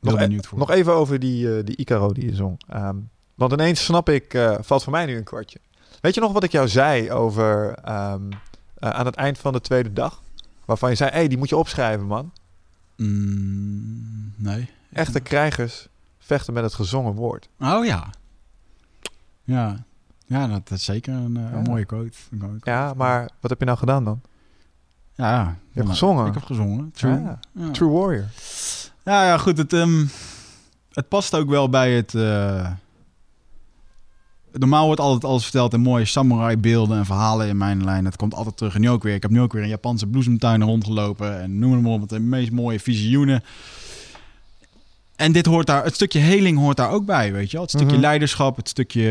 [0.02, 0.58] heel e- benieuwd voor.
[0.58, 2.62] nog even over die, eh, die Icaro die je zong.
[2.68, 2.96] Ehm,
[3.36, 5.60] want ineens snap ik, eh, valt voor mij nu een kwartje.
[6.02, 8.16] Weet je nog wat ik jou zei over eh,
[8.80, 10.22] aan het eind van de tweede dag?
[10.66, 12.32] Waarvan je zei, hé, hey, die moet je opschrijven, man.
[12.96, 14.70] Mm, nee.
[14.94, 15.88] Echte krijgers
[16.20, 17.50] vechten met het gezongen woord.
[17.60, 18.10] Oh ja.
[19.50, 19.76] Ja,
[20.26, 22.18] ja dat, is zeker een, eh, een mooie quote.
[22.32, 22.70] Een mooie quote.
[22.70, 24.22] Ja, maar wat heb je nou gedaan dan?
[25.16, 25.56] Ja.
[25.72, 26.26] Je hebt gezongen.
[26.28, 26.92] Ik heb gezongen.
[26.92, 27.12] True.
[27.22, 27.72] Ja, Ja.
[27.72, 28.26] True Warrior.
[29.04, 29.58] Ja, ja, goed.
[29.58, 30.06] Het, ehm,
[30.92, 32.16] het past ook wel bij het.
[32.16, 32.72] eh,
[34.52, 38.06] Normaal wordt altijd alles verteld in mooie samurai-beelden en verhalen in mijn lijn.
[38.06, 38.76] Het komt altijd terug.
[38.76, 39.14] En nu ook weer.
[39.14, 41.42] Ik heb nu ook weer in Japanse bloesemtuinen rondgelopen.
[41.42, 42.10] En noem maar op.
[42.10, 43.44] De meest mooie visioenen.
[45.20, 45.84] En dit hoort daar.
[45.84, 47.32] Het stukje heling hoort daar ook bij.
[47.34, 47.62] Weet je wel?
[47.62, 48.02] Het stukje Mhm.
[48.02, 48.56] leiderschap.
[48.56, 49.10] Het stukje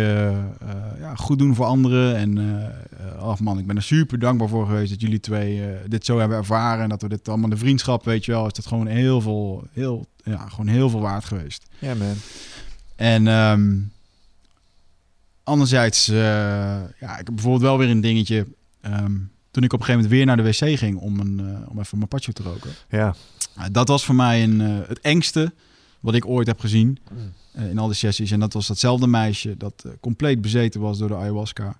[0.60, 2.16] eh, ja, goed doen voor anderen.
[2.16, 2.38] En.
[3.20, 6.38] oh man, ik ben er super dankbaar voor geweest dat jullie twee dit zo hebben
[6.38, 6.82] ervaren.
[6.82, 8.46] En dat we dit allemaal de vriendschap, weet je wel.
[8.46, 9.66] Is dat gewoon heel veel.
[9.72, 11.66] Heel, ja, gewoon heel veel waard geweest.
[11.78, 12.14] Ja, man.
[12.96, 13.76] En ehm,
[15.42, 18.46] anderzijds, ja, ik heb bijvoorbeeld wel weer een dingetje.
[18.80, 19.12] ehm,
[19.50, 21.96] toen ik op een gegeven moment weer naar de wc ging om, een, om even
[21.98, 22.70] mijn patje te roken.
[22.90, 23.14] Ja.
[23.58, 25.52] Uh, dat was voor mij een, het engste
[26.00, 27.18] wat ik ooit heb gezien Mm.
[27.52, 28.30] eh, in al die sessies.
[28.30, 31.78] En dat was datzelfde meisje dat eh, compleet bezeten was door de ayahuasca.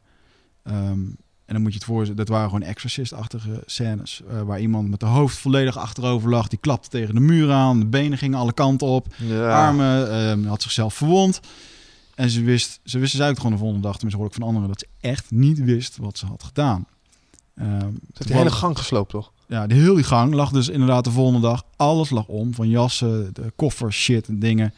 [0.62, 1.00] Ehm,
[1.44, 4.20] en dan moet je het voorstellen, dat waren gewoon exorcist-achtige scènes.
[4.28, 6.48] eh, waar iemand met de hoofd volledig achterover lag.
[6.48, 7.78] Die klapte tegen de muur aan.
[7.80, 9.06] De benen gingen alle kanten op.
[9.16, 9.66] Ja.
[9.66, 10.10] Armen.
[10.10, 11.40] ehm, had zichzelf verwond.
[12.14, 14.46] En ze wist, ze wist dus eigenlijk gewoon de volgende dag, tenminste hoor ik van
[14.46, 16.86] anderen, dat ze echt niet wist wat ze had gedaan.
[17.54, 19.32] Ehm, Ze heeft toevallig- hele gang gesloopt, toch?
[19.48, 21.64] Ja, de heel die gang lag dus inderdaad de volgende dag.
[21.76, 24.74] Alles lag om, van jassen, de koffers, shit en dingen.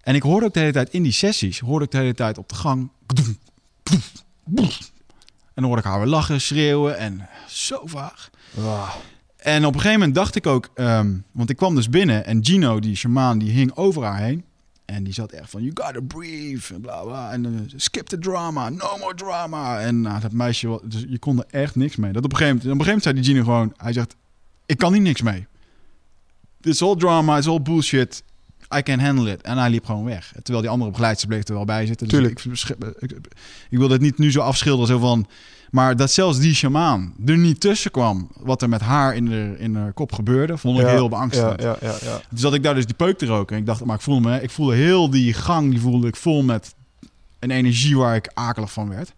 [0.00, 2.38] En ik hoorde ook de hele tijd in die sessies, hoorde ik de hele tijd
[2.38, 2.90] op de gang.
[5.56, 8.30] En dan hoorde ik haar weer lachen, schreeuwen en zo vaag.
[9.36, 12.44] En op een gegeven moment dacht ik ook, ehm, want ik kwam dus binnen en
[12.44, 14.44] Gino, die shamaan, die hing over haar heen.
[14.86, 17.32] En die zat echt van, you gotta breathe, en bla bla.
[17.32, 19.80] En eh, skip the drama, no more drama.
[19.80, 22.12] En nou, dat meisje, dus je kon er echt niks mee.
[22.12, 24.16] Dat op een gegeven moment, op een gegeven moment zei die Gino gewoon, hij zegt,
[24.66, 25.46] ik kan hier niks mee.
[26.60, 28.22] It's all drama, it's all bullshit.
[28.76, 29.42] I can handle it.
[29.42, 30.32] En hij liep gewoon weg.
[30.32, 32.08] Terwijl die andere begeleidster bleef er wel bij zitten.
[32.08, 32.44] Dus Tuurlijk.
[32.44, 33.26] ik, ik, ik,
[33.70, 35.26] ik wil dit niet nu zo afschilderen, zo van...
[35.70, 38.28] Maar dat zelfs die shamaan er niet tussen kwam...
[38.40, 40.58] wat er met haar in de, in de kop gebeurde...
[40.58, 41.62] vond ik Ja, heel beangstigend.
[41.62, 42.20] Ja, ja, ja, ja.
[42.30, 43.54] Dus dat ik daar dus die peuk te roken.
[43.54, 46.16] En ik dacht, maar ik voelde me, ik voelde heel die gang, die voelde ik
[46.16, 46.74] vol met
[47.38, 49.12] een energie waar ik akelig van werd.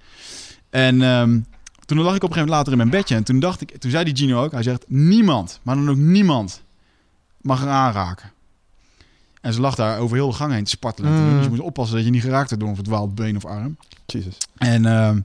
[0.70, 1.40] En ehm,
[1.84, 3.78] toen lag ik op een gegeven moment later in mijn bedje en toen dacht ik,
[3.78, 6.62] toen zei die Gino ook, hij zegt, niemand, maar dan ook niemand
[7.40, 8.30] mag er aanraken.
[9.40, 11.12] En ze lag daar over heel de gang heen te spartelen.
[11.12, 11.34] Mm.
[11.34, 13.76] Dus je moet oppassen dat je niet geraakt wordt door een verdwaald been of arm.
[14.06, 14.36] Jesus.
[14.56, 15.20] En ehm,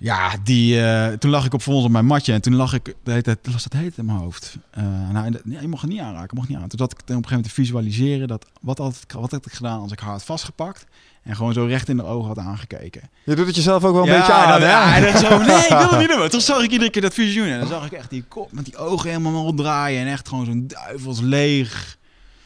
[0.00, 2.94] ja, die, eh, toen lag ik op volgens op mijn matje en toen lag ik,
[3.02, 4.56] de tijd, las dat heet in mijn hoofd.
[4.70, 6.68] Eh, nou, nee, je mag het niet aanraken, mag het niet aan.
[6.68, 9.52] Toen zat ik op een gegeven moment te visualiseren dat wat, had, wat had ik
[9.52, 10.86] gedaan als ik haar had vastgepakt
[11.22, 13.10] en gewoon zo recht in de ogen had aangekeken.
[13.24, 15.68] Je doet het jezelf ook wel een Ja, beetje aan, ja, dat zo, nee, ik
[15.68, 16.28] wil het niet doen.
[16.28, 18.64] Toen zag ik iedere keer dat visioen en dan zag ik echt die kop met
[18.64, 21.98] die ogen helemaal ronddraaien en echt gewoon zo'n duivels leeg,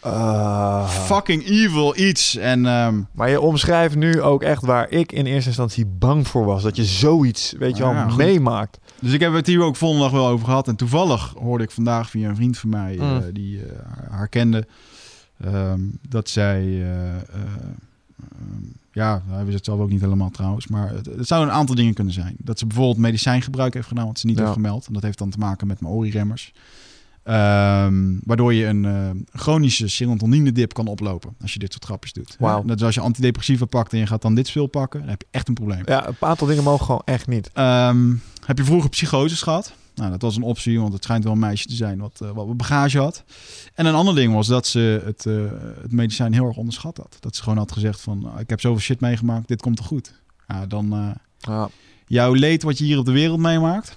[0.04, 0.88] Ah.
[0.88, 2.36] fucking evil iets.
[2.36, 6.44] En ehm, Maar je omschrijft nu ook echt waar ik in eerste instantie bang voor
[6.44, 6.62] was.
[6.62, 8.78] Dat je zoiets, weet je wel, Ja, meemaakt.
[9.00, 10.68] Dus ik heb het hier ook volgende dag wel over gehad.
[10.68, 13.32] En toevallig hoorde ik vandaag via een vriend van mij, eh, Mm.
[13.32, 13.66] die eh,
[14.10, 14.66] haar, kende,
[15.40, 17.38] ehm, dat zij, eh,
[18.92, 21.74] ja, hij wist het zelf ook niet helemaal trouwens, maar het, het zou een aantal
[21.74, 22.34] dingen kunnen zijn.
[22.38, 24.42] Dat ze bijvoorbeeld medicijngebruik heeft gedaan, wat ze niet Ja.
[24.42, 24.86] heeft gemeld.
[24.86, 26.52] En dat heeft dan te maken met mijn ORI-remmers.
[27.24, 29.10] Ehm, waardoor je een eh,
[29.40, 32.36] chronische serotonine-dip kan oplopen als je dit soort grapjes doet.
[32.38, 32.62] Wauw.
[32.62, 35.26] Net als je antidepressiva pakt en je gaat dan dit spul pakken, dan heb je
[35.30, 35.82] echt een probleem.
[35.86, 37.50] Ja, een aantal dingen mogen gewoon echt niet.
[37.52, 38.14] Ehm,
[38.46, 39.74] heb je vroeger psychoses gehad?
[39.94, 42.30] Nou, dat was een optie, want het schijnt wel een meisje te zijn wat, eh,
[42.30, 43.24] wat bagage had.
[43.74, 45.34] En een ander ding was dat ze het, eh,
[45.82, 47.16] het medicijn heel erg onderschat had.
[47.20, 49.84] Dat ze gewoon had gezegd van, "Ah, ik heb zoveel shit meegemaakt, dit komt er
[49.84, 50.12] goed.
[50.48, 51.68] Ja, dan Ja.
[52.06, 53.96] jouw leed wat je hier op de wereld meemaakt,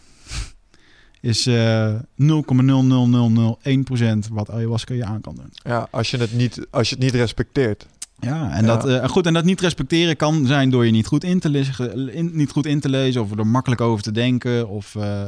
[1.28, 5.50] is eh 0,00001% wat ayahuasca je aan kan doen.
[5.54, 7.86] ja, als je het niet, als je het niet respecteert.
[8.20, 8.76] Ja, en, Ja.
[8.76, 11.50] Dat, eh, goed, en dat niet respecteren kan zijn door je niet goed in te
[11.50, 14.70] lezen, in, niet goed in te lezen of er makkelijk over te denken.
[14.70, 15.22] Of eh,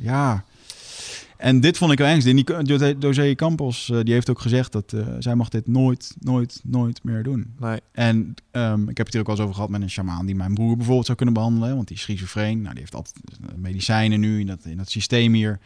[0.00, 0.44] ja.
[1.44, 2.06] En dit vond ik wel.
[2.06, 2.20] En
[2.64, 6.60] die José Campos eh, die heeft ook gezegd dat eh, zij mag dit nooit, nooit,
[6.62, 7.54] nooit meer doen.
[7.58, 7.80] Nee.
[7.92, 10.34] En ehm, ik heb het hier ook wel eens over gehad met een shamaan die
[10.34, 11.74] mijn broer bijvoorbeeld zou kunnen behandelen.
[11.74, 12.60] Want die is schizofreen.
[12.60, 15.58] Nou, die heeft altijd eh, medicijnen nu in dat, in dat systeem hier.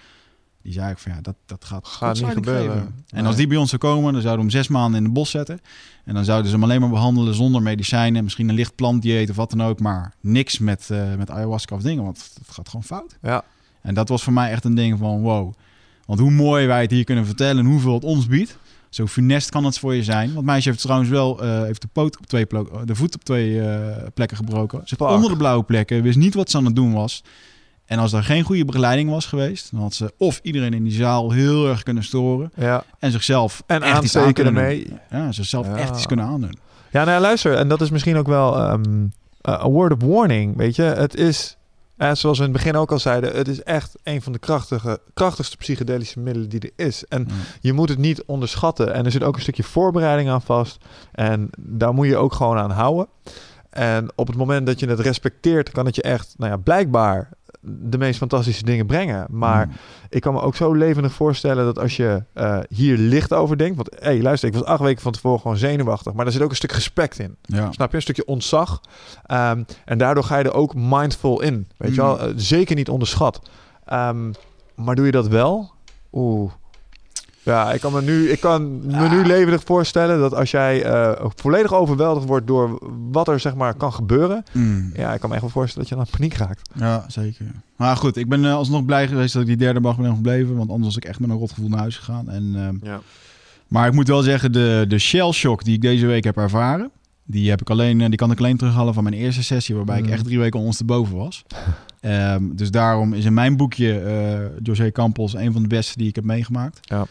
[0.62, 2.72] Die zei ik van ja, dat, dat gaat, Gaat niet gebeuren.
[2.72, 2.94] geven.
[3.08, 3.24] En Nee.
[3.26, 5.30] als die bij ons zou komen, dan zouden we hem zes maanden in de bos
[5.30, 5.60] zetten.
[6.04, 8.24] En dan zouden ze hem alleen maar behandelen zonder medicijnen.
[8.24, 9.80] Misschien een licht plantdieet of wat dan ook.
[9.80, 13.18] Maar niks met, met ayahuasca of dingen, want het gaat gewoon fout.
[13.22, 13.44] Ja.
[13.80, 15.54] En dat was voor mij echt een ding van wow.
[16.08, 18.58] Want hoe mooi wij het hier kunnen vertellen en hoeveel het ons biedt.
[18.88, 20.32] Zo funest kan het voor je zijn.
[20.34, 23.24] Want meisje heeft trouwens wel eh, heeft de, poot op twee plo- de voet op
[23.24, 24.78] twee eh, plekken gebroken.
[24.78, 26.02] Ze zit onder de blauwe plekken.
[26.02, 27.22] Wist niet wat ze aan het doen was.
[27.86, 30.92] En als er geen goede begeleiding was geweest, dan had ze of iedereen in die
[30.92, 32.50] zaal heel erg kunnen storen.
[32.56, 32.84] Ja.
[32.98, 34.98] En zichzelf En echt iets aan kunnen doen.
[35.10, 35.76] Ja, zichzelf Ja.
[35.76, 36.54] echt iets kunnen aandoen.
[36.92, 37.54] Ja, nou luister.
[37.54, 39.06] En dat is misschien ook wel ehm
[39.48, 40.56] a word of warning.
[40.56, 41.56] Weet je, het is,
[41.98, 44.38] eh, zoals we in het begin ook al zeiden, het is echt een van de
[44.38, 47.04] krachtige, krachtigste psychedelische middelen die er is.
[47.04, 47.34] En Ja.
[47.60, 48.94] je moet het niet onderschatten.
[48.94, 50.84] En er zit ook een stukje voorbereiding aan vast.
[51.12, 53.06] En daar moet je ook gewoon aan houden.
[53.70, 57.28] En op het moment dat je het respecteert, kan het je echt, nou ja, blijkbaar
[57.70, 59.26] de meest fantastische dingen brengen.
[59.30, 59.72] Maar Mm.
[60.08, 63.76] ik kan me ook zo levendig voorstellen dat als je eh, hier licht over denkt.
[63.76, 66.12] Want hé, hey, luister, ik was acht weken van tevoren gewoon zenuwachtig.
[66.12, 67.36] Maar daar zit ook een stuk respect in.
[67.42, 67.72] Ja.
[67.72, 67.96] Snap je?
[67.96, 68.80] Een stukje ontzag.
[69.26, 71.68] Ehm, en daardoor ga je er ook mindful in.
[71.76, 72.06] Weet je Mm.
[72.06, 72.20] wel?
[72.20, 73.40] Eh, zeker niet onderschat.
[73.84, 74.32] Ehm,
[74.74, 75.70] maar doe je dat wel?
[76.12, 76.50] Oeh.
[77.48, 81.26] Ja, ik kan me nu, ik kan me nu levendig voorstellen dat als jij eh,
[81.34, 82.78] volledig overweldigd wordt door
[83.10, 84.44] wat er zeg maar kan gebeuren.
[84.52, 84.90] Mm.
[84.94, 86.70] Ja, ik kan me echt wel voorstellen dat je dan paniek raakt.
[86.74, 87.46] Ja, zeker.
[87.76, 90.56] Maar goed, ik ben eh, alsnog blij geweest dat ik die derde dag ben gebleven.
[90.56, 92.28] Want anders was ik echt met een rotgevoel naar huis gegaan.
[92.28, 93.00] En, ehm, Ja.
[93.66, 96.90] maar ik moet wel zeggen, de, de shell shock die ik deze week heb ervaren...
[97.30, 99.74] Die, heb ik alleen, eh, die kan ik alleen terughalen van mijn eerste sessie...
[99.74, 101.44] waarbij ik echt drie weken ondersteboven was.
[102.00, 105.34] Ehm, dus daarom is in mijn boekje eh José Campos...
[105.34, 106.78] een van de beste die ik heb meegemaakt.
[106.80, 107.06] Ja.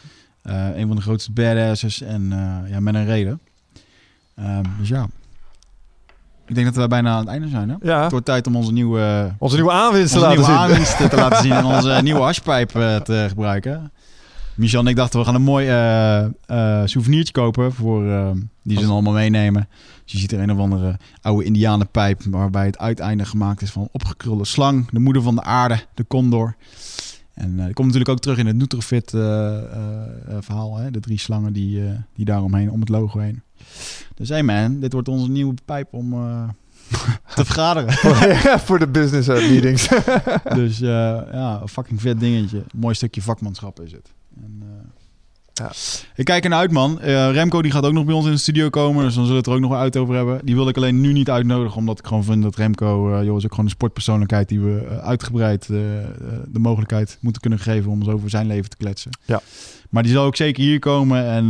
[0.47, 3.39] Eh, een van de grootste badasses en eh, ja, met een reden.
[4.35, 5.07] Ehm, dus ja.
[6.45, 7.75] Ik denk dat we bijna aan het einde zijn, hè?
[7.81, 10.59] Ja, Het wordt tijd om onze nieuwe onze nieuwe aanwinst te laten nieuwe zien.
[10.59, 13.91] aanwinst te laten zien en onze nieuwe hashpijp eh, te gebruiken.
[14.55, 18.03] Michel en ik dachten, we gaan een mooi eh, souvenirtje kopen voor,
[18.63, 19.67] die ze dan allemaal meenemen.
[20.03, 23.89] Dus je ziet er een of andere oude indianenpijp waarbij het uiteinde gemaakt is van
[23.91, 24.89] opgekrulde slang.
[24.91, 26.55] De moeder van de aarde, de condor.
[27.37, 30.77] En eh die komt natuurlijk ook terug in het Nutrofit eh, eh, verhaal.
[30.77, 30.91] Hè?
[30.91, 31.81] De drie slangen die,
[32.13, 33.41] die daaromheen, om het logo heen.
[34.15, 36.09] Dus hey man, dit wordt onze nieuwe pijp om
[37.35, 37.93] te vergaderen.
[38.67, 39.87] Voor de business meetings.
[40.59, 42.57] Dus ja, een fucking vet dingetje.
[42.57, 44.13] Een mooi stukje vakmanschap is het.
[44.43, 44.63] En,
[45.57, 45.71] Ja.
[46.15, 47.01] Ik kijk ernaar uit, man.
[47.01, 49.03] Eh, Remco die gaat ook nog bij ons in de studio komen.
[49.03, 50.39] Dus dan zullen we het er ook nog uit over hebben.
[50.43, 51.77] Die wil ik alleen nu niet uitnodigen.
[51.77, 53.13] Omdat ik gewoon vind dat Remco...
[53.13, 54.49] eh joh, is ook gewoon een sportpersoonlijkheid...
[54.49, 57.91] die we eh, uitgebreid de mogelijkheid moeten kunnen geven...
[57.91, 59.11] om eens over zijn leven te kletsen.
[59.25, 59.41] Ja.
[59.89, 61.25] Maar die zal ook zeker hier komen.
[61.25, 61.49] En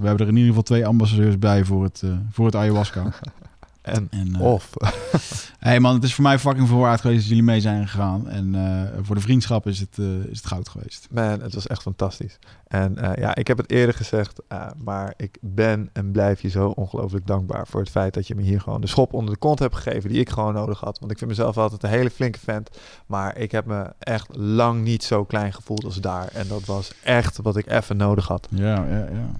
[0.00, 1.64] we hebben er in ieder geval twee ambassadeurs bij...
[1.64, 3.02] voor het, voor het ayahuasca.
[3.88, 4.70] en En, eh, of.
[5.58, 8.28] Hey man, het is voor mij fucking veel waard geweest dat jullie mee zijn gegaan.
[8.28, 11.08] En eh, voor de vriendschap is het, eh, is het goud geweest.
[11.10, 12.38] Man, het was echt fantastisch.
[12.66, 14.40] En ja, ik heb het eerder gezegd,
[14.84, 18.42] maar ik ben en blijf je zo ongelooflijk dankbaar voor het feit dat je me
[18.42, 20.98] hier gewoon de schop onder de kont hebt gegeven die ik gewoon nodig had.
[20.98, 22.70] Want ik vind mezelf altijd een hele flinke vent,
[23.06, 26.28] maar ik heb me echt lang niet zo klein gevoeld als daar.
[26.32, 28.48] En dat was echt wat ik even nodig had.
[28.50, 29.30] Ja, ja, ja.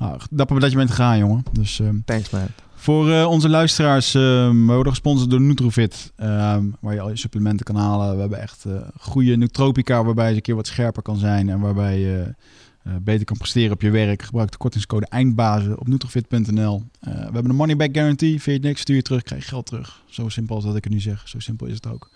[0.00, 1.42] Ah, dapper dat je bent gegaan, jongen.
[1.52, 2.46] Dus ehm, Thanks man.
[2.80, 6.12] Voor eh, onze luisteraars, ehm, we worden gesponsord door Nutrofit.
[6.16, 8.14] ehm, waar je al je supplementen kan halen.
[8.14, 11.48] We hebben echt eh, goede nootropica waarbij je een keer wat scherper kan zijn.
[11.48, 12.34] En waarbij je
[12.82, 14.22] eh, beter kan presteren op je werk.
[14.22, 16.82] Gebruik de kortingscode eindbazen op nutrofit.nl.
[17.00, 18.42] Eh, we hebben een money back guarantee.
[18.42, 20.02] Vind je niks, stuur je terug, krijg je geld terug.
[20.06, 21.28] Zo simpel als dat ik het nu zeg.
[21.28, 22.10] Zo simpel is het ook.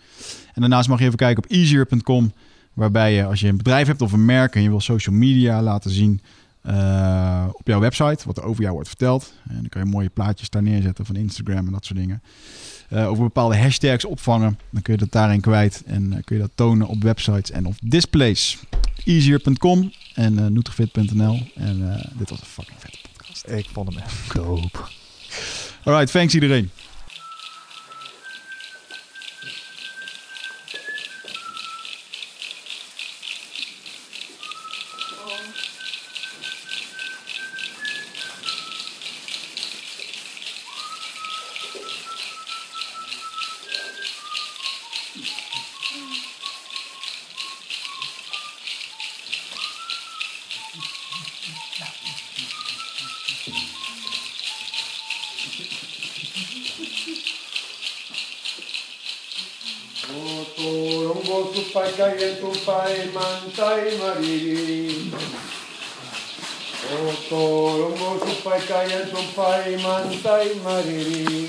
[0.52, 2.32] En daarnaast mag je even kijken op easier.com.
[2.72, 5.62] Waarbij je als je een bedrijf hebt of een merk en je wil social media
[5.62, 6.20] laten zien
[6.64, 9.32] eh, op jouw website, wat er over jou wordt verteld.
[9.48, 12.22] En dan kan je mooie plaatjes daar neerzetten van Instagram en dat soort dingen.
[12.88, 14.58] Eh, over bepaalde hashtags opvangen.
[14.70, 17.66] Dan kun je dat daarin kwijt en eh, kun je dat tonen op websites en
[17.66, 18.58] op displays.
[19.04, 21.40] Easier.com en uh, Nutrifit.nl.
[21.54, 23.48] En dit was een fucking vette podcast.
[23.48, 24.78] Ik vond hem echt dope.
[25.84, 26.70] Alright, thanks iedereen.
[69.78, 71.48] Mantai mariri.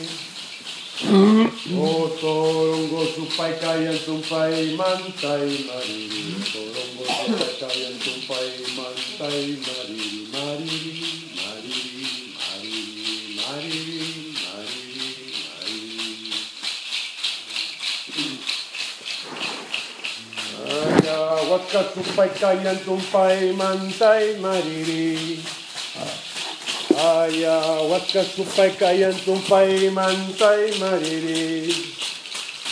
[1.76, 6.38] O torongo supai kayan tumpai mantai mariri.
[6.53, 10.30] Torongo supai kayan tumpai mantai mariri.
[10.30, 12.06] Mariri, mariri,
[13.34, 16.39] mariri, mariri, mariri, mariri.
[20.65, 21.19] Aya
[21.49, 25.41] waka supai kayan tumpai mantai mariri.
[26.94, 31.74] Aya wakas supay kayan tumpay mantay mariri.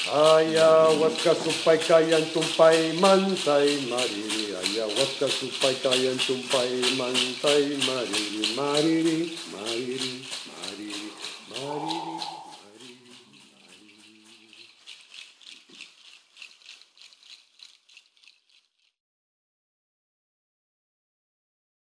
[0.05, 4.53] Aya wakas supay kayan tumpay mantay mariri.
[4.53, 9.19] Aya wakas supay kayan tumpay mantay mariri mariri
[9.49, 10.13] mariri.